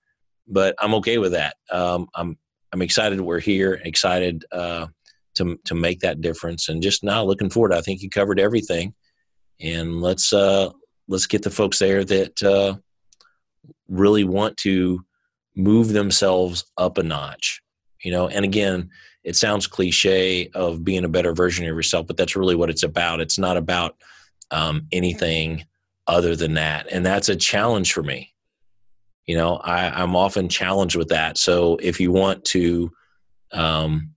but 0.48 0.76
i'm 0.80 0.94
okay 0.94 1.18
with 1.18 1.32
that 1.32 1.56
um, 1.72 2.08
i'm 2.16 2.38
i'm 2.72 2.82
excited 2.82 3.20
we're 3.22 3.40
here 3.40 3.82
excited 3.84 4.46
uh, 4.52 4.88
to 5.36 5.58
to 5.66 5.76
make 5.76 6.00
that 6.02 6.22
difference. 6.22 6.70
And 6.70 6.82
just 6.82 7.04
now 7.04 7.24
looking 7.24 7.50
forward 7.50 7.74
i 7.74 7.82
think 7.82 8.02
you 8.02 8.10
covered 8.10 8.40
everything. 8.40 8.94
And 9.60 10.02
let's 10.02 10.34
uh 10.34 10.72
let's 11.08 11.28
get 11.28 11.44
the 11.44 11.50
folks 11.50 11.80
there 11.80 12.04
that 12.04 12.44
uh 12.44 12.76
really 13.88 14.24
want 14.24 14.58
to 14.58 15.04
move 15.56 15.90
themselves 15.90 16.66
up 16.78 16.98
a 16.98 17.04
notch 17.04 17.62
you 18.04 18.12
know? 18.12 18.28
And 18.28 18.46
again 18.46 18.90
it 19.24 19.36
sounds 19.36 19.68
cliche 19.68 20.50
of 20.56 20.84
being 20.84 21.06
a 21.06 21.10
better 21.10 21.34
version 21.34 21.66
of 21.66 21.76
yourself 21.76 22.08
but 22.08 22.18
that's 22.18 22.36
really 22.36 22.56
what 22.56 22.70
it's 22.70 22.84
about. 22.84 23.22
It's 23.22 23.38
not 23.38 23.58
about 23.58 23.96
um, 24.50 24.88
anything 24.92 25.66
other 26.08 26.36
than 26.36 26.56
that. 26.56 26.88
And 26.92 27.06
that's 27.06 27.30
a 27.30 27.36
challenge 27.36 27.94
for 27.94 28.04
me 28.04 28.34
you 29.32 29.38
know 29.38 29.56
I, 29.64 29.90
i'm 30.02 30.14
often 30.14 30.50
challenged 30.50 30.98
with 30.98 31.08
that. 31.08 31.38
So 31.38 31.78
if 31.82 32.02
you 32.02 32.12
want 32.12 32.44
to 32.56 32.92
um, 33.54 34.12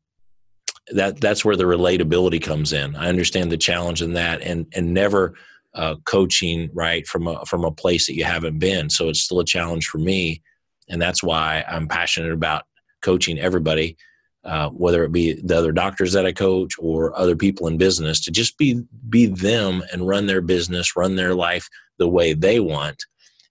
that 0.88 1.20
that's 1.20 1.44
where 1.44 1.54
the 1.56 1.70
relatability 1.74 2.42
comes 2.42 2.72
in. 2.72 2.96
I 2.96 3.08
understand 3.08 3.52
the 3.52 3.56
challenge 3.56 4.02
in 4.02 4.14
that 4.14 4.42
and 4.42 4.66
and 4.74 4.92
never 4.92 5.34
uh, 5.74 5.94
coaching 6.04 6.68
right 6.74 7.06
from 7.06 7.28
a 7.28 7.44
from 7.46 7.64
a 7.64 7.70
place 7.70 8.06
that 8.06 8.16
you 8.16 8.24
haven't 8.24 8.58
been. 8.58 8.90
So 8.90 9.08
it's 9.08 9.20
still 9.20 9.38
a 9.38 9.44
challenge 9.44 9.86
for 9.86 9.98
me. 9.98 10.42
And 10.88 11.00
that's 11.00 11.22
why 11.22 11.64
i'm 11.68 11.86
passionate 11.86 12.32
about 12.32 12.64
coaching 13.02 13.38
everybody, 13.38 13.96
uh, 14.44 14.68
whether 14.70 15.04
it 15.04 15.12
be 15.12 15.34
the 15.48 15.56
other 15.56 15.72
doctors 15.72 16.12
that 16.14 16.26
I 16.26 16.32
coach 16.32 16.72
or 16.78 17.16
other 17.16 17.36
people 17.36 17.68
in 17.68 17.78
business, 17.78 18.20
to 18.24 18.32
just 18.32 18.58
be 18.58 18.82
be 19.08 19.26
them 19.26 19.84
and 19.92 20.08
run 20.08 20.26
their 20.26 20.42
business, 20.42 20.96
run 20.96 21.14
their 21.14 21.36
life 21.36 21.68
the 21.98 22.08
way 22.08 22.34
they 22.34 22.58
want, 22.58 23.04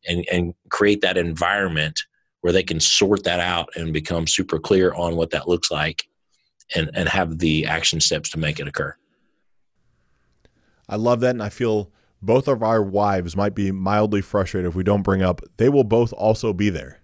and 0.07 0.25
and 0.31 0.53
create 0.69 1.01
that 1.01 1.17
environment 1.17 2.01
where 2.41 2.53
they 2.53 2.63
can 2.63 2.79
sort 2.79 3.23
that 3.23 3.39
out 3.39 3.69
and 3.75 3.93
become 3.93 4.27
super 4.27 4.59
clear 4.59 4.93
on 4.93 5.15
what 5.15 5.31
that 5.31 5.47
looks 5.47 5.71
like, 5.71 6.07
and 6.75 6.89
and 6.93 7.09
have 7.09 7.39
the 7.39 7.65
action 7.65 7.99
steps 7.99 8.29
to 8.29 8.39
make 8.39 8.59
it 8.59 8.67
occur. 8.67 8.95
I 10.89 10.97
love 10.97 11.21
that, 11.21 11.31
and 11.31 11.43
I 11.43 11.49
feel 11.49 11.91
both 12.21 12.47
of 12.47 12.63
our 12.63 12.81
wives 12.81 13.35
might 13.35 13.55
be 13.55 13.71
mildly 13.71 14.21
frustrated 14.21 14.69
if 14.69 14.75
we 14.75 14.83
don't 14.83 15.01
bring 15.01 15.21
up. 15.21 15.41
They 15.57 15.69
will 15.69 15.83
both 15.83 16.13
also 16.13 16.53
be 16.53 16.69
there. 16.69 16.99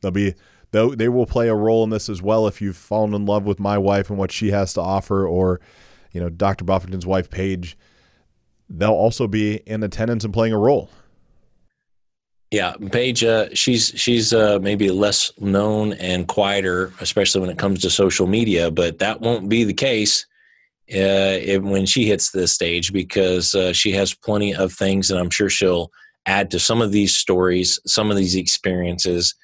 They'll 0.00 0.10
be 0.10 0.34
Though 0.72 0.94
they 0.94 1.08
will 1.08 1.26
play 1.26 1.48
a 1.48 1.54
role 1.54 1.82
in 1.82 1.90
this 1.90 2.08
as 2.08 2.22
well 2.22 2.46
if 2.46 2.62
you've 2.62 2.76
fallen 2.76 3.12
in 3.14 3.26
love 3.26 3.44
with 3.44 3.58
my 3.58 3.76
wife 3.76 4.08
and 4.08 4.18
what 4.18 4.30
she 4.30 4.50
has 4.50 4.72
to 4.74 4.80
offer, 4.80 5.26
or 5.26 5.60
you 6.12 6.20
know 6.20 6.28
Dr. 6.28 6.64
Buffington's 6.64 7.06
wife 7.06 7.28
Paige. 7.28 7.76
They'll 8.68 8.90
also 8.90 9.26
be 9.26 9.56
in 9.66 9.82
attendance 9.82 10.24
and 10.24 10.32
playing 10.32 10.52
a 10.52 10.58
role. 10.58 10.90
Yeah, 12.50 12.74
Paige, 12.90 13.22
uh, 13.22 13.48
she's 13.54 13.92
she's 13.94 14.32
uh, 14.34 14.58
maybe 14.60 14.90
less 14.90 15.30
known 15.38 15.92
and 15.94 16.26
quieter, 16.26 16.92
especially 17.00 17.40
when 17.40 17.50
it 17.50 17.58
comes 17.58 17.80
to 17.82 17.90
social 17.90 18.26
media. 18.26 18.70
But 18.72 18.98
that 18.98 19.20
won't 19.20 19.48
be 19.48 19.62
the 19.62 19.74
case 19.74 20.26
uh, 20.92 21.38
when 21.60 21.86
she 21.86 22.06
hits 22.06 22.32
this 22.32 22.52
stage 22.52 22.92
because 22.92 23.54
uh, 23.54 23.72
she 23.72 23.92
has 23.92 24.14
plenty 24.14 24.52
of 24.52 24.72
things, 24.72 25.10
and 25.10 25.20
I'm 25.20 25.30
sure 25.30 25.48
she'll 25.48 25.92
add 26.26 26.50
to 26.50 26.58
some 26.58 26.82
of 26.82 26.90
these 26.90 27.14
stories, 27.14 27.78
some 27.86 28.10
of 28.10 28.16
these 28.16 28.34
experiences 28.34 29.34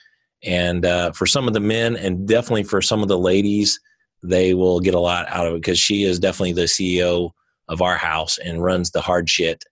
and 0.47 0.85
uh, 0.87 1.13
for 1.13 1.27
some 1.27 1.49
of 1.49 1.55
the 1.55 1.61
men, 1.61 1.97
and 1.97 2.27
definitely 2.27 2.63
for 2.63 2.81
some 2.81 3.03
of 3.03 3.09
the 3.09 3.19
ladies, 3.19 3.81
they 4.23 4.55
will 4.55 4.81
get 4.81 4.95
a 4.95 5.01
lot 5.01 5.27
out 5.29 5.47
of 5.47 5.55
it 5.55 5.63
because 5.63 5.79
she 5.79 6.05
is 6.05 6.19
definitely 6.19 6.53
the 6.53 6.63
CEO 6.63 7.31
of 7.69 7.83
our 7.83 7.97
house 7.97 8.39
and 8.39 8.63
runs 8.63 8.91
the 8.91 9.01
hard 9.01 9.29
shit 9.29 9.65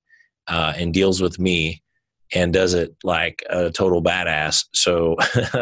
uh, 0.48 0.74
and 0.77 0.93
deals 0.93 1.20
with 1.20 1.39
me 1.39 1.82
and 2.35 2.53
does 2.53 2.75
it 2.75 2.95
like 3.05 3.43
a 3.51 3.71
total 3.71 4.03
badass. 4.03 4.65
So 4.73 5.17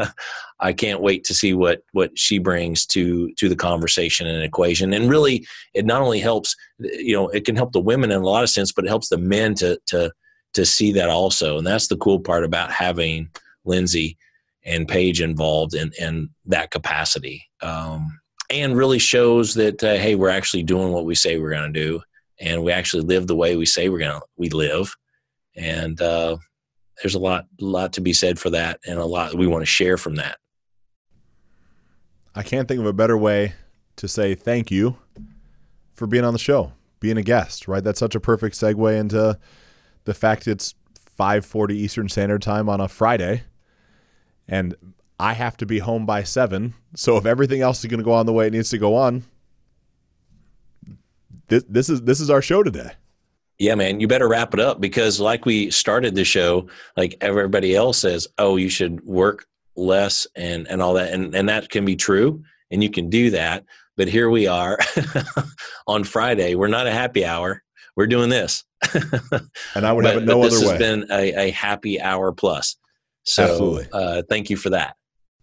I 0.61 0.73
can't 0.73 1.03
wait 1.03 1.25
to 1.25 1.35
see 1.35 1.55
what 1.55 1.83
what 1.93 2.17
she 2.17 2.39
brings 2.39 2.87
to 2.87 3.33
to 3.35 3.49
the 3.49 3.57
conversation 3.57 4.27
and 4.27 4.43
equation. 4.43 4.93
And 4.93 5.11
really, 5.11 5.47
it 5.75 5.85
not 5.85 6.03
only 6.03 6.21
helps, 6.21 6.55
you 6.79 7.15
know, 7.15 7.29
it 7.29 7.45
can 7.45 7.57
help 7.57 7.73
the 7.73 7.81
women 7.81 8.13
in 8.13 8.21
a 8.21 8.25
lot 8.25 8.45
of 8.45 8.51
sense, 8.51 8.73
but 8.73 8.85
it 8.85 8.89
helps 8.89 9.09
the 9.09 9.19
men 9.19 9.55
to 9.57 9.79
to 9.87 10.13
to 10.55 10.65
see 10.65 10.93
that 10.93 11.09
also. 11.09 11.59
And 11.59 11.67
that's 11.67 11.89
the 11.89 11.97
cool 11.97 12.21
part 12.21 12.45
about 12.45 12.71
having 12.71 13.31
Lindsay 13.65 14.17
and 14.65 14.87
Paige 14.87 15.21
involved 15.21 15.75
in, 15.75 15.91
in 15.99 16.31
that 16.47 16.71
capacity. 16.71 17.45
Um, 17.63 18.21
and 18.51 18.77
really 18.77 18.99
shows 18.99 19.55
that, 19.55 19.83
uh, 19.83 19.95
hey, 19.95 20.15
we're 20.15 20.29
actually 20.29 20.63
doing 20.63 20.93
what 20.93 21.07
we 21.07 21.15
say 21.15 21.39
we're 21.39 21.51
going 21.51 21.73
to 21.73 21.81
do. 21.81 22.01
And 22.39 22.63
we 22.63 22.73
actually 22.73 23.05
live 23.05 23.27
the 23.27 23.37
way 23.37 23.57
we 23.57 23.67
say 23.67 23.89
we're 23.89 23.99
going 23.99 24.21
to, 24.21 24.27
we 24.37 24.51
live. 24.51 24.95
And 25.57 26.01
uh, 26.01 26.37
there's 27.01 27.14
a 27.14 27.19
lot, 27.19 27.47
lot 27.60 27.94
to 27.94 28.01
be 28.01 28.12
said 28.12 28.39
for 28.39 28.51
that 28.51 28.81
and 28.86 28.98
a 28.98 29.05
lot 29.05 29.35
we 29.35 29.47
want 29.47 29.62
to 29.62 29.66
share 29.66 29.97
from 29.97 30.16
that. 30.16 30.39
I 32.35 32.43
can't 32.43 32.66
think 32.66 32.81
of 32.81 32.86
a 32.86 32.93
better 32.93 33.16
way 33.16 33.55
to 33.97 34.09
say 34.09 34.35
thank 34.35 34.70
you 34.70 34.97
for 35.94 36.06
being 36.06 36.24
on 36.24 36.32
the 36.32 36.39
show, 36.39 36.73
being 37.01 37.19
a 37.19 37.23
guest, 37.23 37.69
right? 37.69 37.85
That's 37.85 37.98
such 38.01 38.14
a 38.14 38.20
perfect 38.20 38.56
segue 38.56 38.98
into 38.98 39.39
the 40.05 40.14
fact 40.14 40.48
it's 40.48 40.74
5:40 41.19 41.73
Eastern 41.73 42.09
Standard 42.09 42.43
Time 42.43 42.69
on 42.69 42.81
a 42.81 42.89
Friday 42.89 43.43
and 44.48 44.74
I 45.19 45.35
have 45.35 45.56
to 45.59 45.66
be 45.66 45.78
home 45.78 46.05
by 46.05 46.24
seven. 46.24 46.74
So 46.97 47.16
if 47.16 47.27
everything 47.27 47.60
else 47.60 47.78
is 47.81 47.86
going 47.86 48.01
to 48.01 48.05
go 48.05 48.12
on 48.12 48.27
the 48.27 48.32
way 48.32 48.47
it 48.47 48.52
needs 48.52 48.70
to 48.70 48.78
go 48.78 48.97
on, 48.97 49.24
this, 51.48 51.64
this 51.69 51.89
is 51.89 52.02
this 52.02 52.20
is 52.20 52.28
our 52.28 52.43
show 52.43 52.62
today. 52.62 52.90
Yeah, 53.63 53.77
man, 53.77 54.01
you 54.01 54.09
better 54.09 54.27
wrap 54.27 54.55
it 54.55 54.59
up 54.59 54.81
because, 54.81 55.21
like 55.21 55.47
we 55.47 55.71
started 55.71 56.17
the 56.17 56.25
show, 56.25 56.67
like 56.97 57.17
everybody 57.21 57.77
else 57.77 57.99
says, 57.99 58.27
oh, 58.39 58.57
you 58.57 58.69
should 58.69 59.01
work 59.07 59.47
less 59.77 60.27
and 60.35 60.67
and 60.67 60.83
all 60.83 60.95
that, 60.95 61.13
and 61.13 61.33
and 61.33 61.49
that 61.49 61.71
can 61.71 61.85
be 61.85 61.95
true, 61.95 62.43
and 62.73 62.83
you 62.83 62.91
can 62.91 63.09
do 63.09 63.31
that. 63.31 63.65
But 63.97 64.09
here 64.09 64.31
we 64.31 64.49
are 64.49 64.81
on 65.87 66.03
Friday. 66.03 66.57
We're 66.57 66.67
not 66.67 66.89
a 66.89 66.91
happy 66.91 67.25
hour. 67.25 67.63
We're 67.95 68.09
doing 68.09 68.31
this, 68.31 68.65
and 69.77 69.87
I 69.87 69.93
would 69.93 70.03
but, 70.03 70.15
have 70.15 70.23
it 70.25 70.27
no 70.27 70.43
other 70.43 70.57
way. 70.57 70.61
This 70.61 70.69
has 70.69 70.79
been 70.81 71.07
a, 71.13 71.47
a, 71.47 71.51
happy 71.53 72.01
hour 72.01 72.33
plus. 72.33 72.75
So, 73.23 73.45
Absolutely. 73.45 73.87
Uh, 73.93 74.23
thank 74.29 74.51
you 74.51 74.57
for 74.57 74.71
that. 74.71 74.97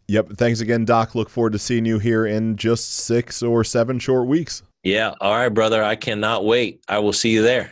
Yep. 0.09 0.31
Thanks 0.33 0.59
again, 0.59 0.83
Doc. 0.83 1.15
Look 1.15 1.29
forward 1.29 1.53
to 1.53 1.59
seeing 1.59 1.85
you 1.85 1.99
here 1.99 2.25
in 2.25 2.57
just 2.57 2.95
six 2.95 3.41
or 3.41 3.63
seven 3.63 3.97
short 3.97 4.27
weeks. 4.27 4.61
Yeah. 4.83 5.13
All 5.21 5.35
right, 5.35 5.47
brother. 5.47 5.81
I 5.81 5.95
cannot 5.95 6.43
wait. 6.43 6.83
I 6.89 6.99
will 6.99 7.13
see 7.13 7.29
you 7.29 7.43
there. 7.43 7.71